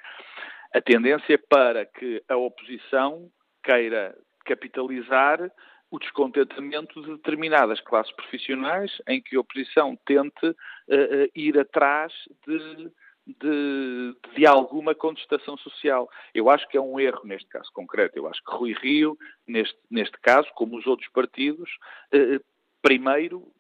a 0.73 0.81
tendência 0.81 1.39
para 1.49 1.85
que 1.85 2.23
a 2.29 2.37
oposição 2.37 3.31
queira 3.63 4.17
capitalizar 4.45 5.51
o 5.91 5.99
descontentamento 5.99 7.03
de 7.03 7.09
determinadas 7.17 7.81
classes 7.81 8.13
profissionais 8.13 9.03
em 9.09 9.21
que 9.21 9.37
a 9.37 9.41
oposição 9.41 9.99
tente 10.07 10.47
uh, 10.47 10.53
uh, 10.53 11.29
ir 11.35 11.59
atrás 11.59 12.13
de, 12.47 12.91
de, 13.27 14.17
de, 14.37 14.47
alguma 14.47 14.95
contestação 14.95 15.57
social. 15.59 16.09
Eu 16.33 16.49
acho 16.49 16.69
que 16.69 16.77
é 16.77 16.81
um 16.81 17.01
erro 17.01 17.23
neste 17.25 17.49
caso 17.49 17.71
concreto. 17.73 18.17
Eu 18.17 18.29
acho 18.29 18.41
que 18.43 18.55
Rui 18.55 18.73
Rio, 18.73 19.19
neste, 19.47 19.77
neste 19.91 20.17
caso, 20.21 20.49
como 20.55 20.79
os 20.79 20.87
outros 20.87 21.09
partidos, 21.09 21.69
uh, 22.15 22.45
primeiro, 22.81 23.53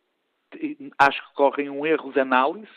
acho 0.99 1.21
que 1.29 1.35
correm 1.35 1.69
um 1.69 1.85
erro 1.85 2.13
de 2.13 2.21
análise 2.21 2.69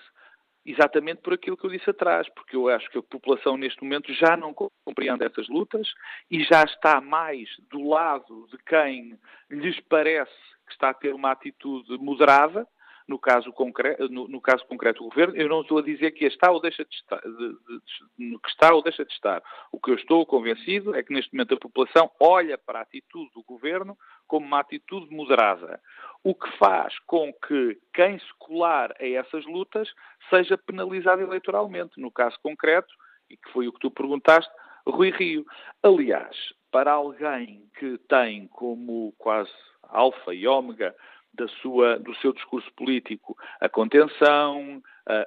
exatamente 0.65 1.21
por 1.21 1.33
aquilo 1.33 1.57
que 1.57 1.65
eu 1.65 1.69
disse 1.69 1.89
atrás, 1.89 2.27
porque 2.29 2.55
eu 2.55 2.69
acho 2.69 2.89
que 2.89 2.97
a 2.97 3.03
população 3.03 3.57
neste 3.57 3.81
momento 3.83 4.13
já 4.13 4.37
não 4.37 4.53
compreende 4.53 5.25
essas 5.25 5.47
lutas 5.49 5.87
e 6.31 6.43
já 6.43 6.63
está 6.63 7.01
mais 7.01 7.49
do 7.69 7.87
lado 7.89 8.47
de 8.51 8.57
quem 8.59 9.19
lhes 9.49 9.79
parece 9.81 10.31
que 10.65 10.71
está 10.71 10.89
a 10.89 10.93
ter 10.93 11.13
uma 11.13 11.31
atitude 11.31 11.97
moderada, 11.97 12.65
no 13.07 13.19
caso, 13.19 13.51
concreto, 13.51 14.07
no, 14.09 14.27
no 14.27 14.41
caso 14.41 14.65
concreto 14.65 15.03
do 15.03 15.09
governo, 15.09 15.35
eu 15.35 15.49
não 15.49 15.61
estou 15.61 15.79
a 15.79 15.83
dizer 15.83 16.11
que 16.11 16.25
está 16.25 16.51
ou 16.51 16.61
deixa 16.61 16.83
de 16.85 16.95
estar, 16.95 17.21
de, 17.21 17.29
de, 17.29 18.31
de, 18.31 18.39
que 18.39 18.49
está 18.49 18.73
ou 18.73 18.81
deixa 18.81 19.05
de 19.05 19.13
estar. 19.13 19.41
O 19.71 19.79
que 19.79 19.91
eu 19.91 19.95
estou 19.95 20.25
convencido 20.25 20.95
é 20.95 21.03
que 21.03 21.13
neste 21.13 21.33
momento 21.33 21.55
a 21.55 21.59
população 21.59 22.09
olha 22.19 22.57
para 22.57 22.79
a 22.79 22.83
atitude 22.83 23.31
do 23.33 23.43
governo 23.43 23.97
como 24.27 24.45
uma 24.45 24.59
atitude 24.59 25.13
moderada 25.13 25.79
o 26.23 26.33
que 26.33 26.49
faz 26.57 26.97
com 26.99 27.33
que 27.33 27.77
quem 27.93 28.17
se 28.17 28.33
colar 28.39 28.93
a 28.99 29.05
essas 29.05 29.45
lutas 29.45 29.89
seja 30.29 30.57
penalizado 30.57 31.21
eleitoralmente. 31.21 31.99
No 31.99 32.09
caso 32.09 32.37
concreto, 32.41 32.93
e 33.29 33.35
que 33.35 33.51
foi 33.51 33.67
o 33.67 33.73
que 33.73 33.79
tu 33.79 33.91
perguntaste, 33.91 34.51
Rui 34.87 35.11
Rio. 35.11 35.45
Aliás, 35.81 36.35
para 36.71 36.93
alguém 36.93 37.69
que 37.77 37.97
tem 38.07 38.47
como 38.47 39.13
quase 39.17 39.51
alfa 39.83 40.33
e 40.33 40.47
ômega 40.47 40.95
da 41.33 41.47
sua, 41.47 41.97
do 41.97 42.13
seu 42.15 42.33
discurso 42.33 42.71
político. 42.73 43.37
A 43.59 43.67
contenção, 43.67 44.81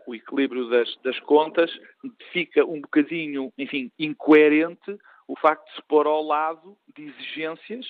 o 0.06 0.14
equilíbrio 0.14 0.68
das, 0.68 0.96
das, 1.02 1.18
contas, 1.20 1.70
fica 2.32 2.64
um 2.64 2.80
bocadinho, 2.80 3.52
enfim, 3.58 3.90
incoerente 3.98 4.96
o 5.28 5.36
facto 5.36 5.66
de 5.66 5.74
se 5.74 5.82
pôr 5.82 6.06
ao 6.06 6.22
lado 6.22 6.76
de 6.94 7.06
exigências 7.06 7.86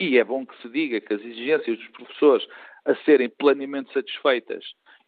e 0.00 0.16
é 0.16 0.24
bom 0.24 0.46
que 0.46 0.56
se 0.62 0.68
diga 0.70 0.98
que 0.98 1.12
as 1.12 1.20
exigências 1.20 1.78
dos 1.78 1.88
professores 1.88 2.48
a 2.86 2.94
serem 3.04 3.28
plenamente 3.28 3.92
satisfeitas 3.92 4.64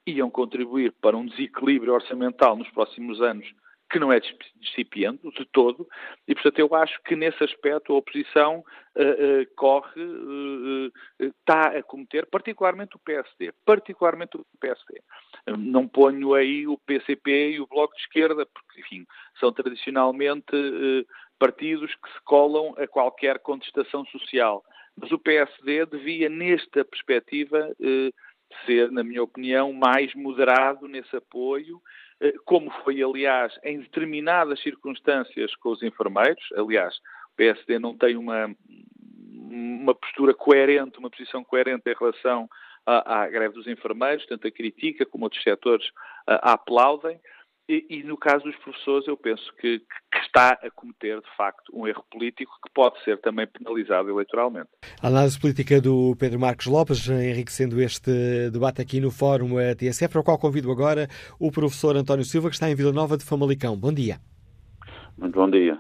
iam 0.07 0.31
contribuir 0.31 0.93
para 1.01 1.17
um 1.17 1.25
desequilíbrio 1.25 1.95
orçamental 1.95 2.55
nos 2.57 2.69
próximos 2.71 3.23
anos 3.23 3.51
que 3.93 3.99
não 3.99 4.11
é 4.11 4.19
discipiente 4.57 5.31
de 5.31 5.45
todo, 5.53 5.87
e 6.27 6.35
portanto 6.35 6.59
eu 6.59 6.75
acho 6.75 6.99
que 7.03 7.15
nesse 7.15 7.45
aspecto 7.45 7.93
a 7.93 7.97
oposição 7.97 8.65
uh, 8.97 9.03
uh, 9.03 9.55
corre, 9.55 10.01
uh, 10.01 10.93
está 11.21 11.77
a 11.77 11.83
cometer, 11.83 12.25
particularmente 12.27 12.97
o 12.97 12.99
PSD, 12.99 13.53
particularmente 13.67 14.39
o 14.39 14.47
PSD. 14.59 15.03
Não 15.59 15.87
ponho 15.87 16.33
aí 16.33 16.67
o 16.67 16.79
PCP 16.79 17.51
e 17.51 17.61
o 17.61 17.67
Bloco 17.67 17.95
de 17.95 18.01
Esquerda, 18.01 18.47
porque, 18.47 18.81
enfim, 18.81 19.05
são 19.39 19.53
tradicionalmente 19.53 20.57
partidos 21.39 21.95
que 21.97 22.13
se 22.13 22.23
colam 22.25 22.75
a 22.79 22.87
qualquer 22.87 23.41
contestação 23.41 24.07
social. 24.07 24.65
Mas 24.97 25.11
o 25.11 25.19
PSD 25.19 25.85
devia, 25.87 26.29
nesta 26.29 26.85
perspectiva, 26.85 27.75
ser, 28.65 28.91
na 28.91 29.03
minha 29.03 29.23
opinião, 29.23 29.73
mais 29.73 30.15
moderado 30.15 30.87
nesse 30.87 31.15
apoio, 31.17 31.81
como 32.45 32.71
foi, 32.83 33.03
aliás, 33.03 33.59
em 33.65 33.81
determinadas 33.81 34.61
circunstâncias 34.61 35.55
com 35.57 35.71
os 35.71 35.83
enfermeiros. 35.83 36.45
Aliás, 36.57 36.97
o 37.33 37.37
PSD 37.37 37.79
não 37.79 37.97
tem 37.97 38.17
uma, 38.17 38.55
uma 39.51 39.95
postura 39.95 40.33
coerente, 40.35 40.99
uma 40.99 41.11
posição 41.11 41.43
coerente 41.43 41.91
em 41.91 41.95
relação 41.99 42.49
à, 42.87 43.23
à 43.23 43.29
greve 43.29 43.55
dos 43.55 43.67
enfermeiros, 43.67 44.27
tanto 44.27 44.47
a 44.47 44.51
critica 44.51 45.05
como 45.05 45.25
outros 45.25 45.43
setores 45.43 45.87
a, 46.27 46.51
a 46.51 46.53
aplaudem. 46.53 47.19
E, 47.69 47.87
e, 47.89 48.03
no 48.03 48.17
caso 48.17 48.45
dos 48.45 48.57
professores, 48.57 49.07
eu 49.07 49.17
penso 49.17 49.53
que, 49.55 49.81
está 50.35 50.59
a 50.63 50.71
cometer, 50.71 51.21
de 51.21 51.37
facto, 51.37 51.71
um 51.75 51.87
erro 51.87 52.03
político 52.11 52.51
que 52.65 52.73
pode 52.73 52.99
ser 53.05 53.19
também 53.21 53.47
penalizado 53.47 54.09
eleitoralmente. 54.09 54.71
A 55.03 55.09
análise 55.09 55.39
política 55.39 55.79
do 55.79 56.17
Pedro 56.19 56.41
Marcos 56.41 56.67
Lopes, 56.67 57.07
enriquecendo 57.07 57.81
este 57.81 58.51
debate 58.51 58.81
aqui 58.81 58.99
no 58.99 59.11
Fórum 59.11 59.57
TSF, 59.77 60.11
para 60.11 60.21
o 60.21 60.25
qual 60.25 60.39
convido 60.39 60.73
agora 60.73 61.07
o 61.39 61.53
professor 61.53 61.95
António 61.97 62.25
Silva, 62.25 62.49
que 62.49 62.55
está 62.55 62.71
em 62.71 62.75
Vila 62.75 62.93
Nova 62.93 63.19
de 63.19 63.25
Famalicão. 63.25 63.77
Bom 63.77 63.93
dia. 63.93 64.17
Muito 65.19 65.35
bom 65.35 65.51
dia. 65.51 65.79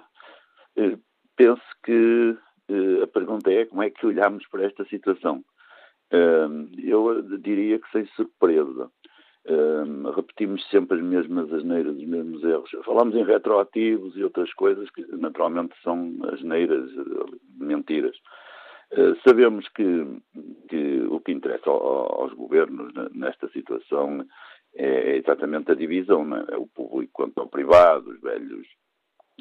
Eu 0.76 0.98
penso 1.34 1.62
que 1.82 2.36
eh, 2.68 3.02
a 3.02 3.06
pergunta 3.06 3.50
é 3.50 3.64
como 3.64 3.82
é 3.82 3.88
que 3.88 4.06
olhamos 4.06 4.46
para 4.48 4.66
esta 4.66 4.84
situação. 4.84 5.42
Eu 6.76 7.22
diria 7.38 7.78
que 7.78 7.90
sem 7.90 8.04
surpresa 8.14 8.90
repetimos 10.14 10.64
sempre 10.70 10.98
as 10.98 11.04
mesmas 11.04 11.52
asneiras, 11.52 11.96
os 11.96 12.06
mesmos 12.06 12.44
erros. 12.44 12.70
Falamos 12.84 13.14
em 13.14 13.24
retroativos 13.24 14.16
e 14.16 14.22
outras 14.22 14.52
coisas 14.54 14.88
que 14.90 15.04
naturalmente 15.16 15.74
são 15.82 16.12
asneiras, 16.32 16.88
mentiras. 17.58 18.16
Uh, 18.92 19.16
sabemos 19.26 19.66
que, 19.70 20.06
que, 20.68 21.00
o 21.08 21.18
que 21.20 21.32
interessa 21.32 21.70
ao, 21.70 22.22
aos 22.22 22.34
governos 22.34 22.92
nesta 23.14 23.48
situação 23.48 24.22
é 24.74 25.16
exatamente 25.16 25.72
a 25.72 25.74
divisão, 25.74 26.36
é? 26.36 26.56
o 26.56 26.66
público 26.66 27.12
contra 27.12 27.42
o 27.42 27.48
privado, 27.48 28.10
os 28.10 28.20
velhos 28.20 28.66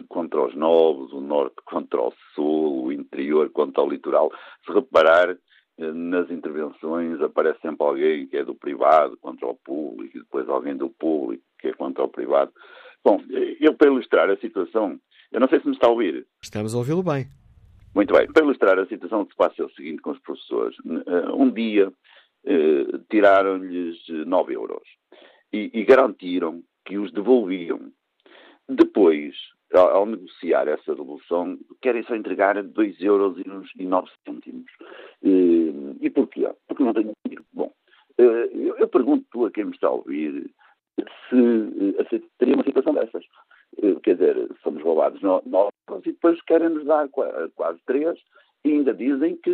contra 0.08 0.42
os 0.42 0.56
novos, 0.56 1.12
o 1.12 1.22
norte 1.22 1.58
contra 1.66 2.02
o 2.02 2.14
sul, 2.34 2.86
o 2.86 2.92
interior 2.92 3.50
contra 3.50 3.84
o 3.84 3.90
litoral. 3.90 4.32
Se 4.66 4.72
reparar, 4.72 5.38
nas 5.78 6.30
intervenções 6.30 7.20
aparece 7.22 7.60
sempre 7.62 7.86
alguém 7.86 8.28
que 8.28 8.38
é 8.38 8.44
do 8.44 8.54
privado 8.54 9.18
contra 9.18 9.48
o 9.48 9.56
público, 9.56 10.18
e 10.18 10.22
depois 10.22 10.48
alguém 10.48 10.76
do 10.76 10.90
público 10.90 11.44
que 11.60 11.70
é 11.70 11.74
contra 11.74 12.04
o 12.04 12.10
privado. 12.10 12.52
Bom, 13.04 13.22
eu 13.60 13.74
para 13.74 13.88
ilustrar 13.88 14.30
a 14.30 14.38
situação, 14.38 15.00
eu 15.32 15.40
não 15.40 15.48
sei 15.48 15.60
se 15.60 15.68
me 15.68 15.74
está 15.74 15.88
a 15.88 15.92
ouvir. 15.92 16.28
Estamos 16.42 16.76
a 16.76 16.78
ouvi-lo 16.78 17.02
bem. 17.02 17.28
Muito 17.94 18.14
bem. 18.14 18.28
Para 18.32 18.44
ilustrar 18.44 18.80
a 18.80 18.86
situação 18.86 19.26
que 19.26 19.32
se 19.32 19.38
passa 19.38 19.62
é 19.62 19.66
o 19.66 19.72
seguinte 19.72 20.02
com 20.02 20.12
os 20.12 20.20
professores. 20.20 20.78
Eh, 20.86 21.32
um 21.34 21.52
dia 21.52 21.92
eh, 22.46 23.00
tiraram-lhes 23.10 23.98
9 24.08 24.54
euros 24.54 24.84
e, 25.52 25.72
e 25.74 25.84
garantiram 25.84 26.64
que 26.86 26.98
os 26.98 27.12
devolviam. 27.12 27.92
Depois, 28.70 29.36
ao, 29.74 29.90
ao, 29.90 30.06
negociar 30.06 30.68
essa 30.68 30.96
devolução, 30.96 31.58
querem 31.82 32.04
só 32.04 32.16
entregar 32.16 32.62
2 32.62 33.02
euros 33.02 33.38
e 33.78 33.86
9 33.86 34.10
cêntimos. 34.26 34.72
E, 35.24 36.10
porquê? 36.10 36.50
Porque 36.68 36.84
não 36.84 36.94
tenho 36.94 37.14
dinheiro. 37.26 37.46
Bom, 37.54 37.72
eh, 38.18 38.50
eu, 38.54 38.78
eu 38.78 38.88
pergunto 38.88 39.46
a 39.46 39.52
quem 39.52 39.66
me 39.66 39.72
está 39.72 39.88
a 39.88 39.92
ouvir 39.92 40.52
se 41.30 41.96
aceitaria 42.00 42.56
uma 42.56 42.64
situação 42.64 42.94
dessas. 42.94 43.24
Eh, 43.82 43.96
quer 44.04 44.16
dizer, 44.16 44.50
somos 44.64 44.84
roubados 44.84 45.22
nós 45.22 45.72
e 46.06 46.12
depois 46.12 46.42
querem-nos 46.44 46.86
dar 46.86 47.08
quase 47.10 47.80
três 47.86 48.20
e 48.64 48.72
ainda 48.72 48.94
dizem 48.94 49.36
que, 49.38 49.52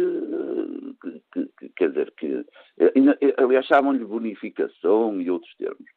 que, 1.32 1.50
que 1.58 1.70
quer 1.78 1.90
dizer, 1.90 2.14
que, 2.18 2.46
aliás, 3.38 3.66
chamam-lhe 3.66 4.04
bonificação 4.04 5.22
e 5.22 5.32
outros 5.32 5.54
termos. 5.56 5.90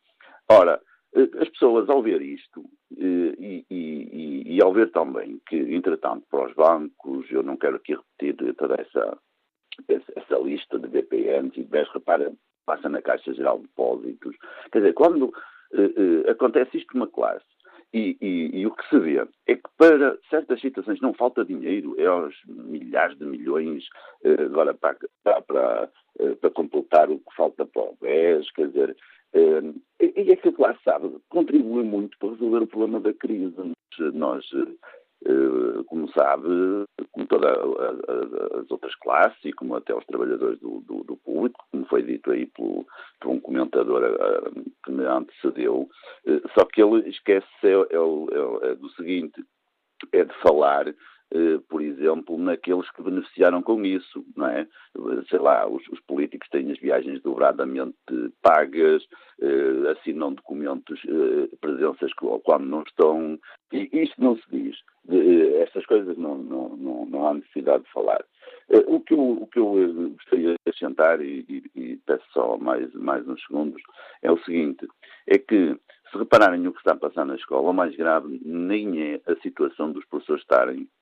Ora, 0.48 0.80
eh, 0.80 0.89
as 1.14 1.48
pessoas, 1.48 1.88
ao 1.88 2.02
ver 2.02 2.22
isto, 2.22 2.64
eh, 2.96 3.34
e, 3.38 3.66
e, 3.70 4.56
e, 4.56 4.62
ao 4.62 4.72
ver 4.72 4.90
também 4.90 5.40
que, 5.48 5.56
entretanto, 5.56 6.24
para 6.30 6.46
os 6.46 6.54
bancos, 6.54 7.30
eu 7.30 7.42
não 7.42 7.56
quero 7.56 7.76
aqui 7.76 7.94
repetir 7.94 8.54
toda 8.54 8.80
essa, 8.80 9.18
essa, 9.88 10.38
lista 10.38 10.78
de 10.78 10.88
BPMs 10.88 11.58
e 11.58 11.64
de 11.64 11.82
repara, 11.92 12.32
passa 12.64 12.88
na 12.88 13.02
Caixa 13.02 13.34
Geral 13.34 13.58
de 13.58 13.64
Depósitos. 13.64 14.36
Quer 14.70 14.78
dizer, 14.80 14.94
quando 14.94 15.24
uh, 15.24 15.30
uh, 15.72 16.30
acontece 16.30 16.76
isto 16.76 16.94
numa 16.94 17.08
classe, 17.08 17.44
e, 17.92 18.16
e, 18.20 18.60
e, 18.60 18.66
o 18.68 18.70
que 18.70 18.88
se 18.88 19.00
vê 19.00 19.16
é 19.48 19.56
que 19.56 19.68
para 19.76 20.16
certas 20.28 20.60
situações 20.60 21.00
não 21.00 21.12
falta 21.12 21.44
dinheiro, 21.44 21.96
é 21.98 22.06
aos 22.06 22.36
milhares 22.46 23.18
de 23.18 23.24
milhões 23.24 23.84
agora 24.46 24.72
para, 24.72 24.96
para, 25.24 25.42
para, 25.42 25.90
para 26.40 26.50
completar 26.50 27.10
o 27.10 27.18
que 27.18 27.34
falta 27.34 27.66
para 27.66 27.82
o 27.82 27.96
BES, 28.00 28.48
quer 28.52 28.68
dizer, 28.68 28.96
e 29.32 30.32
é 30.32 30.36
que, 30.36 30.52
claro, 30.52 30.78
sabe, 30.84 31.16
contribui 31.28 31.84
muito 31.84 32.18
para 32.18 32.30
resolver 32.30 32.62
o 32.62 32.66
problema 32.66 33.00
da 33.00 33.12
crise. 33.12 33.54
Nós, 34.12 34.44
uh, 34.52 35.84
como 35.86 36.10
sabe, 36.12 36.48
como 37.12 37.26
todas 37.26 37.56
as 38.54 38.70
outras 38.70 38.94
classes 38.96 39.44
e 39.44 39.52
como 39.52 39.76
até 39.76 39.94
os 39.94 40.04
trabalhadores 40.06 40.58
do, 40.60 40.80
do, 40.80 41.04
do 41.04 41.16
público, 41.16 41.64
como 41.70 41.86
foi 41.86 42.02
dito 42.02 42.30
aí 42.30 42.46
por, 42.46 42.86
por 43.20 43.30
um 43.30 43.40
comentador 43.40 44.02
que 44.84 44.92
me 44.92 45.04
antecedeu, 45.04 45.88
só 46.54 46.64
que 46.64 46.82
ele 46.82 47.08
esquece 47.08 47.46
é, 47.62 47.68
é, 47.68 47.74
é, 47.74 48.70
é 48.70 48.74
do 48.74 48.88
seguinte, 48.90 49.44
é 50.12 50.24
de 50.24 50.34
falar 50.42 50.88
eh, 50.88 50.94
por 51.68 51.80
exemplo, 51.80 52.36
naqueles 52.38 52.90
que 52.90 53.02
beneficiaram 53.02 53.62
com 53.62 53.84
isso, 53.84 54.24
não 54.36 54.46
é? 54.46 54.66
Sei 55.28 55.38
lá, 55.38 55.66
os, 55.68 55.86
os 55.88 56.00
políticos 56.00 56.48
têm 56.48 56.70
as 56.72 56.78
viagens 56.78 57.22
dobradamente 57.22 57.96
pagas, 58.42 59.06
eh, 59.40 59.90
assinam 59.90 60.34
documentos, 60.34 61.00
eh, 61.06 61.56
presenças 61.60 62.12
quando 62.14 62.66
não 62.66 62.82
estão, 62.82 63.38
e 63.72 63.88
isto 63.92 64.20
não 64.20 64.36
se 64.36 64.42
diz. 64.50 64.76
Eh, 65.08 65.62
estas 65.62 65.86
coisas 65.86 66.16
não, 66.18 66.36
não, 66.38 66.76
não, 66.76 67.06
não 67.06 67.28
há 67.28 67.34
necessidade 67.34 67.84
de 67.84 67.92
falar. 67.92 68.24
Uh, 68.68 68.94
o, 68.94 69.00
que 69.00 69.14
eu, 69.14 69.18
o 69.18 69.46
que 69.46 69.58
eu 69.58 70.10
gostaria 70.10 70.50
de 70.50 70.56
acrescentar, 70.66 71.20
e, 71.20 71.44
e, 71.48 71.80
e, 71.80 71.96
peço 72.06 72.24
só 72.32 72.56
mais, 72.56 72.92
mais 72.94 73.26
uns 73.26 73.42
segundos, 73.44 73.82
é 74.22 74.30
o 74.30 74.38
seguinte: 74.44 74.86
é 75.26 75.38
que, 75.38 75.76
se 76.10 76.18
repararem 76.18 76.66
o 76.66 76.72
que 76.72 76.78
está 76.78 76.92
a 76.92 76.96
passar 76.96 77.24
na 77.24 77.36
escola, 77.36 77.70
o 77.70 77.74
mais 77.74 77.94
grave 77.96 78.40
nem 78.44 79.14
é 79.14 79.20
a 79.26 79.36
situação 79.36 79.92
dos 79.92 80.04
professores 80.06 80.42
estarem 80.42 80.82
eh, 80.82 80.99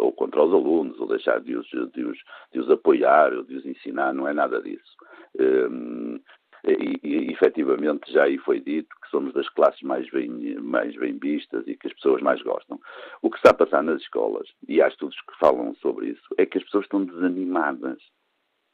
ou 0.00 0.12
contra 0.12 0.42
os 0.42 0.52
alunos, 0.52 0.98
ou 1.00 1.06
deixar 1.06 1.40
de 1.40 1.56
os, 1.56 1.66
de 1.66 2.04
os, 2.04 2.18
de 2.52 2.60
os 2.60 2.70
apoiar, 2.70 3.32
ou 3.34 3.44
de 3.44 3.56
os 3.56 3.66
ensinar, 3.66 4.14
não 4.14 4.26
é 4.26 4.32
nada 4.32 4.60
disso. 4.60 4.96
Eh, 5.38 6.20
e, 6.64 7.00
e 7.02 7.32
efetivamente 7.32 8.12
já 8.12 8.24
aí 8.24 8.36
foi 8.38 8.60
dito 8.60 8.94
que 9.02 9.08
somos 9.08 9.32
das 9.32 9.48
classes 9.48 9.80
mais 9.82 10.08
bem, 10.10 10.28
mais 10.60 10.94
bem 10.96 11.18
vistas 11.18 11.66
e 11.66 11.76
que 11.76 11.86
as 11.86 11.94
pessoas 11.94 12.20
mais 12.20 12.42
gostam. 12.42 12.78
O 13.22 13.30
que 13.30 13.38
está 13.38 13.50
a 13.50 13.54
passar 13.54 13.82
nas 13.82 14.02
escolas, 14.02 14.48
e 14.68 14.82
há 14.82 14.88
estudos 14.88 15.18
que 15.22 15.38
falam 15.38 15.74
sobre 15.76 16.08
isso, 16.08 16.34
é 16.36 16.44
que 16.44 16.58
as 16.58 16.64
pessoas 16.64 16.84
estão 16.84 17.04
desanimadas, 17.04 17.98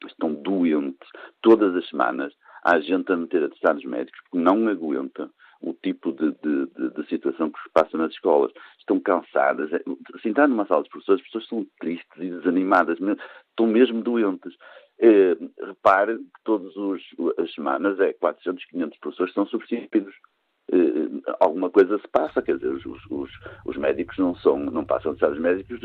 estão 0.05 0.33
doentes. 0.33 1.09
Todas 1.41 1.75
as 1.75 1.87
semanas 1.87 2.33
há 2.63 2.79
gente 2.79 3.11
a 3.11 3.17
meter 3.17 3.43
atestados 3.43 3.83
médicos 3.83 4.19
porque 4.29 4.43
não 4.43 4.67
aguenta 4.67 5.29
o 5.61 5.73
tipo 5.73 6.11
de, 6.11 6.31
de, 6.43 6.65
de, 6.67 6.89
de, 6.93 7.09
situação 7.09 7.49
que 7.49 7.59
se 7.61 7.69
passa 7.73 7.97
nas 7.97 8.11
escolas. 8.11 8.51
Estão 8.79 8.99
cansadas. 8.99 9.71
É, 9.73 9.79
se 10.21 10.29
entrar 10.29 10.47
numa 10.47 10.65
sala 10.65 10.83
de 10.83 10.89
professores, 10.89 11.21
as 11.21 11.27
pessoas 11.27 11.43
estão 11.43 11.67
tristes 11.79 12.17
e 12.17 12.29
desanimadas, 12.29 12.99
estão 12.99 13.67
mesmo 13.67 14.01
doentes. 14.01 14.53
Eh, 14.99 15.37
repare 15.61 16.17
que 16.17 16.43
todas 16.43 16.73
as 17.37 17.53
semanas 17.53 17.99
é 17.99 18.13
400, 18.13 18.65
500 18.65 18.99
professores 18.99 19.33
são 19.33 19.45
substituídos. 19.45 20.13
Eh, 20.71 21.33
alguma 21.39 21.69
coisa 21.69 21.99
se 21.99 22.07
passa, 22.07 22.41
quer 22.41 22.55
dizer, 22.55 22.69
os, 22.69 22.85
os, 22.85 23.31
os 23.65 23.77
médicos 23.77 24.17
não, 24.17 24.35
são, 24.35 24.57
não 24.57 24.85
passam 24.85 25.13
de 25.13 25.17
estar 25.17 25.29
médicos 25.39 25.79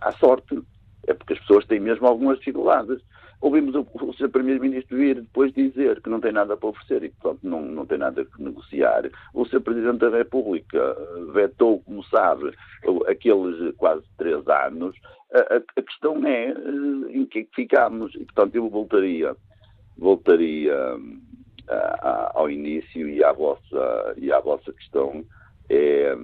à 0.00 0.12
sorte. 0.12 0.60
É 1.06 1.12
porque 1.12 1.34
as 1.34 1.40
pessoas 1.40 1.66
têm 1.66 1.80
mesmo 1.80 2.06
algumas 2.06 2.38
dificuldades 2.38 3.02
ouvimos 3.44 3.74
o, 3.74 3.86
o 4.00 4.14
Sr. 4.14 4.30
Primeiro-Ministro 4.30 4.96
vir 4.96 5.16
depois 5.20 5.52
dizer 5.52 6.00
que 6.00 6.08
não 6.08 6.18
tem 6.18 6.32
nada 6.32 6.56
para 6.56 6.70
oferecer 6.70 7.04
e 7.04 7.10
que 7.10 7.16
portanto, 7.20 7.40
não, 7.42 7.60
não 7.60 7.84
tem 7.84 7.98
nada 7.98 8.22
a 8.22 8.42
negociar. 8.42 9.10
O 9.34 9.44
Sr. 9.44 9.60
Presidente 9.60 9.98
da 9.98 10.08
República 10.08 10.78
eh, 10.78 11.32
vetou, 11.32 11.80
como 11.80 12.02
sabe, 12.04 12.52
aqueles 13.06 13.74
quase 13.76 14.02
três 14.16 14.48
anos. 14.48 14.96
A, 15.34 15.56
a, 15.56 15.56
a 15.58 15.82
questão 15.82 16.26
é 16.26 16.52
eh, 16.52 17.12
em 17.12 17.26
que 17.26 17.46
ficamos. 17.54 18.14
E, 18.14 18.24
portanto, 18.24 18.54
eu 18.54 18.70
voltaria, 18.70 19.36
voltaria 19.98 20.74
a, 21.68 21.74
a, 21.74 22.32
ao 22.34 22.50
início 22.50 23.06
e 23.06 23.22
à 23.22 23.32
vossa, 23.32 24.14
e 24.16 24.32
à 24.32 24.40
vossa 24.40 24.72
questão. 24.72 25.22
É, 25.68 26.16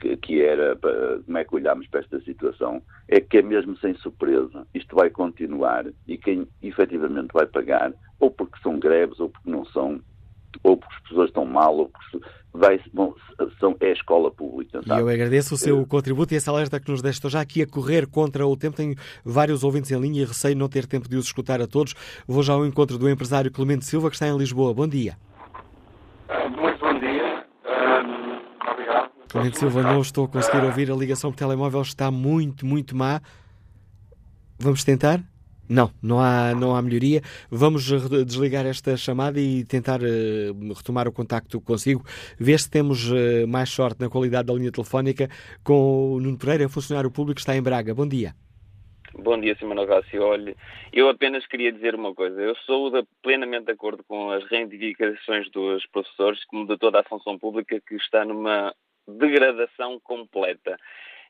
que, 0.00 0.16
que 0.16 0.42
era 0.42 0.76
como 1.24 1.38
é 1.38 1.44
que 1.44 1.54
olhamos 1.54 1.86
para 1.88 2.00
esta 2.00 2.20
situação, 2.22 2.82
é 3.06 3.20
que 3.20 3.38
é 3.38 3.42
mesmo 3.42 3.76
sem 3.78 3.94
surpresa. 3.94 4.66
Isto 4.74 4.96
vai 4.96 5.10
continuar 5.10 5.86
e 6.08 6.16
quem 6.16 6.48
efetivamente 6.62 7.28
vai 7.32 7.46
pagar, 7.46 7.92
ou 8.18 8.30
porque 8.30 8.58
são 8.62 8.78
greves, 8.78 9.20
ou 9.20 9.28
porque 9.28 9.50
não 9.50 9.64
são, 9.66 10.00
ou 10.62 10.76
porque 10.76 10.94
as 10.94 11.02
pessoas 11.02 11.28
estão 11.28 11.44
mal, 11.44 11.76
ou 11.76 11.88
porque 11.88 12.26
vai, 12.52 12.80
bom, 12.92 13.14
são, 13.58 13.76
é 13.80 13.90
a 13.90 13.92
escola 13.92 14.30
pública. 14.30 14.82
Sabe? 14.82 15.00
E 15.00 15.02
eu 15.02 15.08
agradeço 15.08 15.54
o 15.54 15.58
seu 15.58 15.86
contributo 15.86 16.34
e 16.34 16.36
essa 16.36 16.50
alerta 16.50 16.80
que 16.80 16.90
nos 16.90 17.02
deste. 17.02 17.28
Já 17.28 17.40
aqui 17.40 17.62
a 17.62 17.66
correr 17.66 18.06
contra 18.06 18.46
o 18.46 18.56
tempo. 18.56 18.76
Tenho 18.76 18.94
vários 19.24 19.62
ouvintes 19.62 19.90
em 19.92 20.00
linha 20.00 20.22
e 20.22 20.24
receio 20.24 20.56
não 20.56 20.68
ter 20.68 20.86
tempo 20.86 21.08
de 21.08 21.16
os 21.16 21.26
escutar 21.26 21.60
a 21.60 21.66
todos. 21.66 21.94
Vou 22.26 22.42
já 22.42 22.54
ao 22.54 22.66
encontro 22.66 22.98
do 22.98 23.08
empresário 23.08 23.50
Clemente 23.50 23.84
Silva, 23.84 24.08
que 24.08 24.16
está 24.16 24.26
em 24.26 24.36
Lisboa. 24.36 24.74
Bom 24.74 24.88
dia. 24.88 25.16
Clemente 29.30 29.58
Silva, 29.60 29.82
não 29.82 30.00
estou 30.00 30.24
a 30.24 30.28
conseguir 30.28 30.64
ouvir. 30.64 30.90
A 30.90 30.94
ligação 30.96 31.30
por 31.30 31.38
telemóvel 31.38 31.82
está 31.82 32.10
muito, 32.10 32.66
muito 32.66 32.96
má. 32.96 33.20
Vamos 34.58 34.82
tentar? 34.82 35.20
Não, 35.68 35.88
não 36.02 36.18
há, 36.18 36.52
não 36.52 36.74
há 36.74 36.82
melhoria. 36.82 37.22
Vamos 37.48 37.84
desligar 38.26 38.66
esta 38.66 38.96
chamada 38.96 39.38
e 39.38 39.64
tentar 39.64 40.00
uh, 40.02 40.74
retomar 40.74 41.06
o 41.06 41.12
contacto 41.12 41.60
consigo. 41.60 42.04
Ver 42.40 42.58
se 42.58 42.68
temos 42.68 43.08
uh, 43.08 43.46
mais 43.46 43.70
sorte 43.70 44.00
na 44.00 44.10
qualidade 44.10 44.48
da 44.48 44.52
linha 44.52 44.72
telefónica 44.72 45.28
com 45.62 46.14
o 46.14 46.20
Nuno 46.20 46.36
Pereira, 46.36 46.68
funcionário 46.68 47.08
público 47.08 47.36
que 47.36 47.42
está 47.42 47.54
em 47.54 47.62
Braga. 47.62 47.94
Bom 47.94 48.08
dia. 48.08 48.34
Bom 49.14 49.40
dia, 49.40 49.56
Simão 49.56 49.86
Rácio. 49.86 50.22
Olhe, 50.22 50.56
eu 50.92 51.08
apenas 51.08 51.46
queria 51.46 51.70
dizer 51.70 51.94
uma 51.94 52.12
coisa. 52.14 52.40
Eu 52.40 52.56
sou 52.66 52.90
de, 52.90 53.06
plenamente 53.22 53.66
de 53.66 53.72
acordo 53.72 54.02
com 54.08 54.30
as 54.30 54.42
reivindicações 54.50 55.48
dos 55.52 55.86
professores, 55.86 56.44
como 56.46 56.66
de 56.66 56.76
toda 56.78 56.98
a 56.98 57.04
função 57.04 57.38
pública 57.38 57.80
que 57.80 57.94
está 57.94 58.24
numa 58.24 58.74
degradação 59.06 59.98
completa. 60.00 60.76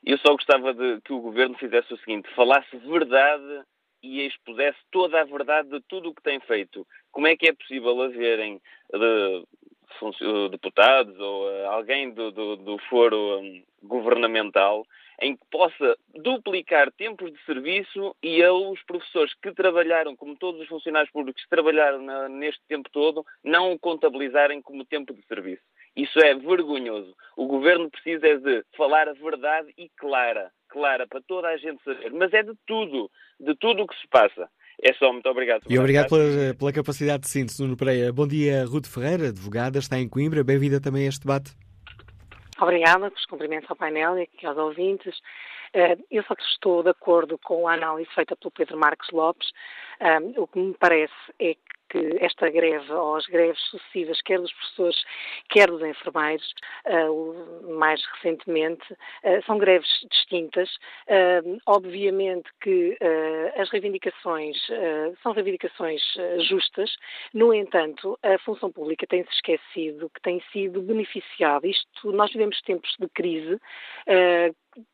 Eu 0.03 0.17
só 0.17 0.33
gostava 0.33 0.73
de 0.73 0.99
que 1.01 1.13
o 1.13 1.21
governo 1.21 1.57
fizesse 1.57 1.93
o 1.93 1.97
seguinte: 1.97 2.29
falasse 2.35 2.75
verdade 2.77 3.63
e 4.03 4.25
expusesse 4.25 4.79
toda 4.91 5.21
a 5.21 5.25
verdade 5.25 5.69
de 5.69 5.81
tudo 5.81 6.09
o 6.09 6.15
que 6.15 6.23
tem 6.23 6.39
feito. 6.39 6.87
Como 7.11 7.27
é 7.27 7.35
que 7.35 7.47
é 7.47 7.53
possível 7.53 8.01
haverem 8.01 8.59
de, 8.91 9.45
de, 10.19 10.49
deputados 10.49 11.19
ou 11.19 11.47
uh, 11.47 11.67
alguém 11.67 12.11
do, 12.11 12.31
do, 12.31 12.55
do 12.55 12.77
foro 12.89 13.39
um, 13.39 13.63
governamental 13.83 14.85
em 15.21 15.35
que 15.35 15.45
possa 15.51 15.95
duplicar 16.15 16.91
tempos 16.93 17.31
de 17.31 17.39
serviço 17.45 18.15
e 18.23 18.43
a 18.43 18.51
os 18.51 18.81
professores 18.83 19.31
que 19.35 19.53
trabalharam, 19.53 20.15
como 20.15 20.35
todos 20.35 20.61
os 20.61 20.67
funcionários 20.67 21.11
públicos 21.11 21.43
que 21.43 21.49
trabalharam 21.49 22.01
na, 22.01 22.27
neste 22.27 22.61
tempo 22.67 22.89
todo, 22.91 23.23
não 23.43 23.71
o 23.71 23.79
contabilizarem 23.79 24.63
como 24.63 24.83
tempo 24.83 25.13
de 25.13 25.21
serviço. 25.27 25.61
Isso 25.95 26.19
é 26.19 26.33
vergonhoso. 26.35 27.15
O 27.35 27.47
governo 27.47 27.89
precisa 27.89 28.27
é 28.27 28.37
de 28.37 28.63
falar 28.77 29.09
a 29.09 29.13
verdade 29.13 29.73
e 29.77 29.89
clara, 29.97 30.51
clara, 30.69 31.05
para 31.07 31.21
toda 31.21 31.47
a 31.47 31.57
gente 31.57 31.83
saber. 31.83 32.11
Mas 32.11 32.33
é 32.33 32.43
de 32.43 32.53
tudo, 32.65 33.09
de 33.39 33.55
tudo 33.55 33.83
o 33.83 33.87
que 33.87 33.99
se 33.99 34.07
passa. 34.07 34.49
É 34.81 34.93
só, 34.93 35.11
muito 35.11 35.29
obrigado. 35.29 35.63
E 35.69 35.77
obrigado 35.77 36.09
pela, 36.09 36.55
pela, 36.55 36.73
capacidade 36.73 37.23
de 37.23 37.29
síntese, 37.29 37.61
Nuno 37.61 37.77
Pereira. 37.77 38.11
Bom 38.11 38.27
dia, 38.27 38.65
Ruth 38.65 38.87
Ferreira, 38.87 39.27
advogada, 39.27 39.77
está 39.77 39.99
em 39.99 40.09
Coimbra. 40.09 40.43
Bem-vinda 40.43 40.81
também 40.81 41.05
a 41.05 41.09
este 41.09 41.21
debate. 41.21 41.51
Obrigada 42.59 43.09
pelos 43.09 43.25
cumprimentos 43.25 43.69
ao 43.69 43.75
painel 43.75 44.17
e 44.17 44.23
aqui 44.23 44.45
aos 44.45 44.57
ouvintes. 44.57 45.19
Eh, 45.73 45.97
eu 46.09 46.23
só 46.23 46.35
estou 46.39 46.83
de 46.83 46.89
acordo 46.89 47.37
com 47.37 47.67
a 47.67 47.73
análise 47.73 48.09
feita 48.13 48.35
pelo 48.35 48.51
Pedro 48.51 48.77
Marcos 48.77 49.09
Lopes. 49.11 49.49
Eh, 49.99 50.19
o 50.37 50.47
que 50.47 50.59
me 50.59 50.73
parece 50.73 51.13
é 51.39 51.53
que 51.53 51.80
que 51.91 52.17
esta 52.21 52.49
greve, 52.49 52.91
ou 52.93 53.17
as 53.17 53.25
greves 53.27 53.61
sucessivas, 53.63 54.21
quer 54.21 54.39
dos 54.39 54.53
professores, 54.53 55.03
quer 55.49 55.69
dos 55.69 55.81
enfermeiros, 55.81 56.53
uh, 56.87 57.77
mais 57.77 58.01
recentemente, 58.15 58.93
uh, 58.93 59.45
são 59.45 59.57
greves 59.57 59.89
distintas. 60.09 60.69
Uh, 61.07 61.59
obviamente 61.65 62.49
que 62.61 62.97
as 63.57 63.69
reivindicações 63.69 64.57
são 65.21 65.33
reivindicações 65.33 66.01
justas, 66.47 66.95
no 67.33 67.53
entanto, 67.53 68.17
a 68.23 68.37
função 68.39 68.71
pública 68.71 69.05
tem-se 69.07 69.29
esquecido 69.31 70.09
que 70.09 70.21
tem 70.21 70.41
sido 70.51 70.81
beneficiada. 70.81 71.67
Isto, 71.67 72.11
nós 72.11 72.31
vivemos 72.31 72.61
tempos 72.61 72.95
de 72.99 73.07
crise, 73.09 73.59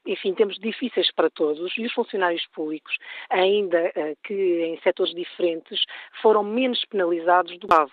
enfim, 0.05 0.33
tempos 0.33 0.57
difíceis 0.59 1.11
para 1.11 1.29
todos 1.29 1.75
e 1.77 1.85
os 1.85 1.93
funcionários 1.93 2.45
públicos, 2.47 2.95
ainda 3.29 3.91
que 4.23 4.33
em 4.33 4.79
setores 4.81 5.13
diferentes, 5.13 5.83
foram 6.21 6.43
menos 6.43 6.83
penalizados 6.85 7.57
do 7.59 7.67
lado. 7.67 7.91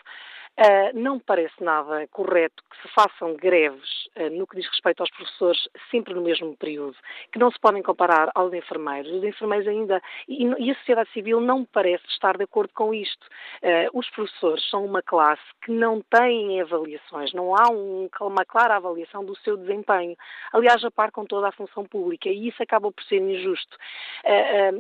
Uh, 0.57 0.97
não 0.97 1.19
parece 1.19 1.65
nada 1.65 2.07
correto 2.13 2.63
que 2.71 2.81
se 2.81 2.95
façam 2.95 3.35
greves 3.35 4.07
uh, 4.17 4.31
no 4.31 4.47
que 4.47 4.55
diz 4.55 4.69
respeito 4.69 5.01
aos 5.01 5.11
professores 5.11 5.69
sempre 5.91 6.15
no 6.15 6.21
mesmo 6.21 6.57
período, 6.57 6.97
que 7.33 7.41
não 7.41 7.51
se 7.51 7.59
podem 7.59 7.83
comparar 7.83 8.31
aos 8.37 8.53
enfermeiros. 8.53 9.11
Os 9.11 9.25
enfermeiros 9.25 9.67
ainda, 9.67 10.01
e, 10.29 10.47
a 10.71 10.75
sociedade 10.77 11.11
civil 11.11 11.41
não 11.41 11.65
parece 11.65 12.05
estar 12.09 12.37
de 12.37 12.45
acordo 12.45 12.73
com 12.73 12.95
isto. 12.95 13.27
Uh, 13.65 13.99
os 13.99 14.09
professores 14.11 14.65
são 14.71 14.85
uma 14.85 15.03
classe 15.03 15.43
que 15.65 15.73
não 15.73 16.01
tem 16.03 16.61
avaliações, 16.61 17.33
não 17.33 17.57
há 17.57 17.69
um, 17.73 18.09
uma 18.21 18.45
clara 18.45 18.77
avaliação 18.77 19.25
do 19.25 19.37
seu 19.39 19.57
desempenho. 19.57 20.17
Aliás, 20.53 20.85
a 20.85 20.91
par 20.91 21.11
com 21.11 21.25
toda 21.27 21.49
a 21.49 21.53
função 21.53 21.85
pública, 21.85 22.29
e 22.29 22.47
isso 22.47 22.63
acaba 22.63 22.93
por 22.93 23.03
ser 23.05 23.21
injusto. 23.21 23.77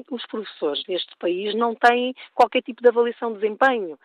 os 0.09 0.25
professores 0.27 0.85
neste 0.87 1.17
país 1.17 1.53
não 1.57 1.75
têm 1.75 2.15
qualquer 2.33 2.63
tipo 2.63 2.81
de 2.81 2.89
avaliação 2.89 3.33
de 3.33 3.41
desempenho. 3.41 3.99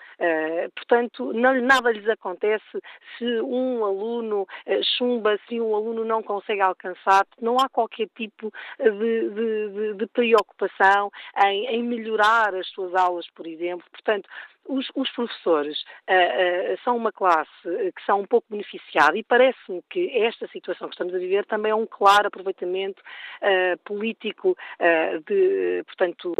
portanto, 0.75 1.31
não 1.33 1.58
nada 1.61 1.91
lhes 1.91 2.07
acontece 2.07 2.81
se 3.17 3.41
um 3.41 3.83
aluno 3.85 4.47
eh, 4.65 4.81
chumba, 4.97 5.37
se 5.47 5.59
um 5.59 5.75
aluno 5.75 6.03
não 6.03 6.21
consegue 6.23 6.61
alcançar, 6.61 7.25
não 7.41 7.57
há 7.59 7.69
qualquer 7.69 8.07
tipo 8.15 8.51
de, 8.79 8.89
de, 8.91 9.69
de, 9.69 9.93
de 9.95 10.07
preocupação 10.07 11.11
em, 11.45 11.65
em, 11.67 11.83
melhorar 11.83 12.53
as 12.55 12.67
suas 12.69 12.93
aulas, 12.95 13.27
por 13.31 13.47
exemplo. 13.47 13.85
Portanto, 13.91 14.29
os, 14.67 14.87
os 14.95 15.09
professores 15.11 15.81
uh, 16.07 16.73
uh, 16.73 16.79
são 16.83 16.95
uma 16.95 17.11
classe 17.11 17.49
que 17.63 18.05
são 18.05 18.21
um 18.21 18.25
pouco 18.25 18.47
beneficiada 18.49 19.17
e 19.17 19.23
parece-me 19.23 19.81
que 19.89 20.15
esta 20.23 20.47
situação 20.49 20.87
que 20.87 20.93
estamos 20.93 21.13
a 21.13 21.17
viver 21.17 21.45
também 21.45 21.71
é 21.71 21.75
um 21.75 21.87
claro 21.87 22.27
aproveitamento 22.27 23.01
uh, 23.01 23.77
político 23.83 24.55
de, 25.25 25.83
portanto, 25.85 26.35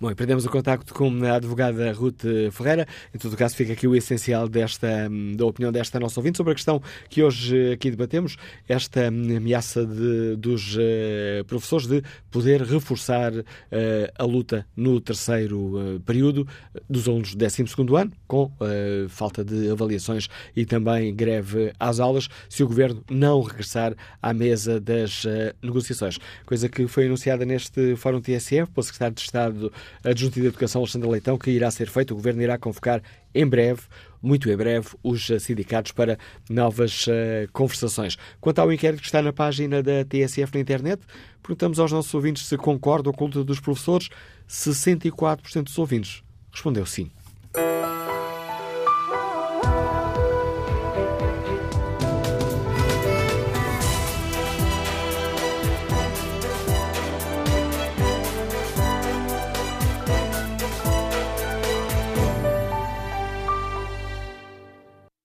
Bom, 0.00 0.10
e 0.10 0.14
perdemos 0.14 0.44
o 0.44 0.50
contacto 0.50 0.92
com 0.92 1.08
a 1.24 1.36
advogada 1.36 1.92
Ruth 1.92 2.24
Ferreira. 2.50 2.84
Em 3.14 3.18
todo 3.18 3.36
caso, 3.36 3.54
fica 3.54 3.74
aqui 3.74 3.86
o 3.86 3.94
essencial 3.94 4.48
desta, 4.48 5.08
da 5.36 5.46
opinião 5.46 5.70
desta 5.70 6.00
nossa 6.00 6.18
ouvinte 6.18 6.36
sobre 6.36 6.50
a 6.50 6.54
questão 6.56 6.82
que 7.08 7.22
hoje 7.22 7.72
aqui 7.72 7.92
debatemos, 7.92 8.36
esta 8.68 9.06
ameaça 9.06 9.86
de, 9.86 10.34
dos 10.34 10.74
uh, 10.74 11.44
professores 11.46 11.86
de 11.86 12.02
poder 12.28 12.62
reforçar 12.62 13.32
uh, 13.32 13.44
a 14.18 14.24
luta 14.24 14.66
no 14.76 15.00
terceiro 15.00 16.02
período 16.04 16.46
dos 16.90 17.06
alunos 17.06 17.32
do 17.32 17.38
12 17.38 17.64
ano, 17.96 18.12
com 18.26 18.50
falta 19.08 19.44
de 19.44 19.70
avaliações 19.70 20.28
e 20.56 20.66
também 20.66 21.14
greve 21.14 21.72
às 21.78 22.00
aulas, 22.00 22.28
se 22.48 22.64
o 22.64 22.66
Governo 22.66 23.02
não 23.08 23.40
regressar 23.42 23.94
à 24.20 24.34
mesa 24.34 24.80
das 24.80 25.24
negociações. 25.62 26.18
Coisa 26.44 26.68
que 26.68 26.86
foi 26.88 27.06
anunciada 27.06 27.44
neste 27.44 27.94
Fórum 27.96 28.20
TSF 28.20 28.70
pelo 28.72 28.82
Secretário 28.82 29.14
de 29.14 29.20
Estado 29.20 29.72
adjunto 30.02 30.40
de 30.40 30.46
Educação 30.46 30.80
Alexandre 30.80 31.08
Leitão, 31.08 31.38
que 31.38 31.50
irá 31.50 31.70
ser 31.70 31.88
feito. 31.88 32.12
O 32.12 32.16
Governo 32.16 32.42
irá 32.42 32.58
convocar 32.58 33.02
em 33.34 33.46
breve, 33.46 33.82
muito 34.22 34.50
em 34.50 34.56
breve, 34.56 34.88
os 35.02 35.30
sindicatos 35.40 35.92
para 35.92 36.18
novas 36.48 37.06
uh, 37.06 37.50
conversações. 37.52 38.16
Quanto 38.40 38.60
ao 38.60 38.72
inquérito 38.72 39.00
que 39.00 39.06
está 39.06 39.20
na 39.20 39.32
página 39.32 39.82
da 39.82 40.04
TSF 40.04 40.54
na 40.54 40.60
internet, 40.60 41.02
perguntamos 41.42 41.78
aos 41.78 41.92
nossos 41.92 42.14
ouvintes 42.14 42.46
se 42.46 42.56
concordam 42.56 43.12
com 43.12 43.24
a 43.24 43.26
luta 43.28 43.44
dos 43.44 43.60
professores. 43.60 44.08
64% 44.48 45.64
dos 45.64 45.78
ouvintes 45.78 46.22
respondeu 46.52 46.86
sim. 46.86 47.10